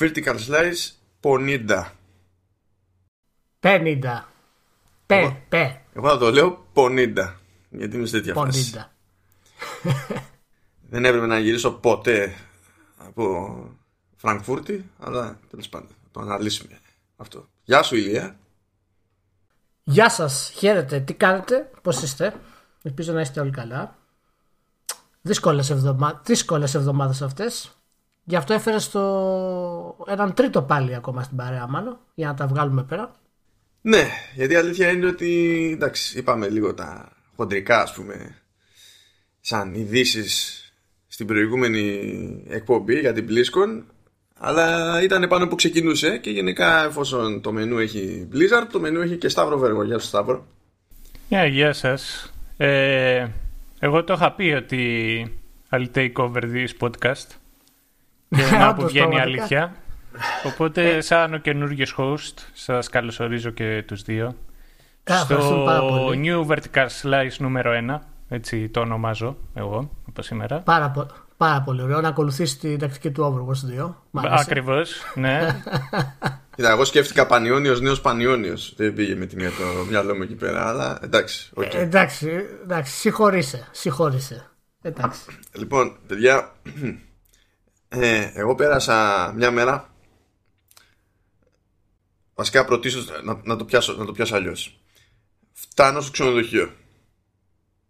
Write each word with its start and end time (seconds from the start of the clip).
Vertical 0.00 0.36
Slice 0.48 0.92
50. 1.20 1.84
50. 3.60 4.22
Πε, 5.06 5.36
πε. 5.48 5.80
Εγώ 5.92 6.08
θα 6.08 6.18
το 6.18 6.30
λέω 6.30 6.66
50. 6.74 7.34
Γιατί 7.70 7.96
είμαι 7.96 8.06
σε 8.06 8.12
τέτοια 8.12 8.34
φάση. 8.34 8.72
50. 8.74 9.90
Δεν 10.90 11.04
έπρεπε 11.04 11.26
να 11.26 11.38
γυρίσω 11.38 11.72
ποτέ 11.72 12.34
από 12.96 13.56
Φραγκφούρτη, 14.16 14.90
αλλά 14.98 15.38
τέλος 15.50 15.68
πάντων 15.68 15.88
το 16.10 16.20
αναλύσουμε 16.20 16.78
αυτό. 17.16 17.48
Γεια 17.64 17.82
σου 17.82 17.96
Ηλία. 17.96 18.36
Γεια 19.84 20.10
σας, 20.10 20.52
χαίρετε, 20.54 21.00
τι 21.00 21.14
κάνετε, 21.14 21.70
πώς 21.82 22.02
είστε, 22.02 22.40
ελπίζω 22.82 23.12
να 23.12 23.20
είστε 23.20 23.40
όλοι 23.40 23.50
καλά. 23.50 23.98
Δύσκολες, 25.20 25.70
εβδομα... 25.70 26.22
Δύσκολες 26.24 26.74
εβδομάδες 26.74 27.22
αυτές, 27.22 27.72
γι' 28.24 28.36
αυτό 28.36 28.54
έφερε 28.54 28.78
στο 28.78 29.96
έναν 30.06 30.34
τρίτο 30.34 30.62
πάλι 30.62 30.94
ακόμα 30.94 31.22
στην 31.22 31.36
παρέα 31.36 31.66
μάλλον, 31.66 31.98
για 32.14 32.26
να 32.26 32.34
τα 32.34 32.46
βγάλουμε 32.46 32.82
πέρα. 32.82 33.10
Ναι, 33.80 34.08
γιατί 34.34 34.52
η 34.52 34.56
αλήθεια 34.56 34.90
είναι 34.90 35.06
ότι, 35.06 35.70
εντάξει, 35.74 36.18
είπαμε 36.18 36.48
λίγο 36.48 36.74
τα 36.74 37.12
χοντρικά 37.36 37.82
ας 37.82 37.92
πούμε, 37.92 38.36
σαν 39.40 39.74
ειδήσεις 39.74 40.64
στην 41.06 41.26
προηγούμενη 41.26 42.44
εκπομπή 42.48 43.00
για 43.00 43.12
την 43.12 43.26
BlizzCon 43.28 43.82
αλλά 44.42 45.02
ήταν 45.02 45.28
πάνω 45.28 45.48
που 45.48 45.54
ξεκινούσε 45.54 46.18
και 46.18 46.30
γενικά 46.30 46.84
εφόσον 46.84 47.40
το 47.40 47.52
μενού 47.52 47.78
έχει 47.78 48.28
Blizzard, 48.32 48.66
το 48.72 48.80
μενού 48.80 49.00
έχει 49.00 49.16
και 49.16 49.28
Σταύρο 49.28 49.58
Βέργο. 49.58 49.82
Γεια 49.84 49.98
σου 49.98 50.06
Σταύρο. 50.06 50.46
Yeah, 51.30 51.48
γεια 51.50 51.72
σας. 51.72 52.32
Ε, 52.56 53.26
εγώ 53.78 54.04
το 54.04 54.12
είχα 54.12 54.32
πει 54.32 54.54
ότι 54.56 55.22
I'll 55.70 55.86
take 55.94 56.12
over 56.12 56.40
this 56.40 56.68
podcast 56.78 57.26
και 58.36 58.56
να 58.56 58.74
που 58.74 58.86
βγαίνει 58.86 59.16
η 59.16 59.18
αλήθεια. 59.20 59.74
Οπότε 60.46 61.00
σαν 61.00 61.34
ο 61.34 61.38
καινούργιος 61.38 61.94
host 61.98 62.34
σας 62.52 62.88
καλωσορίζω 62.88 63.50
και 63.50 63.84
τους 63.86 64.02
δύο 64.02 64.36
στο 65.04 66.10
New 66.24 66.46
Vertical 66.46 66.86
Slice 67.02 67.36
νούμερο 67.38 67.72
1 67.90 67.98
έτσι 68.28 68.68
το 68.68 68.80
ονομάζω 68.80 69.36
εγώ 69.54 69.90
από 70.08 70.22
σήμερα. 70.22 70.58
Πάρα, 70.60 70.90
πο- 70.90 71.06
πάρα 71.36 71.62
πολύ 71.62 71.82
ωραίο 71.82 72.00
να 72.00 72.08
ακολουθήσει 72.08 72.58
την 72.58 72.78
τακτική 72.78 73.10
του 73.10 73.22
Overwatch 73.24 73.80
2. 73.82 73.94
Μ' 74.10 74.18
άρεσε. 74.18 74.34
Ακριβώς, 74.46 74.92
ναι. 75.14 75.62
Κοίτα, 76.56 76.70
εγώ 76.70 76.84
σκέφτηκα 76.84 77.26
Πανιόνιος, 77.26 77.80
νέος 77.80 78.00
Πανιόνιος. 78.00 78.74
Δεν 78.76 78.94
πήγε 78.94 79.14
με 79.14 79.26
τη 79.26 79.36
μία 79.36 79.48
το 79.50 79.84
μυαλό 79.88 80.14
μου 80.14 80.22
εκεί 80.22 80.34
πέρα, 80.34 80.68
αλλά 80.68 80.98
εντάξει. 81.02 81.50
οκ. 81.54 81.74
Ε, 81.74 81.80
εντάξει, 81.80 82.30
εντάξει, 82.62 82.92
συγχωρήσε, 82.92 83.68
συγχωρήσε. 83.70 84.50
Εντάξει. 84.82 85.20
Λοιπόν, 85.52 85.96
παιδιά, 86.06 86.52
ε, 87.92 88.30
εγώ 88.34 88.54
πέρασα 88.54 89.32
μια 89.36 89.50
μέρα. 89.50 89.94
Βασικά 92.34 92.64
προτίσω 92.64 93.04
να, 93.24 93.40
να 93.44 93.56
το 93.56 93.64
πιάσω, 93.64 93.92
να 93.96 94.04
το 94.04 94.12
πιάσω 94.12 94.34
αλλιώς. 94.34 94.80
Φτάνω 95.52 96.00
στο 96.00 96.10
ξενοδοχείο. 96.10 96.72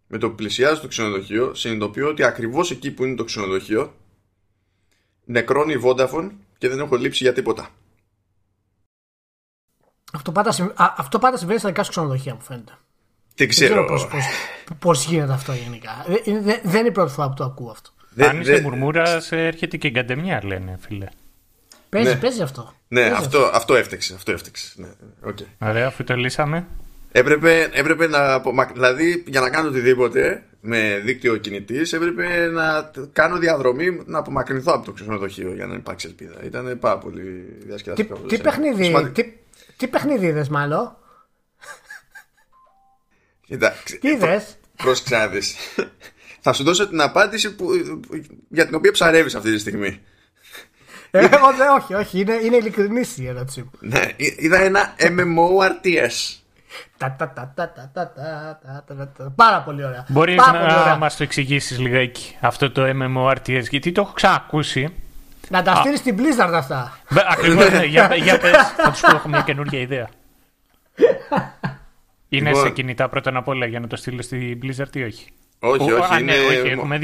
Με 0.07 0.17
το 0.17 0.29
που 0.29 0.35
πλησιάζω 0.35 0.75
στο 0.75 0.87
ξενοδοχείο, 0.87 1.53
συνειδητοποιώ 1.53 2.07
ότι 2.07 2.23
ακριβώς 2.23 2.71
εκεί 2.71 2.91
που 2.91 3.05
είναι 3.05 3.15
το 3.15 3.23
ξενοδοχείο 3.23 3.93
νεκρώνει 5.25 5.73
η 5.73 5.81
Vodafone 5.83 6.31
και 6.57 6.69
δεν 6.69 6.79
έχω 6.79 6.95
λείψει 6.95 7.23
για 7.23 7.33
τίποτα. 7.33 7.69
Αυτό 10.13 10.31
πάντα, 10.31 10.51
συμβ- 10.51 10.81
α, 10.81 10.93
αυτό 10.97 11.19
πάντα 11.19 11.37
συμβαίνει 11.37 11.59
στα 11.59 11.67
δικά 11.69 11.83
σου 11.83 11.89
ξενοδοχεία 11.89 12.33
μου 12.33 12.41
φαίνεται. 12.41 12.71
Δεν 12.71 12.79
Δεν 13.35 13.47
ξέρω. 13.47 13.73
ξέρω 13.73 13.87
πώς, 13.87 14.07
πώς, 14.07 14.23
πώς 14.79 15.05
γίνεται 15.05 15.33
αυτό 15.33 15.53
γενικά. 15.53 16.05
Ε, 16.07 16.15
είναι- 16.23 16.41
δεν- 16.41 16.61
δεν 16.63 16.79
είναι 16.79 16.87
η 16.89 16.91
πρώτη 16.91 17.11
φορά 17.11 17.27
που 17.27 17.33
το 17.33 17.43
ακούω 17.43 17.69
αυτό. 17.71 17.89
Δεν- 18.21 18.29
Αν 18.35 18.41
είσαι 18.41 18.51
δεν- 18.51 18.61
μουρμούρας, 18.61 19.31
έρχεται 19.31 19.77
και 19.77 19.87
η 19.87 19.92
γκαντεμιά, 19.92 20.41
λένε, 20.43 20.77
φίλε. 20.87 21.07
Παίζει, 21.89 22.09
Ναι. 22.09 22.15
παίζει 22.19 22.41
αυτό. 22.41 22.73
Ναι, 22.87 23.01
Παίζει 23.01 23.15
αυτό, 23.15 23.49
αυτό 23.53 23.75
έφταιξε. 23.75 24.13
Αυτό 24.13 24.31
έφταιξε. 24.31 24.73
Ναι, 24.75 24.87
οκ. 25.21 25.37
Ωραία, 25.59 25.87
αφού 25.87 26.03
το 26.03 26.15
λύσαμε. 26.15 26.65
Έπρεπε, 27.11 27.69
έπρεπε 27.73 28.07
να. 28.07 28.33
απομακ- 28.33 28.73
Δηλαδή, 28.73 29.23
για 29.27 29.41
να 29.41 29.49
κάνω 29.49 29.67
οτιδήποτε 29.69 30.43
με 30.61 31.01
δίκτυο 31.05 31.37
κινητής, 31.37 31.93
έπρεπε 31.93 32.47
να 32.47 32.91
κάνω 33.13 33.37
διαδρομή 33.37 34.01
να 34.05 34.19
απομακρυνθώ 34.19 34.73
από 34.73 34.85
το 34.85 34.91
ξενοδοχείο 34.91 35.53
για 35.53 35.65
να 35.65 35.73
υπάρξει 35.75 36.07
ελπίδα. 36.07 36.43
Ήταν 36.43 36.79
πάρα 36.79 36.97
πολύ 36.97 37.55
Τι, 37.59 37.65
διασκεδαστικό. 37.65 38.15
τι 38.15 38.37
παιχνίδι, 38.37 38.83
Σημαντικό. 38.83 39.13
τι, 39.13 39.33
τι 39.77 39.87
παιχνίδι 39.87 40.25
είδες 40.25 40.49
μάλλον. 40.49 40.95
Κοίτα, 43.45 43.73
ξε- 43.83 43.99
Τι 44.01 44.09
είδες; 44.09 44.57
πρόσεξε 44.75 45.15
να 45.17 45.27
δεις 45.27 45.55
θα 46.41 46.53
σου 46.53 46.63
δώσω 46.63 46.87
την 46.87 47.01
απάντηση 47.01 47.55
που, 47.55 47.67
για 48.49 48.65
την 48.65 48.75
οποία 48.75 48.91
ψαρεύεις 48.91 49.35
αυτή 49.35 49.51
τη 49.51 49.59
στιγμή. 49.59 49.99
Ε, 51.11 51.29
όχι, 51.77 51.93
όχι, 51.93 52.19
είναι, 52.19 52.33
είναι 52.33 52.55
ειλικρινή 52.55 53.01
η 53.15 53.27
ερώτησή 53.27 53.61
μου. 53.61 53.71
Ναι, 53.79 54.01
είδα 54.17 54.61
ένα 54.61 54.95
MMORTS. 54.99 56.35
Πάρα 59.35 59.61
πολύ 59.61 59.83
ωραία. 59.85 60.05
Μπορείς 60.09 60.35
να 60.85 60.97
μας 60.97 61.17
το 61.17 61.23
εξηγήσεις 61.23 61.79
λιγάκι 61.79 62.37
αυτό 62.39 62.71
το 62.71 62.83
MMORTS, 62.85 63.63
γιατί 63.69 63.91
το 63.91 64.01
έχω 64.01 64.11
ξανακούσει. 64.13 64.93
Να 65.49 65.63
τα 65.63 65.75
στείλεις 65.75 65.99
στην 65.99 66.17
Blizzard 66.17 66.53
αυτά. 66.53 66.97
Ακριβώς, 67.29 67.69
ναι, 67.69 67.85
για, 67.85 68.15
για 68.15 68.37
πες, 68.39 68.51
θα 68.77 68.91
τους 68.91 69.01
πω, 69.01 69.29
μια 69.29 69.41
καινούργια 69.41 69.79
ιδέα. 69.79 70.09
Είναι 72.29 72.49
σε 72.49 72.55
λοιπόν. 72.55 72.73
κινητά 72.73 73.09
πρώτα 73.09 73.37
απ' 73.37 73.47
όλα 73.47 73.65
για 73.65 73.79
να 73.79 73.87
το 73.87 73.95
στείλω 73.95 74.21
στην 74.21 74.59
Blizzard 74.63 74.95
ή 74.95 75.03
όχι; 75.03 75.27
Όχι, 75.63 75.91
Ω, 75.91 75.97
όχι, 75.97 76.13
α, 76.13 76.19
είναι... 76.19 76.31
ναι, 76.31 76.45
όχι, 76.45 76.67
έχουμε 76.69 76.99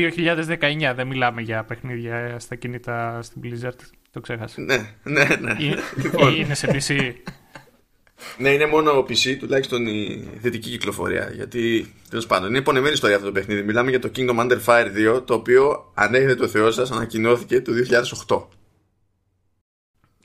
2019, 0.91 0.93
δεν 0.95 1.07
μιλάμε 1.07 1.41
για 1.41 1.63
παιχνίδια 1.63 2.35
στα 2.39 2.55
κινητά 2.55 3.19
στην 3.21 3.41
Blizzard. 3.43 3.79
Το 4.11 4.19
ξέχασα. 4.21 4.61
Ναι, 4.61 4.95
ναι, 5.03 5.27
ναι. 5.41 5.55
Ή- 5.59 5.75
Λοιπόν. 5.95 6.31
ή 6.33 6.35
είναι 6.45 6.53
σε 6.55 6.67
PC. 6.71 7.13
Ναι, 8.37 8.49
είναι 8.49 8.65
μόνο 8.65 8.99
PC, 8.99 9.35
τουλάχιστον 9.39 9.85
η 9.87 10.27
θετική 10.41 10.69
κυκλοφορία. 10.69 11.29
Γιατί 11.33 11.93
τέλος 12.09 12.25
πάντων 12.27 12.49
είναι 12.49 12.61
πονεμένη 12.61 12.93
ιστορία 12.93 13.15
αυτό 13.15 13.27
το 13.27 13.33
παιχνίδι. 13.33 13.63
Μιλάμε 13.63 13.89
για 13.89 13.99
το 13.99 14.11
Kingdom 14.15 14.39
Under 14.39 14.57
Fire 14.65 15.15
2, 15.17 15.21
το 15.25 15.33
οποίο 15.33 15.91
αν 15.93 16.13
έχετε 16.15 16.35
το 16.35 16.47
Θεό 16.47 16.71
σας 16.71 16.91
ανακοινώθηκε 16.91 17.61
το 17.61 17.71
2008. 17.73 18.41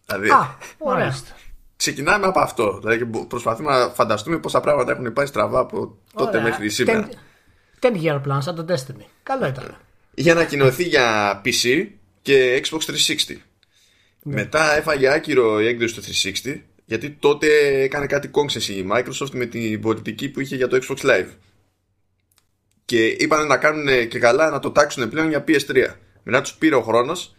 Δηλαδή, 0.06 0.28
Α, 0.30 0.56
ωραία. 0.78 0.98
Μάλιστα. 1.04 1.34
ξεκινάμε 1.76 2.26
από 2.26 2.40
αυτό. 2.40 2.78
Δηλαδή, 2.78 2.98
και 2.98 3.04
προσπαθούμε 3.28 3.70
να 3.70 3.88
φανταστούμε 3.88 4.38
πόσα 4.38 4.60
πράγματα 4.60 4.92
έχουν 4.92 5.12
πάει 5.12 5.26
στραβά 5.26 5.58
από 5.60 5.98
τότε 6.14 6.28
Ωραία. 6.38 6.42
μέχρι 6.42 6.68
σήμερα. 6.70 7.08
Ten, 7.82 7.92
ten 7.92 8.02
year 8.02 8.20
plan, 8.26 8.38
σαν 8.38 8.54
το 8.54 8.64
Destiny. 8.68 9.04
Καλό 9.22 9.46
ήταν. 9.46 9.76
Είχε 10.14 10.30
ανακοινωθεί 10.30 10.84
για 10.84 11.40
PC 11.44 11.86
και 12.22 12.62
Xbox 12.64 12.78
360. 12.78 13.36
Μετά 14.22 14.76
έφαγε 14.76 15.12
άκυρο 15.12 15.60
η 15.60 15.66
έκδοση 15.66 15.94
του 15.94 16.02
360 16.44 16.60
γιατί 16.84 17.10
τότε 17.10 17.46
έκανε 17.82 18.06
κάτι 18.06 18.28
κόμψες 18.28 18.68
η 18.68 18.86
Microsoft 18.92 19.30
με 19.32 19.46
την 19.46 19.80
πολιτική 19.80 20.28
που 20.28 20.40
είχε 20.40 20.56
για 20.56 20.68
το 20.68 20.78
Xbox 20.82 20.96
Live. 21.10 21.28
Και 22.84 23.06
είπαν 23.06 23.46
να 23.46 23.56
κάνουν 23.56 24.08
και 24.08 24.18
καλά 24.18 24.50
να 24.50 24.58
το 24.58 24.70
τάξουν 24.70 25.08
πλέον 25.08 25.28
για 25.28 25.44
PS3. 25.48 25.86
Μετά 26.22 26.40
τους 26.40 26.54
πήρε 26.54 26.74
ο 26.74 26.82
χρόνος 26.82 27.36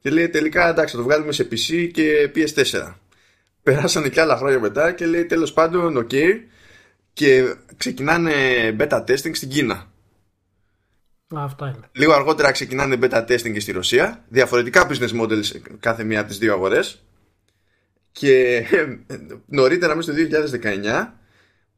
και 0.00 0.10
λέει 0.10 0.28
τελικά 0.28 0.68
εντάξει 0.68 0.94
θα 0.94 1.00
το 1.00 1.06
βγάλουμε 1.08 1.32
σε 1.32 1.48
PC 1.50 1.90
και 1.92 2.30
PS4. 2.34 2.94
Περάσανε 3.62 4.08
και 4.08 4.20
άλλα 4.20 4.36
χρόνια 4.36 4.60
μετά 4.60 4.92
και 4.92 5.06
λέει 5.06 5.24
τέλος 5.24 5.52
πάντων 5.52 6.06
ok 6.06 6.14
και 7.16 7.54
ξεκινάνε 7.76 8.32
beta 8.78 9.00
testing 9.00 9.36
στην 9.36 9.48
Κίνα. 9.48 9.74
Α, 9.74 11.44
Αυτό 11.44 11.66
είναι. 11.66 11.88
Λίγο 11.92 12.12
αργότερα 12.12 12.50
ξεκινάνε 12.50 12.98
beta 13.00 13.24
testing 13.26 13.52
και 13.52 13.60
στη 13.60 13.72
Ρωσία. 13.72 14.24
Διαφορετικά 14.28 14.88
business 14.88 15.20
models 15.20 15.44
σε 15.44 15.62
κάθε 15.80 16.04
μία 16.04 16.18
από 16.20 16.28
τις 16.28 16.38
δύο 16.38 16.52
αγορές. 16.52 17.02
Και 18.12 18.64
νωρίτερα 19.58 19.94
μέσα 19.96 20.12
στο 20.12 20.22
2019 20.62 21.08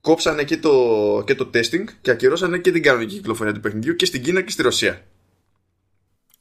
κόψανε 0.00 0.44
και 0.44 0.56
το, 0.56 1.22
και 1.26 1.34
το 1.34 1.50
testing 1.54 1.84
και 2.00 2.10
ακυρώσανε 2.10 2.58
και 2.58 2.70
την 2.70 2.82
κανονική 2.82 3.14
κυκλοφορία 3.14 3.52
του 3.52 3.60
παιχνιδιού 3.60 3.94
και 3.96 4.06
στην 4.06 4.22
Κίνα 4.22 4.42
και 4.42 4.50
στη 4.50 4.62
Ρωσία. 4.62 5.02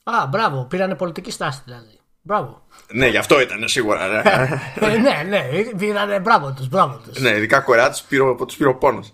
Α, 0.02 0.26
μπράβο. 0.26 0.64
Πήρανε 0.64 0.94
πολιτική 0.94 1.30
στάση 1.30 1.62
δηλαδή. 1.64 1.98
Μπράβο. 2.28 2.62
Ναι, 2.92 3.06
γι' 3.06 3.16
αυτό 3.16 3.40
ήταν 3.40 3.68
σίγουρα. 3.68 4.06
Ναι, 4.08 4.22
Ε, 4.86 4.98
ναι, 4.98 5.22
ναι. 5.28 5.62
Πήρανε 5.78 6.20
μπράβο 6.20 6.52
τους, 6.52 6.68
μπράβο 6.68 7.00
τους. 7.04 7.20
ναι 7.20 7.36
ειδικά 7.36 7.60
κορεά 7.60 7.90
τους 7.90 8.00
πήρε, 8.00 8.34
τους 8.46 8.56
πήρε 8.56 8.68
ο 8.68 8.74
πόνος. 8.74 9.12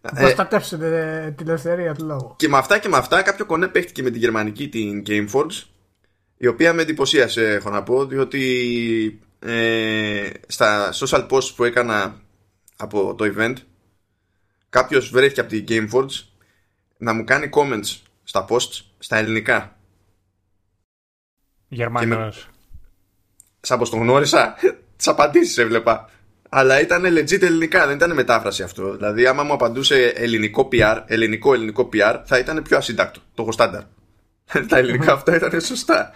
Ε, 0.00 0.20
Προστατεύσουν 0.20 0.82
ε, 0.82 1.34
την 1.36 1.48
ελευθερία 1.48 1.94
του 1.94 2.04
λόγου. 2.04 2.34
Και 2.36 2.48
με 2.48 2.56
αυτά 2.56 2.78
και 2.78 2.88
με 2.88 2.96
αυτά 2.96 3.22
κάποιο 3.22 3.44
κονέ 3.46 3.68
παίχτηκε 3.68 4.02
με 4.02 4.10
την 4.10 4.20
γερμανική 4.20 4.68
την 4.68 5.02
Gameforge 5.06 5.62
η 6.36 6.46
οποία 6.46 6.72
με 6.72 6.82
εντυπωσίασε 6.82 7.50
έχω 7.50 7.70
να 7.70 7.82
πω 7.82 8.06
διότι 8.06 9.20
ε, 9.38 10.30
στα 10.46 10.92
social 10.92 11.28
posts 11.28 11.54
που 11.56 11.64
έκανα 11.64 12.20
από 12.76 13.14
το 13.14 13.32
event 13.36 13.54
κάποιος 14.68 15.10
βρέθηκε 15.10 15.40
από 15.40 15.50
την 15.50 15.64
Gameforge 15.68 16.24
να 16.98 17.12
μου 17.12 17.24
κάνει 17.24 17.50
comments 17.52 17.96
στα 18.24 18.46
posts 18.48 18.80
στα 18.98 19.16
ελληνικά 19.16 19.77
Γερμανός. 21.68 22.48
σαν 23.60 23.78
πως 23.78 23.90
τον 23.90 24.00
γνώρισα 24.00 24.54
τις 24.96 25.08
απαντήσεις 25.08 25.58
έβλεπα. 25.58 26.10
Αλλά 26.48 26.80
ήταν 26.80 27.04
legit 27.04 27.42
ελληνικά 27.42 27.86
δεν 27.86 27.96
ήταν 27.96 28.14
μετάφραση 28.14 28.62
αυτό. 28.62 28.96
Δηλαδή 28.96 29.26
άμα 29.26 29.42
μου 29.42 29.52
απαντούσε 29.52 30.12
ελληνικό 30.16 30.68
PR 30.72 31.02
ελληνικό 31.06 31.54
ελληνικό 31.54 31.88
PR 31.92 32.20
θα 32.24 32.38
ήταν 32.38 32.62
πιο 32.62 32.76
ασύντακτο 32.76 33.20
το 33.34 33.42
έχω 33.42 33.52
στάνταρ. 33.52 33.82
Τα 34.68 34.78
ελληνικά 34.78 35.12
αυτά 35.12 35.34
ήταν 35.36 35.60
σωστά. 35.60 36.12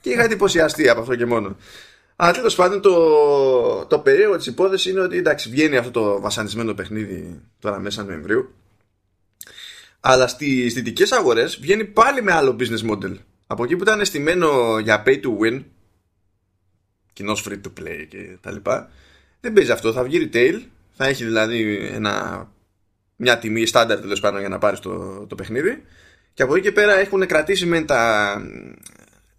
Και 0.00 0.10
είχα 0.10 0.22
εντυπωσιαστεί 0.22 0.88
από 0.88 1.00
αυτό 1.00 1.16
και 1.16 1.26
μόνο. 1.26 1.56
Αλλά 2.16 2.32
τέλος 2.32 2.54
πάντων 2.54 2.80
το, 2.80 3.86
το 3.86 3.98
περίεργο 3.98 4.36
της 4.36 4.46
υπόθεσης 4.46 4.92
είναι 4.92 5.00
ότι 5.00 5.16
εντάξει, 5.16 5.48
βγαίνει 5.48 5.76
αυτό 5.76 5.90
το 5.90 6.20
βασανισμένο 6.20 6.74
παιχνίδι 6.74 7.40
τώρα 7.58 7.78
μέσα 7.78 8.04
Νοεμβρίου. 8.04 8.54
Αλλά 10.00 10.26
στις 10.26 10.74
δυτικέ 10.74 11.04
αγορές 11.10 11.58
βγαίνει 11.60 11.84
πάλι 11.84 12.22
με 12.22 12.32
άλλο 12.32 12.56
business 12.60 12.90
model. 12.90 13.16
Από 13.52 13.64
εκεί 13.64 13.76
που 13.76 13.82
ήταν 13.82 14.00
αισθημένο 14.00 14.78
για 14.78 15.02
pay 15.06 15.20
to 15.20 15.38
win, 15.40 15.62
κοινός 17.12 17.48
free 17.48 17.60
to 17.60 17.80
play 17.80 18.06
και 18.08 18.36
τα 18.40 18.50
λοιπά, 18.52 18.90
δεν 19.40 19.52
παίζει 19.52 19.70
αυτό. 19.70 19.92
Θα 19.92 20.02
βγει 20.02 20.30
retail, 20.32 20.62
θα 20.92 21.06
έχει 21.06 21.24
δηλαδή 21.24 21.76
ένα, 21.92 22.48
μια 23.16 23.38
τιμή 23.38 23.66
στάνταρ 23.66 24.00
τέλος 24.00 24.20
πάντων 24.20 24.40
για 24.40 24.48
να 24.48 24.58
πάρεις 24.58 24.80
το, 24.80 25.26
το 25.26 25.34
παιχνίδι. 25.34 25.82
Και 26.34 26.42
από 26.42 26.54
εκεί 26.54 26.62
και 26.62 26.72
πέρα 26.72 26.94
έχουν 26.94 27.26
κρατήσει 27.26 27.66
με 27.66 27.82
τα, 27.82 28.32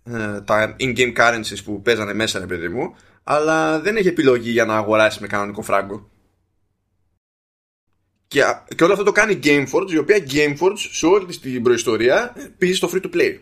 ε, 0.04 0.42
τα 0.42 0.75
in-game 0.80 1.13
currencies 1.18 1.63
που 1.63 1.81
παίζανε 1.81 2.13
μέσα, 2.13 2.39
ρε 2.39 2.45
παιδί 2.45 2.68
μου, 2.69 2.95
αλλά 3.24 3.80
δεν 3.80 3.95
έχει 3.95 4.07
επιλογή 4.07 4.51
για 4.51 4.66
να 4.66 4.75
αγοράσεις 4.75 5.19
με 5.21 5.27
κανονικό 5.27 5.62
φράγκο. 5.62 6.09
Και, 8.27 8.42
και 8.75 8.83
όλο 8.83 8.94
αυτό 8.94 9.06
το 9.06 9.12
κάνει 9.12 9.39
Gameforge, 9.44 9.92
η 9.92 9.98
οποία 9.98 10.25
Gameforge 10.30 10.77
σε 10.92 11.06
όλη 11.06 11.25
της 11.25 11.39
την 11.39 11.63
προϊστορία 11.63 12.36
πήγε 12.57 12.74
στο 12.74 12.89
free 12.94 13.01
to 13.01 13.16
play. 13.16 13.38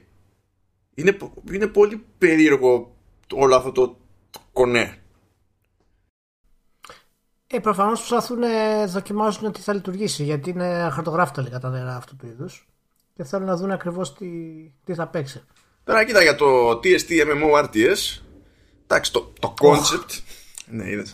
Είναι, 1.02 1.18
είναι 1.52 1.68
πολύ 1.68 2.06
περίεργο 2.18 2.96
όλο 3.34 3.56
αυτό 3.56 3.72
το 3.72 3.98
κονέ. 4.54 5.02
Ε, 7.48 7.60
προφανώς 7.60 8.00
προσπαθούν 8.00 8.40
να 8.40 8.86
δοκιμάζουν 8.88 9.52
τι 9.52 9.62
θα 9.62 9.74
λειτουργήσει 9.74 10.24
γιατί 10.24 10.50
είναι 10.50 10.90
χαρτογράφητα 10.92 11.42
λίγα 11.42 11.60
τα 11.60 11.70
νερά 11.70 11.96
αυτού 11.96 12.16
του 12.16 12.26
είδους 12.26 12.68
και 13.16 13.24
θέλουν 13.24 13.46
να 13.46 13.56
δουν 13.56 13.72
ακριβώς 13.72 14.14
τι, 14.14 14.28
τι 14.86 14.94
θα 14.94 15.08
παίξει. 15.08 15.44
Τώρα 15.84 16.06
κοίτα 16.06 16.22
για 16.22 16.36
το 16.36 16.70
TST 16.70 17.10
MMO 17.10 17.64
RTS. 17.64 18.22
Εντάξει, 18.84 19.12
το, 19.12 19.34
το 19.40 19.54
concept. 19.62 20.20
Ναι, 20.66 20.90
είδες. 20.90 21.14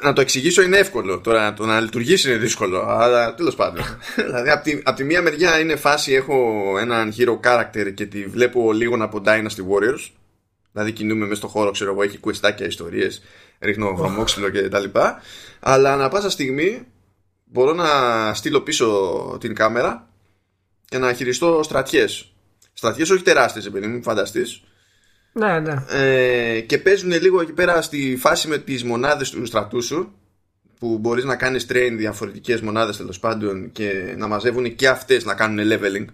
Να 0.00 0.12
το 0.12 0.20
εξηγήσω 0.20 0.62
είναι 0.62 0.76
εύκολο. 0.76 1.20
Τώρα 1.20 1.54
το 1.54 1.66
να 1.66 1.80
λειτουργήσει 1.80 2.28
είναι 2.28 2.38
δύσκολο. 2.38 2.86
Αλλά 2.88 3.34
τέλος 3.34 3.54
πάντων. 3.54 3.84
δηλαδή, 4.26 4.50
από 4.50 4.64
τη, 4.64 4.80
απ 4.84 4.96
τη 4.96 5.04
μία 5.04 5.22
μεριά 5.22 5.58
είναι 5.60 5.76
φάση 5.76 6.12
έχω 6.12 6.64
έναν 6.80 7.12
hero 7.18 7.40
character 7.44 7.94
και 7.94 8.06
τη 8.06 8.26
βλέπω 8.26 8.72
λίγο 8.72 8.96
από 9.04 9.22
Dynasty 9.24 9.62
Warriors. 9.70 10.10
Δηλαδή 10.72 10.92
κινούμε 10.92 11.26
μέσα 11.26 11.34
στο 11.34 11.48
χώρο, 11.48 11.70
ξέρω 11.70 11.90
εγώ, 11.90 12.02
έχει 12.02 12.18
κουεστάκια, 12.18 12.66
ιστορίες, 12.66 13.22
ρίχνω 13.58 13.94
βρωμόξυλο 13.96 14.48
και 14.48 14.68
τα 14.68 14.78
λοιπά. 14.78 15.22
Αλλά 15.60 15.92
ανά 15.92 16.08
πάσα 16.08 16.30
στιγμή 16.30 16.86
μπορώ 17.44 17.72
να 17.72 17.86
στείλω 18.34 18.60
πίσω 18.60 19.36
την 19.40 19.54
κάμερα 19.54 20.08
και 20.84 20.98
να 20.98 21.12
χειριστώ 21.12 21.60
στρατιές 21.62 22.32
Στρατιές 22.72 23.10
όχι 23.10 23.22
τεράστιες, 23.22 23.66
επειδή 23.66 23.86
μην 23.86 24.02
φανταστείς. 24.02 24.62
Ναι, 25.32 25.60
ναι. 25.60 25.74
Ε, 25.88 26.60
και 26.60 26.78
παίζουν 26.78 27.10
λίγο 27.10 27.40
εκεί 27.40 27.52
πέρα 27.52 27.82
στη 27.82 28.16
φάση 28.20 28.48
με 28.48 28.58
τις 28.58 28.84
μονάδες 28.84 29.30
του 29.30 29.46
στρατού 29.46 29.82
σου 29.82 30.12
που 30.78 30.98
μπορείς 30.98 31.24
να 31.24 31.36
κάνεις 31.36 31.66
train 31.68 31.94
διαφορετικές 31.96 32.60
μονάδες 32.60 32.96
τέλος 32.96 33.18
πάντων 33.18 33.72
και 33.72 34.14
να 34.16 34.26
μαζεύουν 34.26 34.74
και 34.74 34.88
αυτές 34.88 35.24
να 35.24 35.34
κάνουν 35.34 35.72
leveling 35.72 36.04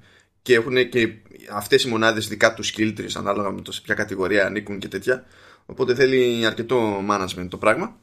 και 0.42 0.54
έχουν 0.54 0.88
και 0.88 1.12
αυτές 1.50 1.84
οι 1.84 1.88
μονάδες 1.88 2.28
δικά 2.28 2.54
τους 2.54 2.74
skill 2.76 2.98
trees 2.98 3.12
ανάλογα 3.14 3.50
με 3.50 3.60
το 3.60 3.72
σε 3.72 3.80
ποια 3.80 3.94
κατηγορία 3.94 4.46
ανήκουν 4.46 4.78
και 4.78 4.88
τέτοια. 4.88 5.24
Οπότε 5.66 5.94
θέλει 5.94 6.46
αρκετό 6.46 7.04
management 7.10 7.46
το 7.48 7.56
πράγμα. 7.56 7.96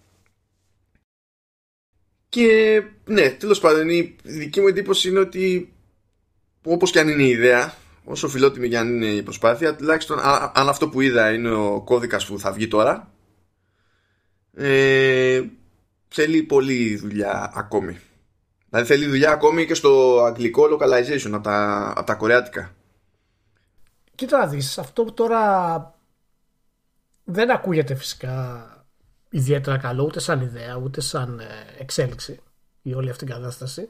Και 2.29 2.83
ναι, 3.05 3.29
τέλος 3.29 3.59
πάντων, 3.59 3.89
η 3.89 4.15
δική 4.23 4.61
μου 4.61 4.67
εντύπωση 4.67 5.09
είναι 5.09 5.19
ότι 5.19 5.73
όπως 6.63 6.91
και 6.91 6.99
αν 6.99 7.07
είναι 7.07 7.23
η 7.23 7.29
ιδέα, 7.29 7.73
όσο 8.05 8.27
φιλότιμη 8.27 8.67
για 8.67 8.83
να 8.83 8.89
είναι 8.89 9.05
η 9.05 9.23
προσπάθεια, 9.23 9.75
τουλάχιστον 9.75 10.19
αν 10.53 10.69
αυτό 10.69 10.89
που 10.89 11.01
είδα 11.01 11.33
είναι 11.33 11.51
ο 11.51 11.81
κώδικας 11.81 12.25
που 12.25 12.39
θα 12.39 12.51
βγει 12.51 12.67
τώρα, 12.67 13.11
ε, 14.53 15.43
θέλει 16.07 16.43
πολλή 16.43 16.95
δουλειά 16.95 17.51
ακόμη. 17.55 17.99
Δηλαδή 18.69 18.87
θέλει 18.87 19.05
δουλειά 19.07 19.31
ακόμη 19.31 19.65
και 19.65 19.73
στο 19.73 20.21
αγγλικό 20.25 20.63
localization 20.71 21.31
από 21.31 21.43
τα, 21.43 21.87
από 21.95 22.05
τα 22.05 22.13
κορεάτικα. 22.13 22.75
Κοίτα 24.15 24.37
να 24.37 24.47
δεις, 24.47 24.77
αυτό 24.77 25.03
που 25.03 25.13
τώρα 25.13 25.93
δεν 27.23 27.51
ακούγεται 27.51 27.95
φυσικά 27.95 28.69
ιδιαίτερα 29.29 29.77
καλό 29.77 30.03
ούτε 30.03 30.19
σαν 30.19 30.41
ιδέα 30.41 30.75
ούτε 30.75 31.01
σαν 31.01 31.39
ε, 31.39 31.45
εξέλιξη 31.79 32.39
η 32.81 32.93
όλη 32.93 33.09
αυτή 33.09 33.23
η 33.23 33.27
κατάσταση. 33.27 33.89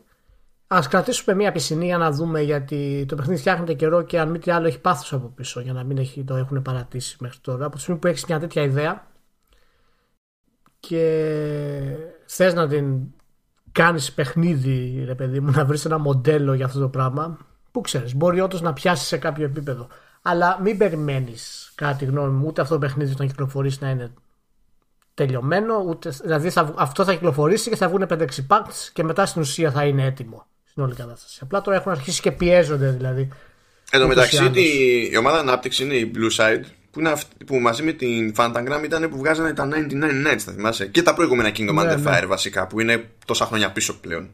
Α 0.68 0.80
κρατήσουμε 0.90 1.36
μια 1.36 1.52
πισινή 1.52 1.86
για 1.86 1.98
να 1.98 2.12
δούμε 2.12 2.42
γιατί 2.42 3.06
το 3.08 3.16
παιχνίδι 3.16 3.40
φτιάχνεται 3.40 3.74
καιρό 3.74 4.02
και 4.02 4.20
αν 4.20 4.30
μη 4.30 4.40
τι 4.40 4.52
άλλο 4.52 4.68
έχει 4.68 4.80
πάθος 4.80 5.14
από 5.14 5.28
πίσω 5.28 5.60
για 5.60 5.74
να 5.74 5.84
μην 5.84 5.98
έχει, 5.98 6.24
το 6.24 6.36
έχουν 6.36 6.62
παρατήσει 6.62 7.18
μέχρι 7.20 7.40
τώρα. 7.40 7.66
Από 7.66 7.76
τη 7.76 7.82
στιγμή 7.82 8.00
που 8.00 8.08
έχεις 8.08 8.26
μια 8.26 8.40
τέτοια 8.40 8.62
ιδέα 8.62 9.08
και 10.80 11.98
θες 12.26 12.54
να 12.54 12.68
την 12.68 13.02
κάνεις 13.72 14.14
παιχνίδι, 14.14 15.04
ρε 15.06 15.16
παιδί 15.16 15.40
μου, 15.40 15.52
να 15.52 15.66
βρεις 15.66 15.86
ένα 15.86 15.98
μοντέλο 15.98 16.54
για 16.54 16.66
αυτό 16.66 16.80
το 16.80 16.90
πράγμα, 16.90 17.38
που 17.72 17.82
ξέρεις, 17.82 18.16
μπορεί 18.16 18.40
όντως 18.42 18.62
να 18.62 18.74
πιάσεις 18.74 19.08
σε 19.08 19.18
κάποιο 19.18 19.46
επίπεδο. 19.46 19.88
Αλλά 20.22 20.60
μην 20.62 20.78
περιμένεις, 20.78 21.72
κατά 21.76 21.96
τη 21.96 22.06
γνώμη 22.06 22.32
μου, 22.32 22.46
ούτε 22.48 22.62
αυτό 22.62 22.74
το 22.74 22.80
παιχνίδι 22.80 23.12
όταν 23.12 23.28
κυκλοφορήσει 23.28 23.78
να 23.82 23.90
είναι 23.90 24.14
τελειωμένο, 25.14 25.84
ούτε, 25.88 26.10
δηλαδή 26.10 26.50
θα, 26.50 26.74
αυτό 26.78 27.04
θα 27.04 27.14
κυκλοφορήσει 27.14 27.70
και 27.70 27.76
θα 27.76 27.88
βγουν 27.88 28.06
5-6 28.10 28.26
packs 28.48 28.90
και 28.94 29.04
μετά 29.04 29.26
στην 29.26 29.42
ουσία 29.42 29.72
θα 29.72 29.86
είναι 29.86 30.06
έτοιμο 30.06 30.46
στην 30.76 30.88
όλη 30.88 30.96
κατάσταση. 30.96 31.40
Απλά 31.42 31.62
τώρα 31.62 31.78
έχουν 31.78 31.92
αρχίσει 31.92 32.22
και 32.22 32.32
πιέζονται 32.32 32.90
δηλαδή. 32.90 33.30
Εν 33.92 34.00
τω 34.00 34.08
μεταξύ 34.08 34.52
η 35.12 35.18
ομάδα 35.18 35.40
ανάπτυξη 35.40 35.84
είναι 35.84 35.94
η 35.94 36.12
Blue 36.16 36.36
Side 36.38 36.64
που, 36.92 37.00
είναι 37.00 37.10
αυτή, 37.10 37.46
που 37.46 37.56
μαζί 37.56 37.84
με 37.84 37.92
την 37.92 38.34
Fantagram 38.38 38.82
ήταν 38.84 39.10
που 39.10 39.18
βγάζανε 39.18 39.54
τα 39.54 39.68
99 39.72 39.74
Nights, 40.02 40.38
θα 40.38 40.52
θυμάσαι. 40.52 40.86
Και 40.86 41.02
τα 41.02 41.14
προηγούμενα 41.14 41.50
Kingdom 41.50 41.74
ναι, 41.74 41.82
Under 41.82 41.98
ναι. 41.98 42.04
Fire 42.06 42.26
βασικά 42.28 42.68
που 42.68 42.80
είναι 42.80 43.10
τόσα 43.26 43.46
χρόνια 43.46 43.72
πίσω 43.72 44.00
πλέον. 44.00 44.30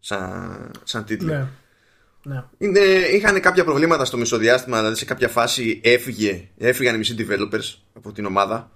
Σαν, 0.00 0.70
σαν 0.84 1.04
τίτλο. 1.04 1.32
Ναι. 1.32 1.46
Ναι. 2.22 2.44
Είναι, 2.58 2.80
είχαν 3.12 3.40
κάποια 3.40 3.64
προβλήματα 3.64 4.04
στο 4.04 4.16
μισοδιάστημα, 4.16 4.78
δηλαδή 4.78 4.96
σε 4.96 5.04
κάποια 5.04 5.28
φάση 5.28 5.80
έφυγε, 5.84 6.48
έφυγαν 6.58 6.94
οι 6.94 6.98
μισοί 6.98 7.14
developers 7.18 7.74
από 7.96 8.12
την 8.12 8.26
ομάδα. 8.26 8.70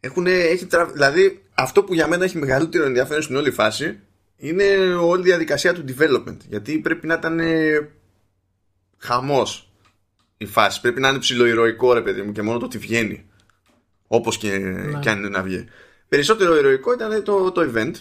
Έχουν, 0.00 0.26
έχει, 0.26 0.66
δηλαδή 0.92 1.42
αυτό 1.54 1.82
που 1.84 1.94
για 1.94 2.08
μένα 2.08 2.24
έχει 2.24 2.38
μεγαλύτερο 2.38 2.84
ενδιαφέρον 2.84 3.22
στην 3.22 3.36
όλη 3.36 3.50
φάση 3.50 3.98
είναι 4.36 4.94
όλη 4.94 5.20
η 5.20 5.24
διαδικασία 5.24 5.74
του 5.74 5.84
development. 5.88 6.36
Γιατί 6.48 6.78
πρέπει 6.78 7.06
να 7.06 7.14
ήταν 7.14 7.38
ε, 7.40 7.90
χαμός 8.98 9.72
η 10.36 10.46
φάση. 10.46 10.80
Πρέπει 10.80 11.00
να 11.00 11.08
είναι 11.08 11.18
ψηλοηρωικό 11.18 11.92
ρε 11.92 12.02
παιδί 12.02 12.22
μου 12.22 12.32
και 12.32 12.42
μόνο 12.42 12.58
το 12.58 12.64
ότι 12.64 12.78
βγαίνει. 12.78 13.28
Όπως 14.06 14.38
και, 14.38 14.58
ναι. 14.58 14.98
και 14.98 15.10
αν 15.10 15.18
είναι 15.18 15.28
να 15.28 15.42
βγει. 15.42 15.64
Περισσότερο 16.08 16.56
ηρωικό 16.56 16.92
ήταν 16.92 17.22
το, 17.22 17.52
το 17.52 17.72
event. 17.74 17.92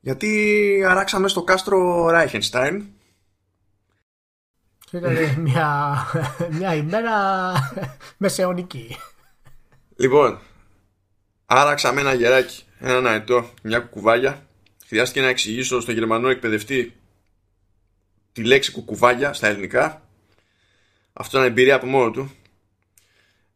Γιατί 0.00 0.84
αράξαμε 0.88 1.28
στο 1.28 1.42
κάστρο 1.42 2.08
Ράιχενστάιν. 2.08 2.84
Ήταν 4.92 5.16
μια, 5.44 5.96
μια 6.50 6.74
ημέρα 6.74 7.12
μεσαιωνική. 8.16 8.96
Λοιπόν, 9.96 10.38
άραξαμε 11.46 12.00
ένα 12.00 12.12
γεράκι, 12.12 12.65
ένα 12.78 13.10
αετό, 13.10 13.50
μια 13.62 13.78
κουκουβάγια 13.78 14.46
χρειάστηκε 14.86 15.20
να 15.20 15.28
εξηγήσω 15.28 15.80
στον 15.80 15.94
Γερμανό 15.94 16.28
εκπαιδευτή 16.28 16.94
τη 18.32 18.44
λέξη 18.44 18.72
κουκουβάγια 18.72 19.32
στα 19.32 19.46
ελληνικά. 19.46 20.02
Αυτό 21.12 21.38
είναι 21.38 21.46
εμπειρία 21.46 21.74
από 21.74 21.86
μόνο 21.86 22.10
του. 22.10 22.30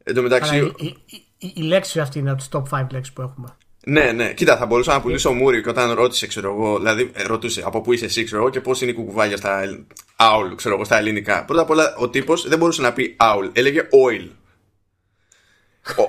Εν 0.02 0.14
τω 0.14 0.22
μεταξύ. 0.22 0.72
η, 0.76 0.96
η, 1.06 1.52
η, 1.54 1.62
λέξη 1.62 2.00
αυτή 2.00 2.18
είναι 2.18 2.30
από 2.30 2.38
τις 2.38 2.48
top 2.52 2.82
5 2.82 2.86
λέξεις 2.90 3.14
που 3.14 3.22
έχουμε. 3.22 3.56
Ναι, 3.84 4.12
ναι. 4.12 4.32
Κοίτα, 4.32 4.56
θα 4.56 4.66
μπορούσα 4.66 4.92
να 4.92 5.00
πουλήσω 5.00 5.32
μούρι 5.32 5.62
και 5.62 5.68
όταν 5.68 5.92
ρώτησε, 5.92 6.26
ξέρω 6.26 6.52
εγώ, 6.52 6.78
δηλαδή 6.78 7.10
ε, 7.14 7.22
ρωτούσε 7.22 7.62
από 7.64 7.80
πού 7.80 7.92
είσαι 7.92 8.04
εσύ, 8.04 8.24
ξέρω 8.24 8.40
εγώ, 8.40 8.50
και 8.50 8.60
πώς 8.60 8.80
είναι 8.80 8.90
η 8.90 8.94
κουκουβάγια 8.94 9.36
στα. 9.36 9.84
Άουλ, 10.16 10.54
ξέρω 10.54 10.74
εγώ, 10.74 10.84
στα 10.84 10.96
ελληνικά. 10.96 11.44
Πρώτα 11.44 11.62
απ' 11.62 11.70
όλα, 11.70 11.96
ο 11.96 12.08
τύπος 12.08 12.48
δεν 12.48 12.58
μπορούσε 12.58 12.80
να 12.80 12.92
πει 12.92 13.16
άουλ, 13.18 13.46
έλεγε 13.52 13.80
oil. 13.82 14.28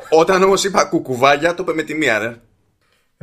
όταν 0.10 0.44
όμως 0.44 0.63
είπα 0.63 0.86
κουκουβάγια, 0.86 1.53
το 1.53 1.63
είπε 1.63 1.74
με 1.74 1.84
τη 1.84 1.94
μία, 1.94 2.18
ρε. 2.20 2.41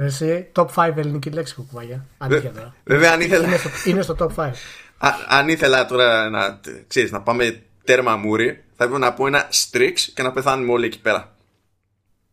Εσύ, 0.01 0.49
top 0.55 0.67
5 0.75 0.93
ελληνική 0.97 1.31
λέξη 1.31 1.55
κουκουβάγια. 1.55 2.05
Αλήθεια 2.19 2.51
τώρα. 2.51 2.75
Βέβαια, 2.85 3.13
αν 3.13 3.21
ήθελα. 3.21 3.47
Είναι 3.47 3.57
στο, 3.57 3.69
είναι 3.85 4.03
στο 4.03 4.17
top 4.19 4.45
5. 4.45 4.51
Α, 4.99 5.11
αν 5.29 5.49
ήθελα 5.49 5.87
τώρα 5.87 6.31
να, 6.31 6.61
ξέρεις, 6.87 7.11
να 7.11 7.21
πάμε 7.21 7.63
τέρμα 7.85 8.17
μούρι, 8.17 8.65
θα 8.77 8.85
έπρεπε 8.85 9.05
να 9.05 9.13
πω 9.13 9.27
ένα 9.27 9.47
στρίξ 9.49 10.11
και 10.15 10.23
να 10.23 10.33
πεθάνουμε 10.33 10.73
όλοι 10.73 10.87
εκεί 10.87 11.01
πέρα. 11.01 11.35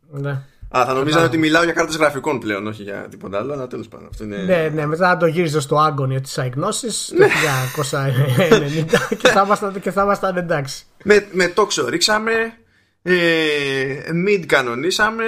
Ναι. 0.10 0.30
Α, 0.78 0.86
θα 0.86 0.94
νομίζανε 0.94 1.26
ότι 1.26 1.38
μιλάω 1.38 1.64
για 1.64 1.74
κάρτες 1.74 1.96
γραφικών 1.96 2.40
πλέον, 2.40 2.68
όχι 2.68 2.84
για 2.84 3.08
τίποτα 3.10 3.38
άλλο, 3.38 3.54
αλλά 3.54 3.68
τέλος 3.68 3.88
πάντων. 3.88 4.08
Αυτό 4.12 4.24
είναι... 4.24 4.38
Ναι, 4.38 4.70
ναι, 4.74 4.86
μετά 4.86 5.08
να 5.08 5.18
το 5.18 5.26
γύριζες 5.26 5.64
στο 5.64 5.76
άγκονιο 5.76 6.22
τη 6.22 6.32
αγνώση 6.36 6.88
το 6.88 7.26
1990 9.12 9.16
και 9.22 9.28
θα 9.28 9.42
ήμασταν, 9.46 9.80
και 9.80 9.92
θα 9.92 10.02
ήμασταν 10.02 10.38
εντάξει. 10.38 10.86
Με, 11.04 11.28
με 11.32 11.48
τόξο 11.48 11.90
ρίξαμε, 11.90 12.32
ε, 13.02 13.14
mid 14.28 14.44
κανονίσαμε, 14.46 15.24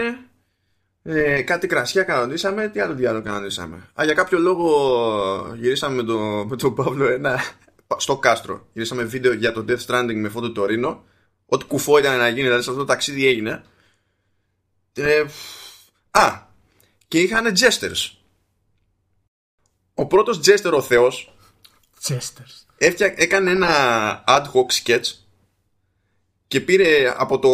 ε, 1.10 1.42
κάτι 1.42 1.68
κρασιά 1.68 2.04
κανονίσαμε, 2.04 2.68
τι 2.68 2.80
άλλο 2.80 2.94
διάλογο 2.94 3.24
κανονίσαμε. 3.24 3.76
Α, 3.76 4.04
για 4.04 4.14
κάποιο 4.14 4.40
λόγο 4.40 5.56
γυρίσαμε 5.60 5.96
με 5.96 6.04
τον, 6.04 6.48
με 6.48 6.56
τον 6.56 6.76
Παύλο 6.76 7.06
ένα, 7.06 7.42
στο 7.98 8.18
κάστρο. 8.18 8.68
Γυρίσαμε 8.74 9.04
βίντεο 9.04 9.34
για 9.34 9.52
το 9.52 9.66
Death 9.68 9.86
Stranding 9.86 10.16
με 10.16 10.30
φόντο 10.30 10.52
το 10.52 10.66
Ρήνο. 10.66 11.04
Ό,τι 11.46 11.66
κουφό 11.66 11.98
ήταν 11.98 12.18
να 12.18 12.28
γίνει, 12.28 12.42
δηλαδή 12.42 12.64
σε 12.64 12.70
αυτό 12.70 12.82
το 12.82 12.88
ταξίδι 12.88 13.28
έγινε. 13.28 13.64
Ε, 14.94 15.26
α, 16.12 16.42
και 17.08 17.20
είχαν 17.20 17.54
Jesters. 17.58 18.12
Ο 19.94 20.06
πρώτος 20.06 20.40
Jester 20.46 20.72
ο 20.74 20.82
Θεός 20.82 21.36
Jesters. 22.08 22.66
έκανε 23.16 23.52
ένα 23.52 24.24
ad 24.28 24.44
hoc 24.44 24.84
sketch 24.84 25.14
και 26.48 26.62
πήρε 26.62 27.14
από 27.18 27.40
το, 27.40 27.50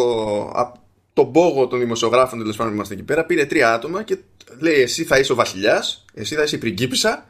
από 0.53 0.82
τον 1.13 1.31
πόγο 1.31 1.67
των 1.67 1.79
δημοσιογράφων 1.79 2.39
τέλος 2.39 2.55
πάντων 2.55 2.71
που 2.71 2.75
είμαστε 2.75 2.93
εκεί 2.93 3.03
πέρα, 3.03 3.25
πήρε 3.25 3.45
τρία 3.45 3.73
άτομα 3.73 4.03
και 4.03 4.17
λέει: 4.59 4.81
Εσύ 4.81 5.03
θα 5.03 5.19
είσαι 5.19 5.31
ο 5.31 5.35
βασιλιάς, 5.35 6.05
εσύ 6.13 6.35
θα 6.35 6.43
είσαι 6.43 6.55
η 6.55 6.59
πριγκίπισσα 6.59 7.25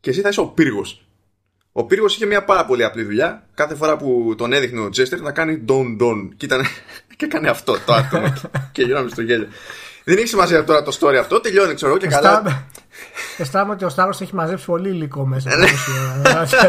και 0.00 0.10
εσύ 0.10 0.20
θα 0.20 0.28
είσαι 0.28 0.40
ο 0.40 0.46
πύργος. 0.46 1.06
Ο 1.72 1.84
πύργος 1.84 2.14
είχε 2.14 2.26
μια 2.26 2.44
πάρα 2.44 2.64
πολύ 2.64 2.84
απλή 2.84 3.02
δουλειά. 3.02 3.46
Κάθε 3.54 3.74
φορά 3.74 3.96
που 3.96 4.34
τον 4.36 4.52
έδειχνε 4.52 4.80
ο 4.80 4.88
Τζέστερ 4.88 5.20
να 5.20 5.32
κάνει 5.32 5.64
don 5.68 6.02
don. 6.02 6.28
Και, 6.36 6.44
ήταν, 6.44 6.62
και 7.16 7.24
έκανε 7.24 7.48
αυτό 7.48 7.78
το 7.86 7.92
άτομο. 7.92 8.32
και 8.72 8.82
γυρνάμε 8.82 9.08
στο 9.08 9.22
γέλιο. 9.22 9.48
Δεν 10.04 10.16
έχει 10.16 10.26
σημασία 10.26 10.64
τώρα 10.64 10.82
το 10.82 10.96
story 11.00 11.14
αυτό. 11.14 11.40
Τελειώνει, 11.40 11.74
ξέρω 11.74 11.90
εγώ 11.90 12.00
και 12.00 12.06
καλά. 12.06 12.66
Αισθάνομαι 13.38 13.72
ότι 13.72 13.84
ο 13.84 13.88
Σταύρος 13.88 14.20
έχει 14.20 14.34
μαζέψει 14.34 14.64
πολύ 14.64 14.88
υλικό 14.88 15.26
μέσα. 15.26 15.50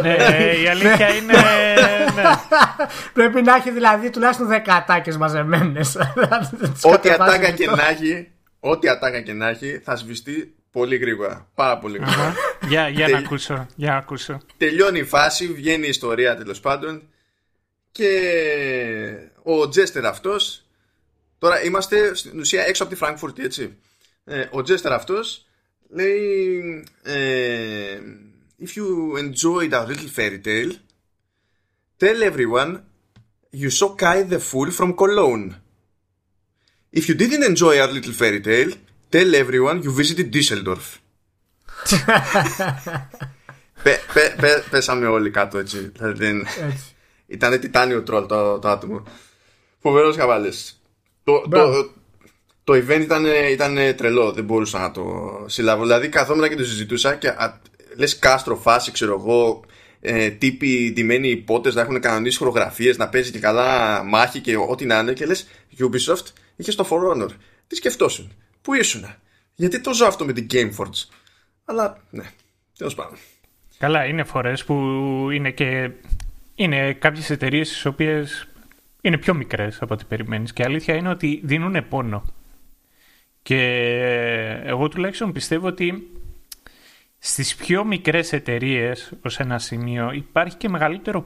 ναι, 0.02 0.16
η 0.64 0.68
αλήθεια 0.68 1.16
είναι. 1.16 1.34
Ναι. 2.16 2.24
Πρέπει 3.14 3.42
να 3.42 3.56
έχει 3.56 3.72
δηλαδή 3.72 4.10
τουλάχιστον 4.10 4.48
10 4.50 4.60
ατάκες 4.66 5.18
μαζεμένες. 5.18 5.98
Ό,τι 6.82 7.10
ατάκα 7.10 7.52
και 7.52 7.66
να 7.66 7.88
έχει, 7.90 8.32
ό,τι 8.60 8.90
ατάκα 8.90 9.22
και 9.22 9.34
να 9.34 9.48
έχει, 9.48 9.82
θα 9.84 9.96
σβηστεί 9.96 10.56
πολύ 10.72 10.98
γρήγορα. 10.98 11.48
Πάρα 11.56 11.78
πολύ 11.78 11.98
γρήγορα. 11.98 12.34
για, 12.70 12.88
για, 12.88 13.08
να 13.08 13.18
ακούσω, 13.18 13.66
για 13.76 13.92
να 13.92 13.98
ακούσω. 13.98 14.38
Τελειώνει 14.58 15.00
η 15.00 15.04
φάση, 15.04 15.48
βγαίνει 15.54 15.86
η 15.86 15.90
ιστορία 15.90 16.36
τέλος 16.36 16.60
πάντων 16.60 17.02
και 17.92 18.10
ο 19.44 19.70
Τζέστερ 19.70 20.06
αυτός. 20.06 20.62
Τώρα 21.40 21.64
είμαστε 21.64 22.16
στην 22.16 22.40
ουσία 22.40 22.64
έξω 22.66 22.84
από 22.84 22.92
τη 22.92 22.98
Φραγκφούρτη, 22.98 23.44
έτσι. 23.44 23.78
Ε, 24.26 24.46
ο 24.52 24.62
Τζέστερ 24.62 24.94
αυτός 24.94 25.47
λέει 25.89 26.85
ε, 27.03 27.99
If 28.61 28.77
you 28.77 29.17
enjoyed 29.19 29.73
our 29.73 29.87
little 29.87 30.11
fairy 30.17 30.41
tale 30.45 30.73
Tell 32.03 32.21
everyone 32.31 32.73
you 33.53 33.71
saw 33.71 33.95
Kai 33.95 34.25
the 34.25 34.41
Fool 34.41 34.71
from 34.73 34.95
Cologne. 34.95 35.55
If 36.91 37.09
you 37.09 37.15
didn't 37.15 37.45
enjoy 37.45 37.81
our 37.81 37.93
little 37.97 38.13
fairy 38.13 38.41
tale, 38.41 38.73
tell 39.09 39.35
everyone 39.37 39.83
you 39.85 39.93
visited 39.93 40.33
Düsseldorf. 40.33 40.99
πέσαμε 44.71 45.07
όλοι 45.07 45.31
κάτω 45.31 45.59
έτσι. 45.59 45.93
Δηλαδή, 45.97 46.45
ήταν 47.27 47.61
τιτάνιο 47.61 48.03
τρόλ 48.03 48.27
το, 48.27 48.59
το 48.59 48.69
άτομο. 48.69 49.03
Φοβερός 49.79 50.17
χαβάλες. 50.17 50.81
Το, 51.25 51.49
το, 51.51 51.91
το 52.68 52.74
event 52.74 53.02
ήταν, 53.02 53.26
ήταν 53.52 53.96
τρελό, 53.96 54.32
δεν 54.32 54.44
μπορούσα 54.44 54.80
να 54.80 54.92
το 54.92 55.04
συλλάβω. 55.46 55.82
Δηλαδή 55.82 56.10
καθόμουν 56.10 56.50
και 56.50 56.56
το 56.56 56.64
συζητούσα 56.64 57.16
και 57.16 57.34
λες 57.96 58.20
κάστρο 58.20 58.56
φάση, 58.56 58.92
ξέρω 58.92 59.14
εγώ, 59.14 59.64
ε, 60.00 60.30
τύποι 60.30 60.92
ντυμένοι 60.94 61.30
υπότε 61.30 61.74
να 61.74 61.82
έχουν 61.82 62.00
κανονίσει 62.00 62.38
χορογραφίες, 62.38 62.98
να 62.98 63.10
παίζει 63.10 63.32
και 63.32 63.40
καλά 63.40 64.04
μάχη 64.04 64.40
και 64.40 64.58
ό,τι 64.58 64.86
να 64.86 65.00
είναι. 65.00 65.14
Και 65.14 65.26
λες, 65.26 65.48
Ubisoft 65.80 66.26
είχε 66.56 66.72
το 66.72 66.88
For 66.90 67.14
Honor. 67.14 67.30
Τι 67.68 67.76
σκεφτόσουν, 67.76 68.32
Πού 68.62 68.74
ήσουν, 68.74 69.06
Γιατί 69.56 69.82
το 69.82 69.94
ζω 69.94 70.06
αυτό 70.06 70.26
με 70.26 70.34
την 70.34 70.48
Gameforge. 70.52 71.10
Αλλά 71.66 71.98
ναι, 72.10 72.24
τέλος 72.78 72.96
πάντων. 72.96 73.18
Καλά, 73.78 74.06
είναι 74.06 74.24
φορές 74.24 74.66
που 74.66 74.74
είναι 75.34 75.52
και. 75.52 75.92
Είναι 76.56 76.94
κάποιες 76.94 77.30
εταιρείες 77.30 77.80
τι 77.82 77.88
οποίες 77.88 78.48
είναι 79.02 79.18
πιο 79.18 79.34
μικρές 79.34 79.82
από 79.82 79.94
ό,τι 79.94 80.06
περιμένεις. 80.06 80.54
Και 80.54 80.62
η 80.62 80.66
αλήθεια 80.66 80.96
είναι 80.96 81.10
ότι 81.10 81.42
δίνουν 81.44 81.88
πόνο. 81.90 82.24
Και 83.48 84.62
εγώ 84.64 84.88
τουλάχιστον 84.88 85.32
πιστεύω 85.32 85.68
ότι 85.68 86.12
στις 87.20 87.56
πιο 87.56 87.86
μικρές 87.86 88.34
εταιρείες 88.34 89.14
ως 89.26 89.40
ένα 89.40 89.60
σημείο 89.60 90.12
υπάρχει 90.12 90.58
και 90.58 90.70
μεγαλύτερο 90.70 91.26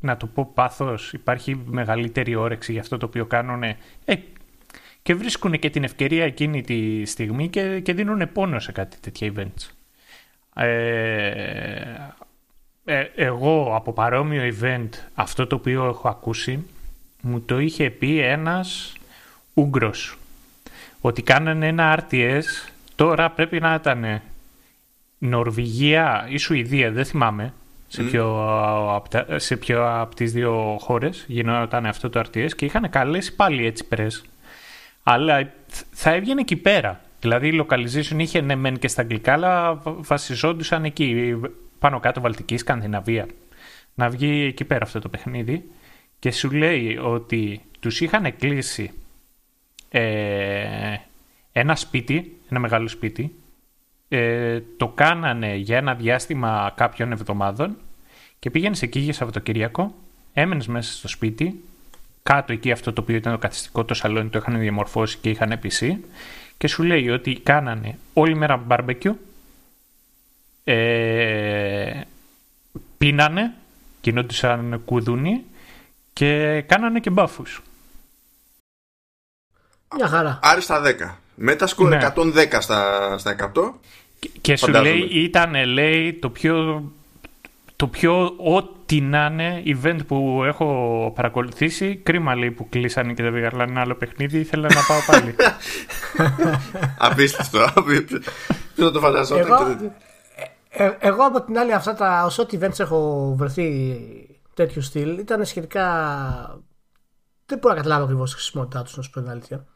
να 0.00 0.16
το 0.16 0.26
πω 0.26 0.50
πάθος, 0.54 1.12
υπάρχει 1.12 1.62
μεγαλύτερη 1.66 2.34
όρεξη 2.34 2.72
για 2.72 2.80
αυτό 2.80 2.96
το 2.96 3.06
οποίο 3.06 3.26
κάνουν 3.26 3.62
ε, 3.62 3.76
και 5.02 5.14
βρίσκουν 5.14 5.58
και 5.58 5.70
την 5.70 5.84
ευκαιρία 5.84 6.24
εκείνη 6.24 6.62
τη 6.62 7.04
στιγμή 7.04 7.48
και, 7.48 7.80
και 7.80 7.92
δίνουν 7.92 8.32
πόνο 8.32 8.58
σε 8.58 8.72
κάτι 8.72 8.96
τέτοια 9.00 9.32
events. 9.34 9.70
Ε, 10.62 11.30
ε, 12.84 13.00
εγώ 13.14 13.74
από 13.74 13.92
παρόμοιο 13.92 14.54
event 14.60 14.88
αυτό 15.14 15.46
το 15.46 15.56
οποίο 15.56 15.84
έχω 15.84 16.08
ακούσει 16.08 16.66
μου 17.22 17.40
το 17.40 17.58
είχε 17.58 17.90
πει 17.90 18.18
ένας 18.18 18.96
Ούγγρος 19.54 20.18
ότι 21.06 21.22
κάνανε 21.22 21.66
ένα 21.66 21.98
RTS 22.00 22.70
τώρα 22.94 23.30
πρέπει 23.30 23.60
να 23.60 23.74
ήταν 23.74 24.22
Νορβηγία 25.18 26.26
ή 26.28 26.36
Σουηδία, 26.36 26.90
δεν 26.90 27.04
θυμάμαι 27.04 27.52
σε, 27.88 28.02
ποιο, 28.02 29.04
σε 29.36 29.56
ποιο 29.56 30.00
από 30.00 30.14
τις 30.14 30.32
δύο 30.32 30.76
χώρες 30.80 31.24
γινόταν 31.28 31.86
αυτό 31.86 32.10
το 32.10 32.20
RTS 32.20 32.50
και 32.56 32.64
είχαν 32.64 32.90
καλέσει 32.90 33.34
πάλι 33.34 33.66
έτσι 33.66 33.84
πρες. 33.84 34.24
Αλλά 35.02 35.52
θα 35.90 36.10
έβγαινε 36.10 36.40
εκεί 36.40 36.56
πέρα. 36.56 37.00
Δηλαδή 37.20 37.48
η 37.48 37.66
localization 37.66 38.16
είχε 38.16 38.40
ναι 38.40 38.54
μεν 38.54 38.78
και 38.78 38.88
στα 38.88 39.02
αγγλικά 39.02 39.32
αλλά 39.32 39.80
βασιζόντουσαν 39.84 40.84
εκεί 40.84 41.36
πάνω 41.78 42.00
κάτω 42.00 42.20
Βαλτική, 42.20 42.56
Σκανδιναβία. 42.56 43.26
Να 43.94 44.08
βγει 44.08 44.44
εκεί 44.44 44.64
πέρα 44.64 44.84
αυτό 44.84 44.98
το 45.00 45.08
παιχνίδι 45.08 45.70
και 46.18 46.32
σου 46.32 46.50
λέει 46.50 46.98
ότι 47.02 47.60
τους 47.80 48.00
είχαν 48.00 48.36
κλείσει 48.36 48.90
ε, 49.88 50.96
ένα 51.52 51.76
σπίτι, 51.76 52.36
ένα 52.48 52.60
μεγάλο 52.60 52.88
σπίτι 52.88 53.34
ε, 54.08 54.60
το 54.76 54.88
κάνανε 54.88 55.54
για 55.54 55.76
ένα 55.76 55.94
διάστημα 55.94 56.72
κάποιων 56.76 57.12
εβδομάδων 57.12 57.76
και 58.38 58.50
πήγαινε 58.50 58.76
εκεί 58.80 58.98
για 58.98 59.12
Σαββατοκύριακο, 59.12 59.94
έμενες 60.32 60.66
μέσα 60.66 60.92
στο 60.92 61.08
σπίτι, 61.08 61.64
κάτω 62.22 62.52
εκεί 62.52 62.70
αυτό 62.72 62.92
το 62.92 63.00
οποίο 63.00 63.16
ήταν 63.16 63.32
το 63.32 63.38
καθιστικό, 63.38 63.84
το 63.84 63.94
σαλόνι 63.94 64.28
το 64.28 64.38
είχαν 64.38 64.58
διαμορφώσει 64.58 65.18
και 65.18 65.30
είχαν 65.30 65.60
PC 65.62 65.96
και 66.58 66.68
σου 66.68 66.82
λέει 66.82 67.08
ότι 67.08 67.34
κάνανε 67.34 67.98
όλη 68.12 68.34
μέρα 68.34 68.56
μπαρμπεκιού, 68.56 69.18
ε, 70.64 72.00
πίνανε, 72.98 73.54
κινόντουσαν 74.00 74.82
κουδούνι 74.84 75.44
και 76.12 76.60
κάνανε 76.66 77.00
και 77.00 77.10
μπάφους. 77.10 77.62
Μια 79.94 80.08
χαρά. 80.08 80.38
Άριστα 80.42 80.82
10. 80.84 81.14
Μέτασκο 81.34 81.88
ναι. 81.88 82.12
110 82.16 82.22
στα, 82.58 83.14
στα 83.18 83.36
100. 83.54 83.72
Και, 84.18 84.30
και 84.40 84.56
σου 84.56 84.70
λέει, 84.70 85.08
ήταν 85.10 85.64
λέει 85.64 86.14
το 86.14 86.30
πιο, 86.30 86.84
το 87.76 87.86
πιο 87.86 88.34
ό,τι 88.36 89.00
να 89.00 89.26
είναι 89.26 89.62
event 89.66 89.98
που 90.06 90.42
έχω 90.44 91.12
παρακολουθήσει. 91.14 91.96
Κρίμα 91.96 92.34
λέει 92.34 92.50
που 92.50 92.68
κλείσανε 92.68 93.12
και 93.12 93.22
δεν 93.22 93.32
πήγα 93.32 93.50
ένα 93.58 93.80
άλλο 93.80 93.94
παιχνίδι. 93.94 94.38
Ήθελα 94.38 94.68
να 94.74 94.80
πάω 94.88 95.00
πάλι. 95.06 95.34
Απίστευτο. 97.08 97.58
Δεν 98.74 98.92
το 98.92 99.00
φανταζόταν. 99.00 99.46
Εγώ, 99.46 99.94
ε, 100.68 100.90
εγώ 100.98 101.24
από 101.24 101.42
την 101.42 101.58
άλλη 101.58 101.72
αυτά 101.72 101.94
τα 101.94 102.24
όσο 102.24 102.42
ό,τι 102.42 102.58
events 102.60 102.80
έχω 102.80 103.32
βρεθεί 103.38 103.96
τέτοιο 104.54 104.82
στυλ 104.82 105.18
ήταν 105.18 105.44
σχετικά 105.44 105.84
δεν 107.46 107.58
μπορώ 107.58 107.74
να 107.74 107.80
καταλάβω 107.80 108.04
ακριβώς 108.04 108.30
τη 108.30 108.36
χρησιμότητά 108.36 108.82
τους, 108.82 108.96
να 108.96 109.02
σου 109.02 109.10
πω 109.10 109.20
την 109.20 109.30
αλήθεια. 109.30 109.66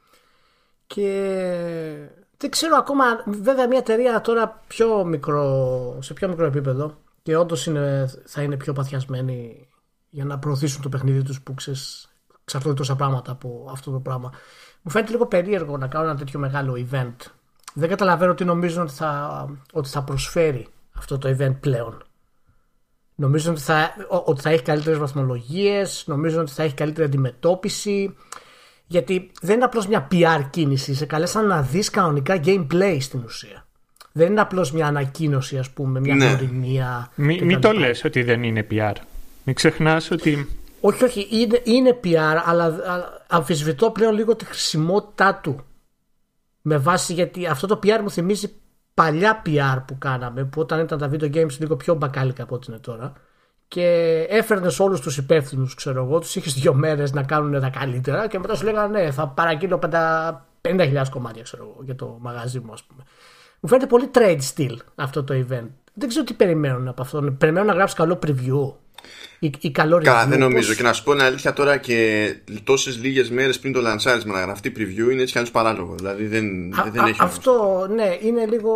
Και 0.95 2.09
δεν 2.37 2.51
ξέρω 2.51 2.77
ακόμα, 2.77 3.05
βέβαια 3.27 3.67
μια 3.67 3.79
εταιρεία 3.79 4.21
τώρα 4.21 4.63
πιο 4.67 5.05
μικρό, 5.05 5.99
σε 6.01 6.13
πιο 6.15 6.29
μικρό 6.29 6.45
επίπεδο 6.45 6.97
και 7.23 7.37
όντως 7.37 7.69
θα 8.25 8.43
είναι 8.43 8.57
πιο 8.57 8.73
παθιασμένοι 8.73 9.69
για 10.11 10.25
να 10.25 10.39
προωθήσουν 10.39 10.83
το 10.83 10.89
παιχνίδι 10.89 11.23
τους 11.23 11.41
που 11.41 11.55
ξέρεις, 11.55 12.09
ξαφνούν 12.45 12.75
τόσα 12.75 12.97
πράγματα 12.97 13.33
από 13.33 13.69
αυτό 13.73 13.91
το 13.91 13.99
πράγμα. 13.99 14.33
Μου 14.83 14.91
φαίνεται 14.91 15.13
λίγο 15.13 15.27
περίεργο 15.27 15.77
να 15.77 15.87
κάνουν 15.87 16.09
ένα 16.09 16.19
τέτοιο 16.19 16.39
μεγάλο 16.39 16.87
event. 16.91 17.17
Δεν 17.75 17.89
καταλαβαίνω 17.89 18.35
τι 18.35 18.45
νομίζουν 18.45 18.83
ότι 18.83 18.93
θα, 18.93 19.47
ότι 19.73 19.89
θα 19.89 20.03
προσφέρει 20.03 20.69
αυτό 20.95 21.19
το 21.19 21.37
event 21.39 21.57
πλέον. 21.61 22.03
Νομίζω 23.15 23.51
ότι 23.51 23.61
θα, 23.61 23.95
ότι 24.25 24.41
θα 24.41 24.51
έχει 24.51 24.63
καλύτερες 24.63 24.99
βαθμολογίες, 24.99 26.05
νομίζω 26.07 26.41
ότι 26.41 26.53
θα 26.53 26.63
έχει 26.63 26.75
καλύτερη 26.75 27.07
αντιμετώπιση. 27.07 28.17
Γιατί 28.91 29.31
δεν 29.41 29.55
είναι 29.55 29.65
απλώς 29.65 29.87
μια 29.87 30.09
PR 30.13 30.47
κίνηση. 30.51 30.95
Σε 30.95 31.07
καλέσαν 31.07 31.47
να 31.47 31.63
δεις 31.63 31.91
κανονικά 31.91 32.41
gameplay 32.45 32.97
στην 33.01 33.23
ουσία. 33.25 33.67
Δεν 34.13 34.31
είναι 34.31 34.41
απλώς 34.41 34.73
μια 34.73 34.87
ανακοίνωση, 34.87 35.59
ας 35.59 35.71
πούμε, 35.71 36.01
μια 36.01 36.15
ναι. 36.15 36.39
Μην 37.15 37.45
μη 37.45 37.59
το 37.59 37.73
λες 37.73 38.05
ότι 38.05 38.23
δεν 38.23 38.43
είναι 38.43 38.67
PR. 38.71 38.93
Μην 39.45 39.55
ξεχνάς 39.55 40.11
ότι. 40.11 40.49
Όχι, 40.81 41.05
όχι, 41.05 41.27
είναι, 41.31 41.61
είναι 41.65 42.01
PR, 42.05 42.43
αλλά 42.45 42.79
αμφισβητώ 43.29 43.91
πλέον 43.91 44.15
λίγο 44.15 44.37
τη 44.37 44.45
χρησιμότητά 44.45 45.35
του. 45.35 45.61
Με 46.63 46.77
βάση 46.77 47.13
γιατί 47.13 47.47
αυτό 47.47 47.67
το 47.67 47.79
PR 47.83 48.01
μου 48.03 48.11
θυμίζει 48.11 48.53
παλιά 48.95 49.43
PR 49.47 49.83
που 49.87 49.99
κάναμε, 49.99 50.45
που 50.45 50.61
όταν 50.61 50.81
ήταν 50.81 50.99
τα 50.99 51.11
video 51.13 51.35
games 51.35 51.59
λίγο 51.59 51.77
πιο 51.77 51.95
μπακάλικα 51.95 52.43
από 52.43 52.55
ό,τι 52.55 52.67
είναι 52.69 52.81
τώρα 52.81 53.13
και 53.71 53.87
έφερνες 54.29 54.81
όλους 54.81 55.01
τους 55.01 55.17
υπεύθυνους, 55.17 55.75
ξέρω 55.75 56.05
εγώ, 56.05 56.19
τους 56.19 56.37
είχες 56.37 56.55
δύο 56.55 56.75
μέρες 56.75 57.13
να 57.13 57.23
κάνουν 57.23 57.61
τα 57.61 57.69
καλύτερα 57.69 58.29
και 58.29 58.39
μετά 58.39 58.55
σου 58.55 58.65
λέγανε 58.65 59.03
ναι, 59.03 59.11
θα 59.11 59.29
παραγγείλω 59.29 59.79
50.000 60.63 61.05
κομμάτια 61.11 61.43
ξέρω 61.43 61.63
εγώ, 61.63 61.77
για 61.85 61.95
το 61.95 62.19
μαγαζί 62.21 62.59
μου, 62.59 62.73
ας 62.73 62.83
πούμε. 62.83 63.03
Μου 63.61 63.69
φαίνεται 63.69 63.87
πολύ 63.87 64.11
trade 64.15 64.39
still 64.55 64.77
αυτό 64.95 65.25
το 65.25 65.35
event. 65.35 65.69
Δεν 65.95 66.09
ξέρω 66.09 66.25
τι 66.25 66.35
περιμένουν 66.35 66.89
από 66.89 67.03
αυτό. 67.03 67.35
Περιμένουν 67.39 67.69
να 67.69 67.75
γράψει 67.75 67.95
καλό 67.95 68.19
preview 68.27 68.73
ή, 69.39 69.53
ή 69.61 69.71
καλό 69.71 69.97
review. 69.97 70.05
Καλά, 70.05 70.27
δεν 70.27 70.39
νομίζω. 70.39 70.75
Και 70.75 70.83
να 70.83 70.93
σου 70.93 71.03
πω 71.03 71.13
την 71.13 71.23
αλήθεια 71.23 71.53
τώρα 71.53 71.77
και 71.77 72.29
τόσες 72.65 72.99
λίγες 72.99 73.31
μέρες 73.31 73.59
πριν 73.59 73.73
το 73.73 73.81
λανσάρισμα 73.81 74.35
να 74.35 74.41
γραφτεί 74.41 74.73
preview 74.77 75.13
είναι 75.13 75.23
έτσι 75.23 75.43
κι 75.43 75.51
παράλογο. 75.51 75.95
Δηλαδή 75.95 76.27
δεν, 76.27 76.75
Α, 76.81 76.91
δεν 76.93 77.03
α, 77.03 77.09
έχει. 77.09 77.19
αυτό, 77.23 77.87
ναι, 77.95 78.17
είναι 78.21 78.47
λίγο. 78.47 78.73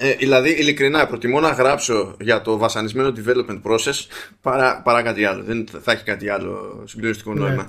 Ε, 0.00 0.12
δηλαδή, 0.14 0.50
ειλικρινά, 0.50 1.06
προτιμώ 1.06 1.40
να 1.40 1.48
γράψω 1.50 2.16
για 2.20 2.42
το 2.42 2.56
βασανισμένο 2.56 3.12
development 3.16 3.60
process 3.62 4.06
παρά, 4.40 4.80
παρά 4.84 5.02
κάτι 5.02 5.24
άλλο. 5.24 5.42
Δεν 5.42 5.66
θα 5.82 5.92
έχει 5.92 6.04
κάτι 6.04 6.28
άλλο 6.28 6.82
συγκλονιστικό 6.86 7.34
Ναι. 7.34 7.40
νόημα. 7.40 7.68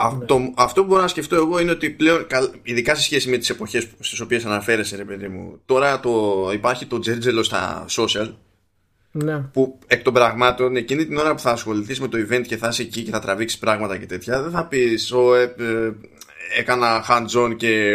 Αυτό, 0.00 0.52
αυτό 0.56 0.80
που 0.80 0.86
μπορώ 0.86 1.00
να 1.02 1.08
σκεφτώ 1.08 1.34
εγώ 1.36 1.58
είναι 1.60 1.70
ότι 1.70 1.90
πλέον, 1.90 2.26
καλ- 2.26 2.50
ειδικά 2.62 2.94
σε 2.94 3.02
σχέση 3.02 3.28
με 3.28 3.36
τις 3.36 3.50
εποχές 3.50 3.86
στις 4.00 4.20
οποίες 4.20 4.44
αναφέρεσαι, 4.44 4.96
ρε 4.96 5.04
παιδί 5.04 5.28
μου, 5.28 5.60
τώρα 5.66 6.00
το, 6.00 6.50
υπάρχει 6.52 6.86
το 6.86 6.98
τζέρτζελο 6.98 7.42
στα 7.42 7.84
social, 7.88 8.32
Ναι. 9.12 9.38
που 9.38 9.78
εκ 9.86 10.02
των 10.02 10.12
πραγμάτων 10.12 10.76
εκείνη 10.76 11.06
την 11.06 11.16
ώρα 11.16 11.34
που 11.34 11.40
θα 11.40 11.50
ασχοληθείς 11.50 12.00
με 12.00 12.08
το 12.08 12.18
event 12.30 12.42
και 12.46 12.56
θα 12.56 12.68
είσαι 12.68 12.82
εκεί 12.82 13.02
και 13.02 13.10
θα 13.10 13.18
τραβήξεις 13.20 13.58
πράγματα 13.58 13.96
και 13.96 14.06
τέτοια, 14.06 14.42
δεν 14.42 14.50
θα 14.50 14.64
πεις 14.66 15.12
ο, 15.12 15.34
ε, 15.34 15.42
ε, 15.42 15.92
έκανα 16.58 17.04
hands-on 17.08 17.56
και 17.56 17.92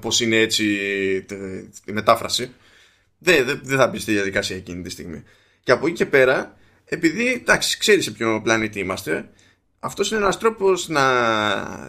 πώς 0.00 0.20
είναι 0.20 0.36
έτσι 0.36 0.64
τε- 1.28 1.38
η 1.84 1.92
μετάφραση. 1.92 2.50
Δεν, 3.18 3.44
δεν, 3.46 3.60
δεν 3.62 3.78
θα 3.78 3.86
μπει 3.88 3.98
στη 3.98 4.12
διαδικασία 4.12 4.56
εκείνη 4.56 4.82
τη 4.82 4.90
στιγμή. 4.90 5.22
Και 5.62 5.72
από 5.72 5.86
εκεί 5.86 5.94
και 5.96 6.06
πέρα, 6.06 6.56
επειδή 6.84 7.32
εντάξει, 7.32 7.78
ξέρεις 7.78 8.04
σε 8.04 8.10
ποιο 8.10 8.40
πλανήτη 8.42 8.78
είμαστε, 8.78 9.28
αυτός 9.80 10.10
είναι 10.10 10.20
ένας 10.20 10.38
τρόπος 10.38 10.88
να 10.88 11.02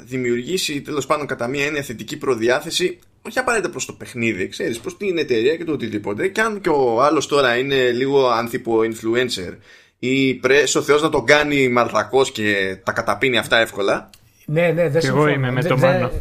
δημιουργήσει 0.06 0.82
τέλος 0.82 1.06
πάντων 1.06 1.28
κατά 1.28 1.48
μία 1.48 1.66
έννοια 1.66 1.82
θετική 1.82 2.18
προδιάθεση, 2.18 3.00
όχι 3.22 3.40
απαραίτητα 3.40 3.70
προς 3.70 3.86
το 3.86 3.94
παιχνίδι, 3.94 4.48
ξέρεις, 4.48 4.80
προς 4.80 4.98
την 4.98 5.18
εταιρεία 5.18 5.56
και 5.56 5.64
το 5.64 5.72
οτιδήποτε. 5.72 6.28
Και 6.28 6.42
αν 6.42 6.62
και 6.62 6.70
ο 6.70 7.02
άλλος 7.04 7.28
τώρα 7.28 7.58
είναι 7.58 7.92
λίγο 7.92 8.28
άνθιπο 8.28 8.80
influencer 8.80 9.54
ή 10.00 10.34
πρέσαι 10.34 10.78
ο 10.78 10.82
Θεός 10.82 11.02
να 11.02 11.10
τον 11.10 11.26
κάνει 11.26 11.70
μαλθακό 11.70 12.24
και 12.24 12.78
τα 12.84 12.92
καταπίνει 12.92 13.38
αυτά 13.38 13.58
εύκολα. 13.58 14.10
Ναι, 14.46 14.62
ναι, 14.68 14.90
δεν 14.90 15.02
Κι 15.02 15.08
εγώ 15.08 15.16
συμφωνώ. 15.16 15.30
είμαι 15.30 15.52
με 15.52 15.62
Δεν- 15.62 15.70
το 15.72 15.76
δεν- 15.78 15.92
Μάνο. 15.92 16.12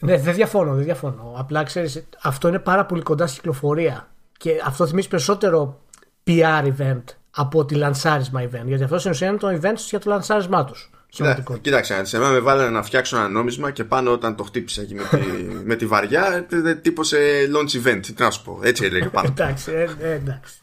Ναι, 0.00 0.18
δεν 0.18 0.34
διαφωνώ, 0.34 0.74
δεν 0.74 0.84
διαφωνώ. 0.84 1.34
Απλά 1.38 1.62
ξέρεις, 1.62 2.04
αυτό 2.22 2.48
είναι 2.48 2.58
πάρα 2.58 2.84
πολύ 2.86 3.02
κοντά 3.02 3.26
στην 3.26 3.38
κυκλοφορία. 3.40 4.11
Και 4.42 4.60
αυτό 4.64 4.86
θυμίζει 4.86 5.08
περισσότερο 5.08 5.80
PR 6.26 6.64
event 6.78 7.02
από 7.30 7.58
ότι 7.58 7.74
λανσάρισμα 7.74 8.42
event. 8.42 8.64
Γιατί 8.64 8.82
αυτός 8.84 9.00
στην 9.00 9.12
ουσία 9.12 9.28
είναι 9.28 9.36
το 9.36 9.48
event 9.48 9.74
για 9.76 9.98
το 9.98 10.10
λανσάρισμά 10.10 10.64
τους. 10.64 10.90
Κοίτα- 11.08 11.44
Κοίταξε, 11.60 11.94
αν 11.94 12.04
εμένα 12.12 12.30
με 12.30 12.38
βάλανε 12.38 12.70
να 12.70 12.82
φτιάξω 12.82 13.16
ένα 13.16 13.28
νόμισμα 13.28 13.70
και 13.70 13.84
πάνω 13.84 14.10
όταν 14.12 14.36
το 14.36 14.42
χτύπησα 14.42 14.82
εκεί 14.82 14.94
με 14.94 15.02
τη, 15.10 15.16
με 15.68 15.74
τη 15.74 15.86
βαριά, 15.86 16.46
τε- 16.48 16.62
τε- 16.62 16.82
τύπωσε 16.82 17.50
launch 17.54 17.86
event. 17.86 18.00
Τι 18.06 18.14
να 18.22 18.30
σου 18.30 18.42
πω, 18.42 18.60
έτσι 18.62 18.84
έλεγε 18.84 19.06
πάνω. 19.08 19.28
εντάξει, 19.30 19.72
ε, 19.72 19.88
ε, 20.00 20.12
εντάξει. 20.12 20.54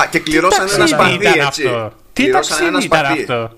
Α, 0.00 0.06
και 0.10 0.18
κληρώσανε 0.18 0.70
ένα 0.72 0.78
ταξίδι 0.78 0.94
σπαθί, 0.94 1.14
ήταν 1.14 1.46
έτσι. 1.46 1.66
αυτό; 1.66 1.92
Τι 2.12 2.22
Κληρώσανε 2.22 2.66
ένα 2.66 2.72
ταξίδι 2.80 2.86
ήταν 2.86 3.06
σπαθί. 3.06 3.20
αυτό; 3.32 3.56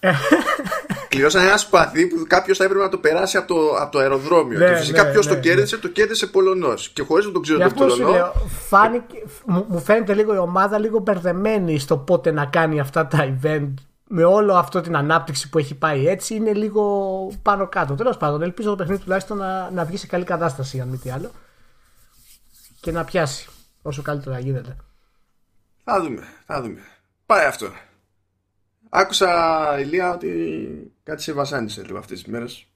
Κληρώσανε 1.08 1.46
ένα 1.46 1.56
σπαθί 1.56 2.06
που 2.06 2.24
κάποιος 2.26 2.58
θα 2.58 2.64
έπρεπε 2.64 2.82
να 2.82 2.88
το 2.88 2.98
περάσει 2.98 3.36
από 3.36 3.54
το, 3.54 3.76
από 3.76 3.92
το 3.92 3.98
αεροδρόμιο. 3.98 4.58
Ναι, 4.58 4.68
και 4.68 4.74
φυσικά 4.76 5.04
ναι, 5.04 5.10
ποιος 5.10 5.26
ναι, 5.26 5.32
το 5.32 5.36
ναι. 5.36 5.44
κέρδισε, 5.44 5.78
το 5.78 5.88
κέρδισε 5.88 6.26
Πολωνός. 6.26 6.88
Και 6.88 7.02
χωρίς 7.02 7.26
να 7.26 7.32
τον 7.32 7.42
ξέρω 7.42 7.58
Γι' 7.58 7.64
τον 7.64 7.72
αυτό 7.72 7.88
σου 7.94 8.02
Πολωνό. 8.02 8.16
λέω, 8.16 8.32
φάνηκε, 8.68 9.22
μου, 9.44 9.64
μου 9.68 9.78
φαίνεται 9.78 10.14
λίγο 10.14 10.34
η 10.34 10.38
ομάδα 10.38 10.78
λίγο 10.78 10.98
μπερδεμένη 10.98 11.78
στο 11.78 11.96
πότε 11.96 12.30
να 12.30 12.46
κάνει 12.46 12.80
αυτά 12.80 13.06
τα 13.06 13.36
event 13.42 13.74
με 14.08 14.24
όλο 14.24 14.54
αυτό 14.54 14.80
την 14.80 14.96
ανάπτυξη 14.96 15.48
που 15.48 15.58
έχει 15.58 15.74
πάει 15.74 16.08
έτσι 16.08 16.34
είναι 16.34 16.52
λίγο 16.52 16.82
πάνω 17.42 17.68
κάτω. 17.68 17.94
Τέλος 17.94 18.16
πάντων, 18.16 18.42
ελπίζω 18.42 18.70
το 18.70 18.76
παιχνίδι 18.76 19.02
τουλάχιστον 19.02 19.36
να, 19.36 19.70
να 19.70 19.84
βγει 19.84 19.96
σε 19.96 20.06
καλή 20.06 20.24
κατάσταση, 20.24 20.80
αν 20.80 20.88
μη 20.88 20.96
τι 20.96 21.10
άλλο. 21.10 21.30
Και 22.80 22.92
να 22.92 23.04
πιάσει 23.04 23.48
όσο 23.82 24.02
καλύτερα 24.02 24.38
γίνεται. 24.38 24.76
Θα 25.84 26.00
δούμε, 26.00 26.22
θα 26.46 26.62
δούμε. 26.62 26.80
Πάει 27.26 27.46
αυτό. 27.46 27.66
Άκουσα, 28.88 29.30
Ηλία, 29.80 30.12
ότι 30.14 30.92
κάτι 31.08 31.22
σε 31.22 31.32
βασάνισε 31.32 31.82
λίγο 31.82 31.98
αυτές 31.98 32.22
τις 32.22 32.32
μέρες. 32.32 32.66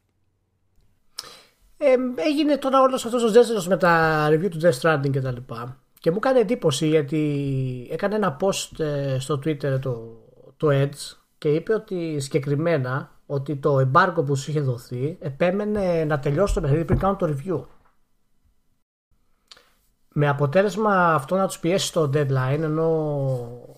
Ε, 1.77 1.95
έγινε 2.29 2.57
τώρα 2.57 2.81
όλος 2.81 3.05
αυτός 3.05 3.23
ο 3.23 3.29
ζέστερο 3.29 3.63
με 3.69 3.77
τα 3.77 4.27
review 4.31 4.49
του 4.51 4.61
Death 4.63 4.81
Stranding 4.81 5.11
και 5.11 5.21
τα 5.21 5.33
λοιπά. 5.33 5.77
Και 6.01 6.11
μου 6.11 6.17
έκανε 6.17 6.39
εντύπωση 6.39 6.87
γιατί 6.89 7.89
έκανε 7.91 8.15
ένα 8.15 8.37
post 8.41 8.81
ε, 8.81 9.19
στο 9.19 9.35
Twitter 9.35 9.79
το, 9.81 10.25
το 10.57 10.69
Edge 10.71 11.17
και 11.39 11.49
είπε 11.49 11.75
ότι 11.75 12.21
συγκεκριμένα 12.21 13.11
ότι 13.27 13.57
το 13.57 13.91
embargo 13.93 14.25
που 14.27 14.37
σου 14.37 14.51
είχε 14.51 14.61
δοθεί 14.61 15.17
επέμενε 15.21 16.05
να 16.05 16.19
τελειώσει 16.19 16.55
το 16.55 16.61
παιχνίδι 16.61 16.85
πριν 16.85 16.99
κάνουν 16.99 17.17
το 17.17 17.35
review. 17.37 17.65
Με 20.15 20.29
αποτέλεσμα 20.29 21.15
αυτό 21.15 21.37
να 21.37 21.47
τους 21.47 21.59
πιέσει 21.59 21.87
στο 21.87 22.11
deadline 22.15 22.59
ενώ 22.61 22.89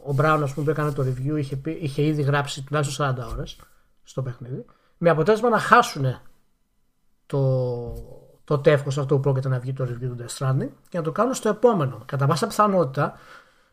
ο 0.05 0.15
Brown 0.19 0.41
ας 0.43 0.53
πούμε, 0.53 0.65
που 0.65 0.71
έκανε 0.71 0.93
το 0.93 1.03
review 1.03 1.39
είχε, 1.39 1.57
πει- 1.57 1.79
είχε 1.83 2.03
ήδη 2.03 2.23
γράψει 2.23 2.63
τουλάχιστον 2.63 3.17
40 3.17 3.33
ώρες 3.33 3.57
στο 4.05 4.23
παιχνίδι. 4.23 4.65
Με 4.99 5.11
αποτέλεσμα 5.11 5.49
να 5.49 5.59
χάσουν 5.59 6.19
το, 7.27 7.95
το 8.45 8.59
τεύχος 8.59 8.99
αυτό 8.99 9.15
που 9.15 9.21
πρόκειται 9.21 9.49
να 9.49 9.59
βγει 9.59 9.73
το 9.73 9.85
review 9.85 10.17
του 10.17 10.17
Death 10.19 10.39
Stranding 10.39 10.69
και 10.89 10.97
να 10.99 11.03
το 11.03 11.13
κάνουν 11.13 11.35
στο 11.35 11.49
επόμενο. 11.49 12.03
Κατά 12.07 12.27
πάσα 12.27 12.47
πιθανότητα 12.47 13.19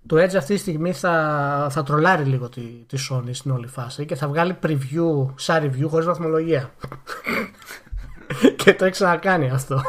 το 0.06 0.15
Edge 0.15 0.36
αυτή 0.36 0.54
τη 0.54 0.60
στιγμή 0.60 0.94
θα, 0.94 1.67
θα 1.72 1.84
τρολάρει 1.84 2.24
λίγο 2.24 2.50
τη, 2.50 2.62
τη 2.62 2.98
Sony 3.10 3.30
στην 3.32 3.52
όλη 3.52 3.67
φάση 3.67 4.06
και 4.06 4.15
θα 4.15 4.28
βγάλει 4.28 4.58
preview 4.63 5.26
σαν 5.36 5.63
review 5.63 5.88
χωρίς 5.88 6.06
βαθμολογία. 6.06 6.72
και 8.56 8.74
το 8.74 8.86
έχει 8.86 8.94
ξανακάνει 8.94 9.50
αυτό. 9.50 9.82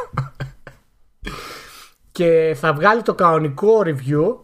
και 2.11 2.55
θα 2.59 2.73
βγάλει 2.73 3.01
το 3.01 3.15
κανονικό 3.15 3.81
review 3.85 4.35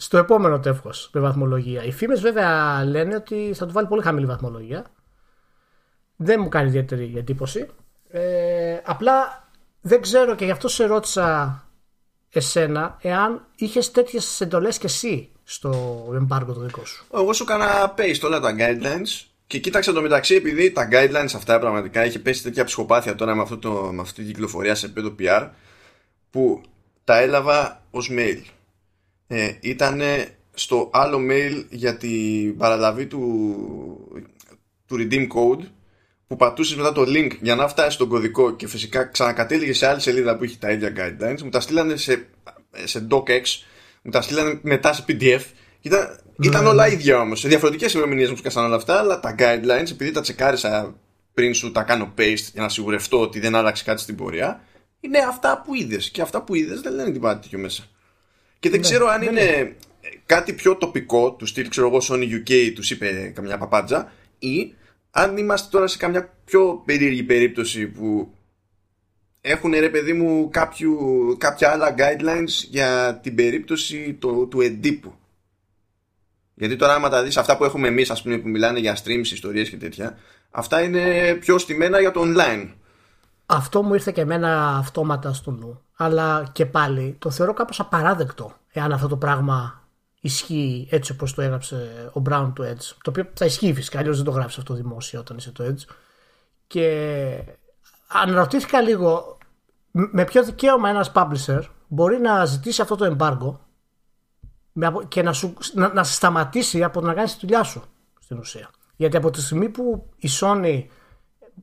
στο 0.00 0.18
επόμενο 0.18 0.60
τεύχος 0.60 1.10
με 1.12 1.20
βαθμολογία. 1.20 1.84
Οι 1.84 1.92
φήμες 1.92 2.20
βέβαια 2.20 2.84
λένε 2.84 3.14
ότι 3.14 3.52
θα 3.54 3.66
του 3.66 3.72
βάλει 3.72 3.86
πολύ 3.86 4.02
χαμηλή 4.02 4.26
βαθμολογία. 4.26 4.86
Δεν 6.16 6.40
μου 6.40 6.48
κάνει 6.48 6.68
ιδιαίτερη 6.68 7.14
εντύπωση. 7.16 7.66
Ε, 8.10 8.80
απλά 8.84 9.48
δεν 9.80 10.00
ξέρω 10.00 10.34
και 10.34 10.44
γι' 10.44 10.50
αυτό 10.50 10.68
σε 10.68 10.86
ρώτησα 10.86 11.62
εσένα 12.30 12.96
εάν 13.00 13.46
είχες 13.56 13.90
τέτοιες 13.90 14.40
εντολές 14.40 14.78
και 14.78 14.86
εσύ 14.86 15.32
στο 15.44 15.72
embargo 16.12 16.54
το 16.54 16.60
δικό 16.60 16.84
σου. 16.84 17.06
Εγώ 17.14 17.32
σου 17.32 17.42
έκανα 17.42 17.94
paste 17.96 18.20
όλα 18.22 18.40
τα 18.40 18.54
guidelines 18.58 19.26
και 19.46 19.58
κοίταξα 19.58 19.92
το 19.92 20.00
μεταξύ 20.00 20.34
επειδή 20.34 20.72
τα 20.72 20.88
guidelines 20.92 21.32
αυτά 21.34 21.58
πραγματικά 21.58 22.04
είχε 22.04 22.18
πέσει 22.18 22.42
τέτοια 22.42 22.64
ψυχοπάθεια 22.64 23.14
τώρα 23.14 23.34
με, 23.34 23.42
αυτό 23.42 23.58
το, 23.58 23.70
με 23.70 24.00
αυτή 24.00 24.14
την 24.14 24.26
κυκλοφορία 24.26 24.74
σε 24.74 24.86
επίπεδο 24.86 25.14
PR 25.18 25.48
που 26.30 26.60
τα 27.04 27.18
έλαβα 27.18 27.82
ως 27.90 28.10
mail. 28.12 28.42
Ε, 29.28 29.52
Ήταν 29.60 30.02
στο 30.54 30.90
άλλο 30.92 31.18
mail 31.30 31.64
για 31.70 31.96
την 31.96 32.56
παραλαβή 32.56 33.06
του, 33.06 33.20
του 34.86 34.96
redeem 34.98 35.26
code 35.26 35.64
που 36.26 36.36
πατούσες 36.36 36.76
μετά 36.76 36.92
το 36.92 37.02
link 37.06 37.30
για 37.40 37.54
να 37.54 37.68
φτάσεις 37.68 37.94
στον 37.94 38.08
κωδικό 38.08 38.56
και 38.56 38.68
φυσικά 38.68 39.04
ξανακατέληγε 39.04 39.72
σε 39.72 39.86
άλλη 39.86 40.00
σελίδα 40.00 40.36
που 40.36 40.44
έχει 40.44 40.58
τα 40.58 40.70
ίδια 40.70 40.92
guidelines. 40.96 41.42
Μου 41.42 41.50
τα 41.50 41.60
στείλανε 41.60 41.96
σε, 41.96 42.26
σε 42.84 43.06
docx 43.10 43.42
μου 44.02 44.10
τα 44.10 44.22
στείλανε 44.22 44.58
μετά 44.62 44.92
σε 44.92 45.04
pdf. 45.08 45.40
Ήταν, 45.80 46.20
ήταν 46.40 46.66
όλα 46.66 46.88
ίδια 46.88 47.20
όμως. 47.20 47.40
Σε 47.40 47.48
διαφορετικές 47.48 47.92
ημερομηνίες 47.92 48.30
μου 48.30 48.36
σκάσαν 48.36 48.64
όλα 48.64 48.76
αυτά 48.76 48.98
αλλά 48.98 49.20
τα 49.20 49.34
guidelines 49.38 49.90
επειδή 49.90 50.10
τα 50.10 50.20
τσεκάρισα 50.20 50.94
πριν 51.34 51.54
σου 51.54 51.72
τα 51.72 51.82
κάνω 51.82 52.14
paste 52.18 52.50
για 52.52 52.62
να 52.62 52.68
σιγουρευτώ 52.68 53.20
ότι 53.20 53.40
δεν 53.40 53.54
άλλαξε 53.54 53.84
κάτι 53.84 54.00
στην 54.00 54.16
πορεία 54.16 54.60
είναι 55.00 55.18
αυτά 55.18 55.62
που 55.64 55.74
είδες. 55.74 56.10
Και 56.10 56.22
αυτά 56.22 56.42
που 56.42 56.54
είδες 56.54 56.80
δεν 56.80 56.94
λένε 56.94 57.10
τίποτα 57.10 57.38
τέτοιο 57.38 57.58
μέσα 57.58 57.84
και 58.58 58.70
δεν 58.70 58.80
ξέρω 58.80 59.06
αν 59.06 59.22
είναι 59.22 59.76
κάτι 60.26 60.52
πιο 60.52 60.76
τοπικό 60.76 61.32
του 61.32 61.46
στυλ, 61.46 61.68
ξέρω 61.68 61.86
εγώ, 61.86 61.98
Sony 62.02 62.30
UK 62.32 62.72
τους 62.74 62.90
είπε 62.90 63.32
καμιά 63.34 63.58
παπάντζα 63.58 64.12
ή 64.38 64.74
αν 65.10 65.36
είμαστε 65.36 65.68
τώρα 65.70 65.86
σε 65.86 65.96
καμιά 65.96 66.34
πιο 66.44 66.82
περίεργη 66.84 67.22
περίπτωση 67.22 67.86
που 67.86 68.32
έχουν 69.40 69.70
ρε 69.70 69.88
παιδί 69.88 70.12
μου 70.12 70.48
κάποιου, 70.50 70.96
κάποια 71.38 71.70
άλλα 71.70 71.94
guidelines 71.98 72.66
για 72.68 73.20
την 73.22 73.34
περίπτωση 73.34 74.16
το, 74.20 74.46
του 74.46 74.60
εντύπου. 74.60 75.14
Γιατί 76.54 76.76
τώρα 76.76 76.94
άμα 76.94 77.08
τα 77.08 77.22
δεις 77.22 77.36
αυτά 77.36 77.56
που 77.56 77.64
έχουμε 77.64 77.88
εμείς 77.88 78.10
ας 78.10 78.22
πούμε 78.22 78.38
που 78.38 78.48
μιλάνε 78.48 78.78
για 78.78 78.96
streams, 79.04 79.26
ιστορίες 79.32 79.70
και 79.70 79.76
τέτοια 79.76 80.18
αυτά 80.50 80.82
είναι 80.82 81.34
πιο 81.40 81.58
στημένα 81.58 82.00
για 82.00 82.10
το 82.10 82.22
online. 82.24 82.68
Αυτό 83.50 83.82
μου 83.82 83.94
ήρθε 83.94 84.12
και 84.12 84.20
εμένα 84.20 84.76
αυτόματα 84.76 85.32
στο 85.32 85.50
νου. 85.50 85.80
Αλλά 85.96 86.48
και 86.52 86.66
πάλι 86.66 87.16
το 87.18 87.30
θεωρώ 87.30 87.52
κάπως 87.54 87.80
απαράδεκτο 87.80 88.52
εάν 88.72 88.92
αυτό 88.92 89.08
το 89.08 89.16
πράγμα 89.16 89.82
ισχύει 90.20 90.88
έτσι 90.90 91.12
όπως 91.12 91.34
το 91.34 91.42
έγραψε 91.42 92.10
ο 92.14 92.22
Brown 92.28 92.50
του 92.54 92.62
Edge. 92.62 92.96
Το 93.02 93.10
οποίο 93.10 93.28
θα 93.34 93.44
ισχύει 93.44 93.74
φυσικά, 93.74 93.98
αλλιώς 93.98 94.16
δεν 94.16 94.24
το 94.24 94.30
γράψει 94.30 94.60
αυτό 94.60 94.74
δημόσια 94.74 95.20
όταν 95.20 95.36
είσαι 95.36 95.50
το 95.52 95.64
Edge. 95.64 95.92
Και 96.66 97.44
αναρωτήθηκα 98.08 98.80
λίγο 98.80 99.38
μ- 99.90 100.12
με 100.12 100.24
ποιο 100.24 100.44
δικαίωμα 100.44 100.88
ένας 100.88 101.12
publisher 101.14 101.60
μπορεί 101.88 102.18
να 102.18 102.44
ζητήσει 102.44 102.82
αυτό 102.82 102.96
το 102.96 103.16
embargo 103.18 103.56
με 104.72 104.86
απο- 104.86 105.02
και 105.04 105.22
να, 105.22 105.32
σου, 105.32 105.54
να, 105.74 105.92
να 105.92 106.04
σε 106.04 106.12
σταματήσει 106.12 106.82
από 106.84 107.00
το 107.00 107.06
να 107.06 107.14
κάνεις 107.14 107.32
τη 107.32 107.38
δουλειά 107.40 107.62
σου 107.62 107.82
στην 108.20 108.38
ουσία. 108.38 108.70
Γιατί 108.96 109.16
από 109.16 109.30
τη 109.30 109.40
στιγμή 109.40 109.68
που 109.68 110.08
η 110.16 110.28
Sony 110.40 110.84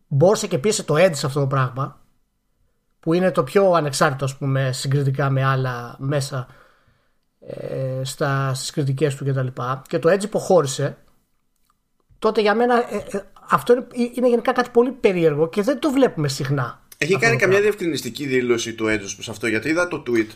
μπόρεσε 0.08 0.47
και 0.47 0.58
πίεσε 0.58 0.84
το 0.84 0.93
Edge 0.97 1.15
σε 1.15 1.25
αυτό 1.25 1.39
το 1.39 1.47
πράγμα 1.47 1.99
που 2.99 3.13
είναι 3.13 3.31
το 3.31 3.43
πιο 3.43 3.71
ανεξάρτητο 3.71 4.25
ας 4.25 4.38
πούμε 4.38 4.71
συγκριτικά 4.71 5.29
με 5.29 5.43
άλλα 5.43 5.95
μέσα 5.99 6.47
ε, 7.39 8.01
στα, 8.03 8.53
στις 8.53 8.71
κριτικές 8.71 9.15
του 9.15 9.25
κτλ. 9.25 9.47
Και, 9.47 9.62
και 9.88 9.99
το 9.99 10.12
Edge 10.12 10.23
υποχώρησε 10.23 10.97
τότε 12.19 12.41
για 12.41 12.55
μένα 12.55 12.93
ε, 12.93 13.17
ε, 13.17 13.21
αυτό 13.49 13.73
είναι, 13.73 13.86
είναι, 14.15 14.29
γενικά 14.29 14.51
κάτι 14.51 14.69
πολύ 14.69 14.91
περίεργο 14.91 15.49
και 15.49 15.62
δεν 15.62 15.79
το 15.79 15.91
βλέπουμε 15.91 16.27
συχνά. 16.27 16.84
Έχει 16.97 17.17
κάνει 17.17 17.36
καμιά 17.36 17.62
διευκρινιστική 17.62 18.25
δήλωση 18.25 18.73
το 18.73 18.86
Edge 18.88 19.13
προς 19.15 19.29
αυτό 19.29 19.47
γιατί 19.47 19.69
είδα 19.69 19.88
το 19.88 20.03
tweet 20.08 20.29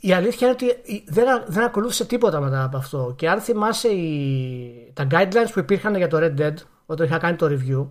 η 0.00 0.12
αλήθεια 0.12 0.46
είναι 0.48 0.56
ότι 0.60 1.02
δεν, 1.06 1.44
δεν 1.46 1.64
ακολούθησε 1.64 2.04
τίποτα 2.04 2.40
μετά 2.40 2.64
από 2.64 2.76
αυτό. 2.76 3.14
Και 3.18 3.28
αν 3.28 3.40
θυμάσαι 3.40 3.88
οι, 3.88 4.90
τα 4.94 5.06
guidelines 5.10 5.50
που 5.52 5.58
υπήρχαν 5.58 5.96
για 5.96 6.08
το 6.08 6.18
Red 6.20 6.40
Dead, 6.40 6.54
όταν 6.86 7.06
είχα 7.06 7.18
κάνει 7.18 7.36
το 7.36 7.46
review, 7.46 7.88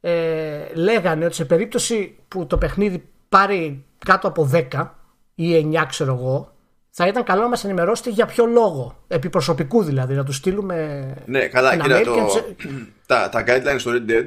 ε, 0.00 0.74
λέγανε 0.74 1.24
ότι 1.24 1.34
σε 1.34 1.44
περίπτωση 1.44 2.16
που 2.28 2.46
το 2.46 2.58
παιχνίδι 2.58 3.08
πάρει 3.28 3.84
κάτω 4.06 4.28
από 4.28 4.50
10 4.52 4.86
ή 5.34 5.70
9 5.74 5.84
ξέρω 5.88 6.14
εγώ, 6.14 6.52
θα 6.90 7.06
ήταν 7.06 7.24
καλό 7.24 7.42
να 7.42 7.48
μας 7.48 7.64
ενημερώσετε 7.64 8.10
για 8.10 8.26
ποιο 8.26 8.46
λόγο. 8.46 9.04
Επί 9.08 9.28
προσωπικού 9.28 9.82
δηλαδή, 9.82 10.14
να 10.14 10.24
του 10.24 10.32
στείλουμε. 10.32 11.08
Ναι, 11.26 11.46
καλά, 11.46 11.76
κοίτα, 11.76 12.00
το... 12.00 12.14
τα, 13.06 13.28
τα 13.28 13.44
guidelines 13.46 13.78
στο 13.78 13.90
Red 13.94 14.10
Dead 14.10 14.26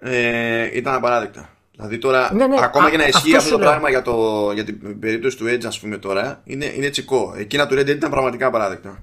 ε, 0.00 0.76
ήταν 0.76 0.94
απαράδεκτα. 0.94 1.48
Δηλαδή 1.70 1.98
τώρα, 1.98 2.34
ναι, 2.34 2.46
ναι, 2.46 2.56
ακόμα 2.60 2.90
και 2.90 2.96
να 2.96 3.06
ισχύει 3.06 3.36
αυτό 3.36 3.50
το 3.50 3.58
πράγμα 3.58 3.90
για, 3.90 4.02
το, 4.02 4.50
για 4.54 4.64
την 4.64 4.98
περίπτωση 4.98 5.36
του 5.36 5.44
Edge, 5.46 5.64
ας 5.66 5.80
πούμε 5.80 5.98
τώρα, 5.98 6.40
είναι, 6.44 6.72
είναι 6.76 6.88
τσικό. 6.88 7.34
Εκείνα 7.36 7.66
του 7.66 7.74
Red 7.74 7.80
Dead 7.80 7.88
ήταν 7.88 8.10
πραγματικά 8.10 8.46
απαράδεκτα. 8.46 9.02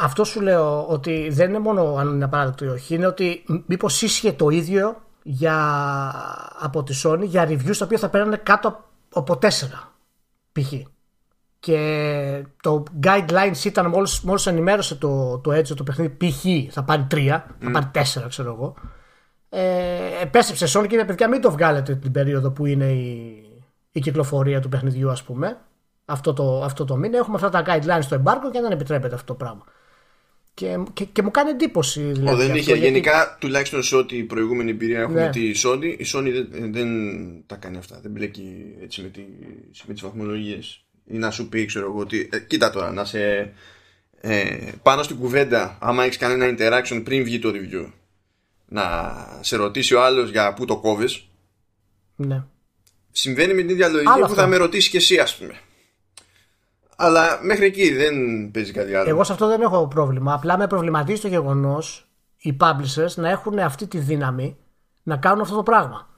Αυτό 0.00 0.24
σου 0.24 0.40
λέω 0.40 0.86
ότι 0.86 1.28
δεν 1.30 1.48
είναι 1.48 1.58
μόνο 1.58 1.94
αν 1.94 2.08
είναι 2.08 2.24
απαράδεκτο 2.24 2.64
ή 2.64 2.68
όχι, 2.68 2.94
είναι 2.94 3.06
ότι 3.06 3.44
μήπως 3.66 4.02
ίσχυε 4.02 4.32
το 4.32 4.48
ίδιο 4.48 4.96
για, 5.22 5.56
από 6.58 6.82
τη 6.82 7.00
Sony 7.04 7.22
για 7.22 7.48
reviews 7.48 7.76
τα 7.78 7.84
οποία 7.84 7.98
θα 7.98 8.08
παίρνανε 8.08 8.36
κάτω 8.36 8.84
από 9.14 9.38
4 9.42 9.48
π.χ. 10.52 10.72
Και 11.60 12.44
το 12.62 12.82
guidelines 13.02 13.64
ήταν 13.64 13.86
μόλις, 13.86 14.20
μόλις 14.20 14.46
ενημέρωσε 14.46 14.94
το, 14.94 15.38
το 15.38 15.52
Edge 15.52 15.74
το 15.76 15.82
παιχνίδι 15.82 16.16
π.χ. 16.26 16.72
θα 16.72 16.82
πάρει 16.82 17.06
3, 17.10 17.40
θα 17.58 17.70
πάρει 17.70 17.90
4 17.94 18.00
ξέρω 18.28 18.52
εγώ. 18.52 18.74
Ε, 19.48 20.22
επέστρεψε 20.22 20.78
Sony 20.78 20.86
και 20.88 20.94
είπε 20.94 21.04
παιδιά 21.04 21.28
μην 21.28 21.40
το 21.40 21.50
βγάλετε 21.50 21.94
την 21.94 22.12
περίοδο 22.12 22.50
που 22.50 22.66
είναι 22.66 22.84
η, 22.84 23.42
η 23.92 24.00
κυκλοφορία 24.00 24.60
του 24.60 24.68
παιχνιδιού 24.68 25.10
ας 25.10 25.22
πούμε 25.22 25.58
αυτό 26.04 26.32
το, 26.32 26.62
αυτό 26.64 26.84
το 26.84 26.96
μήνα. 26.96 27.18
Έχουμε 27.18 27.34
αυτά 27.34 27.48
τα 27.48 27.62
guidelines 27.66 28.02
στο 28.02 28.22
embargo 28.22 28.50
και 28.52 28.60
δεν 28.60 28.70
επιτρέπεται 28.70 29.14
αυτό 29.14 29.26
το 29.26 29.34
πράγμα 29.34 29.64
και, 30.58 30.78
και, 30.92 31.04
και 31.04 31.22
μου 31.22 31.30
κάνει 31.30 31.50
εντύπωση 31.50 32.00
δηλαδή, 32.00 32.46
δεν 32.46 32.54
είχε 32.54 32.72
γιατί... 32.72 32.80
γενικά 32.80 33.36
τουλάχιστον 33.40 33.82
σε 33.82 33.96
ό,τι 33.96 34.22
προηγούμενη 34.22 34.70
εμπειρία 34.70 35.00
έχουμε 35.00 35.24
ναι. 35.24 35.30
τη 35.30 35.52
Sony 35.64 35.94
η 35.98 36.06
Sony 36.14 36.46
δεν, 36.50 36.72
δεν 36.72 36.88
τα 37.46 37.56
κάνει 37.56 37.76
αυτά 37.76 37.98
δεν 38.02 38.10
μπλέκει 38.10 38.74
έτσι 38.82 39.02
με, 39.02 39.08
τη, 39.08 39.20
με 39.86 39.92
τις 39.92 40.02
βαθμολογίες 40.02 40.84
ή 41.04 41.16
να 41.18 41.30
σου 41.30 41.48
πει 41.48 41.64
ξέρω 41.64 41.86
εγώ 41.86 41.98
ότι 41.98 42.28
ε, 42.32 42.38
κοίτα 42.38 42.70
τώρα 42.70 42.92
να 42.92 43.04
σε 43.04 43.52
ε, 44.20 44.56
πάνω 44.82 45.02
στην 45.02 45.16
κουβέντα 45.16 45.78
άμα 45.80 46.04
έχεις 46.04 46.16
κανένα 46.16 46.54
interaction 46.58 47.00
πριν 47.04 47.24
βγει 47.24 47.38
το 47.38 47.52
review 47.54 47.90
να 48.68 49.14
σε 49.40 49.56
ρωτήσει 49.56 49.94
ο 49.94 50.02
άλλος 50.02 50.30
για 50.30 50.54
πού 50.54 50.64
το 50.64 50.76
κόβεις. 50.76 51.28
Ναι. 52.16 52.44
Συμβαίνει 53.10 53.54
με 53.54 53.60
την 53.60 53.70
ίδια 53.70 53.88
λογική 53.88 54.20
που 54.20 54.34
θα 54.34 54.46
με 54.46 54.56
ρωτήσει 54.56 54.90
και 54.90 54.96
εσύ, 54.96 55.18
ας 55.18 55.36
πούμε. 55.36 55.60
Αλλά 57.00 57.38
μέχρι 57.42 57.64
εκεί 57.64 57.92
δεν 57.92 58.14
παίζει 58.50 58.72
κάτι 58.72 58.94
άλλο. 58.94 59.08
Εγώ 59.08 59.24
σε 59.24 59.32
αυτό 59.32 59.46
δεν 59.46 59.60
έχω 59.60 59.88
πρόβλημα. 59.88 60.32
Απλά 60.32 60.58
με 60.58 60.66
προβληματίζει 60.66 61.20
το 61.20 61.28
γεγονός 61.28 62.08
οι 62.36 62.56
publishers 62.60 63.14
να 63.14 63.28
έχουν 63.28 63.58
αυτή 63.58 63.86
τη 63.86 63.98
δύναμη 63.98 64.56
να 65.02 65.16
κάνουν 65.16 65.40
αυτό 65.40 65.56
το 65.56 65.62
πράγμα. 65.62 66.08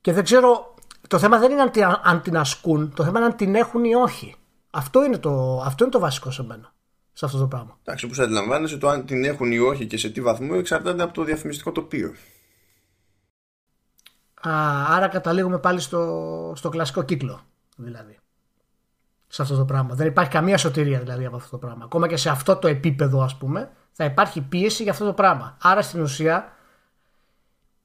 Και 0.00 0.12
δεν 0.12 0.24
ξέρω. 0.24 0.74
Το 1.08 1.18
θέμα 1.18 1.38
δεν 1.38 1.50
είναι 1.50 1.70
αν 2.02 2.22
την 2.22 2.36
ασκούν, 2.36 2.92
το 2.94 3.04
θέμα 3.04 3.18
είναι 3.18 3.28
αν 3.28 3.36
την 3.36 3.54
έχουν 3.54 3.84
ή 3.84 3.94
όχι. 3.94 4.34
Αυτό 4.70 5.04
είναι 5.04 5.18
το, 5.18 5.62
αυτό 5.64 5.84
είναι 5.84 5.92
το 5.92 5.98
βασικό 5.98 6.30
σε 6.30 6.42
μένα 6.42 6.72
σε 7.12 7.24
αυτό 7.24 7.38
το 7.38 7.46
πράγμα. 7.46 7.78
Εντάξει, 7.82 8.04
όπως 8.04 8.18
αντιλαμβάνεσαι, 8.18 8.78
το 8.78 8.88
αν 8.88 9.06
την 9.06 9.24
έχουν 9.24 9.52
ή 9.52 9.58
όχι 9.58 9.86
και 9.86 9.98
σε 9.98 10.10
τι 10.10 10.20
βαθμό 10.20 10.54
εξαρτάται 10.54 11.02
από 11.02 11.12
το 11.12 11.24
διαφημιστικό 11.24 11.72
τοπίο. 11.72 12.14
Α, 14.48 14.50
άρα 14.94 15.08
καταλήγουμε 15.08 15.58
πάλι 15.58 15.80
στο, 15.80 16.52
στο 16.56 16.68
κλασικό 16.68 17.02
κύκλο, 17.02 17.40
δηλαδή. 17.76 18.18
Σε 19.28 19.42
αυτό 19.42 19.56
το 19.56 19.64
πράγμα. 19.64 19.94
Δεν 19.94 20.06
υπάρχει 20.06 20.30
καμία 20.30 20.58
σωτηρία 20.58 20.98
δηλαδή 20.98 21.24
από 21.24 21.36
αυτό 21.36 21.50
το 21.50 21.66
πράγμα. 21.66 21.84
Ακόμα 21.84 22.08
και 22.08 22.16
σε 22.16 22.30
αυτό 22.30 22.56
το 22.56 22.68
επίπεδο, 22.68 23.22
ας 23.22 23.36
πούμε, 23.36 23.70
θα 23.92 24.04
υπάρχει 24.04 24.40
πίεση 24.40 24.82
για 24.82 24.92
αυτό 24.92 25.04
το 25.04 25.12
πράγμα. 25.12 25.56
Άρα 25.62 25.82
στην 25.82 26.00
ουσία, 26.00 26.52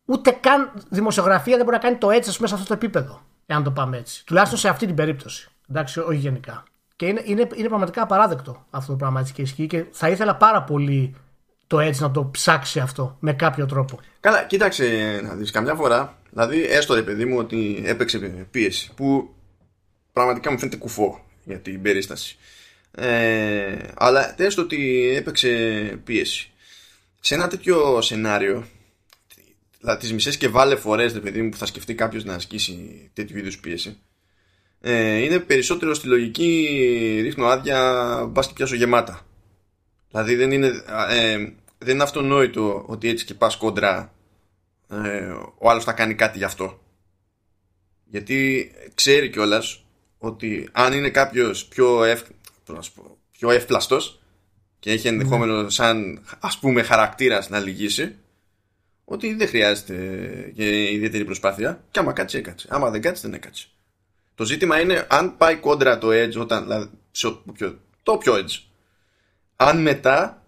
ούτε 0.06 0.32
καν 0.32 0.72
δημοσιογραφία 0.90 1.56
δεν 1.56 1.66
μπορεί 1.66 1.78
να 1.78 1.84
κάνει 1.84 1.98
το 1.98 2.12
έτσι, 2.12 2.30
ας 2.30 2.36
πούμε, 2.36 2.48
σε 2.48 2.54
αυτό 2.54 2.68
το 2.68 2.74
επίπεδο. 2.74 3.22
Εάν 3.46 3.64
το 3.64 3.72
πάμε 3.72 3.98
έτσι. 3.98 4.26
Τουλάχιστον 4.26 4.60
σε 4.60 4.70
αυτή 4.70 4.86
την 4.86 4.96
περίπτωση. 4.96 5.50
Εντάξει, 5.70 6.00
όχι 6.00 6.16
γενικά. 6.16 6.64
Και 6.96 7.06
είναι, 7.06 7.22
είναι, 7.26 7.48
είναι 7.56 7.68
πραγματικά 7.68 8.02
απαράδεκτο 8.02 8.66
αυτό 8.70 8.92
το 8.92 8.98
πράγμα 8.98 9.20
έτσι 9.20 9.34
και 9.34 9.42
ισχύει 9.42 9.68
και 9.68 9.86
θα 9.92 10.10
ήθελα 10.10 10.36
πάρα 10.36 10.64
πολύ 10.64 11.16
το 11.68 11.80
έτσι 11.80 12.02
να 12.02 12.12
το 12.12 12.26
ψάξει 12.26 12.80
αυτό 12.80 13.18
με 13.20 13.34
κάποιο 13.34 13.66
τρόπο. 13.66 14.00
Καλά, 14.20 14.44
κοίταξε 14.44 15.20
να 15.24 15.34
δεις 15.34 15.52
καμιά 15.52 15.76
φορά, 15.76 16.18
δηλαδή 16.30 16.64
έστω 16.64 16.94
ρε 16.94 17.02
παιδί 17.02 17.26
μου 17.26 17.38
ότι 17.38 17.84
έπαιξε 17.86 18.18
πίεση 18.52 18.94
που 18.96 19.36
πραγματικά 20.14 20.52
μου 20.52 20.60
φαίνεται 20.60 20.78
κουφό 20.78 21.20
για 21.44 21.60
την 21.60 21.82
περίσταση. 21.82 22.38
Ε, 22.92 23.78
αλλά 23.94 24.42
έστω 24.42 24.62
ότι 24.62 25.10
έπαιξε 25.16 25.50
πίεση. 26.04 26.52
Σε 27.20 27.36
ένα 27.36 27.48
τέτοιο 27.48 28.02
σενάριο, 28.02 28.68
δηλαδή 29.80 30.00
τις 30.00 30.14
μισές 30.14 30.38
και 30.38 30.48
βάλε 30.48 30.76
φορές 30.76 31.14
ρε 31.14 31.20
παιδί 31.20 31.42
μου 31.42 31.50
που 31.50 31.58
θα 31.58 31.66
σκεφτεί 31.66 31.96
κάποιος 31.96 32.24
να 32.24 32.34
ασκήσει 32.34 33.10
τέτοιου 33.14 33.38
είδους 33.38 33.60
πίεση, 33.60 33.98
ε, 34.86 35.18
είναι 35.18 35.40
περισσότερο 35.40 35.94
στη 35.94 36.08
λογική 36.08 37.20
ρίχνω 37.22 37.46
άδεια 37.46 38.26
μπας 38.30 38.48
και 38.48 38.54
πιάσω 38.54 38.76
γεμάτα 38.76 39.26
δηλαδή 40.10 40.36
δεν 40.36 40.52
είναι, 40.52 40.68
ε, 41.10 41.38
δεν 41.78 41.94
είναι 41.94 42.04
αυτονόητο 42.04 42.84
ότι 42.88 43.10
έτσι 43.10 43.26
και 43.26 43.34
πας 43.34 43.58
κόντρα 43.58 44.14
ε, 44.90 45.34
ο 45.58 45.70
άλλος 45.70 45.84
θα 45.84 45.94
κάνει 45.94 46.16
κάτι 46.16 46.38
γι' 46.38 46.44
αυτό 46.44 46.84
γιατί 48.06 48.72
ξέρει 48.96 49.30
κιόλας 49.30 49.83
ότι 50.24 50.70
αν 50.72 50.94
είναι 50.94 51.10
κάποιος 51.10 51.66
πιο, 51.66 52.04
ευ, 52.04 52.22
πιο 53.32 53.50
εύπλαστος 53.52 54.22
και 54.80 54.92
έχει 54.92 55.08
ενδεχόμενο 55.08 55.62
ναι. 55.62 55.70
σαν 55.70 56.24
ας 56.40 56.58
πούμε 56.60 56.84
χαρακτήρας 56.84 57.50
να 57.50 57.60
λυγίσει 57.60 58.16
ότι 59.06 59.34
δεν 59.34 59.48
χρειάζεται 59.48 59.96
και 60.56 60.92
ιδιαίτερη 60.92 61.26
προσπάθεια 61.26 61.84
και 61.92 62.00
άμα 62.00 62.14
κάτσει 62.14 62.38
έκατσε 62.38 62.68
άμα 62.70 62.90
δεν 62.90 63.02
κάτσει 63.02 63.22
δεν 63.22 63.34
έκατσε 63.34 63.68
το 64.36 64.46
ζήτημα 64.46 64.80
είναι 64.80 65.06
αν 65.10 65.38
πάει 65.38 65.56
κόντρα 65.56 65.98
το 65.98 66.08
edge 66.12 66.36
όταν, 66.38 66.64
δηλαδή, 66.64 66.90
το 68.04 68.18
πιο 68.18 68.36
edge. 68.36 68.62
Αν 69.56 69.82
μετά 69.82 70.44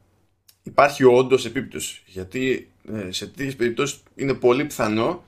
υπάρχει 0.64 1.04
όντως 1.04 1.46
επίπτωση. 1.46 2.02
Γιατί 2.06 2.72
ε, 2.94 3.12
σε 3.12 3.28
τέτοιες 3.28 3.56
περιπτώσεις 3.56 4.04
είναι 4.16 4.34
πολύ 4.34 4.66
πιθανό 4.66 5.24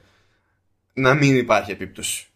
να 0.93 1.13
μην 1.13 1.37
υπάρχει 1.37 1.71
επίπτωση. 1.71 2.27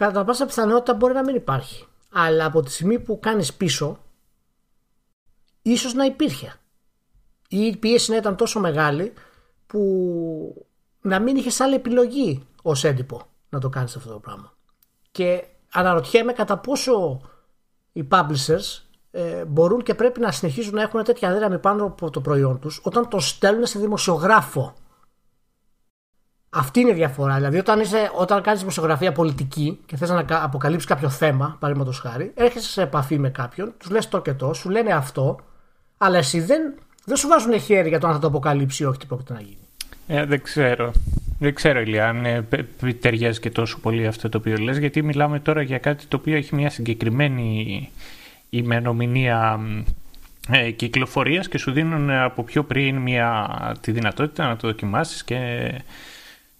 Κατά 0.00 0.24
πάσα 0.24 0.46
πιθανότητα 0.46 0.94
μπορεί 0.94 1.14
να 1.14 1.22
μην 1.24 1.34
υπάρχει. 1.34 1.86
Αλλά 2.12 2.44
από 2.44 2.62
τη 2.62 2.70
στιγμή 2.70 2.98
που 2.98 3.18
κάνεις 3.20 3.54
πίσω, 3.54 3.98
ίσως 5.62 5.94
να 5.94 6.04
υπήρχε. 6.04 6.54
Η 7.48 7.76
πίεση 7.76 8.10
να 8.10 8.16
ήταν 8.16 8.36
τόσο 8.36 8.60
μεγάλη 8.60 9.12
που 9.66 10.66
να 11.00 11.20
μην 11.20 11.36
είχες 11.36 11.60
άλλη 11.60 11.74
επιλογή 11.74 12.46
ως 12.62 12.84
έντυπο 12.84 13.22
να 13.48 13.58
το 13.58 13.68
κάνεις 13.68 13.96
αυτό 13.96 14.12
το 14.12 14.18
πράγμα. 14.18 14.52
Και 15.10 15.44
αναρωτιέμαι 15.72 16.32
κατά 16.32 16.58
πόσο 16.58 17.20
οι 17.92 18.08
publishers 18.10 18.82
ε, 19.10 19.44
μπορούν 19.44 19.82
και 19.82 19.94
πρέπει 19.94 20.20
να 20.20 20.32
συνεχίζουν 20.32 20.74
να 20.74 20.82
έχουν 20.82 21.04
τέτοια 21.04 21.32
δύναμη 21.32 21.58
πάνω 21.58 21.84
από 21.84 22.10
το 22.10 22.20
προϊόν 22.20 22.60
τους 22.60 22.80
όταν 22.82 23.08
το 23.08 23.20
στέλνουν 23.20 23.66
σε 23.66 23.78
δημοσιογράφο. 23.78 24.74
Αυτή 26.52 26.80
είναι 26.80 26.90
η 26.90 26.94
διαφορά. 26.94 27.34
Δηλαδή, 27.34 27.58
όταν, 27.58 27.80
είσαι, 27.80 28.10
όταν 28.14 28.42
κάνεις 28.42 28.60
δημοσιογραφία 28.60 29.12
πολιτική 29.12 29.78
και 29.86 29.96
θες 29.96 30.10
να 30.10 30.24
αποκαλύψεις 30.28 30.88
κάποιο 30.88 31.08
θέμα, 31.08 31.56
παραδείγματος 31.58 31.98
χάρη, 31.98 32.32
έρχεσαι 32.34 32.70
σε 32.70 32.82
επαφή 32.82 33.18
με 33.18 33.30
κάποιον, 33.30 33.72
τους 33.78 33.90
λες 33.90 34.08
το 34.08 34.20
και 34.20 34.32
το, 34.32 34.52
σου 34.52 34.68
λένε 34.68 34.92
αυτό, 34.92 35.40
αλλά 35.98 36.18
εσύ 36.18 36.40
δεν, 36.40 36.74
δεν 37.04 37.16
σου 37.16 37.28
βάζουν 37.28 37.60
χέρι 37.60 37.88
για 37.88 37.98
το 37.98 38.06
αν 38.06 38.12
θα 38.12 38.18
το 38.18 38.26
αποκαλύψει 38.26 38.82
ή 38.82 38.86
όχι 38.86 38.98
τι 38.98 39.06
πρόκειται 39.06 39.32
να 39.32 39.40
γίνει. 39.40 39.56
Ε, 40.06 40.24
δεν 40.24 40.42
ξέρω. 40.42 40.92
Δεν 41.38 41.54
ξέρω, 41.54 41.80
Ηλία, 41.80 42.08
αν 42.08 42.24
ε, 42.24 42.46
ταιριάζει 43.00 43.40
και 43.40 43.50
τόσο 43.50 43.78
πολύ 43.78 44.06
αυτό 44.06 44.28
το 44.28 44.38
οποίο 44.38 44.56
λες, 44.56 44.78
γιατί 44.78 45.02
μιλάμε 45.02 45.40
τώρα 45.40 45.62
για 45.62 45.78
κάτι 45.78 46.06
το 46.06 46.16
οποίο 46.16 46.36
έχει 46.36 46.54
μια 46.54 46.70
συγκεκριμένη 46.70 47.90
ημερομηνία 48.50 49.60
ε, 50.50 50.70
κυκλοφορίας 50.70 51.48
και 51.48 51.58
σου 51.58 51.72
δίνουν 51.72 52.10
από 52.10 52.42
πιο 52.42 52.64
πριν 52.64 52.96
μια, 52.96 53.48
τη 53.80 53.92
δυνατότητα 53.92 54.48
να 54.48 54.56
το 54.56 54.68
δοκιμάσεις 54.68 55.24
και 55.24 55.72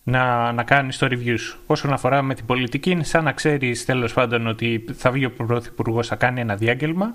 να, 0.02 0.52
να 0.52 0.62
κάνεις 0.62 0.98
το 0.98 1.06
review 1.10 1.38
σου. 1.38 1.58
Όσον 1.66 1.92
αφορά 1.92 2.22
με 2.22 2.34
την 2.34 2.46
πολιτική, 2.46 2.90
είναι 2.90 3.04
σαν 3.04 3.24
να 3.24 3.32
ξέρεις 3.32 3.84
τέλος 3.84 4.12
πάντων 4.12 4.46
ότι 4.46 4.84
θα 4.92 5.10
βγει 5.10 5.24
ο 5.24 5.32
Πρωθυπουργός, 5.32 6.06
θα 6.06 6.16
κάνει 6.16 6.40
ένα 6.40 6.56
διάγγελμα 6.56 7.14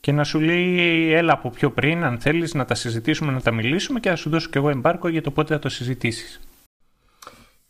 και 0.00 0.12
να 0.12 0.24
σου 0.24 0.40
λέει 0.40 1.12
έλα 1.12 1.32
από 1.32 1.50
πιο 1.50 1.70
πριν 1.70 2.04
αν 2.04 2.18
θέλεις 2.20 2.54
να 2.54 2.64
τα 2.64 2.74
συζητήσουμε, 2.74 3.32
να 3.32 3.40
τα 3.40 3.52
μιλήσουμε 3.52 4.00
και 4.00 4.10
να 4.10 4.16
σου 4.16 4.30
δώσω 4.30 4.48
και 4.50 4.58
εγώ 4.58 4.70
εμπάρκο 4.70 5.08
για 5.08 5.22
το 5.22 5.30
πότε 5.30 5.54
θα 5.54 5.60
το 5.60 5.68
συζητήσεις. 5.68 6.40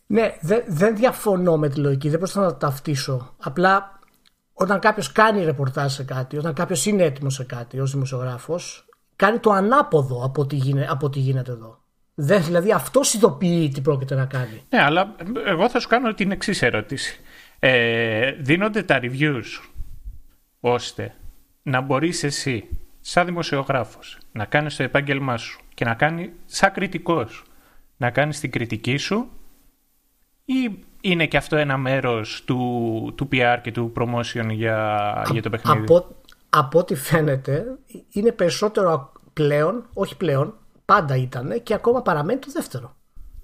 Ναι, 0.05 0.37
δεν 0.67 0.95
διαφωνώ 0.95 1.57
με 1.57 1.69
τη 1.69 1.79
λογική, 1.79 2.09
δεν 2.09 2.17
προσπαθώ 2.17 2.45
να 2.45 2.57
ταυτίσω. 2.57 3.35
Απλά 3.37 3.99
όταν 4.53 4.79
κάποιος 4.79 5.11
κάνει 5.11 5.43
ρεπορτάζ 5.43 5.93
σε 5.93 6.03
κάτι, 6.03 6.37
όταν 6.37 6.53
κάποιος 6.53 6.85
είναι 6.85 7.03
έτοιμος 7.03 7.33
σε 7.33 7.43
κάτι 7.43 7.79
ως 7.79 7.91
δημοσιογράφος, 7.91 8.85
κάνει 9.15 9.39
το 9.39 9.51
ανάποδο 9.51 10.25
από 10.25 10.41
ό,τι 10.41 10.55
γίνεται, 10.55 10.87
από 10.89 11.09
γίνεται 11.13 11.51
εδώ. 11.51 11.80
Δεν, 12.13 12.43
δηλαδή 12.43 12.71
αυτός 12.71 13.13
ειδοποιεί 13.13 13.69
τι 13.69 13.81
πρόκειται 13.81 14.15
να 14.15 14.25
κάνει. 14.25 14.61
Ναι, 14.69 14.81
αλλά 14.81 15.15
εγώ 15.45 15.69
θα 15.69 15.79
σου 15.79 15.87
κάνω 15.87 16.13
την 16.13 16.31
εξής 16.31 16.61
ερώτηση. 16.61 17.19
Ε, 17.59 18.31
δίνονται 18.31 18.83
τα 18.83 18.99
reviews 19.01 19.43
ώστε 20.59 21.13
να 21.63 21.81
μπορείς 21.81 22.23
εσύ 22.23 22.67
σαν 23.01 23.25
δημοσιογράφος 23.25 24.17
να 24.31 24.45
κάνεις 24.45 24.75
το 24.75 24.83
επάγγελμά 24.83 25.37
σου 25.37 25.61
και 25.73 25.85
να 25.85 25.93
κάνει 25.93 26.31
σαν 26.45 26.71
κριτικός 26.71 27.43
να 27.97 28.09
κάνεις 28.09 28.39
την 28.39 28.51
κριτική 28.51 28.97
σου 28.97 29.29
ή 30.45 30.85
είναι 31.01 31.25
και 31.25 31.37
αυτό 31.37 31.55
ένα 31.55 31.77
μέρος 31.77 32.43
του, 32.45 33.13
του 33.17 33.27
PR 33.31 33.57
και 33.61 33.71
του 33.71 33.93
promotion 33.97 34.49
για, 34.49 35.23
για 35.31 35.41
το 35.41 35.49
παιχνίδι; 35.49 35.79
Από, 35.79 36.15
από 36.49 36.79
ό,τι 36.79 36.95
φαίνεται 36.95 37.65
είναι 38.09 38.31
περισσότερο 38.31 39.11
πλέον, 39.33 39.85
όχι 39.93 40.17
πλέον, 40.17 40.57
πάντα 40.85 41.15
ήταν 41.15 41.63
και 41.63 41.73
ακόμα 41.73 42.01
παραμένει 42.01 42.39
το 42.39 42.51
δεύτερο. 42.53 42.95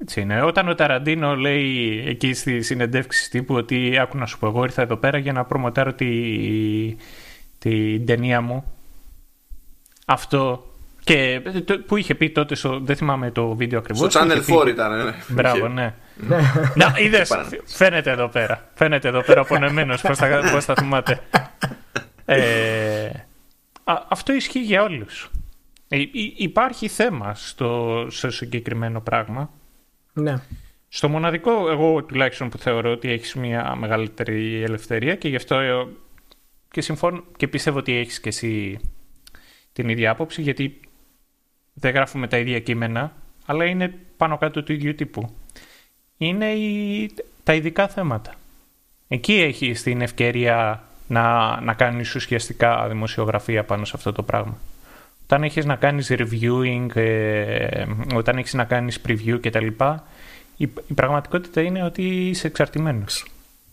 Έτσι 0.02 0.22
είναι. 0.22 0.42
Όταν 0.42 0.70
ο 0.70 0.76
Ταραντίνο 0.76 1.36
λέει 1.36 2.04
εκεί 2.08 2.34
στη 2.34 2.62
συνεντεύξη 2.62 3.30
τύπου 3.30 3.56
ότι 3.56 3.98
άκου 4.00 4.18
να 4.18 4.26
σου 4.26 4.40
πω 4.40 4.48
εγώ 4.48 4.64
ήρθα 4.64 4.82
εδώ 4.82 4.96
πέρα 4.96 5.18
για 5.18 5.34
να 5.34 5.46
προμοτάρω 5.46 5.94
τη, 5.94 6.08
την 7.60 8.06
ταινία 8.06 8.42
μου. 8.42 8.64
Αυτό 10.06 10.72
και 11.08 11.42
που 11.86 11.98
είχε 11.98 12.16
πει 12.16 12.30
τότε, 12.30 12.56
στο, 12.56 12.80
δεν 12.80 12.96
θυμάμαι 12.96 13.32
το 13.32 13.56
βίντεο 13.56 13.80
ακριβώς. 13.80 14.14
Στο 14.14 14.22
Channel 14.22 14.64
4 14.64 14.68
ήταν, 14.68 15.06
ναι. 15.06 15.14
Μπράβο, 15.28 15.68
ναι. 15.68 15.94
Να, 16.76 16.94
είδες, 16.98 17.32
φαίνεται 17.66 18.12
εδώ 18.12 18.28
πέρα. 18.28 18.70
Φαίνεται 18.74 19.08
εδώ 19.08 19.22
πέρα 19.22 19.42
απονεμένος 19.42 20.02
πώς 20.02 20.18
θα, 20.18 20.50
πώς 20.52 20.66
θα 20.66 20.74
θυμάται. 20.76 21.20
Ε, 22.26 23.10
αυτό 24.08 24.34
ισχύει 24.34 24.60
για 24.60 24.84
όλους. 25.92 26.10
υπάρχει 26.38 26.88
θέμα 26.88 27.36
στο, 27.36 28.06
στο 28.10 28.32
συγκεκριμένο 28.32 29.02
πράγμα. 29.02 29.50
Ναι. 30.14 30.36
Στο 30.90 31.10
μοναδικό, 31.10 31.70
εγώ 31.70 32.04
τουλάχιστον 32.04 32.50
που 32.50 32.58
θεωρώ 32.58 32.92
ότι 32.92 33.12
έχεις 33.12 33.36
μια 33.36 33.76
μεγαλύτερη 33.76 34.62
ελευθερία 34.62 35.16
και 35.16 35.28
γι' 35.28 35.36
αυτό 35.36 35.88
και, 36.72 36.82
συμφωνώ, 36.82 37.24
και 37.38 37.48
πιστεύω 37.48 37.78
ότι 37.78 37.96
έχεις 37.96 38.20
και 38.20 38.30
εσύ 38.30 38.80
την 39.74 39.90
ίδια 39.90 40.12
άποψη 40.12 40.42
γιατί 40.42 40.80
δεν 41.74 41.94
γράφουμε 41.94 42.28
τα 42.28 42.38
ίδια 42.38 42.60
κείμενα 42.60 43.16
αλλά 43.46 43.66
είναι 43.66 43.94
πάνω 44.18 44.38
κάτω 44.38 44.64
του 44.64 44.74
ίδιου 44.74 44.96
τύπου. 44.96 45.36
Είναι 46.18 46.52
η, 46.52 47.12
τα 47.44 47.54
ειδικά 47.54 47.88
θέματα. 47.88 48.34
Εκεί 49.08 49.34
έχεις 49.34 49.84
την 49.84 50.02
ευκαιρία 50.02 50.84
να, 51.08 51.60
να 51.62 51.74
κάνεις 51.74 52.16
ουσιαστικά 52.16 52.88
δημοσιογραφία 52.88 53.64
πάνω 53.64 53.86
σε 53.86 53.92
αυτό 53.96 54.12
το 54.12 54.24
πράγμα. 54.24 54.58
Όταν 55.30 55.44
έχεις 55.44 55.66
να 55.66 55.76
κάνεις 55.76 56.08
reviewing, 56.10 56.96
ε, 56.96 57.86
όταν 58.16 58.38
έχεις 58.38 58.54
να 58.54 58.64
κάνεις 58.64 59.02
preview 59.08 59.40
κτλ. 59.42 59.68
Η, 60.58 60.70
η 60.88 60.94
πραγματικότητα 60.94 61.62
είναι 61.62 61.84
ότι 61.84 62.30
είσαι 62.30 62.48
εξαρτημένος. 62.48 63.26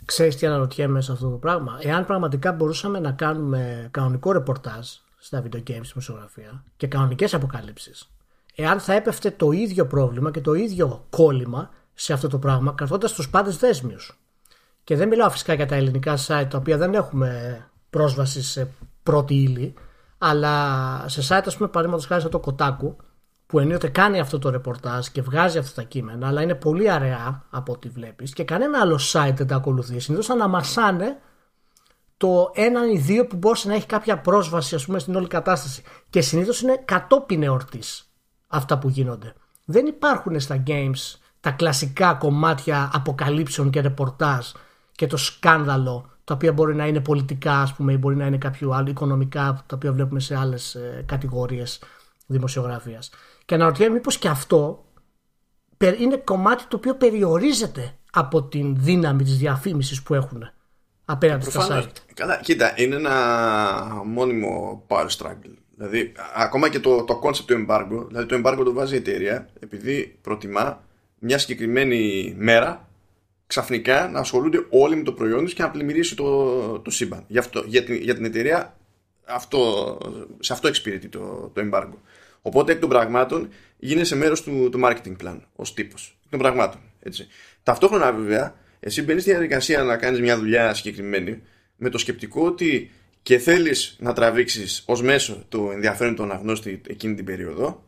Ξέρεις 0.04 0.36
τι 0.36 0.46
αναρωτιέμαι 0.46 1.00
σε 1.00 1.12
αυτό 1.12 1.30
το 1.30 1.36
πράγμα. 1.36 1.78
Εάν 1.82 2.06
πραγματικά 2.06 2.52
μπορούσαμε 2.52 2.98
να 3.00 3.10
κάνουμε 3.10 3.88
κανονικό 3.90 4.32
ρεπορτάζ 4.32 4.88
στα 5.18 5.42
video 5.42 5.56
games 5.56 5.80
στη 5.82 5.92
μουσιογραφία 5.94 6.64
και 6.76 6.86
κανονικές 6.86 7.34
αποκαλύψεις, 7.34 8.10
εάν 8.54 8.80
θα 8.80 8.92
έπεφτε 8.92 9.30
το 9.30 9.50
ίδιο 9.50 9.86
πρόβλημα 9.86 10.30
και 10.30 10.40
το 10.40 10.54
ίδιο 10.54 11.04
κόλλημα 11.10 11.70
σε 11.94 12.12
αυτό 12.12 12.28
το 12.28 12.38
πράγμα 12.38 12.72
καθόντας 12.72 13.12
τους 13.12 13.30
πάντες 13.30 13.56
δέσμιους. 13.56 14.18
Και 14.84 14.96
δεν 14.96 15.08
μιλάω 15.08 15.30
φυσικά 15.30 15.54
για 15.54 15.66
τα 15.66 15.74
ελληνικά 15.74 16.16
site 16.26 16.46
τα 16.50 16.58
οποία 16.58 16.76
δεν 16.76 16.94
έχουμε 16.94 17.60
πρόσβαση 17.90 18.42
σε 18.42 18.68
πρώτη 19.02 19.34
ύλη, 19.34 19.74
αλλά 20.26 21.04
σε 21.08 21.20
site, 21.28 21.42
ας 21.46 21.56
πούμε, 21.56 21.68
παραδείγματος 21.68 22.06
χάρη 22.06 22.20
σαν 22.20 22.30
το 22.30 22.40
Kotaku, 22.46 22.94
που 23.46 23.58
ενίοτε 23.58 23.88
κάνει 23.88 24.20
αυτό 24.20 24.38
το 24.38 24.50
ρεπορτάζ 24.50 25.06
και 25.06 25.22
βγάζει 25.22 25.58
αυτά 25.58 25.82
τα 25.82 25.88
κείμενα, 25.88 26.28
αλλά 26.28 26.42
είναι 26.42 26.54
πολύ 26.54 26.90
αραιά 26.90 27.44
από 27.50 27.72
ό,τι 27.72 27.88
βλέπεις 27.88 28.32
και 28.32 28.44
κανένα 28.44 28.80
άλλο 28.80 29.00
site 29.12 29.32
δεν 29.34 29.46
τα 29.46 29.56
ακολουθεί. 29.56 30.00
Συνήθως 30.00 30.30
αναμασάνε 30.30 31.18
το 32.16 32.50
έναν 32.54 32.90
ή 32.90 32.98
δύο 32.98 33.26
που 33.26 33.36
μπορεί 33.36 33.60
να 33.64 33.74
έχει 33.74 33.86
κάποια 33.86 34.18
πρόσβαση 34.20 34.74
ας 34.74 34.84
πούμε, 34.84 34.98
στην 34.98 35.14
όλη 35.14 35.26
κατάσταση. 35.26 35.82
Και 36.10 36.20
συνήθως 36.20 36.60
είναι 36.60 36.82
κατόπιν 36.84 37.42
εορτής 37.42 38.10
αυτά 38.48 38.78
που 38.78 38.88
γίνονται. 38.88 39.34
Δεν 39.64 39.86
υπάρχουν 39.86 40.40
στα 40.40 40.62
games 40.66 41.18
τα 41.40 41.50
κλασικά 41.50 42.14
κομμάτια 42.14 42.90
αποκαλύψεων 42.92 43.70
και 43.70 43.80
ρεπορτάζ 43.80 44.46
και 44.92 45.06
το 45.06 45.16
σκάνδαλο 45.16 46.10
τα 46.24 46.34
οποία 46.34 46.52
μπορεί 46.52 46.74
να 46.74 46.86
είναι 46.86 47.00
πολιτικά 47.00 47.60
ας 47.60 47.74
πούμε 47.74 47.92
ή 47.92 47.96
μπορεί 47.96 48.16
να 48.16 48.26
είναι 48.26 48.38
κάποιο 48.38 48.70
άλλο 48.70 48.90
οικονομικά 48.90 49.64
τα 49.66 49.76
οποία 49.76 49.92
βλέπουμε 49.92 50.20
σε 50.20 50.36
άλλες 50.36 50.74
ε, 50.74 51.04
κατηγορίες 51.06 51.80
δημοσιογραφίας. 52.26 53.10
Και 53.44 53.54
αναρωτιέμαι 53.54 53.94
μήπως 53.94 54.18
και 54.18 54.28
αυτό 54.28 54.84
είναι 55.98 56.16
κομμάτι 56.16 56.64
το 56.68 56.76
οποίο 56.76 56.94
περιορίζεται 56.94 57.94
από 58.12 58.42
την 58.42 58.76
δύναμη 58.78 59.22
της 59.22 59.36
διαφήμισης 59.36 60.02
που 60.02 60.14
έχουν 60.14 60.50
απέναντι 61.04 61.50
στα 61.50 61.66
site. 61.70 62.12
Καλά, 62.14 62.40
κοίτα, 62.40 62.72
είναι 62.76 62.94
ένα 62.94 64.02
μόνιμο 64.04 64.82
power 64.88 65.06
struggle. 65.06 65.54
Δηλαδή, 65.76 66.12
ακόμα 66.36 66.68
και 66.68 66.80
το, 66.80 67.04
το 67.04 67.20
concept 67.24 67.44
του 67.46 67.66
embargo, 67.66 68.06
δηλαδή 68.08 68.26
το 68.26 68.40
embargo 68.44 68.62
το 68.64 68.72
βάζει 68.72 68.94
η 68.94 68.96
εταιρεία 68.96 69.48
επειδή 69.60 70.18
προτιμά 70.20 70.82
μια 71.18 71.38
συγκεκριμένη 71.38 72.34
μέρα 72.38 72.88
ξαφνικά 73.54 74.08
να 74.08 74.18
ασχολούνται 74.18 74.66
όλοι 74.70 74.96
με 74.96 75.02
το 75.02 75.12
προϊόν 75.12 75.44
τους 75.44 75.54
και 75.54 75.62
να 75.62 75.70
πλημμυρίσει 75.70 76.16
το, 76.16 76.78
το 76.78 76.90
σύμπαν. 76.90 77.24
Για, 77.28 77.40
αυτό, 77.40 77.64
για, 77.66 77.84
την, 77.84 77.94
για 77.94 78.14
την 78.14 78.24
εταιρεία 78.24 78.76
αυτό, 79.24 79.98
σε 80.40 80.52
αυτό 80.52 80.68
εξυπηρετεί 80.68 81.08
το, 81.08 81.50
το 81.54 81.68
embargo. 81.70 81.96
Οπότε 82.42 82.72
εκ 82.72 82.80
των 82.80 82.88
πραγμάτων 82.88 83.48
γίνεσαι 83.78 84.16
μέρος 84.16 84.42
του, 84.42 84.68
του 84.72 84.80
marketing 84.84 85.16
plan 85.24 85.38
ως 85.56 85.74
τύπος. 85.74 86.18
Εκ 86.24 86.30
των 86.30 86.38
πραγμάτων. 86.38 86.80
Έτσι. 87.00 87.26
Ταυτόχρονα 87.62 88.12
βέβαια 88.12 88.54
εσύ 88.80 89.02
μπαίνεις 89.02 89.22
στη 89.22 89.30
διαδικασία 89.30 89.82
να 89.82 89.96
κάνεις 89.96 90.20
μια 90.20 90.38
δουλειά 90.38 90.74
συγκεκριμένη 90.74 91.42
με 91.76 91.88
το 91.88 91.98
σκεπτικό 91.98 92.46
ότι 92.46 92.90
και 93.22 93.38
θέλεις 93.38 93.96
να 94.00 94.12
τραβήξεις 94.12 94.82
ως 94.86 95.02
μέσο 95.02 95.44
το 95.48 95.70
ενδιαφέρον 95.72 96.14
των 96.14 96.32
αγνώστη 96.32 96.80
εκείνη 96.88 97.14
την 97.14 97.24
περίοδο 97.24 97.84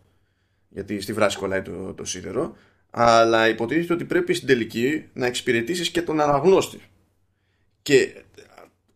γιατί 0.68 1.00
στη 1.00 1.12
βράση 1.12 1.38
κολλάει 1.38 1.62
το, 1.62 1.94
το 1.94 2.04
σίδερο 2.04 2.56
αλλά 2.90 3.48
υποτίθεται 3.48 3.92
ότι 3.92 4.04
πρέπει 4.04 4.34
στην 4.34 4.48
τελική 4.48 5.08
να 5.12 5.26
εξυπηρετήσεις 5.26 5.90
και 5.90 6.02
τον 6.02 6.20
αναγνώστη. 6.20 6.80
Και 7.82 8.24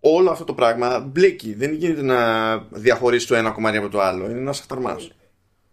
όλο 0.01 0.31
αυτό 0.31 0.45
το 0.45 0.55
πράγμα 0.55 1.01
μπλέκει. 1.01 1.55
Δεν 1.55 1.75
γίνεται 1.75 2.03
να 2.03 2.57
διαχωρίσεις 2.59 3.29
το 3.29 3.35
ένα 3.35 3.51
κομμάτι 3.51 3.77
από 3.77 3.89
το 3.89 4.01
άλλο. 4.01 4.31
Είναι 4.31 4.39
ένας 4.39 4.61
αχταρμάς. 4.61 5.11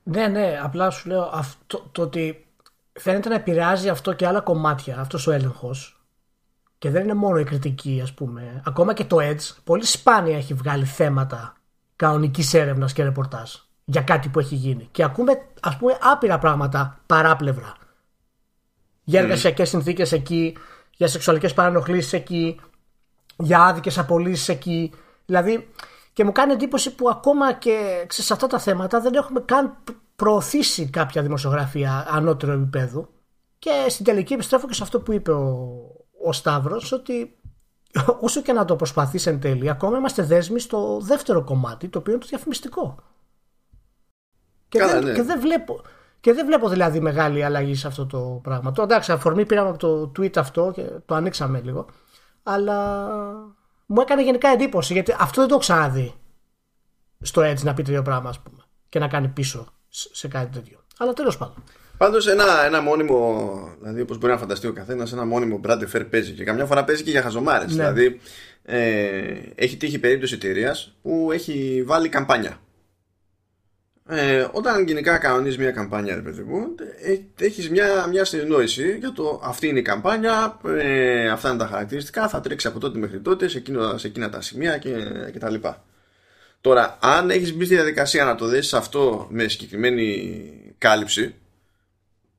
Ναι, 0.04 0.28
ναι, 0.28 0.60
απλά 0.64 0.90
σου 0.90 1.08
λέω 1.08 1.30
αυτό, 1.34 1.90
το 1.92 2.02
ότι 2.02 2.46
φαίνεται 2.94 3.30
να 3.30 3.36
επηρεάζει 3.36 3.90
αυτό 3.90 4.14
και 4.14 4.28
άλλα 4.28 4.42
κομμάτια, 4.42 5.00
αυτός 5.00 5.28
ο 5.28 5.32
έλεγχος. 5.32 6.02
Και 6.78 6.90
δεν 6.90 7.04
είναι 7.04 7.14
μόνο 7.14 7.40
η 7.40 7.44
κριτική, 7.44 8.00
ας 8.04 8.14
πούμε. 8.14 8.62
Ακόμα 8.66 8.94
και 8.94 9.06
το 9.06 9.18
Edge 9.20 9.56
πολύ 9.64 9.86
σπάνια 9.86 10.38
έχει 10.38 10.54
βγάλει 10.54 10.86
θέματα 10.86 11.56
κανονικής 11.96 12.54
έρευνας 12.54 12.94
και 12.94 13.04
ρεπορτάζ 13.04 13.52
για 13.86 14.02
κάτι 14.02 14.30
που 14.30 14.40
έχει 14.40 14.56
γίνει. 14.56 14.88
Και 14.92 15.04
ακούμε, 15.04 15.34
ας 15.62 15.78
πούμε, 15.78 15.98
άπειρα 16.02 16.40
πράγματα 16.40 17.00
παράπλευρα 17.06 17.74
για 19.08 19.20
εργασιακές 19.20 19.68
mm. 19.68 19.72
συνθήκες 19.72 20.12
εκεί, 20.12 20.58
για 20.96 21.08
σεξουαλικές 21.08 21.54
παρανοχλήσεις 21.54 22.14
εκεί, 22.14 22.60
για 23.38 23.64
άδικες 23.64 23.98
απολύσεις 23.98 24.50
εκεί. 24.50 24.94
Δηλαδή, 25.26 25.72
και 26.14 26.24
μου 26.24 26.32
κάνει 26.32 26.54
εντύπωση 26.54 26.96
που 26.96 27.10
ακόμα 27.10 27.54
και 27.54 28.06
σε 28.10 28.34
αυτά 28.34 28.48
τα 28.48 28.60
θέματα 28.60 29.00
δεν 29.02 29.14
έχουμε 29.14 29.42
καν 29.46 29.78
προωθήσει 30.16 30.90
κάποια 30.90 31.22
δημοσιογραφία 31.22 32.08
ανώτερου 32.10 32.52
επίπεδου. 32.52 33.10
Και 33.60 33.86
στην 33.88 34.06
τελική 34.06 34.34
επιστρέφω 34.34 34.68
και 34.68 34.74
σε 34.74 34.84
αυτό 34.84 35.00
που 35.00 35.14
είπε 35.14 35.32
ο, 35.32 35.78
ο 36.26 36.34
Σταύρος 36.34 36.92
ότι 36.92 37.40
όσο 38.26 38.42
και 38.42 38.54
να 38.54 38.66
το 38.66 38.76
προσπαθείς 38.76 39.26
εν 39.26 39.40
τέλει 39.40 39.70
ακόμα 39.70 39.98
είμαστε 39.98 40.24
δέσμοι 40.24 40.60
στο 40.60 41.00
δεύτερο 41.02 41.44
κομμάτι 41.44 41.88
το 41.88 42.00
οποίο 42.00 42.14
είναι 42.14 42.22
το 42.22 42.28
διαφημιστικό. 42.28 42.96
Και, 44.70 44.80
δεν, 44.80 45.04
ναι. 45.04 45.14
και 45.14 45.24
δεν 45.24 45.40
βλέπω 45.40 45.82
και 46.20 46.34
δεν 46.34 46.46
βλέπω 46.46 46.70
δηλαδή 46.70 47.00
μεγάλη 47.00 47.44
αλλαγή 47.44 47.76
σε 47.76 47.88
αυτό 47.88 48.06
το 48.06 48.40
πράγμα. 48.44 48.72
Το 48.72 48.82
εντάξει, 48.82 49.12
αφορμή 49.12 49.46
πήραμε 49.46 49.70
από 49.70 49.78
το 49.78 50.12
tweet 50.18 50.38
αυτό 50.38 50.72
και 50.76 50.82
το 51.06 51.16
ανοίξαμε 51.16 51.62
λίγο. 51.64 51.86
Αλλά 52.44 53.10
μου 53.86 54.02
έκανε 54.02 54.24
γενικά 54.24 54.50
εντύπωση 54.50 54.94
γιατί 54.94 55.16
αυτό 55.20 55.40
δεν 55.40 55.50
το 55.50 55.54
έχω 55.54 55.64
ξαναδεί 55.64 56.14
στο 57.22 57.42
Edge 57.42 57.62
να 57.62 57.74
πει 57.74 57.84
τέτοιο 57.84 58.02
πράγμα, 58.02 58.30
ας 58.30 58.40
πούμε. 58.40 58.64
Και 58.90 59.00
να 59.00 59.08
κάνει 59.08 59.28
πίσω 59.28 59.74
σε 59.90 60.28
κάτι 60.28 60.54
τέτοιο. 60.54 60.80
Αλλά 60.98 61.14
τέλος 61.14 61.38
πάντων. 61.38 61.64
Πάντως 61.98 62.28
ένα, 62.28 62.66
ένα 62.66 62.82
μόνιμο, 62.82 63.76
δηλαδή 63.80 64.02
όπως 64.02 64.18
μπορεί 64.18 64.34
να 64.34 64.40
φανταστεί 64.40 64.68
ο 64.68 64.74
καθένας, 64.74 65.14
ένα 65.14 65.26
μόνιμο 65.26 65.60
brand 65.64 65.82
fair 65.94 66.06
παίζει 66.10 66.34
και 66.34 66.44
καμιά 66.44 66.66
φορά 66.66 66.84
παίζει 66.84 67.04
και 67.04 67.12
για 67.12 67.22
χαζομάρες. 67.22 67.68
Ναι. 67.68 67.74
Δηλαδή 67.74 68.20
ε, 68.64 68.80
έχει 69.56 69.78
τύχει 69.78 70.00
περίπτωση 70.00 70.34
εταιρείας 70.34 70.96
που 71.02 71.30
έχει 71.32 71.84
βάλει 71.86 72.10
καμπάνια. 72.10 72.60
Ε, 74.10 74.48
όταν 74.52 74.88
γενικά 74.88 75.18
κανονίζεις 75.18 75.58
μια 75.58 75.72
καμπάνια, 75.72 76.16
ρε 76.16 76.22
παιδί 76.22 76.42
μου, 76.42 76.76
ε, 77.02 77.46
έχεις 77.46 77.70
μια, 77.70 78.08
μια 78.08 78.26
συνεννόηση 78.26 78.98
για 78.98 79.12
το 79.12 79.42
αυτή 79.44 79.68
είναι 79.68 79.80
η 79.80 79.82
καμπάνια, 79.82 80.60
ε, 80.66 81.30
αυτά 81.30 81.50
είναι 81.50 81.58
τα 81.58 81.68
χαρακτηριστικά, 81.68 82.28
θα 82.28 82.40
τρέξει 82.40 82.68
από 82.68 82.80
τότε 82.80 83.00
μέχρι 83.00 83.20
τότε 83.20 83.48
σε, 83.48 83.58
εκείνο, 83.58 83.98
σε 83.98 84.08
εκείνα 84.08 84.30
τα 84.30 84.42
σημεία 84.42 84.78
και, 84.78 84.94
και 85.32 85.40
τα 85.40 85.50
λοιπά. 85.50 85.84
Τώρα, 86.62 86.98
αν 87.02 87.30
έχεις 87.30 87.54
μπει 87.54 87.66
στη 87.66 87.74
διαδικασία 87.74 88.26
να 88.26 88.36
το 88.36 88.46
δέσεις 88.46 88.74
αυτό 88.74 89.28
με 89.30 89.48
συγκεκριμένη 89.48 90.52
κάλυψη, 90.78 91.36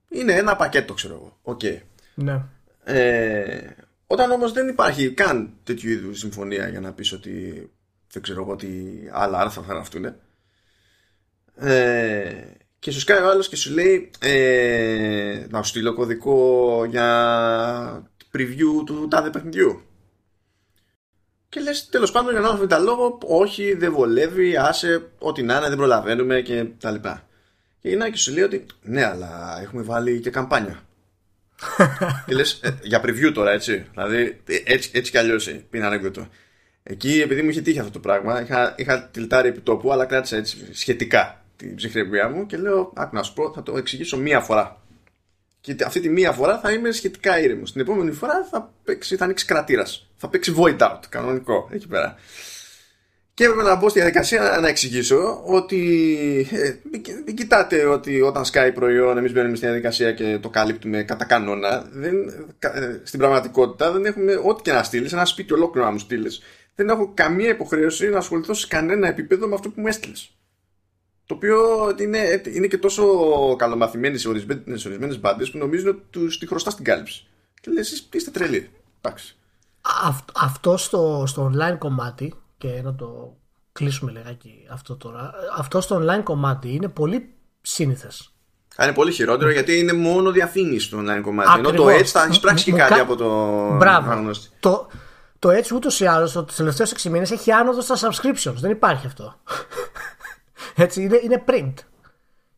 είναι 0.09 0.33
ένα 0.33 0.57
πακέτο, 0.57 0.95
ξέρω 0.95 1.15
εγώ. 1.15 1.57
Okay. 1.57 1.79
Ναι. 2.15 2.43
Ε, 2.85 3.61
όταν 4.07 4.31
όμως 4.31 4.53
δεν 4.53 4.69
υπάρχει 4.69 5.11
καν 5.11 5.51
τέτοιου 5.65 5.91
είδους 5.91 6.19
συμφωνία 6.19 6.69
για 6.69 6.81
να 6.81 6.93
πεις 6.93 7.13
ότι 7.13 7.69
δεν 8.13 8.23
ξέρω 8.23 8.43
εγώ 8.43 8.57
τι 8.57 8.69
άλλα 9.13 9.39
άρθρα 9.39 9.63
θα 9.63 9.73
γραφτούν 9.73 10.15
ε, 11.59 12.33
και 12.79 12.91
σου 12.91 13.01
σκάει 13.01 13.23
ο 13.23 13.29
άλλος 13.29 13.49
και 13.49 13.57
σου 13.57 13.75
λέει 13.75 14.11
ε, 14.21 15.47
να 15.49 15.63
σου 15.63 15.69
στείλω 15.69 15.95
κωδικό 15.95 16.85
για 16.85 18.11
preview 18.37 18.85
του 18.87 19.09
τάδε 19.11 19.31
παιχνιδιού 19.31 19.83
και 21.49 21.61
λες 21.61 21.89
τέλος 21.89 22.11
πάντων 22.11 22.31
για 22.31 22.41
να 22.41 22.67
τα 22.67 22.79
λόγο 22.79 23.19
όχι 23.23 23.75
δεν 23.75 23.93
βολεύει 23.93 24.57
άσε 24.57 25.09
ό,τι 25.19 25.43
να 25.43 25.57
είναι 25.57 25.69
δεν 25.69 25.77
προλαβαίνουμε 25.77 26.41
και 26.41 26.65
τα 26.81 26.91
λοιπά 26.91 27.29
και 27.81 27.89
γυρνάει 27.89 28.11
και 28.11 28.19
σου 28.19 28.33
λέει 28.33 28.45
ότι 28.45 28.67
ναι 28.83 29.05
αλλά 29.05 29.59
έχουμε 29.63 29.83
βάλει 29.83 30.21
και 30.21 30.31
καμπάνια 30.31 30.83
και 32.27 32.35
λες, 32.35 32.61
ε, 32.63 32.79
για 32.83 33.03
preview 33.05 33.33
τώρα, 33.35 33.51
έτσι. 33.51 33.87
Δηλαδή, 33.91 34.41
έτσι, 34.65 34.91
έτσι 34.93 35.11
κι 35.11 35.19
αλλιώς 35.19 35.47
είναι 35.47 35.87
ανέκδοτο. 35.87 36.29
Εκεί, 36.83 37.21
επειδή 37.21 37.43
μου 37.43 37.49
είχε 37.49 37.61
τύχει 37.61 37.79
αυτό 37.79 37.91
το 37.91 37.99
πράγμα, 37.99 38.43
είχα, 38.43 38.75
είχα 38.77 39.03
τυλτάρει 39.03 39.49
επί 39.49 39.61
τόπου, 39.61 39.93
αλλά 39.93 40.05
κράτησα 40.05 40.37
έτσι 40.37 40.75
σχετικά 40.75 41.38
την 41.59 41.75
ψυχραιμία 41.75 42.29
μου 42.29 42.47
και 42.47 42.57
λέω, 42.57 42.93
άκου 42.95 43.15
να 43.15 43.23
σου 43.23 43.33
πω, 43.33 43.53
θα 43.55 43.63
το 43.63 43.77
εξηγήσω 43.77 44.17
μία 44.17 44.41
φορά. 44.41 44.81
Και 45.61 45.77
αυτή 45.85 46.01
τη 46.01 46.09
μία 46.09 46.33
φορά 46.33 46.59
θα 46.59 46.73
είμαι 46.73 46.91
σχετικά 46.91 47.41
ήρεμος. 47.41 47.73
Την 47.73 47.81
επόμενη 47.81 48.13
φορά 48.13 48.47
θα, 48.51 48.73
παίξει, 48.85 49.17
θα 49.17 49.25
ανοίξει 49.25 49.45
κρατήρας. 49.45 50.11
Θα 50.17 50.29
παίξει 50.29 50.55
void 50.59 50.79
out, 50.79 50.99
κανονικό, 51.09 51.69
εκεί 51.73 51.89
πέρα. 51.89 52.17
Και 53.35 53.45
έπρεπε 53.45 53.63
να 53.63 53.75
μπω 53.75 53.89
στη 53.89 53.99
διαδικασία 53.99 54.59
να 54.61 54.69
εξηγήσω 54.69 55.43
ότι 55.45 56.49
ε, 56.53 56.75
μην 57.25 57.37
κοιτάτε 57.37 57.85
ότι 57.85 58.21
όταν 58.21 58.45
σκάει 58.45 58.73
προϊόν 58.73 59.19
εμείς 59.19 59.33
μπαίνουμε 59.33 59.57
στη 59.57 59.67
διαδικασία 59.67 60.13
και 60.13 60.39
το 60.39 60.49
καλύπτουμε 60.49 61.03
κατά 61.03 61.25
κανόνα. 61.25 61.89
Δεν, 61.93 62.15
ε, 62.59 63.01
στην 63.03 63.19
πραγματικότητα 63.19 63.93
δεν 63.93 64.05
έχουμε 64.05 64.41
ό,τι 64.45 64.63
και 64.63 64.73
να 64.73 64.83
στείλεις, 64.83 65.13
ένα 65.13 65.25
σπίτι 65.25 65.53
ολόκληρο 65.53 65.87
να 65.87 65.93
μου 65.93 65.99
στείλεις. 65.99 66.43
Δεν 66.75 66.89
έχω 66.89 67.13
καμία 67.15 67.49
υποχρέωση 67.49 68.09
να 68.09 68.19
ασχοληθώ 68.19 68.55
σε 68.55 68.67
κανένα 68.67 69.09
επίπεδο 69.09 69.49
με 69.49 69.55
αυτό 69.55 69.69
που 69.69 69.81
μου 69.81 69.87
έστειλες. 69.87 70.38
Το 71.29 71.35
οποίο 71.35 71.59
είναι, 71.99 72.43
είναι 72.55 72.67
και 72.67 72.79
τόσο 72.79 73.05
καλομαθημένοι 73.57 74.19
σε 74.19 74.29
ορισμένες 74.29 75.21
μπάντες 75.21 75.51
που 75.51 75.59
νομίζουν 75.59 75.89
ότι 75.89 76.03
τους 76.11 76.39
τη 76.39 76.47
χρωστάς 76.47 76.75
την 76.75 76.85
κάλυψη. 76.85 77.27
Και 77.61 77.71
λες, 77.71 78.09
είστε 78.13 78.31
τρελοί. 78.31 78.71
Εντάξει. 79.01 79.37
Αυτό 80.35 80.77
στο, 80.77 81.25
στο 81.27 81.53
online 81.53 81.79
κομμάτι 81.79 82.35
και 82.59 82.81
να 82.83 82.95
το 82.95 83.37
κλείσουμε 83.73 84.11
λιγάκι 84.11 84.67
αυτό 84.71 84.97
τώρα. 84.97 85.33
Αυτό 85.57 85.81
στο 85.81 86.03
online 86.03 86.23
κομμάτι 86.23 86.75
είναι 86.75 86.89
πολύ 86.89 87.35
σύνηθες. 87.61 88.33
Είναι 88.83 88.93
πολύ 88.93 89.13
χειρότερο 89.13 89.51
γιατί 89.51 89.79
είναι 89.79 89.93
μόνο 89.93 90.31
διαφήμιση 90.31 90.91
το 90.91 90.99
online 90.99 91.21
κομμάτι. 91.23 91.49
Ακριβώς. 91.51 91.73
Ενώ 91.73 91.83
το 91.83 91.89
έτσι 91.89 92.13
θα 92.13 92.23
έχει 92.23 92.41
πράξει 92.41 92.65
και 92.65 92.73
κάτι 92.73 93.01
από 93.01 93.17
το 93.17 93.27
Μπράβο. 93.77 94.31
Το, 94.61 94.89
το 95.39 95.51
έτσι 95.51 95.75
ούτως 95.75 96.01
ή 96.01 96.07
άλλως 96.07 96.33
του 96.33 96.47
τελευταίου 96.57 96.89
6 96.89 97.03
μήνες 97.03 97.31
έχει 97.31 97.53
άνοδο 97.53 97.81
στα 97.81 97.97
subscriptions. 97.97 98.55
Δεν 98.55 98.71
υπάρχει 98.71 99.07
αυτό. 99.07 99.41
Έτσι 100.79 101.03
είναι, 101.03 101.21
είναι 101.23 101.45
print. 101.47 101.75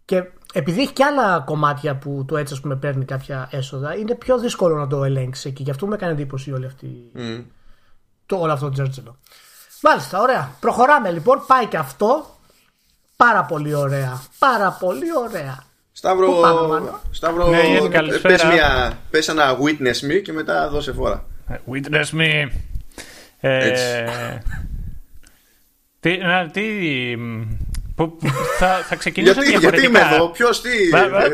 Και 0.05 0.25
επειδή 0.53 0.81
έχει 0.81 0.93
και 0.93 1.05
άλλα 1.05 1.41
κομμάτια 1.41 1.97
που 1.97 2.25
το 2.29 2.37
έτσι 2.37 2.55
ας 2.55 2.61
πούμε 2.61 2.77
παίρνει 2.77 3.05
κάποια 3.05 3.49
έσοδα, 3.53 3.95
είναι 3.97 4.15
πιο 4.15 4.39
δύσκολο 4.39 4.77
να 4.77 4.87
το 4.87 5.05
ελέγξεις 5.05 5.53
και 5.53 5.63
γι' 5.63 5.71
αυτό 5.71 5.87
με 5.87 5.95
έκανε 5.95 6.13
εντύπωση 6.13 6.53
όλη 6.53 6.67
αυτή. 6.67 6.89
Mm. 7.17 7.45
Το, 8.27 8.37
όλο 8.41 8.53
αυτό 8.53 8.65
το 8.67 8.73
τζέρτζελο. 8.73 9.19
Μάλιστα, 9.83 10.21
ωραία. 10.21 10.51
Προχωράμε 10.61 11.11
λοιπόν. 11.11 11.43
Πάει 11.47 11.67
και 11.67 11.77
αυτό. 11.77 12.39
Πάρα 13.17 13.45
πολύ 13.45 13.75
ωραία. 13.75 14.23
Πάρα 14.39 14.77
πολύ 14.81 15.17
ωραία. 15.17 15.65
Σταύρο, 15.93 16.29
Σταύρο 17.11 17.49
ναι, 17.49 17.59
πες, 18.23 18.45
μια, 18.45 18.99
πες 19.11 19.29
ένα 19.29 19.57
witness 19.57 20.11
me 20.11 20.23
και 20.23 20.33
μετά 20.33 20.69
δώσε 20.71 20.93
φορά. 20.93 21.25
Ε, 21.49 21.57
witness 21.73 22.21
me. 22.21 22.49
Ε, 23.41 23.73
τι, 26.01 26.17
να, 26.17 26.51
τι, 26.51 26.63
που, 27.17 27.45
θα, 28.59 28.77
θα 28.77 28.97
ξεκινήσω 28.97 29.43
γιατί, 29.43 29.59
γιατί 29.59 29.85
είμαι 29.85 29.99
εδώ, 29.99 30.29
ποιος 30.29 30.61
τι, 30.61 30.71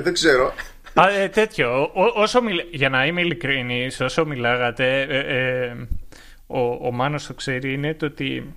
δεν 0.03 0.13
ξέρω. 0.13 0.53
Α, 0.95 1.09
ε, 1.11 1.29
τέτοιο, 1.29 1.83
Ό, 1.83 2.05
όσο 2.15 2.43
μιλ, 2.43 2.65
για 2.71 2.89
να 2.89 3.07
είμαι 3.07 3.21
ειλικρινής, 3.21 4.01
όσο 4.01 4.25
μιλάγατε, 4.27 5.01
ε, 5.01 5.19
ε, 5.19 5.87
ο, 6.47 6.59
ο 6.87 6.93
Μάνος 6.93 7.27
το 7.27 7.35
ξέρει 7.35 7.73
είναι 7.73 7.95
το 7.95 8.07
ότι 8.07 8.55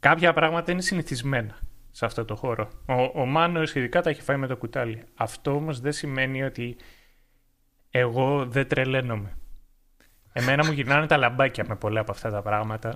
κάποια 0.00 0.32
πράγματα 0.32 0.72
είναι 0.72 0.82
συνηθισμένα 0.82 1.58
σε 1.90 2.04
αυτό 2.04 2.24
το 2.24 2.36
χώρο. 2.36 2.70
Ο, 2.86 3.20
ο 3.20 3.26
Μάνος 3.26 3.74
ειδικά 3.74 4.02
τα 4.02 4.10
έχει 4.10 4.22
φάει 4.22 4.36
με 4.36 4.46
το 4.46 4.56
κουτάλι. 4.56 5.02
Αυτό 5.14 5.54
όμως 5.54 5.80
δεν 5.80 5.92
σημαίνει 5.92 6.42
ότι 6.42 6.76
εγώ 7.90 8.46
δεν 8.46 8.68
τρελαίνομαι. 8.68 9.36
Εμένα 10.32 10.64
μου 10.66 10.72
γυρνάνε 10.72 11.06
τα 11.06 11.16
λαμπάκια 11.16 11.64
με 11.68 11.76
πολλά 11.76 12.00
από 12.00 12.10
αυτά 12.12 12.30
τα 12.30 12.42
πράγματα. 12.42 12.94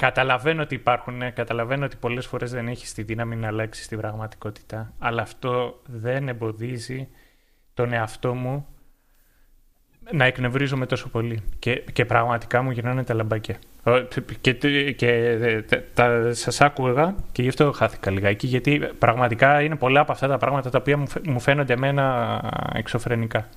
Καταλαβαίνω 0.00 0.62
ότι 0.62 0.74
υπάρχουν, 0.74 1.32
καταλαβαίνω 1.32 1.84
ότι 1.84 1.96
πολλές 1.96 2.26
φορές 2.26 2.50
δεν 2.50 2.68
έχεις 2.68 2.94
τη 2.94 3.02
δύναμη 3.02 3.36
να 3.36 3.46
αλλάξεις 3.46 3.88
την 3.88 3.98
πραγματικότητα, 3.98 4.92
αλλά 4.98 5.22
αυτό 5.22 5.80
δεν 5.86 6.28
εμποδίζει 6.28 7.08
τον 7.74 7.92
εαυτό 7.92 8.34
μου 8.34 8.66
να 10.10 10.24
εκνευρίζομαι 10.24 10.86
τόσο 10.86 11.08
πολύ. 11.08 11.42
Και, 11.58 11.74
και 11.74 12.04
πραγματικά 12.04 12.62
μου 12.62 12.70
γυρνάνε 12.70 13.04
τα 13.04 13.14
λαμπάκια. 13.14 13.58
Και, 14.40 14.52
και 14.92 15.36
τα, 15.94 16.34
σας 16.34 16.60
άκουγα 16.60 17.14
και 17.32 17.42
γι' 17.42 17.48
αυτό 17.48 17.72
χάθηκα 17.72 18.10
λιγάκι, 18.10 18.46
γιατί 18.46 18.78
πραγματικά 18.98 19.62
είναι 19.62 19.76
πολλά 19.76 20.00
από 20.00 20.12
αυτά 20.12 20.28
τα 20.28 20.38
πράγματα 20.38 20.70
τα 20.70 20.78
οποία 20.78 20.96
μου, 20.96 21.06
μου 21.24 21.40
φαίνονται 21.40 21.72
εμένα 21.72 22.40
εξωφρενικά. 22.74 23.48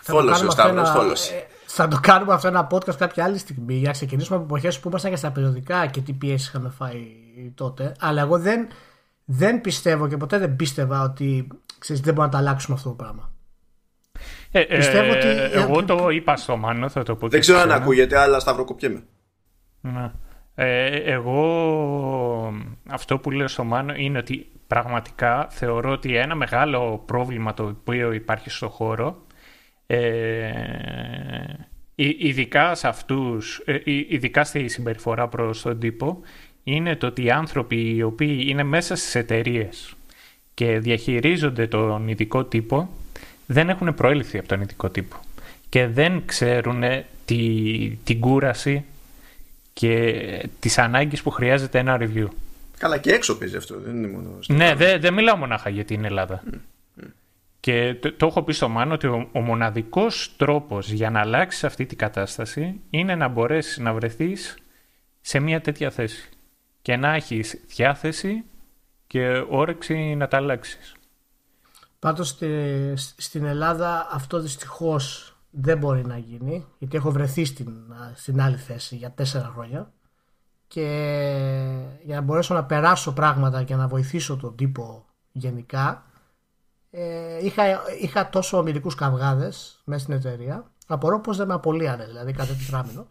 Θόλωση 0.00 0.46
ο 0.46 0.50
Σταύρος, 0.50 0.90
θόλωση. 0.90 1.34
Ε, 1.70 1.72
θα 1.72 1.88
το 1.88 1.98
κάνουμε 2.02 2.32
αυτό 2.32 2.48
ένα 2.48 2.66
podcast 2.70 2.96
κάποια 2.96 3.24
άλλη 3.24 3.38
στιγμή 3.38 3.74
για 3.74 3.86
να 3.86 3.92
ξεκινήσουμε 3.92 4.36
από 4.36 4.44
εποχές 4.44 4.80
που 4.80 4.88
ήμασταν 4.88 5.10
και 5.10 5.16
στα 5.16 5.30
περιοδικά 5.30 5.86
και 5.86 6.00
τι 6.00 6.12
πιέσεις 6.12 6.48
είχαμε 6.48 6.68
φάει 6.68 7.06
τότε. 7.54 7.94
Αλλά 8.00 8.22
εγώ 8.22 8.38
δεν, 8.38 8.68
δεν 9.24 9.60
πιστεύω 9.60 10.08
και 10.08 10.16
ποτέ 10.16 10.38
δεν 10.38 10.56
πίστευα 10.56 11.02
ότι 11.02 11.48
ξέρεις, 11.78 12.02
δεν 12.02 12.14
μπορούμε 12.14 12.34
να 12.34 12.40
τα 12.40 12.48
αλλάξουμε 12.48 12.76
αυτό 12.76 12.88
το 12.88 12.94
πράγμα. 12.94 13.32
Ε, 14.50 14.60
ε, 14.60 14.76
Πιστεύω 14.76 15.12
ότι. 15.12 15.26
Εγώ 15.52 15.84
το 15.84 16.08
είπα 16.08 16.36
στο 16.36 16.56
Μάνο, 16.56 16.88
θα 16.88 17.02
το 17.02 17.16
πω. 17.16 17.28
Δεν 17.28 17.40
ξέρω 17.40 17.58
αν 17.58 17.72
ακούγεται, 17.72 18.18
αλλά 18.18 18.38
σταυροκοπιέμαι. 18.38 19.02
Ναι. 19.80 20.10
Ε, 20.54 20.96
εγώ 21.12 22.54
αυτό 22.88 23.18
που 23.18 23.30
λέω 23.30 23.48
στο 23.48 23.64
Μάνο 23.64 23.94
είναι 23.94 24.18
ότι 24.18 24.46
πραγματικά 24.66 25.46
θεωρώ 25.50 25.90
ότι 25.90 26.16
ένα 26.16 26.34
μεγάλο 26.34 27.02
πρόβλημα 27.06 27.54
το 27.54 27.62
οποίο 27.62 28.12
υπάρχει 28.12 28.50
στο 28.50 28.68
χώρο 28.68 29.26
ε, 29.92 30.52
ειδικά 31.94 32.74
σε 32.74 32.88
αυτούς, 32.88 33.62
ε, 33.64 33.78
ειδικά 33.84 34.44
στη 34.44 34.68
συμπεριφορά 34.68 35.28
προς 35.28 35.62
τον 35.62 35.78
τύπο 35.78 36.20
είναι 36.64 36.96
το 36.96 37.06
ότι 37.06 37.24
οι 37.24 37.30
άνθρωποι 37.30 37.94
οι 37.94 38.02
οποίοι 38.02 38.44
είναι 38.46 38.62
μέσα 38.62 38.96
στις 38.96 39.14
εταιρείες 39.14 39.94
και 40.54 40.78
διαχειρίζονται 40.78 41.66
τον 41.66 42.08
ειδικό 42.08 42.44
τύπο 42.44 42.90
δεν 43.46 43.68
έχουν 43.68 43.94
προέλθει 43.94 44.38
από 44.38 44.48
τον 44.48 44.60
ειδικό 44.60 44.90
τύπο 44.90 45.16
και 45.68 45.86
δεν 45.86 46.22
ξέρουν 46.26 46.82
τη, 47.24 47.98
την 48.04 48.20
κούραση 48.20 48.84
και 49.72 50.48
τις 50.58 50.78
ανάγκες 50.78 51.22
που 51.22 51.30
χρειάζεται 51.30 51.78
ένα 51.78 51.98
review. 52.00 52.26
Καλά 52.78 52.98
και 52.98 53.12
έξω 53.12 53.38
παίζει 53.38 53.56
αυτό, 53.56 53.80
δεν 53.80 53.96
είναι 53.96 54.08
μόνο 54.08 54.38
Ναι, 54.46 54.74
δεν 54.74 55.00
δε 55.00 55.10
μιλάω 55.10 55.36
μονάχα 55.36 55.70
για 55.70 55.84
την 55.84 56.04
Ελλάδα. 56.04 56.42
Και 57.60 57.94
το, 57.94 58.12
το, 58.12 58.26
έχω 58.26 58.42
πει 58.42 58.52
στο 58.52 58.68
Μάνο 58.68 58.94
ότι 58.94 59.06
ο, 59.06 59.28
ο 59.32 59.40
μοναδικός 59.40 60.36
τρόπος 60.36 60.90
για 60.90 61.10
να 61.10 61.20
αλλάξεις 61.20 61.64
αυτή 61.64 61.86
την 61.86 61.98
κατάσταση 61.98 62.80
είναι 62.90 63.14
να 63.14 63.28
μπορέσεις 63.28 63.78
να 63.78 63.92
βρεθείς 63.92 64.58
σε 65.20 65.40
μια 65.40 65.60
τέτοια 65.60 65.90
θέση 65.90 66.28
και 66.82 66.96
να 66.96 67.14
έχεις 67.14 67.64
διάθεση 67.66 68.44
και 69.06 69.44
όρεξη 69.48 70.14
να 70.14 70.28
τα 70.28 70.36
αλλάξεις. 70.36 70.94
Πάντως 71.98 72.28
στη, 72.28 72.92
στην 72.96 73.44
Ελλάδα 73.44 74.08
αυτό 74.10 74.40
δυστυχώς 74.40 75.36
δεν 75.50 75.78
μπορεί 75.78 76.06
να 76.06 76.18
γίνει 76.18 76.66
γιατί 76.78 76.96
έχω 76.96 77.10
βρεθεί 77.10 77.44
στην, 77.44 77.72
στην 78.14 78.40
άλλη 78.40 78.56
θέση 78.56 78.96
για 78.96 79.10
τέσσερα 79.10 79.50
χρόνια 79.54 79.92
και 80.68 80.86
για 82.04 82.14
να 82.14 82.20
μπορέσω 82.20 82.54
να 82.54 82.64
περάσω 82.64 83.12
πράγματα 83.12 83.62
και 83.62 83.74
να 83.74 83.88
βοηθήσω 83.88 84.36
τον 84.36 84.56
τύπο 84.56 85.04
γενικά 85.32 86.09
ε, 86.90 87.44
είχα, 87.44 87.62
είχα 88.00 88.28
τόσο 88.28 88.58
ομιλικούς 88.58 88.94
καυγάδες 88.94 89.80
μέσα 89.84 90.02
στην 90.02 90.14
εταιρεία. 90.14 90.70
Απορώ 90.86 91.20
πώ 91.20 91.34
δεν 91.34 91.46
με 91.46 91.54
απολύανε, 91.54 92.04
δηλαδή 92.04 92.32
κάθε 92.32 92.54
τετράμινο. 92.54 93.06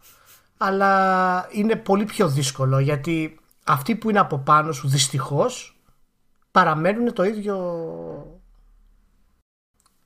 Αλλά 0.58 1.48
είναι 1.52 1.76
πολύ 1.76 2.06
πιο 2.06 2.28
δύσκολο 2.28 2.80
γιατί 2.80 3.40
αυτοί 3.64 3.96
που 3.96 4.10
είναι 4.10 4.20
από 4.20 4.38
πάνω 4.38 4.72
σου 4.72 4.88
δυστυχώς 4.88 5.80
παραμένουν 6.52 7.14
το 7.14 7.24
ίδιο 7.24 7.56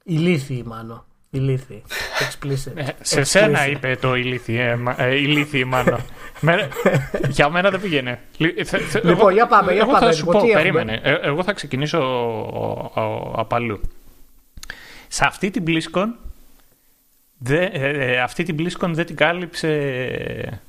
ηλίθιοι 0.04 0.64
μάλλον. 0.66 1.06
Ηλίθιοι. 1.34 1.84
Explicit. 2.20 2.72
Ε, 2.76 2.86
σε 3.02 3.24
σένα 3.24 3.68
είπε 3.68 3.98
το 4.02 4.16
ηλίθιοι 4.16 4.58
ε, 5.60 5.66
μάλλον. 5.66 6.00
για 7.30 7.50
μένα 7.50 7.70
δεν 7.70 7.82
πήγαινε. 7.82 8.20
Λοιπόν, 9.04 9.34
για 9.34 9.48
πάμε. 9.48 9.72
Για 9.72 9.82
εγώ 9.82 9.92
πάμε. 9.92 10.06
θα 10.06 10.12
σου 10.12 10.26
πω, 10.26 10.42
περίμενε. 10.54 11.00
Ε, 11.04 11.14
εγώ 11.22 11.44
θα 11.44 11.54
ξεκινήσω 11.54 12.00
από 13.36 13.56
αλλού. 13.56 13.82
Σε 15.08 15.26
αυτή 15.26 15.52
την 15.52 15.64
BlizzCon 15.68 16.08
Δε, 17.38 17.68
αυτή 18.22 18.44
την 18.44 18.56
BlizzCon 18.60 18.90
δεν 18.90 19.06
την 19.06 19.16
κάλυψε 19.16 20.62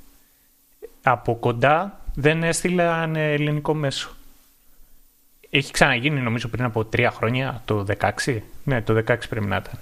από 1.03 1.37
κοντά, 1.37 2.01
δεν 2.15 2.43
έστειλαν 2.43 3.17
ελληνικό 3.17 3.75
μέσο. 3.75 4.11
Έχει 5.51 5.73
ξαναγίνει 5.73 6.21
νομίζω 6.21 6.49
πριν 6.49 6.65
από 6.65 6.85
τρία 6.85 7.11
χρόνια, 7.11 7.62
το 7.65 7.87
16. 8.25 8.39
Ναι, 8.65 8.83
το 8.83 8.95
16 9.07 9.17
πρέπει 9.29 9.47
να 9.47 9.57
ήταν. 9.57 9.79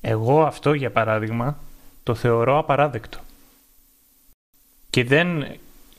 Εγώ 0.00 0.42
αυτό 0.42 0.72
για 0.72 0.90
παράδειγμα 0.90 1.58
το 2.02 2.14
θεωρώ 2.14 2.58
απαράδεκτο. 2.58 3.18
Και 4.90 5.04
δεν, 5.04 5.46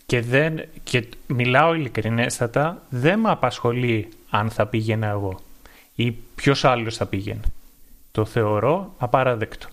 και 0.05 0.21
δεν 0.21 0.63
και 0.83 1.07
μιλάω 1.27 1.73
ειλικρινέστατα, 1.73 2.81
δεν 2.89 3.19
με 3.19 3.29
απασχολεί 3.29 4.09
αν 4.29 4.49
θα 4.49 4.67
πήγαινα 4.67 5.07
εγώ 5.07 5.39
ή 5.95 6.11
ποιος 6.11 6.65
άλλος 6.65 6.97
θα 6.97 7.05
πήγαινε. 7.05 7.41
Το 8.11 8.25
θεωρώ 8.25 8.93
απαράδεκτο. 8.97 9.67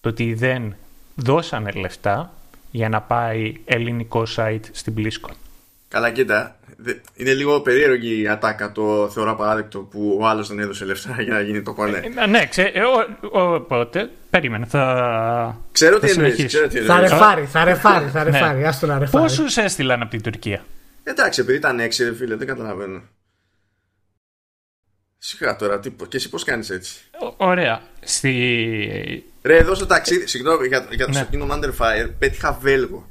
Το 0.00 0.08
ότι 0.08 0.34
δεν 0.34 0.74
δώσανε 1.14 1.70
λεφτά 1.70 2.32
για 2.70 2.88
να 2.88 3.00
πάει 3.00 3.54
ελληνικό 3.64 4.22
site 4.36 4.60
στην 4.72 4.94
BlizzCon. 4.96 5.34
Καλά, 5.88 6.10
κοίτα. 6.10 6.56
Είναι 7.14 7.32
λίγο 7.32 7.60
περίεργη 7.60 8.20
η 8.20 8.28
ατάκα 8.28 8.72
το 8.72 9.08
θεωρώ 9.08 9.30
απαράδεκτο 9.30 9.78
που 9.78 10.18
ο 10.20 10.26
άλλος 10.26 10.48
δεν 10.48 10.58
έδωσε 10.58 10.84
λεφτά 10.84 11.16
για 11.22 11.34
να 11.34 11.40
γίνει 11.40 11.62
το 11.62 11.74
κονέ. 11.74 12.02
Ε, 12.16 12.26
ναι, 12.26 12.46
ξέρω. 12.46 13.06
Οπότε, 13.30 14.10
περίμενε. 14.30 14.66
Θα. 14.66 15.60
Ξέρω 15.72 15.98
τι 15.98 16.10
εννοείς. 16.10 16.56
Θα 16.86 17.00
ρεφάρει, 17.00 17.44
θα 17.44 17.64
ρεφάρει. 17.64 18.08
Θα 18.08 18.24
ρεφάρει. 18.24 18.58
Ναι. 18.58 18.70
να 18.80 18.98
ρεφάρει. 18.98 19.10
Πόσους 19.10 19.56
έστειλαν 19.56 20.02
από 20.02 20.10
την 20.10 20.22
Τουρκία; 20.22 20.64
Εντάξει, 21.02 21.40
επειδή 21.40 21.56
ήταν 21.56 21.80
έξι, 21.80 22.14
φίλε, 22.14 22.36
δεν 22.36 22.46
καταλαβαίνω. 22.46 23.02
Σιγά 25.18 25.56
τώρα, 25.56 25.80
τι, 25.80 25.90
και 25.90 26.16
εσύ 26.16 26.28
πώς 26.28 26.44
κάνεις 26.44 26.70
έτσι; 26.70 27.00
ωραία. 27.36 27.80
Στη... 28.00 29.24
Ρε, 29.42 29.56
εδώ 29.56 29.74
στο 29.74 29.86
ταξίδι, 29.86 30.26
συγγνώμη 30.26 30.66
για, 30.66 30.86
για 30.90 31.06
το 31.06 31.12
ναι. 31.12 31.28
Kingdom 31.32 31.50
Under 31.50 31.70
Fire, 31.78 32.10
πέτυχα 32.18 32.58
Βέλγο 32.60 33.08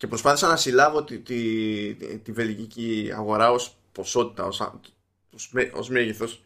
και 0.00 0.06
προσπάθησα 0.06 0.48
να 0.48 0.56
συλλάβω 0.56 1.04
τη, 1.04 1.18
τη, 1.18 1.94
τη, 2.22 2.32
βελγική 2.32 3.10
αγορά 3.14 3.50
ως 3.50 3.76
ποσότητα, 3.92 4.44
ως, 4.44 4.60
ως, 5.34 5.52
ως 5.72 5.88
μέγεθος 5.88 6.42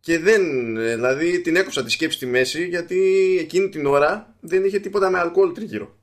και 0.00 0.18
δεν, 0.18 0.42
δηλαδή 0.74 1.40
την 1.40 1.56
έκοψα 1.56 1.84
τη 1.84 1.90
σκέψη 1.90 2.16
στη 2.16 2.26
μέση 2.26 2.66
γιατί 2.66 2.98
εκείνη 3.40 3.68
την 3.68 3.86
ώρα 3.86 4.34
δεν 4.40 4.64
είχε 4.64 4.78
τίποτα 4.78 5.10
με 5.10 5.18
αλκοόλ 5.18 5.52
τριγύρω. 5.52 5.96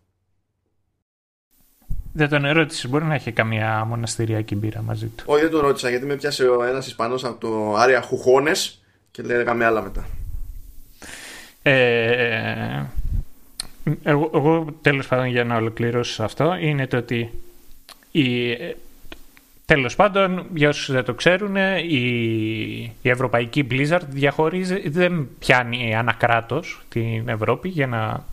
Δεν 2.13 2.29
τον 2.29 2.45
ερώτησε, 2.45 2.87
μπορεί 2.87 3.05
να 3.05 3.13
έχει 3.13 3.31
καμία 3.31 3.85
μοναστηριακή 3.85 4.55
μπύρα 4.55 4.81
μαζί 4.81 5.07
του. 5.07 5.23
Όχι, 5.27 5.41
δεν 5.41 5.51
τον 5.51 5.61
ρώτησα 5.61 5.89
γιατί 5.89 6.05
με 6.05 6.15
πιάσε 6.15 6.47
ο 6.47 6.63
ένας 6.63 6.87
Ισπανός 6.87 7.23
από 7.23 7.39
το 7.39 7.75
Άρια 7.75 8.01
Χουχόνε 8.01 8.51
και 9.11 9.21
λέγαμε 9.21 9.65
άλλα 9.65 9.81
μετά. 9.81 10.07
Ε, 11.61 12.85
εγώ, 14.03 14.31
εγώ 14.33 14.65
τέλος 14.81 15.07
πάντων 15.07 15.25
για 15.25 15.43
να 15.43 15.55
ολοκληρώσω 15.55 16.23
αυτό 16.23 16.55
είναι 16.61 16.87
το 16.87 16.97
ότι 16.97 17.29
η, 18.11 18.55
τέλος 19.65 19.95
πάντων 19.95 20.45
για 20.53 20.69
όσους 20.69 20.91
δεν 20.91 21.03
το 21.03 21.13
ξέρουν 21.13 21.55
η, 21.87 22.01
η 23.01 23.09
ευρωπαϊκή 23.09 23.67
Blizzard 23.71 24.01
διαχωρίζει, 24.07 24.89
δεν 24.89 25.27
πιάνει 25.39 25.95
ανακράτος 25.95 26.81
την 26.89 27.29
Ευρώπη 27.29 27.69
για 27.69 27.87
να 27.87 28.25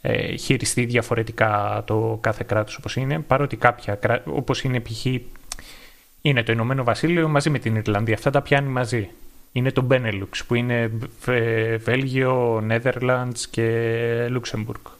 ε, 0.00 0.36
χειριστεί 0.36 0.84
διαφορετικά 0.84 1.82
το 1.86 2.18
κάθε 2.20 2.44
κράτος 2.46 2.76
όπως 2.76 2.96
είναι 2.96 3.18
παρότι 3.18 3.56
κάποια 3.56 3.98
όπως 4.24 4.62
είναι 4.62 4.80
π.χ. 4.80 5.06
είναι 6.20 6.42
το 6.42 6.52
Ηνωμένο 6.52 6.84
Βασίλειο 6.84 7.28
μαζί 7.28 7.50
με 7.50 7.58
την 7.58 7.76
Ιρλανδία 7.76 8.14
αυτά 8.14 8.30
τα 8.30 8.42
πιάνει 8.42 8.68
μαζί 8.68 9.08
είναι 9.52 9.72
το 9.72 9.86
Benelux 9.90 10.40
που 10.46 10.54
είναι 10.54 10.90
Βέλγιο, 11.78 12.64
Netherlands 12.70 13.38
και 13.50 14.26
Luxembourg. 14.28 14.90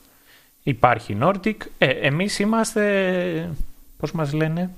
Υπάρχει 0.63 1.17
Nordic. 1.21 1.57
Ε, 1.79 1.87
εμείς 1.87 2.39
είμαστε, 2.39 3.51
πώς 3.99 4.13
μας 4.13 4.33
λένε, 4.33 4.71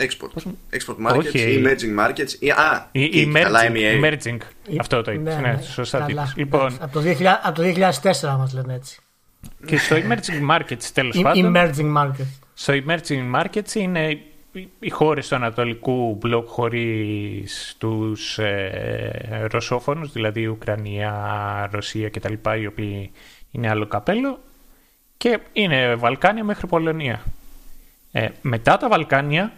Export. 0.00 0.30
Πώς... 0.32 0.46
Export 0.72 1.10
markets 1.10 1.18
Όχι, 1.18 1.62
emerging 1.64 2.06
markets. 2.06 2.32
Ή, 2.38 2.50
α, 2.50 2.90
emerging, 2.92 4.02
emerging. 4.02 4.38
Αυτό 4.80 5.02
το 5.02 5.12
είπες. 5.12 5.34
Ναι, 5.34 5.40
ναι, 5.40 5.62
σωστά 5.62 5.98
καλά. 5.98 6.32
Λοιπόν, 6.36 6.76
από, 6.80 6.92
το 6.92 7.00
2000, 7.04 7.24
από 7.42 7.62
το 7.62 7.62
2004 8.02 8.36
μας 8.38 8.52
λένε 8.52 8.74
έτσι. 8.74 9.00
Και 9.66 9.78
στο 9.78 9.96
emerging 9.96 10.56
markets 10.56 10.84
τέλος 10.94 11.20
πάντων. 11.20 11.54
Emerging 11.56 11.96
markets. 11.96 12.38
Στο 12.54 12.72
emerging 12.86 13.40
markets 13.40 13.74
είναι 13.74 14.20
οι 14.80 14.90
χώρες 14.90 15.28
του 15.28 15.34
Ανατολικού 15.34 16.16
μπλοκ 16.20 16.48
χωρίς 16.48 17.74
τους 17.78 18.38
ε, 18.38 19.46
ρωσόφωνους, 19.50 20.12
δηλαδή 20.12 20.46
Ουκρανία, 20.46 21.68
Ρωσία 21.72 22.10
κτλ. 22.10 22.34
οι 22.60 22.66
οποίοι 22.66 23.10
είναι 23.50 23.68
άλλο 23.68 23.86
καπέλο 23.86 24.38
και 25.16 25.40
είναι 25.52 25.94
Βαλκάνια 25.94 26.44
μέχρι 26.44 26.66
Πολωνία. 26.66 27.24
Ε, 28.12 28.28
μετά 28.42 28.76
τα 28.76 28.88
Βαλκάνια, 28.88 29.52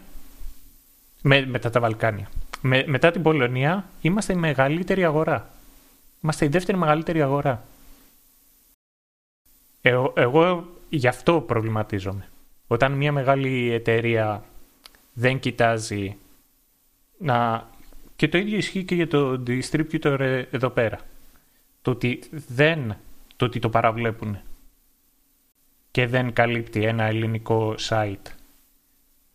με, 1.23 1.47
μετά 1.47 1.71
τα 1.71 1.81
Βαλκάνια, 1.81 2.29
με, 2.61 2.85
μετά 2.87 3.11
την 3.11 3.23
Πολωνία 3.23 3.85
είμαστε 4.01 4.33
η 4.33 4.37
μεγαλύτερη 4.37 5.05
αγορά. 5.05 5.51
Είμαστε 6.23 6.45
η 6.45 6.49
δεύτερη 6.49 6.79
μεγαλύτερη 6.79 7.23
αγορά. 7.23 7.65
Εγώ, 9.81 10.13
εγώ 10.17 10.67
γι' 10.89 11.09
αυτό 11.09 11.41
προβληματίζομαι. 11.41 12.29
Όταν 12.67 12.93
μια 12.93 13.13
μεγάλη 13.13 13.71
εταιρεία 13.73 14.45
δεν 15.13 15.39
κοιτάζει 15.39 16.17
να... 17.19 17.69
Και 18.17 18.29
το 18.29 18.39
ίδιο 18.39 18.57
ισχύει 18.57 18.85
και 18.85 18.95
για 18.95 19.09
το 19.09 19.43
distributor 19.47 20.45
εδώ 20.51 20.71
πέρα. 20.71 20.99
Το 21.83 21.91
ότι 21.91 22.23
δεν... 22.31 22.97
Το 23.37 23.45
ότι 23.45 23.59
το 23.59 23.69
παραβλέπουν 23.69 24.39
και 25.91 26.07
δεν 26.07 26.33
καλύπτει 26.33 26.85
ένα 26.85 27.05
ελληνικό 27.05 27.75
site 27.89 28.33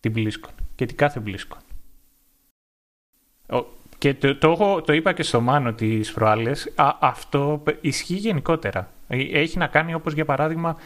την 0.00 0.12
BlizzCon 0.16 0.52
και 0.74 0.86
την 0.86 0.96
κάθε 0.96 1.22
BlizzCon. 1.26 1.58
Και 3.98 4.14
το, 4.14 4.36
το, 4.36 4.80
το 4.80 4.92
είπα 4.92 5.12
και 5.12 5.22
στο 5.22 5.40
Μάνο 5.40 5.72
τις 5.72 6.12
προάλλες, 6.12 6.72
αυτό 7.00 7.62
ισχύει 7.80 8.14
γενικότερα. 8.14 8.92
Ε, 9.08 9.40
έχει 9.40 9.58
να 9.58 9.66
κάνει 9.66 9.94
όπως 9.94 10.12
για 10.12 10.24
παράδειγμα 10.24 10.76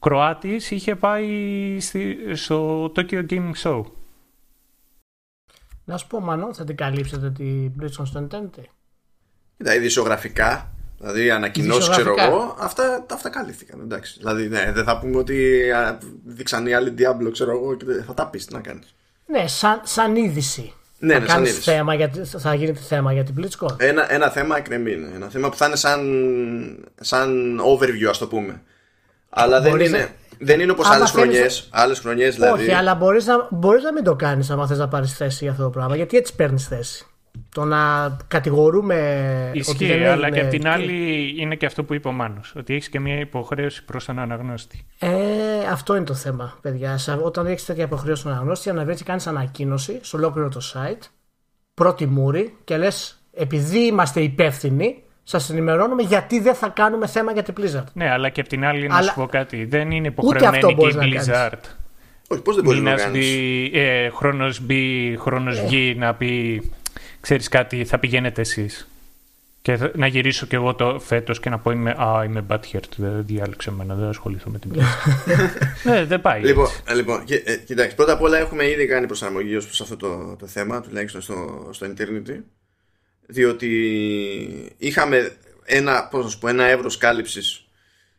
Κροάτης 0.00 0.70
είχε 0.70 0.96
πάει 0.96 1.76
στη, 1.80 2.18
στο 2.32 2.84
Tokyo 2.96 3.26
Gaming 3.30 3.52
Show 3.62 3.82
να 5.84 5.96
σου 5.96 6.06
πω, 6.06 6.20
Μανώ, 6.20 6.54
θα 6.54 6.64
την 6.64 6.76
καλύψετε 6.76 7.30
την 7.30 7.72
BlizzCon 7.80 8.06
στο 8.06 8.28
Nintendo. 8.30 8.62
Κοίτα, 9.56 9.74
ειδησιογραφικά, 9.74 10.72
δηλαδή 10.98 11.30
ανακοινώσεις, 11.30 11.88
ξέρω 11.88 12.14
εγώ, 12.18 12.56
αυτά, 12.58 13.06
αυτά 13.12 13.28
καλύφθηκαν. 13.28 13.80
Εντάξει. 13.80 14.14
Δηλαδή, 14.18 14.48
ναι, 14.48 14.72
δεν 14.72 14.84
θα 14.84 14.98
πούμε 14.98 15.16
ότι 15.16 15.62
δείξαν 16.24 16.66
οι 16.66 16.74
άλλοι 16.74 16.94
Diablo, 16.98 17.32
ξέρω 17.32 17.50
εγώ, 17.50 17.74
και 17.76 17.84
θα 18.06 18.14
τα 18.14 18.26
πεις 18.26 18.46
τι 18.46 18.52
να 18.54 18.60
κάνεις. 18.60 18.94
Ναι, 19.26 19.46
σαν, 19.46 19.80
σαν 19.84 20.16
είδηση. 20.16 20.72
Ναι, 20.98 21.20
θα, 21.20 21.38
ναι, 21.38 21.46
σαν 21.46 21.62
θέμα 21.62 21.94
για, 21.94 22.10
θα 22.24 22.54
γίνεται 22.54 22.80
θέμα 22.80 23.12
για 23.12 23.24
την 23.24 23.34
BlizzCon. 23.38 23.74
Ένα, 23.76 24.12
ένα 24.12 24.30
θέμα 24.30 24.56
εκκρεμή. 24.56 24.96
Ναι. 24.96 25.14
Ένα 25.14 25.28
θέμα 25.28 25.48
που 25.48 25.56
θα 25.56 25.66
είναι 25.66 25.76
σαν, 25.76 26.00
σαν 27.00 27.60
overview, 27.60 28.06
ας 28.08 28.18
το 28.18 28.26
πούμε. 28.26 28.62
Αλλά 29.28 29.60
δεν 29.60 29.80
είναι. 29.80 30.14
Δεν 30.42 30.60
είναι 30.60 30.72
όπως 30.72 30.90
άλλες 30.90 31.10
χρονιές. 31.10 31.68
Άλλες 31.70 31.98
χρονιές 31.98 32.34
δηλαδή. 32.34 32.62
Όχι, 32.62 32.72
αλλά 32.72 32.94
μπορείς 32.94 33.26
να, 33.26 33.48
μπορείς 33.50 33.82
να 33.82 33.92
μην 33.92 34.04
το 34.04 34.16
κάνεις 34.16 34.50
άμα 34.50 34.66
θες 34.66 34.78
να 34.78 34.88
πάρεις 34.88 35.16
θέση 35.16 35.38
για 35.44 35.50
αυτό 35.50 35.62
το 35.62 35.70
πράγμα. 35.70 35.96
Γιατί 35.96 36.16
έτσι 36.16 36.34
παίρνεις 36.34 36.66
θέση. 36.66 37.06
Το 37.54 37.64
να 37.64 38.16
κατηγορούμε. 38.28 39.50
Ισχύει, 39.52 39.70
ότι 39.70 39.86
δεν 39.86 40.10
αλλά 40.10 40.30
και 40.30 40.40
απ' 40.40 40.50
την 40.50 40.68
άλλη 40.68 41.34
είναι 41.38 41.54
και 41.54 41.66
αυτό 41.66 41.84
που 41.84 41.94
είπε 41.94 42.08
ο 42.08 42.12
Μάνος, 42.12 42.54
Ότι 42.56 42.74
έχεις 42.74 42.88
και 42.88 43.00
μια 43.00 43.18
υποχρέωση 43.18 43.84
προς 43.84 44.04
τον 44.04 44.18
αναγνώστη. 44.18 44.86
Ε, 44.98 45.08
αυτό 45.70 45.96
είναι 45.96 46.04
το 46.04 46.14
θέμα, 46.14 46.58
παιδιά. 46.60 46.98
Όταν 47.22 47.46
έχεις 47.46 47.64
τέτοια 47.64 47.84
υποχρέωση 47.84 48.20
στον 48.20 48.32
αναγνώστη, 48.32 48.72
να 48.72 48.94
και 48.94 49.04
κάνει 49.04 49.22
ανακοίνωση 49.26 49.98
σε 50.02 50.16
ολόκληρο 50.16 50.48
το 50.48 50.60
site, 50.74 51.08
πρώτη 51.74 52.06
μούρη 52.06 52.56
και 52.64 52.76
λες, 52.76 53.22
επειδή 53.32 53.78
είμαστε 53.78 54.20
υπεύθυνοι, 54.20 55.02
σας 55.38 55.50
ενημερώνουμε 55.50 56.02
γιατί 56.02 56.40
δεν 56.40 56.54
θα 56.54 56.68
κάνουμε 56.68 57.06
θέμα 57.06 57.32
για 57.32 57.42
την 57.42 57.54
Blizzard. 57.58 57.84
Ναι, 57.92 58.10
αλλά 58.10 58.28
και 58.28 58.40
απ' 58.40 58.46
την 58.46 58.64
άλλη 58.64 58.86
να 58.86 59.02
σου 59.02 59.14
πω 59.14 59.26
κάτι. 59.26 59.64
Δεν 59.64 59.90
είναι 59.90 60.06
υποχρεωμένη 60.06 60.74
και 60.74 60.86
η 60.86 60.94
Blizzard. 60.94 61.60
Όχι, 62.28 62.42
πώς 62.42 62.54
δεν 62.54 62.64
μπορεί 62.64 62.80
να, 62.80 62.90
να 62.90 62.96
κάνεις. 62.96 63.26
Ε, 63.72 64.10
χρόνος 64.14 64.60
μπει, 64.60 65.16
χρόνος 65.20 65.58
ε. 65.58 65.64
βγει 65.66 65.94
να 65.98 66.14
πει 66.14 66.62
ξέρεις 67.20 67.48
κάτι, 67.48 67.84
θα 67.84 67.98
πηγαίνετε 67.98 68.40
εσείς. 68.40 68.86
Και 69.62 69.78
να 69.94 70.06
γυρίσω 70.06 70.46
κι 70.46 70.54
εγώ 70.54 70.74
το 70.74 71.00
φέτος 71.00 71.40
και 71.40 71.50
να 71.50 71.58
πω 71.58 71.70
είμαι, 71.70 71.90
α, 71.90 72.24
είμαι 72.24 72.44
butthurt, 72.48 72.88
δεν 72.96 73.26
διάλεξε 73.26 73.70
εμένα, 73.70 73.94
δεν 73.94 74.08
ασχοληθώ 74.08 74.50
με 74.50 74.58
την 74.58 74.70
PlayStation. 74.74 75.90
ε, 75.92 76.04
δεν 76.04 76.20
πάει 76.20 76.40
Λοιπόν, 76.40 76.66
ε, 76.88 76.94
λοιπόν 76.94 77.24
ε, 77.44 77.56
κοιτάξτε, 77.56 77.94
πρώτα 77.94 78.12
απ' 78.12 78.22
όλα 78.22 78.38
έχουμε 78.38 78.68
ήδη 78.68 78.86
κάνει 78.86 79.06
προσαρμογή 79.06 79.56
ως 79.56 79.64
προς 79.64 79.80
αυτό 79.80 79.96
το, 79.96 80.36
το 80.38 80.46
θέμα, 80.46 80.80
τουλάχιστον 80.80 81.20
στο, 81.20 81.68
στο 81.70 81.86
Eternity, 81.86 82.40
διότι 83.32 84.74
είχαμε 84.76 85.36
ένα, 85.64 86.08
πώς 86.08 86.24
να 86.24 86.30
σου 86.30 86.38
πω, 86.38 86.48
ένα 86.48 86.64
εύρος 86.64 86.96
κάλυψης 86.96 87.66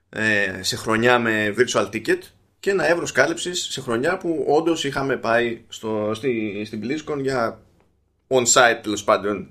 ε, 0.09 0.59
σε 0.61 0.75
χρονιά 0.75 1.19
με 1.19 1.53
virtual 1.57 1.89
ticket 1.89 2.19
και 2.59 2.69
ένα 2.69 2.85
εύρος 2.85 3.11
κάλυψης 3.11 3.67
σε 3.71 3.81
χρονιά 3.81 4.17
που 4.17 4.45
όντως 4.47 4.83
είχαμε 4.83 5.17
πάει 5.17 5.61
στο, 5.67 6.11
στη, 6.13 6.63
στην 6.65 6.81
BlizzCon 6.83 7.19
για 7.21 7.61
on-site 8.27 8.79
τέλος 8.81 9.03
πάντων 9.03 9.49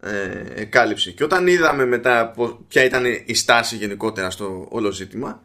ε, 0.00 0.64
κάλυψη. 0.64 1.12
Και 1.12 1.24
όταν 1.24 1.46
είδαμε 1.46 1.84
μετά 1.84 2.34
ποια 2.68 2.84
ήταν 2.84 3.04
η 3.24 3.34
στάση 3.34 3.76
γενικότερα 3.76 4.30
στο 4.30 4.66
όλο 4.70 4.90
ζήτημα, 4.90 5.42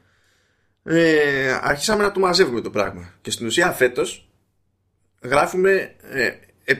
ε, 0.84 1.60
αρχίσαμε 1.62 2.03
να 2.03 2.12
το 2.12 2.20
μαζεύουμε 2.20 2.62
το 2.62 2.70
πράγμα. 2.70 3.14
Και 3.22 3.32
στην 3.32 3.45
ουσία 3.45 3.72
φέτος 3.72 4.30
γράφουμε 5.22 5.95
ε, 6.01 6.32
ε, 6.64 6.76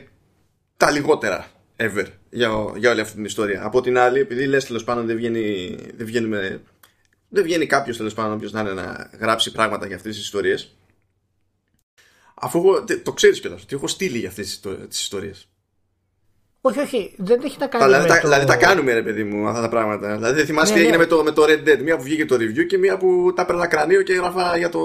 τα 0.78 0.92
λιγότερα 0.92 1.48
ever 1.78 2.06
για, 2.30 2.50
για 2.76 2.92
όλη 2.92 3.02
αυτή 3.02 3.16
την 3.16 3.26
ιστορία. 3.26 3.64
Από 3.64 3.82
την 3.82 3.98
άλλη, 3.98 4.20
επειδή 4.20 4.46
λες 4.46 4.66
τέλος 4.66 4.84
πάντων 4.84 5.06
δεν 5.06 5.16
βγαίνει, 5.16 5.78
δεν 5.96 6.06
βγαίνει, 6.06 6.28
με, 6.28 6.62
δεν 7.30 7.44
βγαίνει 7.44 7.66
κάποιος 7.66 7.98
τέλος 7.98 8.14
πάντων 8.14 8.34
όποιος 8.34 8.52
να 8.52 8.60
είναι 8.60 8.74
να 8.74 9.10
γράψει 9.20 9.52
πράγματα 9.52 9.86
για 9.88 9.96
αυτές 9.96 10.16
τις 10.16 10.24
ιστορίες. 10.24 10.76
Αφού 12.34 12.58
εγώ, 12.58 12.84
το 13.04 13.12
ξέρεις 13.12 13.40
κιόλας 13.40 13.62
ότι 13.62 13.76
έχω 13.76 13.88
στείλει 13.88 14.18
για 14.18 14.30
αυτές 14.30 14.60
τις 14.88 15.02
ιστορίες. 15.02 15.50
Όχι, 16.62 16.80
όχι, 16.80 17.14
δεν 17.18 17.42
έχει 17.44 17.58
να 17.60 17.68
κάνει 17.68 17.84
δηλαδή, 17.84 18.04
με 18.04 18.10
τα, 18.10 18.20
το... 18.20 18.28
δηλαδή 18.28 18.46
τα 18.46 18.56
κάνουμε 18.56 18.94
ρε 18.94 19.04
παιδί 19.04 19.24
μου 19.24 19.48
αυτά 19.48 19.62
τα 19.62 19.70
πράγματα. 19.70 20.16
Δηλαδή 20.16 20.36
δεν 20.36 20.46
θυμάσαι 20.46 20.74
ναι, 20.74 20.78
τι 20.78 20.86
έγινε 20.86 20.98
ναι. 20.98 21.04
με, 21.04 21.10
το, 21.10 21.24
με 21.24 21.32
το 21.32 21.44
Red 21.44 21.68
Dead. 21.68 21.80
Μία 21.84 21.98
που 21.98 22.04
βγήκε 22.04 22.26
το 22.26 22.36
review 22.36 22.66
και 22.66 22.78
μία 22.78 22.98
που 22.98 23.34
τα 23.36 23.42
έπαιρνα 23.42 23.68
κρανίο 23.68 24.02
και 24.02 24.14
έγραφα 24.14 24.58
για 24.58 24.70
το. 24.70 24.80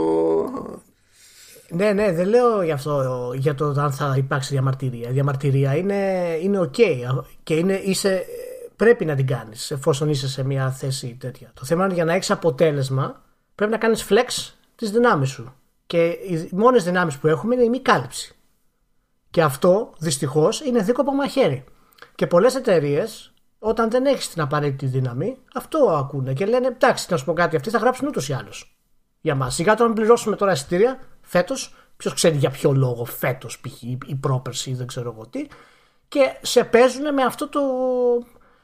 Ναι, 1.69 1.93
ναι, 1.93 2.13
δεν 2.13 2.29
λέω 2.29 2.63
για 2.63 2.75
αυτό 2.75 3.33
για 3.37 3.55
το 3.55 3.65
αν 3.65 3.93
θα 3.93 4.15
υπάρξει 4.17 4.53
διαμαρτυρία. 4.53 5.09
Η 5.09 5.13
διαμαρτυρία 5.13 5.77
είναι, 5.77 6.31
είναι 6.43 6.59
ok 6.59 6.79
και 7.43 7.55
είναι, 7.55 7.75
είσαι, 7.75 8.25
πρέπει 8.77 9.05
να 9.05 9.15
την 9.15 9.27
κάνεις 9.27 9.71
εφόσον 9.71 10.09
είσαι 10.09 10.29
σε 10.29 10.45
μια 10.45 10.71
θέση 10.71 11.17
τέτοια. 11.21 11.51
Το 11.55 11.65
θέμα 11.65 11.85
είναι 11.85 11.95
για 11.95 12.05
να 12.05 12.15
έχεις 12.15 12.31
αποτέλεσμα 12.31 13.23
πρέπει 13.55 13.73
να 13.73 13.79
κάνεις 13.79 14.07
flex 14.09 14.53
τις 14.75 14.91
δυνάμεις 14.91 15.31
σου. 15.31 15.55
Και 15.87 16.05
οι 16.07 16.49
μόνες 16.53 16.85
δυνάμεις 16.85 17.19
που 17.19 17.27
έχουμε 17.27 17.55
είναι 17.55 17.65
η 17.65 17.69
μη 17.69 17.81
κάλυψη. 17.81 18.35
Και 19.31 19.43
αυτό 19.43 19.93
δυστυχώς 19.99 20.61
είναι 20.61 20.83
δίκοπο 20.83 21.13
μαχαίρι. 21.13 21.65
Και 22.15 22.27
πολλές 22.27 22.55
εταιρείες, 22.55 23.33
όταν 23.59 23.91
δεν 23.91 24.07
έχεις 24.07 24.29
την 24.29 24.43
απαραίτητη 24.43 24.87
δύναμη, 24.87 25.37
αυτό 25.55 25.79
ακούνε 25.79 26.33
και 26.33 26.47
λένε: 26.47 26.67
Εντάξει, 26.67 27.07
να 27.11 27.17
σου 27.17 27.25
πω 27.25 27.33
κάτι, 27.33 27.57
αυτοί 27.57 27.71
θα 27.71 27.79
γράψουν 27.79 28.09
ούτως 28.09 28.29
ή 28.29 28.33
άλλως 28.33 28.75
για 29.25 29.35
μας. 29.35 29.55
Σιγά 29.55 29.75
τώρα 29.75 29.89
να 29.89 29.95
πληρώσουμε 29.95 30.37
τώρα 30.37 30.53
εισιτήρια 30.53 30.99
φέτος, 31.25 31.75
ποιος 31.97 32.15
ξέρει 32.15 32.37
για 32.37 32.51
ποιο 32.51 32.73
λόγο 32.73 33.05
φέτος 33.05 33.61
π.χ. 33.61 33.83
ή 33.83 34.15
πρόπερση 34.21 34.71
ή 34.71 34.75
δεν 34.75 34.87
ξέρω 34.87 35.15
εγώ 35.17 35.27
τι, 35.27 35.47
και 36.09 36.21
σε 36.43 36.65
παίζουν 36.65 37.15
με 37.15 37.23
αυτό 37.23 37.49
το, 37.49 37.61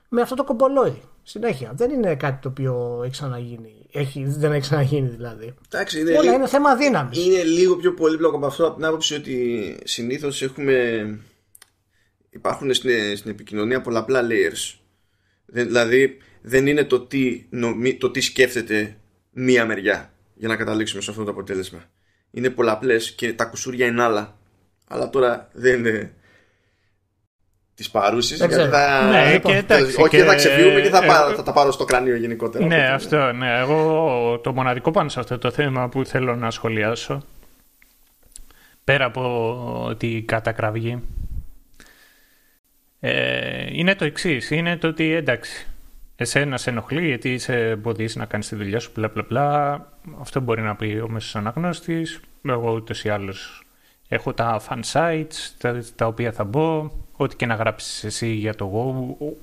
με 0.09 0.21
αυτό 0.21 0.35
το 0.35 0.45
κομπολόι. 0.45 1.03
Συνέχεια. 1.23 1.73
Δεν 1.75 1.91
είναι 1.91 2.17
κάτι 2.17 2.43
το 2.43 2.49
οποίο 2.49 3.01
έχει 3.03 3.13
ξαναγίνει. 3.13 3.87
Έχει, 3.93 4.25
δεν 4.25 4.53
έχει 4.53 4.61
ξαναγίνει 4.61 5.09
δηλαδή. 5.09 5.55
Εντάξει, 5.73 6.01
είναι 6.01 6.11
Όλα 6.11 6.21
λίγο, 6.23 6.35
είναι 6.35 6.47
θέμα 6.47 6.77
δύναμης. 6.77 7.27
Είναι 7.27 7.43
λίγο 7.43 7.77
πιο 7.77 7.95
πολύπλοκο 7.95 8.37
από 8.37 8.47
αυτό 8.47 8.67
από 8.67 8.77
την 8.77 8.85
άποψη 8.85 9.15
ότι 9.15 9.77
συνήθως 9.85 10.43
έχουμε. 10.43 11.19
Υπάρχουν 12.31 12.75
στην, 12.75 13.17
στην 13.17 13.31
επικοινωνία 13.31 13.81
πολλαπλά 13.81 14.23
layers. 14.23 14.79
Δηλαδή 15.47 16.17
δεν 16.43 16.67
είναι 16.67 16.85
το 16.85 17.01
τι, 17.01 17.47
νομι, 17.51 17.95
το 17.97 18.11
τι 18.11 18.21
σκέφτεται 18.21 18.97
μία 19.31 19.67
μεριά 19.67 20.13
για 20.35 20.49
να 20.49 20.57
καταλήξουμε 20.57 21.03
σε 21.03 21.11
αυτό 21.11 21.25
το 21.25 21.31
αποτέλεσμα. 21.31 21.85
Είναι 22.31 22.51
πολλαπλές 22.51 23.13
και 23.13 23.33
τα 23.33 23.45
κουσούρια 23.45 23.87
είναι 23.87 24.03
άλλα. 24.03 24.37
Αλλά 24.89 25.11
τώρα 25.11 25.49
δεν 25.53 25.79
είναι 25.79 26.13
της 27.75 27.91
παρούσης. 27.91 28.41
Ναι, 28.41 28.47
και 28.47 28.57
όχι, 29.99 30.09
και... 30.09 30.25
θα 30.25 30.35
ξεφύγουμε 30.35 30.81
και 30.81 30.89
θα, 30.89 31.05
πάρω, 31.05 31.35
θα 31.35 31.43
τα 31.43 31.53
πάρω 31.53 31.71
στο 31.71 31.85
κρανίο 31.85 32.17
γενικότερα. 32.17 32.67
Ναι, 32.67 32.89
αυτό. 32.89 33.33
Ναι. 33.33 33.59
Εγώ 33.59 34.41
το 34.43 34.53
μοναδικό 34.53 34.91
πάνω 34.91 35.09
σε 35.09 35.21
αυτό 35.21 35.39
το 35.39 35.51
θέμα 35.51 35.89
που 35.89 36.05
θέλω 36.05 36.37
να 36.37 36.51
σχολιάσω 36.51 37.23
πέρα 38.85 39.05
από 39.05 39.95
την 39.99 40.27
κατακραυγή 40.27 41.03
ε, 43.01 43.67
είναι 43.71 43.95
το 43.95 44.05
εξής. 44.05 44.51
Είναι 44.51 44.77
το 44.77 44.89
ότι 44.89 45.13
εντάξει, 45.13 45.67
εσένα 46.17 46.57
σε 46.57 46.71
ενοχλεί 46.71 47.07
γιατί 47.07 47.39
σε 47.39 47.55
εμποδίζει 47.55 48.19
να 48.19 48.25
κάνεις 48.25 48.49
τη 48.49 48.57
δουλειά 48.57 48.79
σου, 48.79 48.93
πλα 48.93 49.09
πλα 49.09 49.89
Αυτό 50.21 50.41
μπορεί 50.41 50.63
να 50.63 50.77
πει 50.77 51.01
ο 51.05 51.09
μέσος 51.09 51.37
αναγνώστης. 51.37 52.21
Εγώ 52.45 52.73
ούτως 52.73 53.05
ή 53.05 53.09
άλλως 53.09 53.65
έχω 54.09 54.33
τα 54.35 54.63
fan 54.69 54.81
sites 54.93 55.35
τα, 55.59 55.85
τα 55.97 56.07
οποία 56.07 56.33
θα 56.33 56.45
μπω 56.45 56.91
ό,τι 57.17 57.37
και 57.37 57.47
να 57.47 57.55
γράψεις 57.55 58.05
εσύ 58.05 58.29
για 58.29 58.55
το 58.55 58.71
Go, 58.75 59.35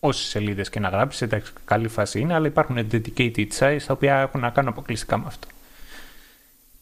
όσες 0.00 0.26
σελίδες 0.26 0.68
και 0.70 0.80
να 0.80 0.88
γράψεις, 0.88 1.22
εντάξει, 1.22 1.52
καλή 1.64 1.88
φάση 1.88 2.20
είναι, 2.20 2.34
αλλά 2.34 2.46
υπάρχουν 2.46 2.88
dedicated 2.90 3.46
sites 3.58 3.82
τα 3.86 3.92
οποία 3.92 4.20
έχουν 4.20 4.40
να 4.40 4.50
κάνουν 4.50 4.70
αποκλειστικά 4.70 5.18
με 5.18 5.24
αυτό. 5.26 5.48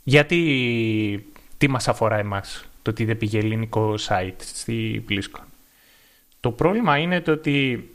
Γιατί 0.03 1.27
τι 1.59 1.69
μας 1.69 1.89
αφορά 1.89 2.17
εμάς 2.17 2.65
το 2.83 2.91
ότι 2.91 3.05
δεν 3.05 3.19
πήγε 3.19 3.39
ελληνικό 3.39 3.95
site 4.09 4.37
στη 4.39 5.05
BlizzCon; 5.09 5.45
Το 6.41 6.51
πρόβλημα 6.51 6.99
είναι 6.99 7.21
το 7.21 7.33
ότι 7.33 7.89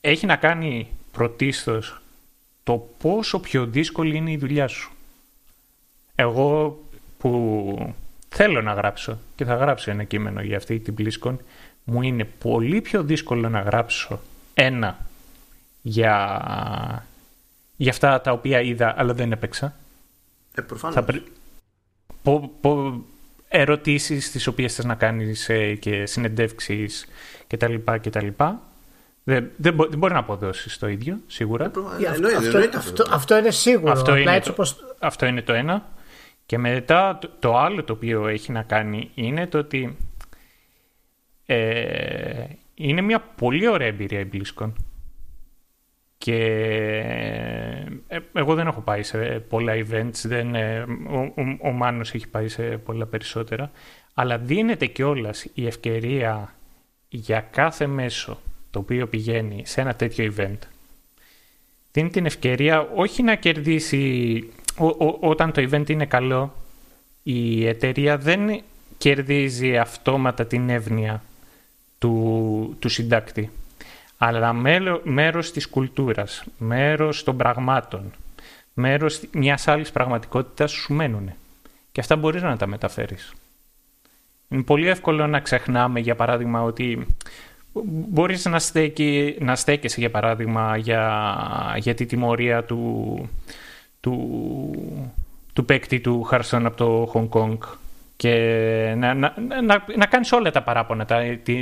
έχει 0.00 0.26
να 0.26 0.36
κάνει 0.36 0.88
πρωτίστως 1.12 2.01
το 2.64 2.88
πόσο 2.98 3.40
πιο 3.40 3.66
δύσκολη 3.66 4.16
είναι 4.16 4.30
η 4.30 4.36
δουλειά 4.36 4.68
σου. 4.68 4.92
Εγώ 6.14 6.82
που 7.18 7.94
θέλω 8.28 8.62
να 8.62 8.72
γράψω 8.72 9.18
και 9.34 9.44
θα 9.44 9.54
γράψω 9.54 9.90
ένα 9.90 10.04
κείμενο 10.04 10.42
για 10.42 10.56
αυτή 10.56 10.78
την 10.78 10.94
BlizzCon, 10.98 11.36
μου 11.84 12.02
είναι 12.02 12.24
πολύ 12.24 12.80
πιο 12.80 13.02
δύσκολο 13.02 13.48
να 13.48 13.60
γράψω 13.60 14.20
ένα 14.54 15.06
για, 15.82 17.06
για 17.76 17.90
αυτά 17.90 18.20
τα 18.20 18.32
οποία 18.32 18.60
είδα 18.60 18.94
αλλά 18.96 19.14
δεν 19.14 19.32
έπαιξα. 19.32 19.76
Ε, 20.54 20.62
προφανώς. 20.62 20.94
Θα 20.94 21.02
πρι... 21.02 21.22
πο, 22.22 22.50
πο, 22.60 23.04
ερωτήσεις 23.48 24.30
τις 24.30 24.46
οποίες 24.46 24.74
θες 24.74 24.84
να 24.84 24.94
κάνεις 24.94 25.48
ε, 25.48 25.74
και 25.74 26.06
συνεντεύξεις 26.06 27.06
κτλ. 27.46 27.74
κτλ. 27.84 28.26
Δεν, 29.24 29.50
δεν, 29.56 29.76
δεν 29.76 29.98
μπορεί 29.98 30.12
να 30.12 30.18
αποδώσει 30.18 30.78
το 30.78 30.88
ίδιο, 30.88 31.20
σίγουρα. 31.26 31.64
Ε, 32.00 32.06
αυτό, 32.06 32.58
αυτό, 32.78 33.04
αυτό, 33.10 33.36
είναι 33.38 33.50
σίγουρο. 33.50 33.92
Αυτό 33.92 34.16
είναι, 34.16 34.40
το, 34.40 34.54
αυτό 34.98 35.26
είναι 35.26 35.42
το 35.42 35.52
ένα. 35.52 35.88
Και 36.46 36.58
μετά 36.58 37.18
το, 37.38 37.56
άλλο 37.56 37.84
το 37.84 37.92
οποίο 37.92 38.26
έχει 38.26 38.52
να 38.52 38.62
κάνει 38.62 39.10
είναι 39.14 39.46
το 39.46 39.58
ότι 39.58 39.96
ε, 41.46 42.44
είναι 42.74 43.00
μια 43.00 43.20
πολύ 43.20 43.68
ωραία 43.68 43.86
εμπειρία 43.86 44.20
η 44.20 44.28
BlizzCon. 44.32 44.72
Και 46.18 46.36
ε, 48.08 48.18
εγώ 48.32 48.54
δεν 48.54 48.66
έχω 48.66 48.80
πάει 48.80 49.02
σε 49.02 49.18
πολλά 49.48 49.72
events, 49.74 50.20
δεν, 50.22 50.54
ε, 50.54 50.80
ο, 51.10 51.18
ο, 51.18 51.68
ο 51.68 51.70
Μάνος 51.70 52.14
έχει 52.14 52.28
πάει 52.28 52.48
σε 52.48 52.62
πολλά 52.62 53.06
περισσότερα, 53.06 53.70
αλλά 54.14 54.38
δίνεται 54.38 54.86
κιόλας 54.86 55.46
η 55.54 55.66
ευκαιρία 55.66 56.54
για 57.08 57.40
κάθε 57.40 57.86
μέσο 57.86 58.40
το 58.72 58.78
οποίο 58.78 59.06
πηγαίνει 59.06 59.62
σε 59.66 59.80
ένα 59.80 59.94
τέτοιο 59.94 60.34
event, 60.36 60.58
δίνει 61.92 62.10
την 62.10 62.26
ευκαιρία 62.26 62.80
όχι 62.94 63.22
να 63.22 63.34
κερδίσει 63.34 64.48
όταν 65.20 65.52
το 65.52 65.68
event 65.70 65.90
είναι 65.90 66.06
καλό, 66.06 66.54
η 67.22 67.66
εταιρεία 67.66 68.18
δεν 68.18 68.62
κερδίζει 68.98 69.76
αυτόματα 69.76 70.46
την 70.46 70.68
εύνοια 70.68 71.22
του, 71.98 72.76
του 72.78 72.88
συντάκτη, 72.88 73.50
αλλά 74.16 74.52
μέρος 75.02 75.52
της 75.52 75.68
κουλτούρας, 75.68 76.44
μέρος 76.58 77.24
των 77.24 77.36
πραγμάτων, 77.36 78.12
μέρος 78.74 79.20
μιας 79.32 79.68
άλλης 79.68 79.90
πραγματικότητας 79.90 80.70
σου 80.72 80.94
μένουν. 80.94 81.32
Και 81.92 82.00
αυτά 82.00 82.16
μπορείς 82.16 82.42
να 82.42 82.56
τα 82.56 82.66
μεταφέρεις. 82.66 83.32
Είναι 84.48 84.62
πολύ 84.62 84.88
εύκολο 84.88 85.26
να 85.26 85.40
ξεχνάμε, 85.40 86.00
για 86.00 86.14
παράδειγμα, 86.14 86.62
ότι 86.62 87.06
μπορείς 87.84 88.44
να, 88.44 88.58
στέκει, 88.58 89.36
να 89.40 89.56
στέκεσαι, 89.56 90.00
για 90.00 90.10
παράδειγμα, 90.10 90.76
για, 90.76 91.76
για 91.78 91.94
τη 91.94 92.06
τιμωρία 92.06 92.64
του, 92.64 93.28
του, 94.00 95.04
του 95.52 95.64
παίκτη 95.64 96.00
του 96.00 96.22
Χαρσόν 96.22 96.66
από 96.66 96.76
το 96.76 97.12
Hong 97.14 97.28
Kong 97.28 97.58
και 98.16 98.94
να, 98.96 99.14
να, 99.14 99.34
να, 99.62 99.84
να 99.96 100.06
κάνεις 100.06 100.32
όλα 100.32 100.50
τα 100.50 100.62
παράπονα 100.62 101.04
τα, 101.04 101.20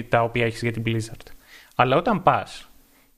τα 0.08 0.22
οποία 0.22 0.44
έχεις 0.44 0.62
για 0.62 0.72
την 0.72 0.82
Blizzard. 0.86 1.32
Αλλά 1.74 1.96
όταν 1.96 2.22
πας 2.22 2.68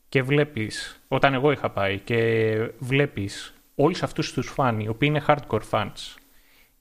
και 0.09 0.23
βλέπεις, 0.23 1.01
όταν 1.09 1.35
εγώ 1.35 1.53
είχα 1.53 1.71
πάει 1.71 1.99
και 1.99 2.53
βλέπεις 2.79 3.55
όλους 3.75 4.03
αυτούς 4.03 4.33
τους 4.33 4.49
φαν, 4.49 4.81
οι 4.81 4.89
οποίοι 4.89 5.09
είναι 5.13 5.25
hardcore 5.27 5.71
fans 5.71 6.17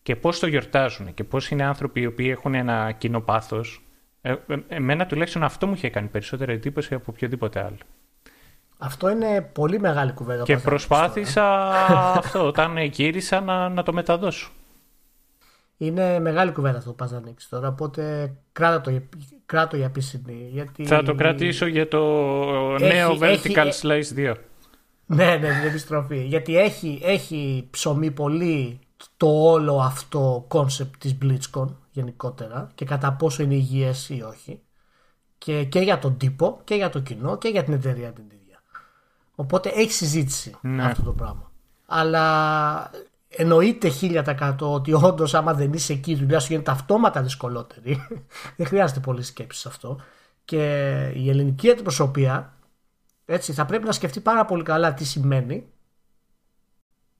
και 0.03 0.15
πώς 0.15 0.39
το 0.39 0.47
γιορτάζουν 0.47 1.13
και 1.13 1.23
πώς 1.23 1.49
είναι 1.49 1.63
άνθρωποι 1.63 2.01
οι 2.01 2.05
οποίοι 2.05 2.27
έχουν 2.31 2.53
ένα 2.53 2.91
κοινό 2.91 3.21
πάθος, 3.21 3.81
Ε, 4.21 4.31
ε, 4.47 4.55
εμένα 4.67 5.05
τουλάχιστον 5.05 5.43
αυτό 5.43 5.67
μου 5.67 5.73
είχε 5.73 5.89
κάνει 5.89 6.07
περισσότερη 6.07 6.53
εντύπωση 6.53 6.93
από 6.93 7.05
οποιοδήποτε 7.09 7.59
άλλο. 7.59 7.77
Αυτό 8.77 9.09
είναι 9.09 9.49
πολύ 9.53 9.79
μεγάλη 9.79 10.11
κουβέντα. 10.11 10.43
Και 10.43 10.57
προσπάθησα 10.57 11.71
αυτό 12.17 12.45
όταν 12.45 12.77
γύρισα 12.77 13.41
να, 13.41 13.69
να 13.69 13.83
το 13.83 13.93
μεταδώσω. 13.93 14.51
Είναι 15.77 16.19
μεγάλη 16.19 16.51
κουβέντα 16.51 16.77
αυτό 16.77 16.89
που 16.89 16.95
πας 16.95 17.11
να 17.11 17.17
ανοίξεις 17.17 17.49
τώρα, 17.49 17.67
οπότε 17.67 18.33
κράτα 18.51 18.81
το, 18.81 19.01
κράτο 19.45 19.77
για 19.77 19.89
πίσινη. 19.89 20.49
Γιατί... 20.51 20.85
Θα 20.85 21.03
το 21.03 21.15
κρατήσω 21.15 21.65
για 21.65 21.87
το 21.87 21.99
νέο 22.79 23.17
Vertical 23.21 23.65
έχει... 23.65 23.79
Slice 23.81 24.17
2. 24.17 24.33
Ναι, 25.05 25.25
ναι, 25.35 25.49
την 25.59 25.67
επιστροφή. 25.67 26.23
Γιατί 26.23 26.57
έχει, 26.57 27.01
έχει 27.03 27.67
ψωμί 27.71 28.11
πολύ 28.11 28.79
το 29.17 29.27
όλο 29.27 29.79
αυτό 29.79 30.45
concept 30.47 30.93
της 30.97 31.17
BlizzCon 31.21 31.67
γενικότερα 31.91 32.71
και 32.75 32.85
κατά 32.85 33.13
πόσο 33.13 33.43
είναι 33.43 33.53
υγιές 33.55 34.09
ή 34.09 34.21
όχι. 34.21 34.61
Και, 35.37 35.63
και 35.63 35.79
για 35.79 35.99
τον 35.99 36.17
τύπο 36.17 36.61
και 36.63 36.75
για 36.75 36.89
το 36.89 36.99
κοινό 36.99 37.37
και 37.37 37.47
για 37.47 37.63
την 37.63 37.73
εταιρεία 37.73 38.11
την 38.11 38.23
ίδια. 38.23 38.63
Οπότε 39.35 39.69
έχει 39.69 39.91
συζήτηση 39.91 40.55
ναι. 40.61 40.85
αυτό 40.85 41.03
το 41.03 41.11
πράγμα. 41.11 41.51
Αλλά 41.85 42.91
εννοείται 43.27 43.91
1000% 44.01 44.55
ότι 44.59 44.93
όντως 44.93 45.33
άμα 45.33 45.53
δεν 45.53 45.73
είσαι 45.73 45.93
εκεί 45.93 46.11
η 46.11 46.15
δουλειά 46.15 46.39
σου 46.39 46.47
γίνεται 46.51 46.71
αυτόματα 46.71 47.21
δυσκολότερη. 47.21 48.07
δεν 48.57 48.67
χρειάζεται 48.67 48.99
πολύ 48.99 49.23
σκέψη 49.23 49.59
σε 49.59 49.67
αυτό. 49.67 49.99
Και 50.45 50.63
η 51.15 51.29
ελληνική 51.29 51.69
αντιπροσωπεία 51.69 52.55
έτσι, 53.25 53.53
θα 53.53 53.65
πρέπει 53.65 53.85
να 53.85 53.91
σκεφτεί 53.91 54.19
πάρα 54.19 54.45
πολύ 54.45 54.63
καλά 54.63 54.93
τι 54.93 55.05
σημαίνει 55.05 55.67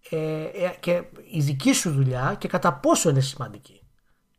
ε, 0.09 0.43
ε, 0.43 0.75
και 0.79 1.03
η 1.31 1.41
δική 1.41 1.73
σου 1.73 1.91
δουλειά 1.91 2.35
και 2.37 2.47
κατά 2.47 2.73
πόσο 2.73 3.09
είναι 3.09 3.19
σημαντική. 3.19 3.80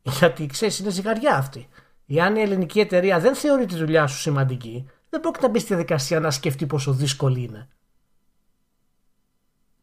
Γιατί 0.03 0.45
ξέρεις, 0.45 0.79
είναι 0.79 0.89
ζυγαριά 0.89 1.35
αυτή. 1.35 1.67
Εάν 2.07 2.35
η 2.35 2.41
ελληνική 2.41 2.79
εταιρεία 2.79 3.19
δεν 3.19 3.35
θεωρεί 3.35 3.65
τη 3.65 3.75
δουλειά 3.75 4.07
σου 4.07 4.17
σημαντική, 4.17 4.89
δεν 5.09 5.19
πρόκειται 5.19 5.45
να 5.45 5.51
μπει 5.51 5.59
στη 5.59 5.67
διαδικασία 5.67 6.19
να 6.19 6.31
σκεφτεί 6.31 6.65
πόσο 6.65 6.91
δύσκολη 6.93 7.43
είναι. 7.43 7.67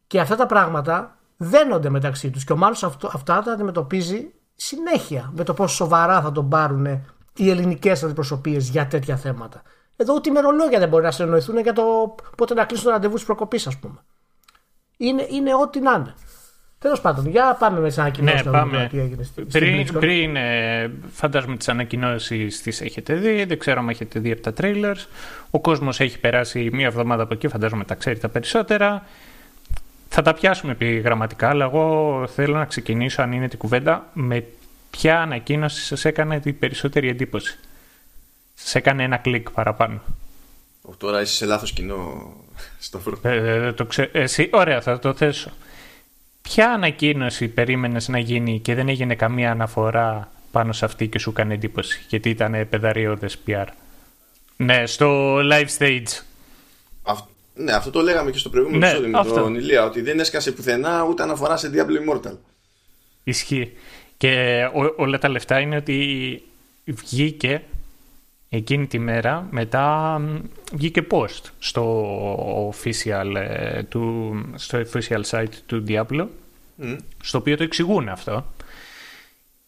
Και 0.07 0.19
αυτά 0.19 0.35
τα 0.35 0.45
πράγματα 0.45 1.17
δένονται 1.37 1.89
μεταξύ 1.89 2.29
τους 2.29 2.43
και 2.43 2.53
ο 2.53 2.57
Μάνος 2.57 2.83
αυτά 2.83 3.41
τα 3.41 3.51
αντιμετωπίζει 3.51 4.33
συνέχεια 4.55 5.31
με 5.35 5.43
το 5.43 5.53
πόσο 5.53 5.75
σοβαρά 5.75 6.21
θα 6.21 6.31
τον 6.31 6.49
πάρουν 6.49 6.85
οι 7.35 7.49
ελληνικές 7.49 8.03
αντιπροσωπείες 8.03 8.69
για 8.69 8.87
τέτοια 8.87 9.17
θέματα. 9.17 9.61
Εδώ 9.95 10.13
ούτε 10.13 10.29
ημερολόγια 10.29 10.79
δεν 10.79 10.89
μπορεί 10.89 11.03
να 11.03 11.11
συνεννοηθούν 11.11 11.59
για 11.59 11.73
το 11.73 12.15
πότε 12.37 12.53
να 12.53 12.65
κλείσουν 12.65 12.85
το 12.85 12.91
ραντεβού 12.91 13.15
της 13.15 13.23
προκοπής, 13.23 13.67
ας 13.67 13.77
πούμε. 13.77 14.03
Είναι, 14.97 15.27
είναι 15.29 15.55
ό,τι 15.55 15.79
να 15.79 15.93
είναι. 15.93 16.13
Τέλος 16.81 17.01
πάντων, 17.01 17.27
για 17.27 17.55
πάμε 17.59 17.79
με 17.79 17.87
τις 17.87 17.97
ανακοινώσεις 17.97 18.45
ναι, 18.45 18.51
πάμε. 18.51 18.87
τι 18.91 18.99
έγινε 18.99 19.23
στη, 19.23 19.41
πριν, 19.41 19.93
πριν 19.99 20.35
ε, 20.35 20.91
φαντάζομαι 21.11 21.57
τις 21.57 21.69
ανακοινώσεις 21.69 22.61
τις 22.61 22.81
έχετε 22.81 23.13
δει. 23.13 23.43
Δεν 23.45 23.59
ξέρω 23.59 23.79
αν 23.79 23.89
έχετε 23.89 24.19
δει 24.19 24.31
από 24.31 24.41
τα 24.41 24.53
trailers. 24.57 25.05
Ο 25.49 25.59
κόσμος 25.59 25.99
έχει 25.99 26.19
περάσει 26.19 26.69
μία 26.73 26.85
εβδομάδα 26.85 27.23
από 27.23 27.33
εκεί, 27.33 27.47
φαντάζομαι 27.47 27.83
τα 27.83 27.95
ξέρει 27.95 28.19
τα 28.19 28.29
περισσότερα. 28.29 29.05
Θα 30.09 30.21
τα 30.21 30.33
πιάσουμε 30.33 30.71
επιγραμματικά, 30.71 31.49
αλλά 31.49 31.65
εγώ 31.65 32.27
θέλω 32.35 32.57
να 32.57 32.65
ξεκινήσω, 32.65 33.21
αν 33.21 33.31
είναι 33.31 33.47
την 33.47 33.59
κουβέντα, 33.59 34.09
με 34.13 34.45
ποια 34.89 35.21
ανακοίνωση 35.21 35.81
σας 35.85 36.05
έκανε 36.05 36.39
την 36.39 36.59
περισσότερη 36.59 37.09
εντύπωση. 37.09 37.59
Σας 38.53 38.75
έκανε 38.75 39.03
ένα 39.03 39.17
κλικ 39.17 39.49
παραπάνω. 39.49 40.01
Τώρα 40.97 41.21
είσαι 41.21 41.33
σε 41.33 41.45
λάθος 41.45 41.71
κοινό, 41.71 42.33
στο 42.79 43.01
ε, 43.21 43.35
ε, 43.35 43.71
το 43.71 43.85
ξε... 43.85 44.09
Εσύ, 44.13 44.49
ωραία, 44.51 44.81
θα 44.81 44.99
το 44.99 45.13
θέσω. 45.13 45.51
Ποια 46.53 46.71
ανακοίνωση 46.71 47.47
περίμενες 47.47 48.07
να 48.07 48.19
γίνει 48.19 48.59
και 48.59 48.75
δεν 48.75 48.89
έγινε 48.89 49.15
καμία 49.15 49.51
αναφορά 49.51 50.31
πάνω 50.51 50.73
σε 50.73 50.85
αυτή 50.85 51.07
και 51.07 51.19
σου 51.19 51.29
έκανε 51.29 51.53
εντύπωση, 51.53 52.05
γιατί 52.09 52.29
ήταν 52.29 52.67
πεδαριώδες 52.69 53.37
PR. 53.47 53.65
Ναι, 54.57 54.85
στο 54.85 55.37
live 55.37 55.67
stage. 55.77 56.21
Ναι, 57.53 57.71
αυτό 57.71 57.89
το 57.91 58.01
λέγαμε 58.01 58.31
και 58.31 58.37
στο 58.37 58.49
προηγούμενο 58.49 58.85
ναι, 58.85 58.91
επεισόδιο 58.91 59.33
με 59.33 59.39
τον 59.39 59.55
Ηλία, 59.55 59.85
ότι 59.85 60.01
δεν 60.01 60.19
έσκασε 60.19 60.51
πουθενά 60.51 61.03
ούτε 61.03 61.23
αναφορά 61.23 61.57
σε 61.57 61.71
Diablo 61.73 62.15
Immortal. 62.15 62.37
Ισχύει. 63.23 63.73
Και 64.17 64.61
όλα 64.95 65.17
τα 65.17 65.29
λεφτά 65.29 65.59
είναι 65.59 65.75
ότι 65.75 66.41
βγήκε 66.85 67.63
εκείνη 68.53 68.87
τη 68.87 68.99
μέρα, 68.99 69.47
μετά 69.51 70.21
βγήκε 70.73 71.07
post 71.11 71.43
στο 71.59 72.73
official, 72.73 73.35
ε, 73.35 73.83
του, 73.83 74.35
στο 74.55 74.81
official 74.81 75.21
site 75.29 75.53
του 75.65 75.83
Diablo, 75.87 76.27
στο 77.21 77.37
οποίο 77.37 77.57
το 77.57 77.63
εξηγούν 77.63 78.09
αυτό. 78.09 78.45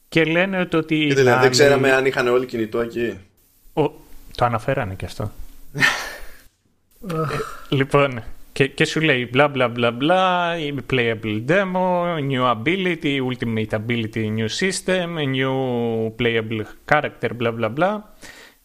Και 0.10 0.24
λένε 0.24 0.68
ότι... 0.74 1.08
Και 1.08 1.14
δηλαδή, 1.14 1.42
δεν 1.42 1.52
ξέραμε 1.52 1.92
αν 1.92 2.06
είχαν 2.06 2.28
όλοι 2.28 2.46
κινητό 2.46 2.80
εκεί. 2.80 3.18
Ο... 3.74 3.82
Το 4.36 4.46
αναφέρανε 4.46 4.94
και 4.94 5.06
αυτό. 5.06 5.32
Ε, 7.10 7.16
λοιπόν, 7.70 8.24
και, 8.52 8.68
και 8.68 8.86
σου 8.86 9.02
λέει 9.02 9.30
μπλα 9.32 9.48
μπλα 9.48 9.68
μπλα 9.68 9.92
μπλα, 9.92 10.54
playable 10.90 11.46
demo, 11.48 12.18
new 12.30 12.56
ability, 12.56 13.20
ultimate 13.32 13.80
ability, 13.80 14.34
new 14.38 14.48
system, 14.60 15.18
new 15.36 15.56
playable 16.20 16.62
character, 16.92 17.30
μπλα 17.36 17.52
μπλα 17.52 17.70
μπλα. 17.70 18.14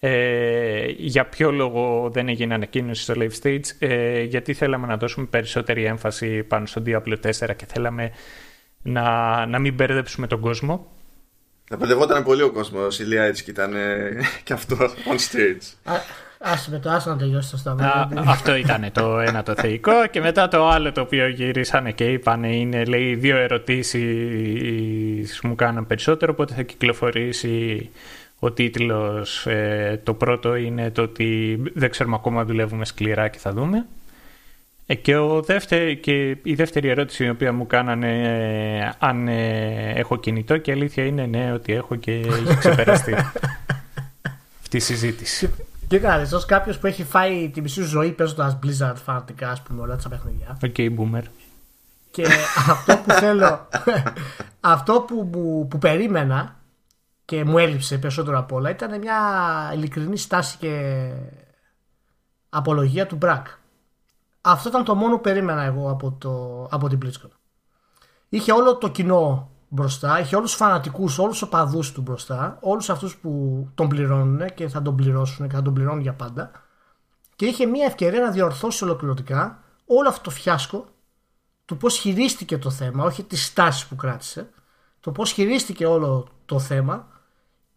Ε, 0.00 0.86
για 0.96 1.26
ποιο 1.26 1.50
λόγο 1.50 2.10
δεν 2.12 2.28
έγινε 2.28 2.54
ανακοίνωση 2.54 3.02
στο 3.02 3.14
live 3.16 3.42
stage, 3.42 3.60
ε, 3.78 4.22
γιατί 4.22 4.54
θέλαμε 4.54 4.86
να 4.86 4.96
δώσουμε 4.96 5.26
περισσότερη 5.26 5.84
έμφαση 5.84 6.42
πάνω 6.42 6.66
στο 6.66 6.82
Diablo 6.86 7.16
4 7.22 7.56
και 7.56 7.66
θέλαμε 7.66 8.10
να, 8.82 9.46
να 9.46 9.58
μην 9.58 9.74
μπερδέψουμε 9.74 10.26
τον 10.26 10.40
κόσμο. 10.40 10.86
Να 11.70 11.76
μπερδευόταν 11.76 12.24
πολύ 12.24 12.42
ο 12.42 12.50
κόσμος. 12.50 13.00
Η 13.00 13.04
Λία 13.04 13.22
έτσι 13.22 13.44
και 13.44 13.50
ήταν 13.50 13.74
και 14.44 14.52
αυτό 14.52 14.76
on 14.80 15.14
stage. 15.14 15.92
Άσε 16.40 16.70
με 16.70 16.78
το 16.78 16.90
άσο 16.90 17.10
να 17.10 17.16
τελειώσει 17.16 17.50
το 17.50 17.56
σταυρό. 17.56 18.08
Αυτό 18.26 18.56
ήταν 18.56 18.90
το 18.92 19.18
ένα 19.18 19.42
το 19.42 19.54
θεϊκό 19.54 20.06
και 20.10 20.20
μετά 20.20 20.48
το 20.48 20.68
άλλο 20.68 20.92
το 20.92 21.00
οποίο 21.00 21.28
γυρίσανε 21.28 21.92
και 21.92 22.04
είπαν 22.04 22.44
είναι 22.44 22.84
λέει 22.84 23.14
δύο 23.14 23.36
ερωτήσεις 23.36 24.00
μου 25.42 25.54
κάναν 25.54 25.86
περισσότερο 25.86 26.32
οπότε 26.32 26.54
θα 26.54 26.62
κυκλοφορήσει 26.62 27.90
ο 28.38 28.52
τίτλος 28.52 29.46
ε, 29.46 30.00
το 30.04 30.14
πρώτο 30.14 30.54
είναι 30.54 30.90
το 30.90 31.02
ότι 31.02 31.58
δεν 31.74 31.90
ξέρουμε 31.90 32.16
ακόμα 32.16 32.44
δουλεύουμε 32.44 32.84
σκληρά 32.84 33.28
και 33.28 33.38
θα 33.38 33.52
δούμε 33.52 33.86
ε, 34.90 34.94
και, 34.94 35.16
ο 35.16 35.42
δεύτερη, 35.42 35.96
και 35.96 36.36
η 36.42 36.54
δεύτερη 36.54 36.88
ερώτηση 36.88 37.24
η 37.24 37.28
οποία 37.28 37.52
μου 37.52 37.66
κάνανε 37.66 38.22
ε, 38.78 38.92
αν 38.98 39.28
ε, 39.28 39.92
έχω 39.94 40.16
κινητό 40.16 40.56
και 40.56 40.72
αλήθεια 40.72 41.04
είναι 41.04 41.26
ναι 41.26 41.52
ότι 41.52 41.72
έχω 41.72 41.94
και 41.94 42.12
έχει 42.12 42.56
ξεπεραστεί 42.58 43.14
αυτή 44.60 44.76
η 44.76 44.80
συζήτηση. 44.80 45.50
Κοίτα, 45.88 46.26
ως 46.32 46.40
κάποιος 46.46 46.78
που 46.78 46.86
έχει 46.86 47.04
φάει 47.04 47.48
τη 47.48 47.60
μισή 47.60 47.82
ζωή 47.82 48.12
παίζοντας 48.12 48.58
Blizzard 48.62 48.96
φανατικά, 49.04 49.50
ας 49.50 49.62
πούμε, 49.62 49.80
όλα 49.80 49.96
τα 49.96 50.08
παιχνίδια. 50.08 50.58
Οκ, 50.64 50.74
okay, 50.76 50.88
boomer. 50.96 51.22
Και 52.10 52.26
αυτό 52.68 52.96
που 52.96 53.12
θέλω. 53.12 53.68
αυτό 54.60 55.00
που, 55.00 55.30
που, 55.30 55.66
που 55.70 55.78
περίμενα 55.78 56.56
και 57.28 57.44
μου 57.44 57.58
έλειψε 57.58 57.98
περισσότερο 57.98 58.38
από 58.38 58.56
όλα 58.56 58.70
ήταν 58.70 58.98
μια 58.98 59.18
ειλικρινής 59.74 60.16
στάση 60.16 60.56
και 60.56 61.12
απολογία 62.48 63.06
του 63.06 63.16
Brack. 63.16 63.46
Αυτό 64.40 64.68
ήταν 64.68 64.84
το 64.84 64.94
μόνο 64.94 65.14
που 65.14 65.20
περίμενα 65.20 65.62
εγώ 65.62 65.90
από, 65.90 66.12
το, 66.12 66.64
από 66.70 66.88
την 66.88 66.98
BlizzCon. 67.02 67.30
Είχε 68.28 68.52
όλο 68.52 68.76
το 68.76 68.88
κοινό 68.88 69.50
μπροστά, 69.68 70.20
είχε 70.20 70.36
όλους 70.36 70.50
τους 70.50 70.58
φανατικούς, 70.58 71.18
όλους 71.18 71.38
τους 71.38 71.42
οπαδούς 71.42 71.92
του 71.92 72.00
μπροστά, 72.00 72.58
όλους 72.60 72.90
αυτούς 72.90 73.16
που 73.16 73.30
τον 73.74 73.88
πληρώνουν 73.88 74.54
και 74.54 74.68
θα 74.68 74.82
τον 74.82 74.96
πληρώσουν 74.96 75.48
και 75.48 75.54
θα 75.54 75.62
τον 75.62 75.74
πληρώνουν 75.74 76.00
για 76.00 76.14
πάντα 76.14 76.50
και 77.36 77.46
είχε 77.46 77.66
μια 77.66 77.84
ευκαιρία 77.84 78.20
να 78.20 78.30
διορθώσει 78.30 78.84
ολοκληρωτικά 78.84 79.62
όλο 79.86 80.08
αυτό 80.08 80.22
το 80.22 80.30
φιάσκο 80.30 80.84
του 81.64 81.76
πώς 81.76 81.98
χειρίστηκε 81.98 82.58
το 82.58 82.70
θέμα, 82.70 83.04
όχι 83.04 83.22
τις 83.22 83.44
στάσεις 83.44 83.86
που 83.86 83.96
κράτησε, 83.96 84.50
το 85.00 85.12
πώς 85.12 85.32
χειρίστηκε 85.32 85.86
όλο 85.86 86.28
το 86.46 86.58
θέμα 86.58 87.16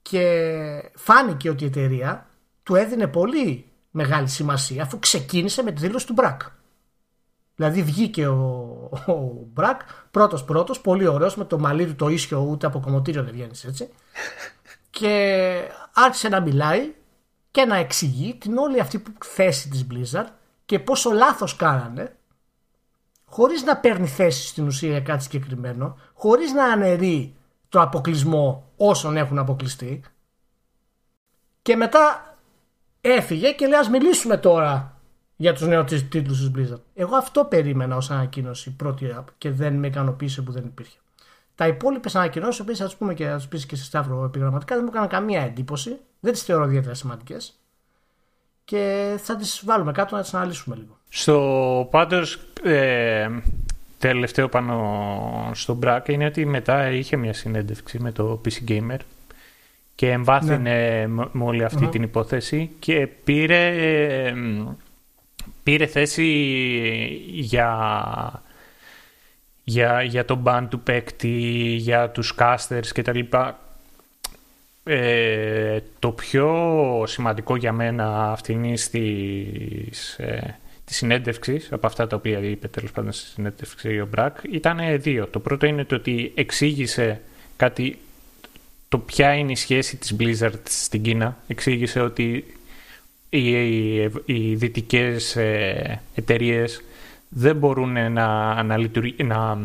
και 0.02 0.92
φάνηκε 0.96 1.50
ότι 1.50 1.64
η 1.64 1.68
εταιρεία 1.68 2.30
του 2.64 2.76
έδινε 2.76 3.08
πολύ 3.08 3.66
μεγάλη 3.92 4.28
σημασία 4.28 4.84
αφού 4.84 5.00
ξεκίνησε 5.00 5.64
με 5.64 5.72
τη 5.72 5.82
δήλωση 5.82 6.06
του 6.06 6.14
Μπρακ. 6.14 6.42
Δηλαδή 7.56 7.84
βγήκε 7.84 8.28
ο, 8.28 8.40
ο 9.06 9.14
Μπρακ 9.54 9.82
πρώτος 10.12 10.44
πρώτος, 10.44 10.82
πολύ 10.82 11.08
ωραίος, 11.08 11.36
με 11.36 11.46
το 11.46 11.60
μαλλί 11.60 11.86
του 11.86 11.96
το 11.96 12.10
ίσιο, 12.10 12.40
ούτε 12.40 12.66
από 12.66 12.80
κομμωτήριο 12.80 13.24
δεν 13.24 13.34
βγαίνεις 13.34 13.64
έτσι. 13.64 13.90
και 14.90 15.54
άρχισε 15.94 16.30
να 16.30 16.40
μιλάει 16.40 16.94
και 17.52 17.66
να 17.66 17.76
εξηγεί 17.76 18.36
την 18.36 18.58
όλη 18.58 18.80
αυτή 18.80 19.04
θέση 19.26 19.70
της 19.70 19.88
Blizzard 19.92 20.28
και 20.66 20.80
πόσο 20.80 21.12
λάθος 21.12 21.56
κάνανε 21.56 22.16
χωρίς 23.26 23.64
να 23.64 23.78
παίρνει 23.78 24.08
θέση 24.08 24.48
στην 24.48 24.68
ουσία 24.68 24.90
για 24.90 25.02
κάτι 25.02 25.24
συγκεκριμένο, 25.24 25.98
χωρίς 26.14 26.52
να 26.52 26.66
αναιρεί 26.66 27.36
το 27.72 27.82
αποκλεισμό 27.82 28.72
όσων 28.78 29.18
έχουν 29.18 29.38
αποκλειστεί 29.38 30.02
και 31.62 31.76
μετά 31.76 32.36
έφυγε 33.02 33.52
και 33.52 33.68
λέει 33.68 33.80
ας 33.80 33.90
μιλήσουμε 33.90 34.38
τώρα 34.38 35.02
για 35.36 35.54
τους 35.54 35.68
νέους 35.68 36.08
τίτλους 36.10 36.40
της 36.40 36.52
Blizzard. 36.56 36.82
Εγώ 36.94 37.16
αυτό 37.16 37.46
περίμενα 37.46 37.96
ως 37.96 38.12
ανακοίνωση 38.12 38.76
πρώτη 38.76 39.16
και 39.38 39.52
δεν 39.52 39.74
με 39.74 39.88
ικανοποίησε 39.88 40.42
που 40.42 40.52
δεν 40.52 40.66
υπήρχε. 40.66 40.98
Τα 41.56 41.68
υπόλοιπες 41.68 42.16
ανακοινώσεις, 42.16 42.60
οποίες 42.60 42.78
θα 42.78 42.88
τι 42.88 42.96
πούμε 42.98 43.14
και 43.14 43.26
θα 43.26 43.38
τι 43.38 43.46
πεις 43.50 43.66
και 43.66 43.76
σε 43.76 43.84
Σταύρο 43.84 44.24
επιγραμματικά, 44.24 44.76
δεν 44.76 44.84
μου 44.84 44.90
έκαναν 44.92 45.10
καμία 45.10 45.42
εντύπωση. 45.42 46.00
Δεν 46.20 46.34
τις 46.34 46.44
θεωρώ 46.44 46.66
ιδιαίτερα 46.66 46.94
σημαντικές. 46.94 47.60
Και 48.66 49.16
θα 49.20 49.36
τις 49.36 49.62
βάλουμε 49.66 49.92
κάτω 49.92 50.16
να 50.16 50.22
τις 50.22 50.34
αναλύσουμε 50.34 50.76
λίγο. 50.76 50.98
Στο 51.10 51.88
πάντως, 51.92 52.40
ε, 52.64 53.28
τελευταίο 54.02 54.50
πάνω 54.50 55.52
στο 55.54 55.74
Μπρακ 55.74 56.08
είναι 56.08 56.26
ότι 56.26 56.46
μετά 56.46 56.90
είχε 56.92 57.16
μια 57.16 57.34
συνέντευξη 57.34 58.00
με 58.00 58.12
το 58.12 58.42
PC 58.46 58.70
Gamer 58.72 59.00
και 59.96 60.12
εμβάθυνε 60.12 61.06
ναι. 61.06 61.08
με 61.08 61.44
όλη 61.44 61.66
την 61.92 62.04
υπόθεση 62.04 62.70
και 62.80 63.08
πήρε, 63.24 63.68
ε, 63.68 64.34
πήρε 65.64 65.86
θέση 65.86 66.26
για 67.32 67.72
για, 69.64 70.02
για 70.02 70.26
το 70.26 70.42
band 70.46 70.66
του 70.70 70.80
παίκτη, 70.80 71.28
για 71.78 72.10
τους 72.10 72.36
casters 72.38 72.88
κτλ. 72.94 73.20
Ε, 74.84 75.80
το 76.00 76.12
πιο 76.12 77.04
σημαντικό 77.08 77.56
για 77.56 77.74
μένα 77.74 78.32
αυτήν 78.32 78.62
της, 78.74 80.14
ε, 80.18 80.60
της 80.92 81.00
συνέντευξης, 81.00 81.72
από 81.72 81.88
αυτά 81.88 82.08
τα 82.08 82.16
οποία 82.16 82.40
είπε 82.40 82.68
τέλος 82.68 82.92
πάντων 82.92 83.12
στη 83.12 83.28
συνέντευξη 83.28 84.00
ο 84.00 84.08
Μπρακ, 84.12 84.38
ήταν 84.52 84.80
δύο. 85.02 85.28
Το 85.28 85.40
πρώτο 85.40 85.66
είναι 85.66 85.86
το 85.86 85.96
ότι 85.96 86.32
εξήγησε 86.36 87.22
κάτι, 87.56 87.98
το 88.90 88.98
ποια 88.98 89.34
είναι 89.34 89.52
η 89.52 89.56
σχέση 89.56 89.98
της 89.98 90.16
Blizzard 90.20 90.60
στην 90.64 91.02
Κίνα. 91.02 91.38
Εξήγησε 91.48 92.00
ότι 92.00 92.56
οι, 93.30 93.52
οι, 93.52 94.12
οι 94.26 94.56
δυτικές 94.56 95.36
ε, 95.36 96.02
εταιρείες 96.16 96.84
δεν 97.30 97.56
μπορούν 97.56 97.92
να, 97.92 98.10
να, 98.10 98.64
να, 98.64 98.78
ε, 99.18 99.58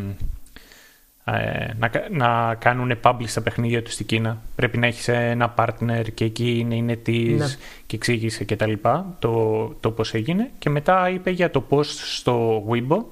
να, 1.78 1.90
να 2.10 2.54
κάνουν 2.54 2.98
publish 3.02 3.30
τα 3.34 3.40
παιχνίδια 3.40 3.82
τους 3.82 3.92
στην 3.92 4.06
Κίνα. 4.06 4.42
Πρέπει 4.56 4.78
να 4.78 4.86
έχεις 4.86 5.08
ένα 5.08 5.54
partner 5.58 6.04
και 6.14 6.24
εκεί 6.24 6.58
είναι, 6.58 6.74
είναι 6.74 6.96
της 6.96 7.38
ναι. 7.38 7.46
και 7.86 7.96
εξήγησε 7.96 8.44
και 8.44 8.56
τα 8.56 8.66
λοιπά 8.66 9.16
το, 9.18 9.66
το 9.80 9.90
πώς 9.90 10.14
έγινε. 10.14 10.50
Και 10.58 10.70
μετά 10.70 11.10
είπε 11.10 11.30
για 11.30 11.50
το 11.50 11.64
post 11.70 11.84
στο 11.84 12.64
Weibo 12.70 13.04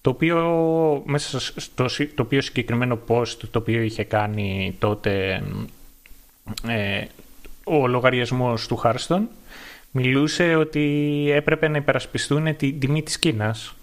το 0.00 0.10
οποίο 0.10 1.02
μέσα 1.04 1.40
στο 1.40 1.84
το 2.14 2.22
οποίο 2.22 2.40
συγκεκριμένο 2.40 2.98
post 3.08 3.36
το 3.50 3.58
οποίο 3.58 3.80
είχε 3.80 4.04
κάνει 4.04 4.76
τότε 4.78 5.42
ε, 6.68 7.04
ο 7.64 7.86
λογαριασμός 7.86 8.66
του 8.66 8.80
Hearthstone 8.84 9.22
μιλούσε 9.90 10.54
ότι 10.54 11.26
έπρεπε 11.34 11.68
να 11.68 11.76
υπερασπιστούν 11.76 12.56
την 12.56 12.80
τιμή 12.80 13.02
της 13.02 13.18
Κίνας. 13.18 13.74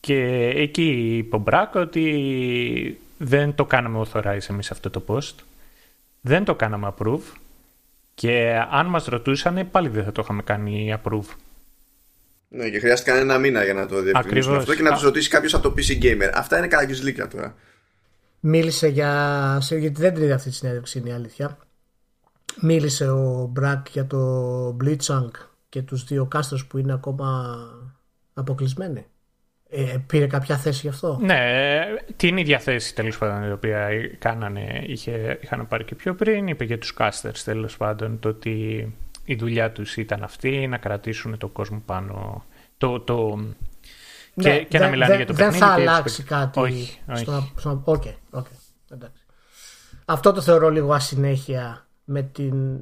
Και 0.00 0.52
εκεί 0.54 1.16
είπε 1.16 1.36
ο 1.36 1.38
Μπράκ 1.38 1.74
ότι 1.74 2.98
δεν 3.18 3.54
το 3.54 3.64
κάναμε 3.64 4.06
authorize 4.06 4.48
εμείς 4.48 4.70
αυτό 4.70 4.90
το 4.90 5.02
post. 5.06 5.34
Δεν 6.20 6.44
το 6.44 6.54
κάναμε 6.54 6.94
approve. 6.96 7.22
Και 8.14 8.64
αν 8.70 8.86
μας 8.86 9.04
ρωτούσαν 9.04 9.68
πάλι 9.70 9.88
δεν 9.88 10.04
θα 10.04 10.12
το 10.12 10.22
είχαμε 10.24 10.42
κάνει 10.42 10.96
approve. 11.02 11.34
Ναι, 12.48 12.70
και 12.70 12.78
χρειάστηκαν 12.78 13.16
ένα 13.16 13.38
μήνα 13.38 13.64
για 13.64 13.74
να 13.74 13.86
το 13.86 14.02
διευκρινίσουμε 14.02 14.56
αυτό 14.56 14.74
και 14.74 14.82
να 14.82 14.92
τους 14.92 15.02
ρωτήσει 15.02 15.28
κάποιος 15.28 15.54
από 15.54 15.62
το 15.62 15.74
PC 15.76 16.02
Gamer. 16.02 16.30
Αυτά 16.34 16.58
είναι 16.58 16.66
καλά 16.66 17.28
τώρα. 17.30 17.54
Μίλησε 18.40 18.88
για. 18.88 19.62
γιατί 19.68 20.00
δεν 20.00 20.14
την 20.14 20.22
είδα 20.22 20.34
αυτή 20.34 20.48
τη 20.48 20.54
συνέντευξη, 20.54 20.98
είναι 20.98 21.08
η 21.08 21.12
αλήθεια 21.12 21.58
μίλησε 22.60 23.10
ο 23.10 23.48
Μπρακ 23.52 23.88
για 23.88 24.06
το 24.06 24.76
Blitzchung 24.84 25.30
και 25.68 25.82
τους 25.82 26.04
δύο 26.04 26.26
κάστρους 26.26 26.66
που 26.66 26.78
είναι 26.78 26.92
ακόμα 26.92 27.58
αποκλεισμένοι. 28.34 29.06
Ε, 29.70 29.96
πήρε 30.06 30.26
κάποια 30.26 30.56
θέση 30.56 30.80
γι' 30.82 30.88
αυτό; 30.88 31.18
Ναι, 31.20 31.80
την 32.16 32.36
ίδια 32.36 32.58
θέση 32.58 32.94
τέλος 32.94 33.18
πάντων 33.18 33.48
η 33.48 33.52
οποία 33.52 33.88
κάνανε, 34.18 34.82
είχε, 34.86 35.38
είχαν 35.42 35.68
πάρει 35.68 35.84
και 35.84 35.94
πιο 35.94 36.14
πριν. 36.14 36.46
Είπε 36.46 36.64
για 36.64 36.78
τους 36.78 36.94
κάστερς 36.94 37.44
τέλος 37.44 37.76
πάντων 37.76 38.18
το 38.18 38.28
ότι 38.28 38.86
η 39.24 39.34
δουλειά 39.34 39.72
τους 39.72 39.96
ήταν 39.96 40.22
αυτή 40.22 40.66
να 40.66 40.76
κρατήσουν 40.76 41.38
τον 41.38 41.52
κόσμο 41.52 41.82
πάνω. 41.86 42.44
Το, 42.78 43.00
το, 43.00 43.36
ναι, 44.34 44.56
και, 44.58 44.64
και 44.64 44.78
δεν, 44.78 44.80
να 44.80 44.88
μιλάνε 44.88 45.16
για 45.16 45.26
το 45.26 45.32
δεν 45.32 45.50
παιχνίδι. 45.50 45.64
Δεν 45.64 45.84
θα 45.84 45.90
αλλάξει 45.90 46.22
κάτι. 46.22 46.60
Όχι. 46.60 46.98
όχι. 47.08 47.24
Στο, 47.56 47.82
okay, 47.86 48.38
okay, 48.38 48.96
Αυτό 50.04 50.32
το 50.32 50.40
θεωρώ 50.40 50.70
λίγο 50.70 50.92
ασυνέχεια 50.92 51.86
με 52.04 52.22
την 52.22 52.80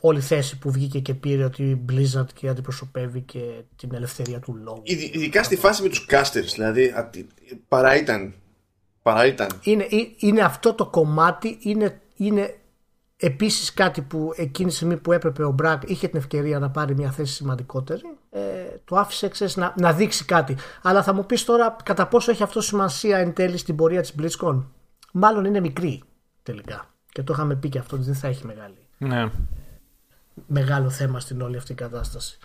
όλη 0.00 0.20
θέση 0.20 0.58
που 0.58 0.70
βγήκε 0.70 1.00
και 1.00 1.14
πήρε 1.14 1.44
ότι 1.44 1.62
η 1.62 1.84
Blizzard 1.92 2.32
και 2.34 2.48
αντιπροσωπεύει 2.48 3.20
και 3.20 3.62
την 3.76 3.94
ελευθερία 3.94 4.38
του 4.38 4.54
λόγου. 4.64 4.82
Ειδικά 4.84 5.42
στη 5.42 5.56
φάση 5.56 5.82
με 5.82 5.88
τους 5.88 6.06
casters, 6.10 6.52
δηλαδή 6.54 6.92
παρά 7.68 7.96
ήταν. 7.96 8.34
Παρά 9.02 9.26
ήταν. 9.26 9.48
Είναι, 9.62 9.86
είναι 10.18 10.40
αυτό 10.40 10.74
το 10.74 10.86
κομμάτι, 10.86 11.58
είναι, 11.60 12.00
είναι 12.16 12.56
επίσης 13.16 13.74
κάτι 13.74 14.02
που 14.02 14.32
εκείνη 14.36 14.68
τη 14.68 14.74
στιγμή 14.74 14.96
που 14.96 15.12
έπρεπε 15.12 15.44
ο 15.44 15.50
Μπρακ 15.50 15.82
είχε 15.86 16.08
την 16.08 16.18
ευκαιρία 16.18 16.58
να 16.58 16.70
πάρει 16.70 16.94
μια 16.94 17.10
θέση 17.10 17.32
σημαντικότερη, 17.32 18.02
ε, 18.30 18.40
το 18.84 18.96
άφησε 18.96 19.28
ξέρεις, 19.28 19.56
να, 19.56 19.74
να 19.76 19.92
δείξει 19.92 20.24
κάτι. 20.24 20.56
Αλλά 20.82 21.02
θα 21.02 21.12
μου 21.12 21.26
πεις 21.26 21.44
τώρα 21.44 21.76
κατά 21.84 22.06
πόσο 22.06 22.30
έχει 22.30 22.42
αυτό 22.42 22.60
σημασία 22.60 23.18
εν 23.18 23.32
τέλει 23.32 23.56
στην 23.56 23.76
πορεία 23.76 24.00
της 24.00 24.14
BlizzCon; 24.18 24.64
Μάλλον 25.12 25.44
είναι 25.44 25.60
μικρή 25.60 26.02
τελικά. 26.42 26.94
Και 27.12 27.22
το 27.22 27.32
είχαμε 27.32 27.54
πει 27.54 27.68
και 27.68 27.78
αυτό 27.78 27.96
ότι 27.96 28.04
δεν 28.04 28.14
θα 28.14 28.28
έχει 28.28 28.46
μεγάλη. 28.46 28.76
Ναι. 28.98 29.30
Μεγάλο 30.46 30.90
θέμα 30.90 31.20
στην 31.20 31.40
όλη 31.40 31.56
αυτή 31.56 31.72
η 31.72 31.74
κατάσταση. 31.74 32.38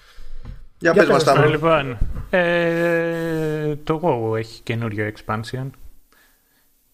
Για, 0.78 0.92
Για 0.92 1.06
πες 1.06 1.24
μας 1.24 1.50
Λοιπόν, 1.50 1.98
ε, 2.30 3.76
το 3.76 4.00
WoW 4.04 4.38
έχει 4.38 4.62
καινούριο 4.62 5.12
expansion. 5.16 5.70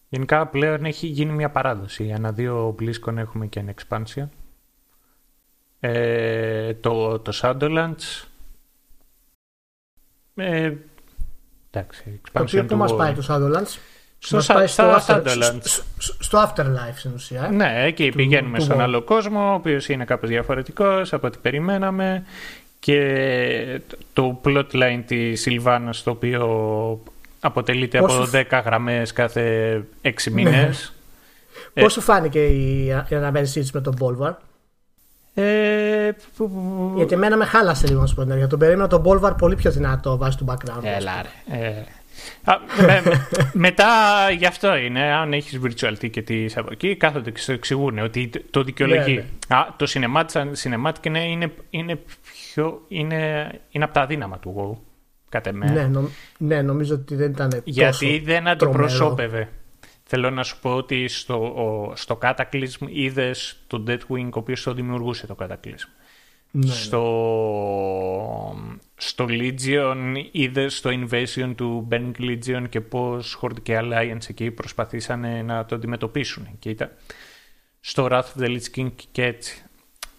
Γενικά 0.08 0.46
πλέον 0.46 0.84
έχει 0.84 1.06
γίνει 1.06 1.32
μια 1.32 1.50
παράδοση. 1.50 2.12
Ανά 2.12 2.32
δύο 2.32 2.74
BlizzCon 2.80 3.16
έχουμε 3.16 3.46
και 3.46 3.60
ένα 3.60 3.74
expansion. 3.74 4.28
Ε, 5.80 6.74
το, 6.74 7.18
το 7.18 7.32
Shadowlands. 7.42 8.24
Ε, 10.34 10.72
εντάξει, 11.70 12.20
expansion 12.24 12.30
το 12.32 12.42
οποίο 12.42 12.64
του... 12.64 12.76
μας 12.76 12.96
πάει 12.96 13.14
το 13.14 13.26
Shadowlands; 13.28 13.78
Στο, 14.22 14.40
στο, 14.40 14.66
στο, 14.66 14.84
στο, 16.18 16.38
Afterlife 16.42 16.96
στην 16.96 17.10
ουσία. 17.14 17.44
Ε; 17.44 17.48
Ναι, 17.48 17.82
εκεί 17.84 18.08
πηγαίνουμε 18.16 18.58
του 18.58 18.64
στον 18.64 18.80
άλλο 18.80 19.02
κόσμο, 19.02 19.50
ο 19.50 19.54
οποίος 19.54 19.88
είναι 19.88 20.04
κάπως 20.04 20.28
διαφορετικός 20.28 21.12
από 21.12 21.26
ό,τι 21.26 21.38
περιμέναμε 21.42 22.24
και 22.78 23.80
το 24.12 24.40
plotline 24.44 25.02
της 25.06 25.40
Σιλβάνα, 25.40 25.94
το 26.04 26.10
οποίο 26.10 26.46
αποτελείται 27.40 27.98
από 27.98 28.28
10 28.32 28.44
γραμμές 28.64 29.12
κάθε 29.12 29.76
6 30.02 30.10
ναι. 30.24 30.34
μήνες. 30.34 30.92
Ε, 31.74 31.80
Πώς 31.82 31.92
σου 31.92 32.00
φάνηκε 32.00 32.46
η 32.46 32.92
αναμέτρησή 33.10 33.60
της 33.60 33.72
με 33.72 33.80
τον 33.80 33.96
Bolvar? 34.00 34.34
Ε, 35.34 36.10
Γιατί 36.96 37.14
εμένα 37.14 37.36
με 37.36 37.44
χάλασε 37.44 37.86
λίγο 37.86 38.00
να 38.00 38.06
σου 38.06 38.14
πω 38.14 38.22
Για 38.22 38.46
τον 38.46 38.58
περίμενα 38.58 38.88
τον 38.88 39.02
Bolvar 39.06 39.36
πολύ 39.38 39.56
πιο 39.56 39.70
δυνατό 39.70 40.16
βάσει 40.16 40.38
του 40.38 40.44
background. 40.48 40.82
Έλα 40.82 41.22
ρε. 41.22 41.58
Ε, 41.58 41.84
μετά 43.52 43.86
γι' 44.38 44.46
αυτό 44.46 44.76
είναι, 44.76 45.12
αν 45.12 45.32
έχεις 45.32 45.60
virtual 45.64 45.94
ticket 46.02 46.48
από 46.54 46.68
εκεί, 46.72 46.96
κάθονται 46.96 47.30
και 47.30 47.40
σου 47.40 47.52
εξηγούν 47.52 47.98
ότι 47.98 48.30
το 48.50 48.62
δικαιολογεί. 48.62 49.14
Ναι, 49.14 49.24
ναι. 49.48 49.56
Α, 49.56 49.74
το 49.76 49.86
cinematic, 50.62 51.06
είναι, 51.06 51.24
είναι, 51.24 51.52
είναι, 51.70 52.00
πιο, 52.32 52.84
είναι, 52.88 53.50
είναι 53.70 53.84
από 53.84 53.94
τα 53.94 54.00
αδύναμα 54.00 54.38
του 54.38 54.54
WoW. 54.56 54.86
Κατά 55.28 55.52
ναι, 55.52 55.86
νο, 55.86 56.08
ναι, 56.38 56.62
νομίζω 56.62 56.94
ότι 56.94 57.14
δεν 57.14 57.30
ήταν 57.30 57.60
Γιατί 57.64 58.22
δεν 58.24 58.48
αντιπροσώπευε. 58.48 59.48
Θέλω 60.04 60.30
να 60.30 60.42
σου 60.42 60.58
πω 60.60 60.74
ότι 60.74 61.08
στο, 61.08 61.34
ο, 61.34 61.92
στο 61.96 62.18
Cataclysm 62.22 62.88
είδες 62.88 63.56
τον 63.66 63.84
Deathwing 63.88 64.28
ο 64.32 64.38
οποίος 64.38 64.62
το 64.62 64.74
δημιουργούσε 64.74 65.26
το 65.26 65.36
Cataclysm. 65.40 65.88
Ναι, 66.50 66.66
ναι, 66.66 66.72
στο, 66.72 67.04
στο 68.96 69.26
Legion 69.28 69.96
είδε 70.32 70.68
στο 70.68 70.90
Invasion 70.92 71.52
του 71.56 71.88
Burning 71.90 72.20
Legion 72.20 72.64
και 72.68 72.80
πώς 72.80 73.38
Horde 73.42 73.62
και 73.62 73.78
Alliance 73.82 74.28
εκεί 74.28 74.50
προσπαθήσαν 74.50 75.44
να 75.44 75.64
το 75.64 75.74
αντιμετωπίσουν. 75.74 76.48
Και 76.58 76.70
ήταν 76.70 76.90
στο 77.80 78.08
Wrath 78.10 78.22
of 78.36 78.42
the 78.42 78.46
Lich 78.46 78.78
King 78.80 78.90
και 79.12 79.24
έτσι. 79.24 79.64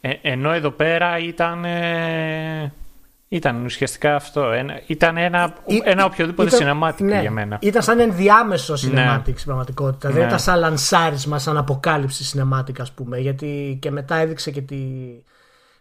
Ε, 0.01 0.13
ενώ 0.21 0.51
εδώ 0.51 0.71
πέρα 0.71 1.17
ήταν... 1.17 1.65
ήταν 3.27 3.63
ουσιαστικά 3.63 4.15
αυτό. 4.15 4.51
Ένα, 4.51 4.82
ήταν 4.88 5.17
ένα, 5.17 5.55
ένα 5.84 6.05
οποιοδήποτε 6.05 6.55
ήταν, 6.55 6.93
ναι, 6.99 7.21
για 7.21 7.32
μένα. 7.32 7.57
Ήταν 7.61 7.82
σαν 7.82 7.99
ενδιάμεσο 7.99 8.73
cinematic 8.73 9.23
ναι. 9.25 9.34
στην 9.34 9.45
πραγματικότητα. 9.45 10.09
Δεν 10.09 10.21
ναι. 10.21 10.27
ήταν 10.27 10.39
σαν 10.39 10.59
λανσάρισμα, 10.59 11.39
σαν 11.39 11.57
αποκάλυψη 11.57 12.34
cinematic, 12.34 12.79
ας 12.79 12.91
πούμε. 12.91 13.19
Γιατί 13.19 13.77
και 13.82 13.91
μετά 13.91 14.15
έδειξε 14.15 14.51
και 14.51 14.61
τη, 14.61 14.77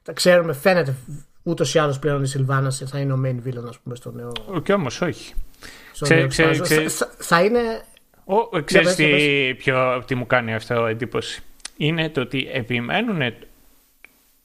τα 0.03 0.13
ξέρουμε, 0.13 0.53
φαίνεται 0.53 0.95
ούτως 1.43 1.75
ή 1.75 1.79
άλλως 1.79 1.99
πλέον 1.99 2.23
η 2.23 2.27
Σιλβάνα 2.27 2.71
θα 2.71 2.99
είναι 2.99 3.13
ο 3.13 3.21
main 3.25 3.49
villain, 3.49 3.65
ας 3.69 3.79
πούμε, 3.79 3.95
στο 3.95 4.11
νέο. 4.11 4.33
Και 4.63 4.73
όμως 4.73 5.01
όχι. 5.01 5.35
Ξέ, 6.01 6.27
ξέ, 6.27 6.59
ξέ, 6.61 6.87
θα, 7.19 7.43
είναι. 7.43 7.61
Ο, 8.25 8.63
ξέρεις 8.65 8.95
τι, 8.95 9.55
ποιο, 9.57 10.03
τι 10.07 10.15
μου 10.15 10.27
κάνει 10.27 10.55
αυτό 10.55 10.87
εντύπωση. 10.87 11.43
Είναι 11.77 12.09
το 12.09 12.21
ότι 12.21 12.49
επιμένουν 12.53 13.35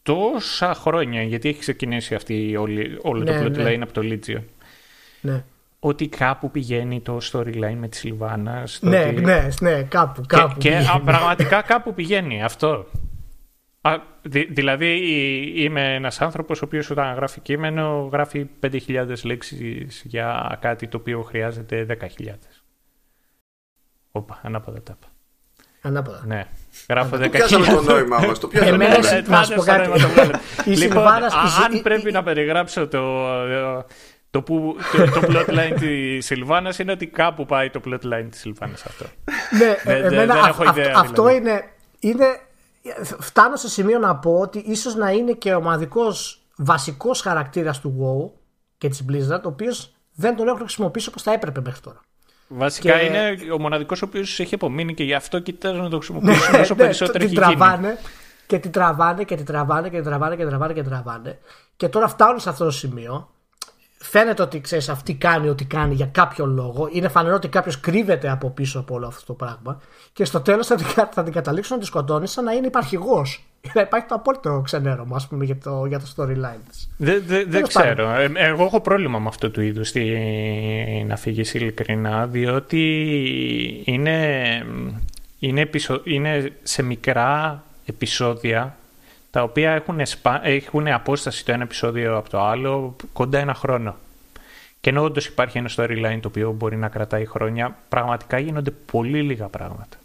τόσα 0.03 0.73
χρόνια, 0.73 1.21
γιατί 1.21 1.49
έχει 1.49 1.59
ξεκινήσει 1.59 2.15
αυτή 2.15 2.55
όλη, 2.55 2.97
όλο 3.01 3.23
ναι, 3.23 3.31
το 3.31 3.45
plot 3.45 3.51
ναι. 3.51 3.79
από 3.81 3.93
το 3.93 4.01
Legion. 4.03 4.43
Ναι. 5.21 5.43
ότι 5.79 6.07
κάπου 6.07 6.51
πηγαίνει 6.51 7.01
το 7.01 7.17
storyline 7.31 7.75
με 7.77 7.87
τη 7.87 7.97
Σιλβάνα. 7.97 8.67
Ναι, 8.79 9.05
ότι... 9.05 9.21
ναι, 9.21 9.47
ναι, 9.59 9.83
κάπου. 9.83 10.23
κάπου 10.27 10.57
και, 10.57 10.69
και 10.69 11.01
πραγματικά 11.05 11.61
κάπου 11.61 11.93
πηγαίνει 11.93 12.43
αυτό. 12.43 12.85
Α, 13.85 13.99
δηλαδή 14.49 14.95
είμαι 15.55 15.93
ένας 15.93 16.21
άνθρωπος 16.21 16.61
ο 16.61 16.65
οποίος 16.65 16.89
όταν 16.89 17.15
γράφει 17.15 17.39
κείμενο 17.39 18.09
γράφει 18.11 18.45
5.000 18.61 19.05
λέξεις 19.23 20.01
για 20.05 20.57
κάτι 20.61 20.87
το 20.87 20.97
οποίο 20.97 21.21
χρειάζεται 21.21 21.85
10.000. 21.89 22.05
Όπα, 24.11 24.39
ανάποδα 24.43 24.81
τάπα. 24.83 25.07
Ανάποδα. 25.81 26.23
Ναι. 26.25 26.45
Γράφω 26.89 27.17
10.000. 27.17 27.31
Πιάσαμε 27.31 27.65
το 27.65 27.81
νόημα 27.81 28.19
μας. 28.19 28.39
Το 28.39 28.47
πιάσαμε. 28.47 28.85
Εμένα, 28.85 29.21
να 29.27 29.43
σου 29.43 29.53
πω 29.53 29.61
κάτι. 29.61 29.89
λοιπόν, 30.65 31.07
αν 31.63 31.81
πρέπει 31.83 32.11
να 32.11 32.23
περιγράψω 32.23 32.87
το, 32.87 33.27
το, 34.29 34.41
που, 34.41 34.75
το, 34.91 35.19
το 35.19 35.21
plotline 35.27 35.75
της 35.79 36.25
Σιλβάνας 36.25 36.79
είναι 36.79 36.91
ότι 36.91 37.07
κάπου 37.07 37.45
πάει 37.45 37.69
το 37.69 37.81
plotline 37.85 38.27
της 38.29 38.39
Σιλβάνας 38.39 38.85
αυτό. 38.85 39.05
Ναι, 39.57 39.75
δεν, 39.83 40.13
εμένα, 40.13 40.33
δεν 40.33 40.45
έχω 40.45 40.63
ιδέα. 40.63 40.93
Αυτό 40.95 41.25
δηλαδή. 41.25 41.37
είναι, 41.37 41.63
είναι. 41.99 42.39
Φτάνω 43.19 43.55
σε 43.55 43.69
σημείο 43.69 43.99
να 43.99 44.15
πω 44.15 44.39
ότι 44.39 44.59
ίσως 44.59 44.95
να 44.95 45.11
είναι 45.11 45.31
και 45.31 45.53
ο 45.53 45.61
μοναδικό 45.61 46.13
βασικός 46.57 47.21
χαρακτήρας 47.21 47.79
του 47.79 47.95
WoW 47.99 48.39
και 48.77 48.89
της 48.89 49.05
Blizzard, 49.09 49.41
ο 49.43 49.47
οποίος 49.47 49.93
δεν 50.13 50.35
τον 50.35 50.47
έχω 50.47 50.57
χρησιμοποιήσει 50.57 51.09
όπως 51.09 51.21
θα 51.21 51.33
έπρεπε 51.33 51.61
μέχρι 51.61 51.79
τώρα. 51.79 52.01
Βασικά 52.47 52.99
και... 52.99 53.05
είναι 53.05 53.51
ο 53.51 53.59
μοναδικός 53.59 54.01
ο 54.01 54.05
οποίος 54.05 54.39
έχει 54.39 54.55
απομείνει 54.55 54.93
και 54.93 55.03
γι' 55.03 55.13
αυτό 55.13 55.39
κοιτάζω 55.39 55.81
να 55.81 55.89
το 55.89 55.97
χρησιμοποιήσω 55.97 56.51
ναι, 56.51 56.59
όσο 56.59 56.73
ναι, 56.73 56.83
περισσότερο 56.83 57.23
έχει 57.23 57.35
τραβάνε, 57.35 57.87
γίνει. 57.87 57.99
Και 58.47 58.59
την 58.59 58.71
τραβάνε 58.71 59.23
και 59.23 59.35
την 59.35 59.45
τραβάνε 59.45 59.89
και 59.89 59.95
την 59.95 60.05
τραβάνε 60.05 60.35
και 60.35 60.41
την 60.41 60.49
τραβάνε 60.49 60.73
και 60.73 60.81
την 60.81 60.89
τραβάνε. 60.89 61.39
Και 61.75 61.89
τώρα 61.89 62.07
φτάνουν 62.07 62.39
σε 62.39 62.49
αυτό 62.49 62.65
το 62.65 62.71
σημείο 62.71 63.29
φαίνεται 64.05 64.41
ότι 64.41 64.61
ξέρεις, 64.61 64.89
αυτή 64.89 65.13
κάνει 65.13 65.49
ό,τι 65.49 65.65
κάνει 65.65 65.93
για 65.93 66.05
κάποιο 66.05 66.45
λόγο. 66.45 66.89
Είναι 66.91 67.07
φανερό 67.07 67.35
ότι 67.35 67.47
κάποιος 67.47 67.79
κρύβεται 67.79 68.29
από 68.29 68.49
πίσω 68.49 68.79
από 68.79 68.95
όλο 68.95 69.07
αυτό 69.07 69.25
το 69.25 69.33
πράγμα. 69.33 69.81
Και 70.13 70.25
στο 70.25 70.41
τέλος 70.41 70.67
θα, 70.67 70.77
θα, 71.13 71.23
την 71.23 71.33
καταλήξουν 71.33 71.75
να 71.75 71.81
τη 71.81 71.87
σκοτώνει 71.87 72.27
σαν 72.27 72.43
να 72.43 72.51
είναι 72.51 72.67
υπαρχηγός. 72.67 73.43
Να 73.73 73.81
υπάρχει 73.81 74.07
το 74.07 74.15
απόλυτο 74.15 74.61
ξενέρωμα, 74.63 75.15
ας 75.15 75.27
πούμε, 75.27 75.45
για 75.45 75.57
το, 75.63 75.85
για 75.85 75.99
το 75.99 76.05
storyline 76.15 76.59
της. 76.69 76.89
Δεν 76.97 77.23
δε, 77.25 77.45
δε 77.45 77.61
ξέρω. 77.61 78.09
Ε, 78.09 78.31
εγώ 78.35 78.63
έχω 78.63 78.81
πρόβλημα 78.81 79.19
με 79.19 79.27
αυτό 79.27 79.49
του 79.49 79.61
είδους 79.61 79.91
την 79.91 81.11
αφήγηση 81.11 81.57
ειλικρινά, 81.57 82.27
διότι 82.27 82.83
είναι, 83.85 84.47
είναι, 85.39 85.69
είναι 86.03 86.51
σε 86.63 86.83
μικρά 86.83 87.63
επεισόδια 87.85 88.75
τα 89.35 89.43
οποία 89.43 89.71
έχουν, 89.71 89.99
έχουν 90.43 90.87
απόσταση 90.87 91.45
το 91.45 91.51
ένα 91.51 91.63
επεισόδιο 91.63 92.17
από 92.17 92.29
το 92.29 92.39
άλλο 92.39 92.95
κοντά 93.13 93.39
ένα 93.39 93.53
χρόνο. 93.53 93.95
Και 94.81 94.89
ενώ 94.89 95.03
όντως 95.03 95.25
υπάρχει 95.25 95.57
ένα 95.57 95.69
storyline 95.75 96.19
το 96.21 96.27
οποίο 96.27 96.51
μπορεί 96.51 96.77
να 96.77 96.87
κρατάει 96.89 97.25
χρόνια, 97.25 97.77
πραγματικά 97.89 98.39
γίνονται 98.39 98.71
πολύ 98.71 99.21
λίγα 99.21 99.47
πράγματα. 99.47 99.97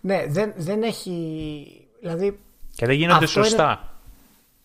Ναι, 0.00 0.24
δεν, 0.28 0.52
δεν 0.56 0.82
έχει. 0.82 1.12
Δηλαδή, 2.00 2.38
και 2.74 2.86
δεν 2.86 2.96
γίνονται 2.96 3.26
σωστά. 3.26 3.64
Είναι, 3.64 3.78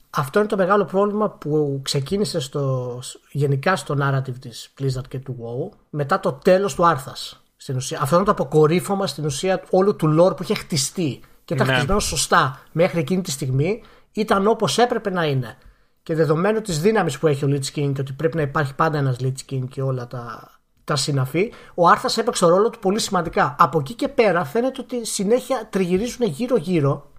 αυτό 0.09 0.39
είναι 0.39 0.47
το 0.47 0.57
μεγάλο 0.57 0.85
πρόβλημα 0.85 1.29
που 1.29 1.79
ξεκίνησε 1.83 2.39
στο, 2.39 2.99
γενικά 3.31 3.75
στο 3.75 3.95
narrative 4.01 4.37
της 4.39 4.73
Blizzard 4.79 5.07
και 5.09 5.19
του 5.19 5.35
WoW 5.39 5.77
μετά 5.89 6.19
το 6.19 6.31
τέλος 6.31 6.75
του 6.75 6.85
Άρθας. 6.85 7.41
Στην 7.57 7.75
ουσία. 7.75 7.99
Αυτό 8.01 8.15
είναι 8.15 8.25
το 8.25 8.31
αποκορύφωμα 8.31 9.07
στην 9.07 9.25
ουσία 9.25 9.63
όλου 9.69 9.95
του 9.95 10.15
lore 10.19 10.35
που 10.35 10.43
είχε 10.43 10.53
χτιστεί 10.53 11.21
και 11.47 11.53
ήταν 11.53 11.67
ναι. 11.67 11.73
χτισμένο 11.73 11.99
σωστά 11.99 12.59
μέχρι 12.71 12.99
εκείνη 12.99 13.21
τη 13.21 13.31
στιγμή, 13.31 13.81
ήταν 14.11 14.47
όπως 14.47 14.77
έπρεπε 14.77 15.09
να 15.09 15.23
είναι. 15.25 15.57
Και 16.03 16.15
δεδομένου 16.15 16.61
της 16.61 16.81
δύναμης 16.81 17.17
που 17.17 17.27
έχει 17.27 17.45
ο 17.45 17.47
Lich 17.51 17.79
King 17.79 17.91
και 17.93 18.01
ότι 18.01 18.13
πρέπει 18.13 18.35
να 18.35 18.41
υπάρχει 18.41 18.73
πάντα 18.73 18.97
ένας 18.97 19.15
Lich 19.21 19.51
King 19.51 19.63
και 19.69 19.81
όλα 19.81 20.07
τα, 20.07 20.51
τα 20.83 20.95
συναφή, 20.95 21.53
ο 21.73 21.87
Άρθας 21.87 22.17
έπαιξε 22.17 22.45
το 22.45 22.49
ρόλο 22.49 22.69
του 22.69 22.79
πολύ 22.79 22.99
σημαντικά. 22.99 23.55
Από 23.59 23.79
εκεί 23.79 23.93
και 23.93 24.07
πέρα 24.07 24.45
φαίνεται 24.45 24.81
ότι 24.81 25.05
συνέχεια 25.05 25.67
τριγυρίζουν 25.69 26.27
γύρω-γύρω. 26.27 27.11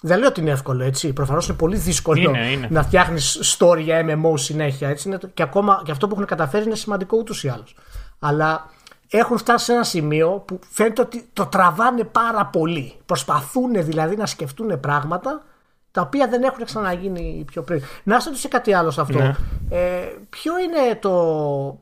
Δεν 0.00 0.18
λέω 0.18 0.28
ότι 0.28 0.40
είναι 0.40 0.50
εύκολο 0.50 0.84
έτσι. 0.84 1.12
Προφανώς 1.12 1.48
είναι 1.48 1.56
πολύ 1.56 1.76
δύσκολο 1.76 2.32
να 2.68 2.82
φτιάχνεις 2.82 3.56
story 3.58 3.80
για 3.80 4.04
MMO 4.06 4.32
συνέχεια. 4.34 4.88
Έτσι. 4.88 5.18
Και 5.34 5.42
ακόμα 5.42 5.82
και 5.84 5.90
αυτό 5.90 6.06
που 6.06 6.14
έχουν 6.14 6.26
καταφέρει 6.26 6.64
είναι 6.64 6.74
σημαντικό 6.74 7.18
ούτως 7.18 7.44
ή 7.44 7.48
άλλως. 7.48 7.74
Αλλά 8.18 8.70
έχουν 9.08 9.38
φτάσει 9.38 9.64
σε 9.64 9.72
ένα 9.72 9.84
σημείο 9.84 10.42
που 10.46 10.58
φαίνεται 10.70 11.00
ότι 11.00 11.28
το 11.32 11.46
τραβάνε 11.46 12.04
πάρα 12.04 12.46
πολύ. 12.46 12.94
Προσπαθούν 13.06 13.84
δηλαδή 13.84 14.16
να 14.16 14.26
σκεφτούν 14.26 14.80
πράγματα 14.80 15.44
τα 15.90 16.00
οποία 16.00 16.28
δεν 16.28 16.42
έχουν 16.42 16.64
ξαναγίνει 16.64 17.44
πιο 17.46 17.62
πριν. 17.62 17.82
Να 18.02 18.20
σα 18.20 18.28
ρωτήσω 18.28 18.48
κάτι 18.48 18.72
άλλο 18.72 18.90
σε 18.90 19.00
αυτό. 19.00 19.18
Ναι. 19.18 19.34
Ε, 19.70 20.12
ποιο 20.28 20.52
είναι 20.58 20.94
το, 21.00 21.80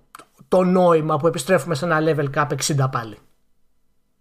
το 0.49 0.65
νόημα 0.65 1.17
που 1.17 1.27
επιστρέφουμε 1.27 1.75
σε 1.75 1.85
ένα 1.85 1.99
level 2.01 2.27
cap 2.35 2.47
60 2.47 2.87
πάλι; 2.91 3.17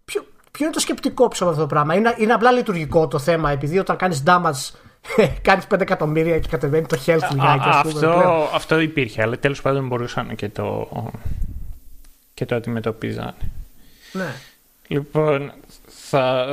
Ποιο, 0.04 0.24
ποιο 0.50 0.64
είναι 0.64 0.74
το 0.74 0.80
σκεπτικό 0.80 1.28
πίσω 1.28 1.42
από 1.42 1.52
αυτό 1.52 1.64
το 1.64 1.74
πράγμα; 1.74 1.94
Είναι, 1.94 2.14
είναι 2.18 2.32
απλά 2.32 2.50
λειτουργικό 2.50 3.08
το 3.08 3.18
θέμα 3.18 3.50
επειδή 3.50 3.78
όταν 3.78 3.96
κάνεις 3.96 4.22
damage 4.26 4.70
κάνεις 5.48 5.66
5 5.74 5.80
εκατομμύρια 5.80 6.38
και 6.38 6.48
κατεβαίνει 6.48 6.86
το 6.86 6.98
health 7.06 7.28
λιγάκι. 7.32 7.68
Αυτό, 7.68 8.48
αυτό 8.54 8.78
υπήρχε, 8.80 9.22
αλλά 9.22 9.38
τέλος 9.38 9.62
πάντων 9.62 9.86
μπορούσαν 9.86 10.34
και 10.34 10.48
το, 10.48 10.88
και 12.34 12.44
το 12.44 12.54
αντιμετωπίζανε. 12.54 13.50
Ναι. 14.12 14.34
Λοιπόν, 14.86 15.52
θα, 15.86 16.46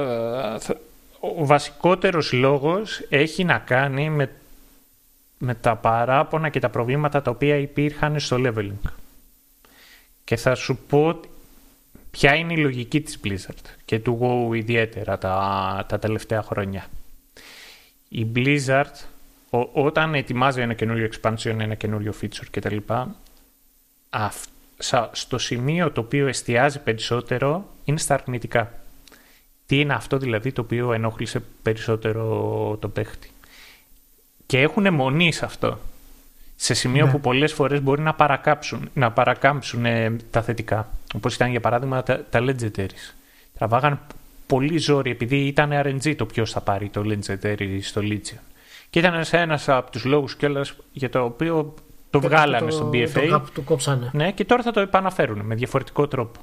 θα, 0.59 0.79
ο 1.19 1.45
βασικότερος 1.45 2.31
λόγος 2.31 3.05
έχει 3.09 3.43
να 3.43 3.57
κάνει 3.57 4.09
με, 4.09 4.31
με 5.37 5.55
τα 5.55 5.75
παράπονα 5.75 6.49
και 6.49 6.59
τα 6.59 6.69
προβλήματα 6.69 7.21
τα 7.21 7.31
οποία 7.31 7.55
υπήρχαν 7.55 8.19
στο 8.19 8.37
leveling. 8.39 8.91
Και 10.23 10.35
θα 10.35 10.55
σου 10.55 10.77
πω 10.89 11.19
ποια 12.11 12.35
είναι 12.35 12.53
η 12.53 12.57
λογική 12.57 13.01
της 13.01 13.19
Blizzard 13.23 13.65
και 13.85 13.99
του 13.99 14.19
WoW 14.21 14.55
ιδιαίτερα 14.55 15.17
τα, 15.17 15.85
τα 15.87 15.99
τελευταία 15.99 16.41
χρόνια. 16.41 16.85
Η 18.09 18.27
Blizzard 18.35 19.05
όταν 19.73 20.15
ετοιμάζει 20.15 20.61
ένα 20.61 20.73
καινούριο 20.73 21.09
expansion, 21.11 21.55
ένα 21.59 21.75
καινούριο 21.75 22.13
feature 22.21 22.45
κτλ. 22.51 22.77
Αυτό 24.09 24.50
στο 25.11 25.37
σημείο 25.37 25.91
το 25.91 26.01
οποίο 26.01 26.27
εστιάζει 26.27 26.79
περισσότερο 26.79 27.65
είναι 27.83 27.97
στα 27.97 28.13
αρνητικά. 28.13 28.71
Τι 29.65 29.79
είναι 29.79 29.93
αυτό 29.93 30.17
δηλαδή 30.17 30.51
το 30.51 30.61
οποίο 30.61 30.93
ενόχλησε 30.93 31.43
περισσότερο 31.61 32.77
το 32.81 32.87
παίχτη; 32.87 33.31
Και 34.45 34.61
έχουν 34.61 34.85
αιμονή 34.85 35.31
σε 35.31 35.45
αυτό. 35.45 35.79
Σε 36.55 36.73
σημείο 36.73 37.05
ναι. 37.05 37.11
που 37.11 37.19
πολλές 37.19 37.53
φορές 37.53 37.81
μπορεί 37.81 38.01
να 38.01 38.13
παρακάψουν, 38.13 38.89
να 38.93 39.11
παρακάμψουν 39.11 39.85
ε, 39.85 40.15
τα 40.31 40.41
θετικά. 40.41 40.89
Όπως 41.15 41.35
ήταν 41.35 41.49
για 41.49 41.59
παράδειγμα 41.59 42.03
τα, 42.03 42.25
τα 42.29 42.39
Legendaries. 42.43 43.13
Τραβάγαν 43.57 43.99
πολύ 44.47 44.77
ζόρι 44.77 45.11
επειδή 45.11 45.37
ήταν 45.37 45.69
RNG 45.73 46.15
το 46.15 46.25
ποιος 46.25 46.51
θα 46.51 46.61
πάρει 46.61 46.89
το 46.89 47.01
Legendary 47.05 47.79
στο 47.81 48.01
Legion. 48.03 48.39
Και 48.89 48.99
ήταν 48.99 49.23
ένας 49.31 49.69
από 49.69 49.91
τους 49.91 50.05
λόγους 50.05 50.35
κιόλας 50.35 50.73
για 50.91 51.09
το 51.09 51.23
οποίο 51.23 51.73
το 52.11 52.19
βγάλανε 52.19 52.69
το, 52.69 52.71
στον 52.71 52.89
BFA. 52.93 53.27
Το, 53.29 53.43
το 53.53 53.61
κόψανε. 53.61 54.09
Ναι, 54.13 54.31
και 54.31 54.45
τώρα 54.45 54.63
θα 54.63 54.71
το 54.71 54.79
επαναφέρουν 54.79 55.39
με 55.39 55.55
διαφορετικό 55.55 56.07
τρόπο. 56.07 56.39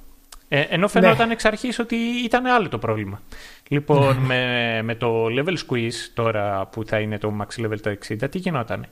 Ε, 0.48 0.60
ενώ 0.60 0.88
φαινόταν 0.88 1.26
ναι. 1.26 1.32
εξ 1.32 1.44
αρχής 1.44 1.78
ότι 1.78 1.96
ήταν 1.96 2.46
άλλο 2.46 2.68
το 2.68 2.78
πρόβλημα. 2.78 3.22
Λοιπόν, 3.68 4.16
ναι. 4.20 4.26
με, 4.26 4.82
με 4.82 4.94
το 4.94 5.24
level 5.26 5.56
squeeze 5.66 6.10
τώρα 6.14 6.66
που 6.66 6.84
θα 6.84 7.00
είναι 7.00 7.18
το 7.18 7.36
max 7.40 7.64
level 7.64 7.80
το 7.80 7.96
60, 8.08 8.30
τι 8.30 8.38
γινόταν. 8.38 8.86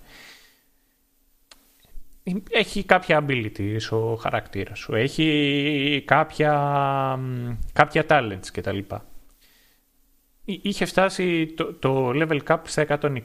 Έχει 2.51 2.85
κάποια 2.85 3.25
ability 3.27 3.77
ο 3.91 4.15
χαρακτήρα 4.15 4.75
σου. 4.75 4.95
Έχει 4.95 6.03
κάποια, 6.07 6.53
κάποια 7.73 8.05
talents 8.09 8.47
κτλ. 8.53 8.79
Είχε 10.45 10.85
φτάσει 10.85 11.47
το, 11.57 11.73
το 11.73 12.11
level 12.15 12.39
cap 12.49 12.59
στα 12.63 12.87
120. 13.01 13.19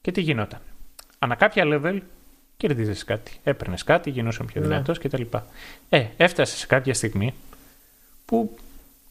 Και 0.00 0.12
τι 0.12 0.20
γινόταν. 0.20 0.60
Ανά 1.18 1.34
κάποια 1.34 1.64
level 1.66 2.00
κερδίζε 2.56 3.04
κάτι. 3.04 3.32
Έπαιρνες 3.44 3.84
κάτι, 3.84 4.10
γινούσε 4.10 4.44
πιο 4.44 4.60
ναι. 4.60 4.66
δυνατός 4.66 4.98
κτλ. 4.98 5.22
Ε, 5.88 6.04
έφτασες 6.16 6.58
σε 6.58 6.66
κάποια 6.66 6.94
στιγμή 6.94 7.34
που 8.24 8.56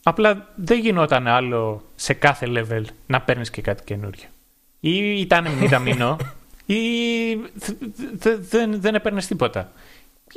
απλά 0.03 0.47
δεν 0.55 0.79
γινόταν 0.79 1.27
άλλο 1.27 1.83
σε 1.95 2.13
κάθε 2.13 2.47
level 2.49 2.83
να 3.07 3.21
παίρνεις 3.21 3.49
και 3.49 3.61
κάτι 3.61 3.83
καινούριο. 3.83 4.27
Ή 4.79 5.19
ήταν 5.19 5.51
μηδαμινό, 5.51 6.17
ή 6.65 6.79
δεν, 8.39 8.81
δεν 8.81 8.95
έπαιρνες 8.95 9.27
τίποτα. 9.27 9.71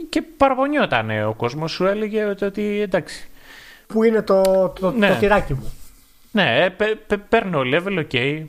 Και 0.09 0.22
παραπονιόταν 0.36 1.24
ο 1.24 1.34
κόσμος, 1.34 1.72
σου 1.72 1.86
έλεγε 1.86 2.24
ότι 2.24 2.80
εντάξει. 2.80 3.28
Πού 3.86 4.02
είναι 4.02 4.22
το, 4.22 4.42
το, 4.80 4.90
ναι. 4.90 5.09
το 5.09 5.14
τυράκι 5.14 5.54
μου. 5.54 5.72
Ναι, 6.32 6.66
παίρνω 7.28 7.61
level, 7.64 8.04
ok, 8.11 8.44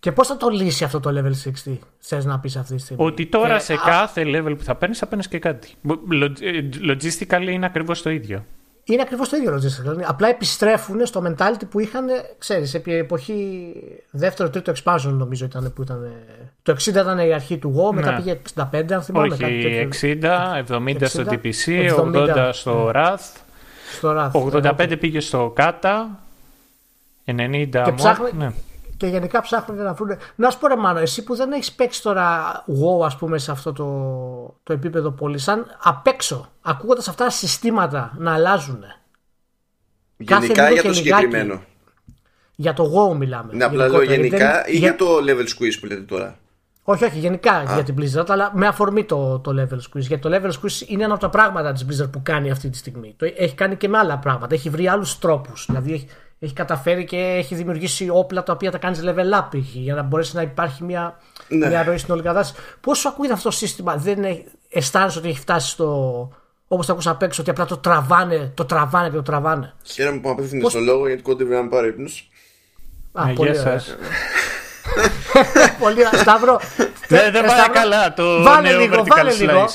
και 0.00 0.12
πώς 0.12 0.26
θα 0.26 0.36
το 0.36 0.48
λύσει 0.48 0.84
αυτό 0.84 1.00
το 1.00 1.10
level 1.10 1.48
60, 1.68 1.78
θες 1.98 2.24
να 2.24 2.38
πεις 2.38 2.56
αυτή 2.56 2.74
τη 2.74 2.80
στιγμή; 2.80 3.04
Ότι 3.04 3.26
τώρα 3.26 3.58
σε 3.58 3.76
κάθε 3.76 4.22
level 4.26 4.54
που 4.58 4.64
θα 4.64 4.74
παίρνεις, 4.74 4.98
θα 4.98 5.06
παίρνεις 5.06 5.28
και 5.28 5.38
κάτι. 5.38 5.74
Logistically 6.88 7.48
είναι 7.48 7.66
ακριβώς 7.66 8.02
το 8.02 8.10
ίδιο. 8.10 8.44
είναι 8.84 9.02
ακριβώς 9.02 9.28
το 9.28 9.36
ίδιο 9.36 9.54
Roger 9.54 9.80
δηλαδή, 9.80 10.04
Απλά 10.06 10.28
επιστρέφουν 10.28 11.06
στο 11.06 11.22
mentality 11.26 11.62
που 11.70 11.80
είχαν, 11.80 12.06
ξέρεις, 12.38 12.74
επί 12.74 12.94
εποχή 12.94 13.72
δεύτερο-τρίτο 14.10 14.72
expansion 14.72 15.12
νομίζω 15.12 15.44
ήταν 15.44 15.72
που 15.74 15.82
ήταν. 15.82 16.12
Το 16.62 16.72
60 16.72 16.86
ήταν 16.86 17.18
η 17.18 17.32
αρχή 17.32 17.58
του 17.58 17.74
WoW, 17.76 17.94
μετά 17.94 18.10
ναι. 18.10 18.16
πήγε 18.16 18.40
65, 18.54 18.92
αν 18.92 19.02
θυμάμαι. 19.02 19.34
Όχι, 19.34 19.88
60, 20.00 20.64
70 20.68 20.96
στο 21.02 21.24
TPC, 21.26 21.90
80 21.96 22.50
στο 22.52 22.90
Wrath. 22.94 23.16
Στο 23.96 24.30
Wrath 24.32 24.72
85 24.78 24.96
πήγε 25.00 25.20
στο 25.20 25.54
Kata, 25.56 26.04
90 27.24 27.68
και, 27.70 27.92
ψάχνε, 27.94 28.30
ναι. 28.38 28.52
Και 28.98 29.06
γενικά 29.06 29.40
ψάχνουν 29.40 29.82
να 29.82 29.92
βρουν. 29.92 30.16
Να 30.34 30.50
σου 30.50 30.58
πω 30.58 30.66
ρε 30.66 30.76
Μάνο, 30.76 30.98
εσύ 30.98 31.22
που 31.22 31.34
δεν 31.34 31.52
έχεις 31.52 31.72
παίξει 31.72 32.02
τώρα 32.02 32.52
WoW, 32.66 33.04
ας 33.04 33.16
πούμε, 33.16 33.38
σε 33.38 33.50
αυτό 33.50 33.72
το, 33.72 33.84
το 34.62 34.72
επίπεδο 34.72 35.10
πολύ, 35.10 35.38
σαν 35.38 35.66
απ' 35.82 36.06
έξω, 36.06 36.50
ακούγοντας 36.62 37.08
αυτά 37.08 37.24
τα 37.24 37.30
συστήματα 37.30 38.14
να 38.18 38.32
αλλάζουν. 38.32 38.84
Γενικά 40.16 40.70
για 40.70 40.82
το 40.82 40.92
συγκεκριμένο. 40.92 41.62
Για 42.54 42.72
το 42.72 42.92
WoW 42.94 43.16
μιλάμε. 43.16 43.52
Να 43.54 43.66
απλά 43.66 43.88
λέω 43.88 44.02
γενικά 44.02 44.68
ή 44.68 44.76
για... 44.76 44.96
το 44.96 45.06
level 45.16 45.46
squeeze 45.48 45.76
που 45.80 45.86
λέτε 45.86 46.00
τώρα. 46.00 46.38
Όχι, 46.82 47.04
όχι, 47.04 47.18
γενικά 47.18 47.52
Α. 47.52 47.74
για 47.74 47.82
την 47.82 47.94
Blizzard, 47.98 48.26
αλλά 48.28 48.50
με 48.54 48.66
αφορμή 48.66 49.04
το, 49.04 49.38
το 49.38 49.50
level 49.50 49.76
squeeze. 49.76 50.00
Γιατί 50.00 50.22
το 50.22 50.30
level 50.32 50.50
squeeze 50.50 50.86
είναι 50.86 51.04
ένα 51.04 51.12
από 51.12 51.22
τα 51.22 51.30
πράγματα 51.30 51.72
της 51.72 51.86
Blizzard 51.88 52.10
που 52.10 52.20
κάνει 52.22 52.50
αυτή 52.50 52.70
τη 52.70 52.76
στιγμή. 52.76 53.14
Το 53.18 53.32
έχει 53.36 53.54
κάνει 53.54 53.76
και 53.76 53.88
με 53.88 53.98
άλλα 53.98 54.18
πράγματα. 54.18 54.54
Έχει 54.54 54.70
βρει 54.70 54.88
άλλους 54.88 55.18
τρόπους. 55.18 55.64
Δηλαδή 55.66 55.92
έχει, 55.92 56.08
έχει 56.38 56.52
καταφέρει 56.52 57.04
και 57.04 57.16
έχει 57.16 57.54
δημιουργήσει 57.54 58.08
όπλα 58.12 58.42
τα 58.42 58.52
οποία 58.52 58.70
τα 58.70 58.78
κάνεις 58.78 59.00
level 59.04 59.38
up 59.38 59.48
για 59.52 59.94
να 59.94 60.02
μπορέσει 60.02 60.36
να 60.36 60.42
υπάρχει 60.42 60.84
μια, 60.84 61.20
ναι. 61.48 61.66
μια 61.66 61.82
ροή 61.82 61.98
στην 61.98 62.14
όλη 62.14 62.22
κατάσταση. 62.22 62.62
Πώ 62.80 62.94
σου 62.94 63.08
ακούγεται 63.08 63.34
αυτό 63.34 63.48
το 63.48 63.54
σύστημα, 63.54 63.96
δεν 63.96 64.18
αισθάνεσαι 64.68 65.18
ότι 65.18 65.28
έχει 65.28 65.38
φτάσει 65.38 65.68
στο. 65.70 66.30
Όπως 66.70 66.86
το 66.86 66.92
ακούσα 66.92 67.10
απ' 67.10 67.22
έξω, 67.22 67.40
ότι 67.40 67.50
απλά 67.50 67.64
το 67.64 67.76
τραβάνε, 67.76 68.52
το 68.54 68.64
τραβάνε 68.64 69.08
και 69.08 69.16
το 69.16 69.22
τραβάνε; 69.22 69.74
Χαίρομαι 69.82 70.18
που 70.18 70.30
απευθύνεις 70.30 70.62
Πώς... 70.62 70.72
το 70.72 70.80
λόγο 70.80 71.06
γιατί 71.06 71.22
κόντευε 71.22 71.60
να 71.60 71.68
πάρει 71.68 71.88
ύπνος. 71.88 72.30
Α, 73.12 73.32
πολύ 73.34 73.58
ωραία. 73.58 73.82
πολύ 75.80 76.06
ωραία. 76.06 76.20
Σταύρο. 76.20 76.60
Δεν 77.08 77.32
πάει 77.32 77.68
καλά 77.72 78.14
το 78.14 78.42
βάλε 78.42 78.68
νέο 78.68 78.80
λίγο, 78.80 79.04
βάλε 79.04 79.32
λίγο. 79.32 79.68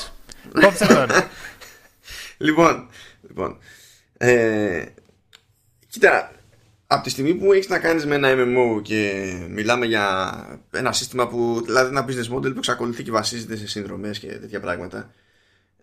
Κόψε 0.61 0.87
τώρα. 0.87 1.27
λοιπόν, 2.37 2.89
λοιπόν 3.27 3.57
ε, 4.17 4.85
κοίτα, 5.89 6.31
από 6.87 7.03
τη 7.03 7.09
στιγμή 7.09 7.33
που 7.33 7.53
έχεις 7.53 7.67
να 7.67 7.79
κάνεις 7.79 8.05
με 8.05 8.15
ένα 8.15 8.29
MMO 8.37 8.81
και 8.81 9.31
μιλάμε 9.49 9.85
για 9.85 10.61
ένα 10.71 10.91
σύστημα 10.91 11.27
που, 11.27 11.61
δηλαδή 11.65 11.89
ένα 11.89 12.05
business 12.07 12.35
model 12.35 12.51
που 12.51 12.57
εξακολουθεί 12.57 13.03
και 13.03 13.11
βασίζεται 13.11 13.55
σε 13.55 13.67
συνδρομές 13.67 14.19
και 14.19 14.27
τέτοια 14.27 14.59
πράγματα, 14.59 15.13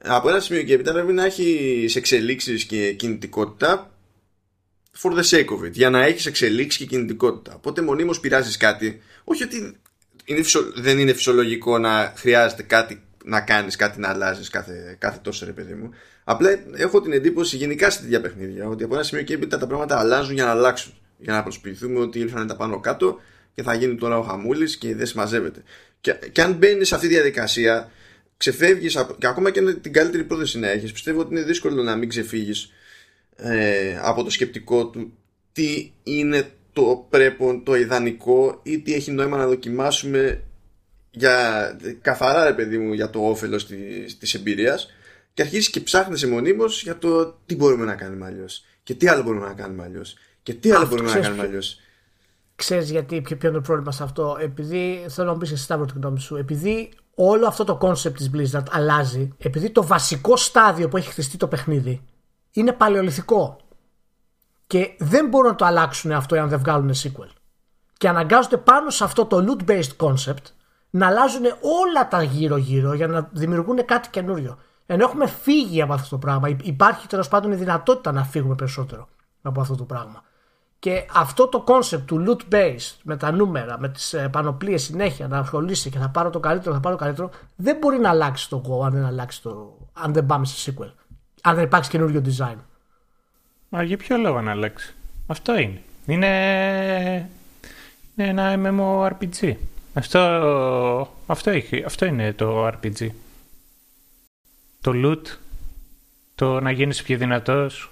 από 0.02 0.28
ένα 0.28 0.40
σημείο 0.40 0.62
και 0.62 0.74
έπειτα 0.74 0.92
πρέπει 0.92 1.12
να 1.12 1.24
έχεις 1.24 1.96
εξελίξεις 1.96 2.64
και 2.64 2.92
κινητικότητα 2.92 3.90
for 5.02 5.12
the 5.12 5.22
sake 5.22 5.48
of 5.48 5.66
it, 5.66 5.72
για 5.72 5.90
να 5.90 6.04
έχεις 6.04 6.26
εξελίξεις 6.26 6.80
και 6.80 6.86
κινητικότητα. 6.86 7.54
Οπότε 7.54 7.82
μονίμως 7.82 8.20
πειράζεις 8.20 8.56
κάτι, 8.56 9.02
όχι 9.24 9.42
ότι 9.42 9.80
είναι 10.24 10.42
δεν 10.74 10.98
είναι 10.98 11.12
φυσιολογικό 11.12 11.78
να 11.78 12.12
χρειάζεται 12.16 12.62
κάτι 12.62 13.02
να 13.24 13.40
κάνεις 13.40 13.76
κάτι 13.76 14.00
να 14.00 14.08
αλλάζεις 14.08 14.48
κάθε, 14.48 14.96
κάθε 14.98 15.18
τόσο 15.22 15.46
ρε 15.46 15.52
παιδί 15.52 15.74
μου. 15.74 15.90
Απλά 16.30 16.60
έχω 16.76 17.00
την 17.00 17.12
εντύπωση 17.12 17.56
γενικά 17.56 17.90
σε 17.90 18.00
τέτοια 18.00 18.20
παιχνίδια 18.20 18.68
ότι 18.68 18.84
από 18.84 18.94
ένα 18.94 19.02
σημείο 19.02 19.24
και 19.24 19.34
έπειτα 19.34 19.58
τα 19.58 19.66
πράγματα 19.66 19.98
αλλάζουν 19.98 20.34
για 20.34 20.44
να 20.44 20.50
αλλάξουν 20.50 20.92
για 21.18 21.32
να 21.32 21.42
προσποιηθούμε 21.42 21.98
ότι 21.98 22.18
ήρθαν 22.18 22.46
τα 22.46 22.56
πάνω 22.56 22.80
κάτω 22.80 23.20
και 23.54 23.62
θα 23.62 23.74
γίνει 23.74 23.94
τώρα 23.94 24.18
ο 24.18 24.22
χαμούλης 24.22 24.76
και 24.76 24.94
δεν 24.94 25.06
συμμαζεύεται. 25.06 25.62
Και, 26.00 26.14
και 26.32 26.42
αν 26.42 26.52
μπαίνεις 26.52 26.88
σε 26.88 26.94
αυτή 26.94 27.06
τη 27.06 27.14
διαδικασία, 27.14 27.90
ξεφεύγεις 28.36 28.96
και 29.18 29.26
ακόμα 29.26 29.50
και 29.50 29.72
την 29.72 29.92
καλύτερη 29.92 30.24
πρόθεση 30.24 30.58
να 30.58 30.70
έχεις, 30.70 30.92
πιστεύω 30.92 31.20
ότι 31.20 31.34
είναι 31.34 31.42
δύσκολο 31.42 31.82
να 31.82 31.96
μην 31.96 32.08
ξεφύγεις 32.08 32.72
ε, 33.36 33.98
από 34.02 34.24
το 34.24 34.30
σκεπτικό 34.30 34.86
του 34.86 35.12
τι 35.52 35.92
είναι 36.02 36.50
το 36.72 37.06
πρέπον, 37.10 37.64
το 37.64 37.74
ιδανικό 37.74 38.60
ή 38.62 38.80
τι 38.80 38.94
έχει 38.94 39.10
νόημα 39.10 39.36
να 39.36 39.46
δοκιμάσουμε 39.46 40.42
για 41.10 41.76
καθαρά 42.02 42.44
ρε 42.44 42.52
παιδί 42.52 42.78
μου 42.78 42.92
για 42.92 43.10
το 43.10 43.20
όφελος 43.20 43.66
της, 43.66 44.18
της 44.18 44.34
εμπειρίας 44.34 44.94
και 45.34 45.42
αρχίζει 45.42 45.70
και 45.70 45.80
ψάχνεσαι 45.80 46.26
μονίμως 46.26 46.82
για 46.82 46.98
το 46.98 47.38
τι 47.46 47.56
μπορούμε 47.56 47.84
να 47.84 47.94
κάνουμε 47.94 48.26
αλλιώς. 48.26 48.64
και 48.82 48.94
τι 48.94 49.08
άλλο 49.08 49.22
μπορούμε 49.22 49.46
να 49.46 49.52
κάνουμε 49.52 49.82
αλλιώς. 49.82 50.16
Και 50.42 50.54
τι 50.54 50.70
άλλο 50.70 50.86
μπορούμε 50.86 51.12
να 51.12 51.20
κάνουμε 51.20 51.42
αλλιώς. 51.42 51.80
Ξέρεις 52.54 52.90
γιατί, 52.90 53.20
ποιο 53.20 53.36
είναι 53.42 53.50
το 53.50 53.60
πρόβλημα 53.60 53.92
σε 53.92 54.02
αυτό. 54.02 54.36
Επειδή 54.40 55.06
θέλω 55.08 55.26
να 55.26 55.32
μου 55.32 55.38
πεις 55.38 55.50
εσύ 55.52 55.62
Σταύρο 55.62 55.84
την 55.84 56.00
γνώμη 56.00 56.20
σου. 56.20 56.36
Επειδή 56.36 56.92
όλο 57.14 57.46
αυτό 57.46 57.64
το 57.64 57.78
concept 57.80 58.12
της 58.12 58.30
Blizzard 58.34 58.64
αλλάζει, 58.70 59.32
επειδή 59.38 59.70
το 59.70 59.86
βασικό 59.86 60.36
στάδιο 60.36 60.88
που 60.88 60.96
έχει 60.96 61.10
χτιστεί 61.10 61.36
το 61.36 61.48
παιχνίδι 61.48 62.04
είναι 62.50 62.72
παλαιοληθικό. 62.72 63.56
Και 64.66 64.94
δεν 64.98 65.28
μπορούν 65.28 65.50
να 65.50 65.56
το 65.56 65.64
αλλάξουν 65.64 66.12
αυτό 66.12 66.34
εάν 66.34 66.48
δεν 66.48 66.58
βγάλουν 66.58 66.92
sequel. 66.94 67.28
Και 67.96 68.08
αναγκάζονται 68.08 68.56
πάνω 68.56 68.90
σε 68.90 69.04
αυτό 69.04 69.26
το 69.26 69.44
loot-based 69.46 69.96
concept 69.96 70.44
να 70.90 71.06
αλλάζουν 71.06 71.44
όλα 71.82 72.08
τα 72.08 72.22
γύρω-γύρω 72.22 72.92
για 72.92 73.06
να 73.06 73.30
δημιουργούν 73.32 73.84
κάτι 73.84 74.08
καινούριο. 74.10 74.58
Ενώ 74.92 75.04
έχουμε 75.04 75.26
φύγει 75.26 75.82
από 75.82 75.92
αυτό 75.92 76.08
το 76.08 76.18
πράγμα. 76.18 76.48
Υπάρχει 76.62 77.06
τέλος 77.06 77.28
πάντων 77.28 77.52
η 77.52 77.54
δυνατότητα 77.54 78.12
να 78.12 78.24
φύγουμε 78.24 78.54
περισσότερο 78.54 79.08
από 79.42 79.60
αυτό 79.60 79.74
το 79.74 79.84
πράγμα. 79.84 80.22
Και 80.78 81.06
αυτό 81.14 81.48
το 81.48 81.64
concept 81.66 82.02
του 82.04 82.24
loot 82.26 82.54
based 82.54 82.94
με 83.02 83.16
τα 83.16 83.30
νούμερα, 83.30 83.78
με 83.78 83.88
τις 83.88 84.12
ε, 84.12 84.28
πανοπλίες 84.28 84.82
συνέχεια 84.82 85.28
να 85.28 85.38
ασχολείσαι 85.38 85.88
και 85.88 85.98
θα 85.98 86.08
πάρω 86.08 86.30
το 86.30 86.40
καλύτερο, 86.40 86.74
θα 86.74 86.80
πάρω 86.80 86.96
το 86.96 87.02
καλύτερο, 87.02 87.30
δεν 87.56 87.76
μπορεί 87.80 87.98
να 87.98 88.08
αλλάξει 88.08 88.48
το 88.48 88.62
Go 88.68 88.84
αν 88.84 88.92
δεν, 88.92 89.04
αλλάξει 89.04 89.42
το, 89.42 89.76
αν 89.92 90.12
δεν 90.12 90.26
πάμε 90.26 90.46
σε 90.46 90.74
sequel. 90.78 90.90
Αν 91.42 91.54
δεν 91.54 91.64
υπάρξει 91.64 91.90
καινούριο 91.90 92.22
design. 92.26 92.56
Μα 93.68 93.82
για 93.82 93.96
ποιο 93.96 94.16
λόγο 94.16 94.40
να 94.40 94.50
αλλάξει; 94.50 94.94
Αυτό 95.26 95.58
είναι. 95.58 95.82
Είναι, 96.06 97.30
είναι 98.16 98.28
ένα 98.28 98.54
MMORPG. 98.56 99.54
Αυτό, 99.94 100.18
αυτό, 101.26 101.50
έχει, 101.50 101.84
αυτό 101.84 102.04
είναι 102.04 102.32
το 102.32 102.66
RPG. 102.66 103.08
Το 104.80 104.92
loot, 104.94 105.22
το 106.34 106.60
να 106.60 106.70
γίνεις 106.70 107.02
πιο 107.02 107.18
δυνατός, 107.18 107.90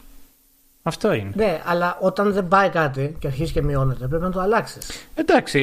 αυτό 0.83 1.13
είναι. 1.13 1.33
Ναι, 1.35 1.63
αλλά 1.65 1.99
όταν 2.01 2.33
δεν 2.33 2.49
πάει 2.49 2.69
κάτι 2.69 3.17
και 3.19 3.27
αρχίζεις 3.27 3.53
και 3.53 3.63
μειώνεται, 3.63 4.07
πρέπει 4.07 4.23
να 4.23 4.31
το 4.31 4.41
αλλάξεις. 4.41 5.09
Εντάξει. 5.15 5.61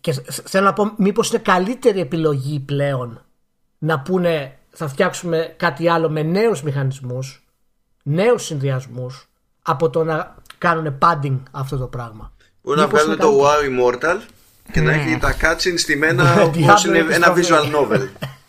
Και 0.00 0.12
θέλω 0.44 0.64
να 0.64 0.72
πω, 0.72 0.92
μήπως 0.96 1.30
είναι 1.30 1.38
καλύτερη 1.38 2.00
επιλογή 2.00 2.60
πλέον 2.60 3.20
να 3.78 4.00
πούνε 4.00 4.58
θα 4.70 4.88
φτιάξουμε 4.88 5.54
κάτι 5.56 5.88
άλλο 5.88 6.10
με 6.10 6.22
νέους 6.22 6.62
μηχανισμούς, 6.62 7.44
νέους 8.02 8.44
συνδυασμούς, 8.44 9.28
από 9.62 9.90
το 9.90 10.04
να 10.04 10.34
κάνουν 10.58 10.98
padding 11.02 11.38
αυτό 11.50 11.76
το 11.76 11.86
πράγμα. 11.86 12.32
Μπορεί 12.62 12.80
να 12.80 12.86
βγάλουν 12.86 13.16
το 13.16 13.40
Wow 13.40 13.68
Immortal 13.68 14.20
και 14.72 14.80
να 14.80 14.90
ναι. 14.90 15.02
έχει 15.02 15.18
τα 15.18 15.36
cutscenes 15.40 15.78
στημένα 15.78 16.40
όπως 16.44 16.84
είναι 16.84 16.98
ένα 16.98 17.34
visual 17.36 17.74
novel. 17.74 18.08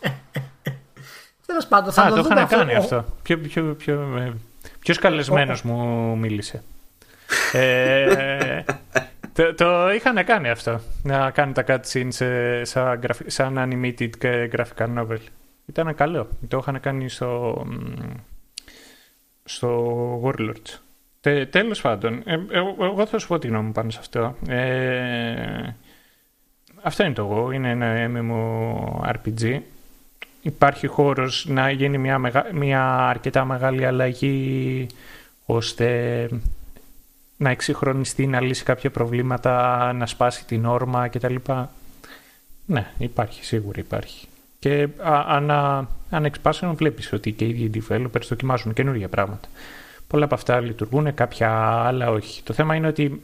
Τέλος 1.46 1.66
πάντων, 1.66 1.92
θα 1.92 2.02
Α, 2.02 2.08
το, 2.08 2.14
το 2.14 2.28
είχαν 2.32 2.46
κάνει 2.46 2.74
αυτό. 2.74 3.04
Ποιο, 3.22 3.38
ποιο, 3.38 3.74
ποιο, 3.78 4.22
ποιος 4.78 4.98
καλεσμένος 4.98 5.62
μου 5.62 6.16
μίλησε. 6.18 6.62
ε, 7.52 8.62
το, 9.32 9.54
το 9.54 9.92
είχαν 9.92 10.24
κάνει 10.24 10.50
αυτό. 10.50 10.80
Να 11.02 11.30
κάνουν 11.30 11.54
τα 11.54 11.64
cutscenes 11.66 12.60
σαν, 12.62 13.00
σαν 13.26 13.54
animated 13.58 14.10
και 14.18 14.50
graphical 14.56 14.98
novel. 14.98 15.18
Ήταν 15.66 15.94
καλό. 15.94 16.28
Το 16.48 16.58
είχαν 16.58 16.80
κάνει 16.80 17.08
στο, 17.08 17.62
στο 19.44 20.20
Warlords. 20.24 20.78
Τε, 21.20 21.46
τέλος 21.46 21.80
πάντων, 21.80 22.22
ε, 22.24 22.36
εγώ 22.80 23.06
θα 23.06 23.18
σου 23.18 23.26
πω 23.26 23.38
τη 23.38 23.46
γνώμη 23.46 23.66
μου 23.66 23.72
πάνω 23.72 23.90
σε 23.90 23.98
αυτό. 24.00 24.34
Ε, 24.48 25.74
αυτό 26.82 27.04
είναι 27.04 27.14
το 27.14 27.22
εγώ. 27.22 27.50
Είναι 27.50 27.70
ένα 27.70 28.10
MMORPG 28.10 29.60
υπάρχει 30.46 30.86
χώρος 30.86 31.46
να 31.48 31.70
γίνει 31.70 31.98
μια, 31.98 32.20
μια 32.52 32.84
αρκετά 33.08 33.44
μεγάλη 33.44 33.86
αλλαγή 33.86 34.86
ώστε 35.46 36.28
να 37.36 37.50
εξυγχρονιστεί, 37.50 38.26
να 38.26 38.40
λύσει 38.40 38.64
κάποια 38.64 38.90
προβλήματα, 38.90 39.92
να 39.92 40.06
σπάσει 40.06 40.44
την 40.46 40.64
όρμα 40.64 41.08
κτλ. 41.08 41.34
Ναι, 42.66 42.90
υπάρχει, 42.98 43.44
σίγουρα 43.44 43.80
υπάρχει. 43.80 44.26
Και 44.58 44.88
ανά, 45.26 45.88
αν 46.10 46.30
expansion 46.32 46.72
βλέπεις 46.74 47.12
ότι 47.12 47.32
και 47.32 47.44
οι 47.44 47.48
ίδιοι 47.48 47.82
developers 47.88 48.26
δοκιμάζουν 48.28 48.72
καινούργια 48.72 49.08
πράγματα. 49.08 49.48
Πολλά 50.06 50.24
από 50.24 50.34
αυτά 50.34 50.60
λειτουργούν, 50.60 51.14
κάποια 51.14 51.50
άλλα 51.86 52.10
όχι. 52.10 52.42
Το 52.42 52.52
θέμα 52.52 52.74
είναι 52.74 52.86
ότι 52.86 53.22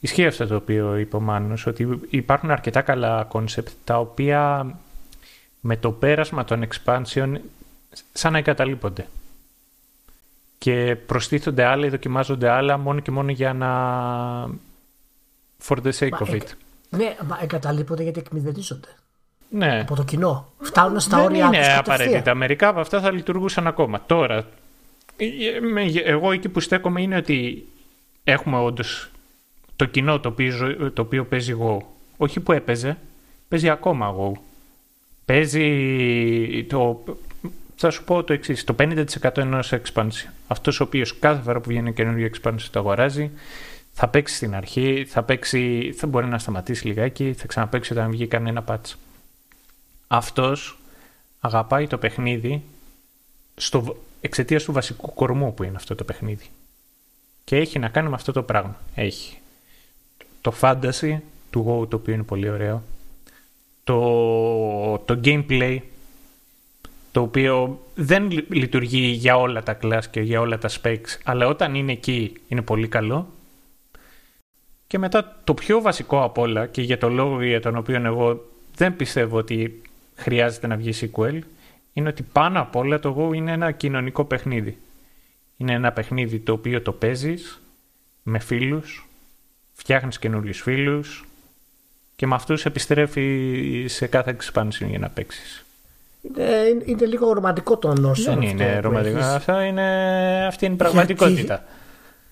ισχύει 0.00 0.26
αυτό 0.26 0.46
το 0.46 0.54
οποίο 0.54 0.96
είπε 0.96 1.16
ο 1.16 1.20
Μάνος, 1.20 1.66
ότι 1.66 2.00
υπάρχουν 2.10 2.50
αρκετά 2.50 2.80
καλά 2.80 3.28
concept 3.32 3.72
τα 3.84 3.98
οποία 3.98 4.66
με 5.64 5.76
το 5.76 5.90
πέρασμα 5.90 6.44
των 6.44 6.68
expansion 6.68 7.34
σαν 8.12 8.32
να 8.32 8.38
εγκαταλείπονται. 8.38 9.06
Και 10.58 10.96
προστίθονται 11.06 11.64
άλλα 11.64 11.86
ή 11.86 11.88
δοκιμάζονται 11.88 12.48
άλλα 12.48 12.78
μόνο 12.78 13.00
και 13.00 13.10
μόνο 13.10 13.30
για 13.30 13.52
να... 13.52 13.70
for 15.68 15.76
the 15.76 15.92
sake 15.98 16.26
of 16.26 16.30
it. 16.30 16.44
Ναι, 16.90 17.16
μα 17.26 17.38
εγκαταλείπονται 17.42 18.02
γιατί 18.02 18.18
εκμηδενίζονται. 18.18 18.88
Ναι. 19.48 19.80
Από 19.80 19.94
το 19.94 20.04
κοινό. 20.04 20.52
Φτάνουν 20.60 21.00
στα 21.00 21.22
όρια 21.22 21.48
Δεν 21.48 21.62
είναι 21.62 21.74
απαραίτητα. 21.76 22.34
Μερικά 22.34 22.68
από 22.68 22.80
αυτά 22.80 23.00
θα 23.00 23.10
λειτουργούσαν 23.10 23.66
ακόμα. 23.66 24.02
Τώρα, 24.06 24.46
εγώ 26.04 26.32
εκεί 26.32 26.48
που 26.48 26.60
στέκομαι 26.60 27.02
είναι 27.02 27.16
ότι 27.16 27.68
έχουμε 28.24 28.58
όντως 28.58 29.10
το 29.76 29.84
κοινό 29.84 30.20
το 30.20 30.28
οποίο, 30.28 30.90
το 30.92 31.02
οποίο 31.02 31.24
παίζει 31.24 31.56
Go. 31.60 31.78
Όχι 32.16 32.40
που 32.40 32.52
έπαιζε, 32.52 32.98
παίζει 33.48 33.68
ακόμα 33.70 34.14
Go. 34.18 34.32
Παίζει 35.32 36.64
το... 36.64 37.04
Θα 37.76 37.90
σου 37.90 38.04
πω 38.04 38.24
το 38.24 38.32
εξής: 38.32 38.64
το 38.64 38.74
50% 38.78 39.36
ενός 39.36 39.72
expansion. 39.72 40.30
Αυτός 40.46 40.80
ο 40.80 40.84
οποίος 40.84 41.18
κάθε 41.18 41.42
φορά 41.42 41.60
που 41.60 41.68
βγαίνει 41.68 41.86
ένα 41.86 41.96
καινούριο 41.96 42.30
expansion 42.32 42.66
το 42.70 42.78
αγοράζει, 42.78 43.30
θα 43.92 44.08
παίξει 44.08 44.34
στην 44.34 44.54
αρχή, 44.54 45.06
θα, 45.08 45.22
παίξει, 45.22 45.92
θα 45.96 46.06
μπορεί 46.06 46.26
να 46.26 46.38
σταματήσει 46.38 46.86
λιγάκι, 46.86 47.32
θα 47.32 47.46
ξαναπαίξει 47.46 47.92
όταν 47.92 48.10
βγει 48.10 48.26
κανένα 48.26 48.64
patch. 48.66 48.94
Αυτός 50.06 50.78
αγαπάει 51.40 51.86
το 51.86 51.98
παιχνίδι 51.98 52.62
στο, 53.54 53.96
εξαιτίας 54.20 54.64
του 54.64 54.72
βασικού 54.72 55.14
κορμού 55.14 55.54
που 55.54 55.62
είναι 55.62 55.76
αυτό 55.76 55.94
το 55.94 56.04
παιχνίδι. 56.04 56.46
Και 57.44 57.56
έχει 57.56 57.78
να 57.78 57.88
κάνει 57.88 58.08
με 58.08 58.14
αυτό 58.14 58.32
το 58.32 58.42
πράγμα. 58.42 58.76
Έχει 58.94 59.38
το 60.40 60.54
fantasy 60.60 61.18
του 61.50 61.66
WoW 61.68 61.88
το 61.88 61.96
οποίο 61.96 62.14
είναι 62.14 62.22
πολύ 62.22 62.48
ωραίο. 62.48 62.82
Το, 63.84 64.98
το 64.98 65.20
gameplay 65.24 65.78
το 67.12 67.20
οποίο 67.20 67.86
δεν 67.94 68.30
λειτουργεί 68.48 69.06
για 69.06 69.36
όλα 69.36 69.62
τα 69.62 69.78
class 69.82 70.02
και 70.10 70.20
για 70.20 70.40
όλα 70.40 70.58
τα 70.58 70.68
specs 70.68 71.18
αλλά 71.24 71.46
όταν 71.46 71.74
είναι 71.74 71.92
εκεί 71.92 72.32
είναι 72.48 72.62
πολύ 72.62 72.88
καλό 72.88 73.28
και 74.86 74.98
μετά 74.98 75.40
το 75.44 75.54
πιο 75.54 75.80
βασικό 75.80 76.22
από 76.22 76.42
όλα 76.42 76.66
και 76.66 76.82
για 76.82 76.98
το 76.98 77.08
λόγο 77.08 77.42
για 77.42 77.60
τον 77.60 77.76
οποίο 77.76 78.02
εγώ 78.04 78.50
δεν 78.76 78.96
πιστεύω 78.96 79.36
ότι 79.36 79.82
χρειάζεται 80.14 80.66
να 80.66 80.76
βγει 80.76 80.92
sequel 81.00 81.38
είναι 81.92 82.08
ότι 82.08 82.22
πάνω 82.22 82.60
απ' 82.60 82.76
όλα 82.76 82.98
το 82.98 83.16
Go 83.18 83.34
είναι 83.34 83.52
ένα 83.52 83.72
κοινωνικό 83.72 84.24
παιχνίδι. 84.24 84.78
Είναι 85.56 85.72
ένα 85.72 85.92
παιχνίδι 85.92 86.38
το 86.38 86.52
οποίο 86.52 86.82
το 86.82 86.92
παίζεις 86.92 87.62
με 88.22 88.38
φίλους, 88.38 89.08
φτιάχνεις 89.72 90.18
καινούριους 90.18 90.60
φίλους 90.60 91.24
και 92.22 92.28
με 92.28 92.34
αυτούς 92.34 92.64
επιστρέφει 92.64 93.84
σε 93.88 94.06
κάθε 94.06 94.36
expansion 94.36 94.86
για 94.88 94.98
να 94.98 95.08
παίξεις. 95.08 95.64
Είναι, 96.22 96.44
είναι 96.84 97.06
λίγο 97.06 97.32
ρομαντικό 97.32 97.76
το 97.76 97.92
νόσο. 97.92 98.32
Δεν 98.32 98.42
είναι 98.42 98.80
ρομαντικό. 98.80 99.18
Αυτά 99.18 99.64
είναι, 99.64 100.46
αυτή 100.46 100.64
είναι 100.64 100.74
η 100.74 100.76
πραγματικότητα. 100.76 101.64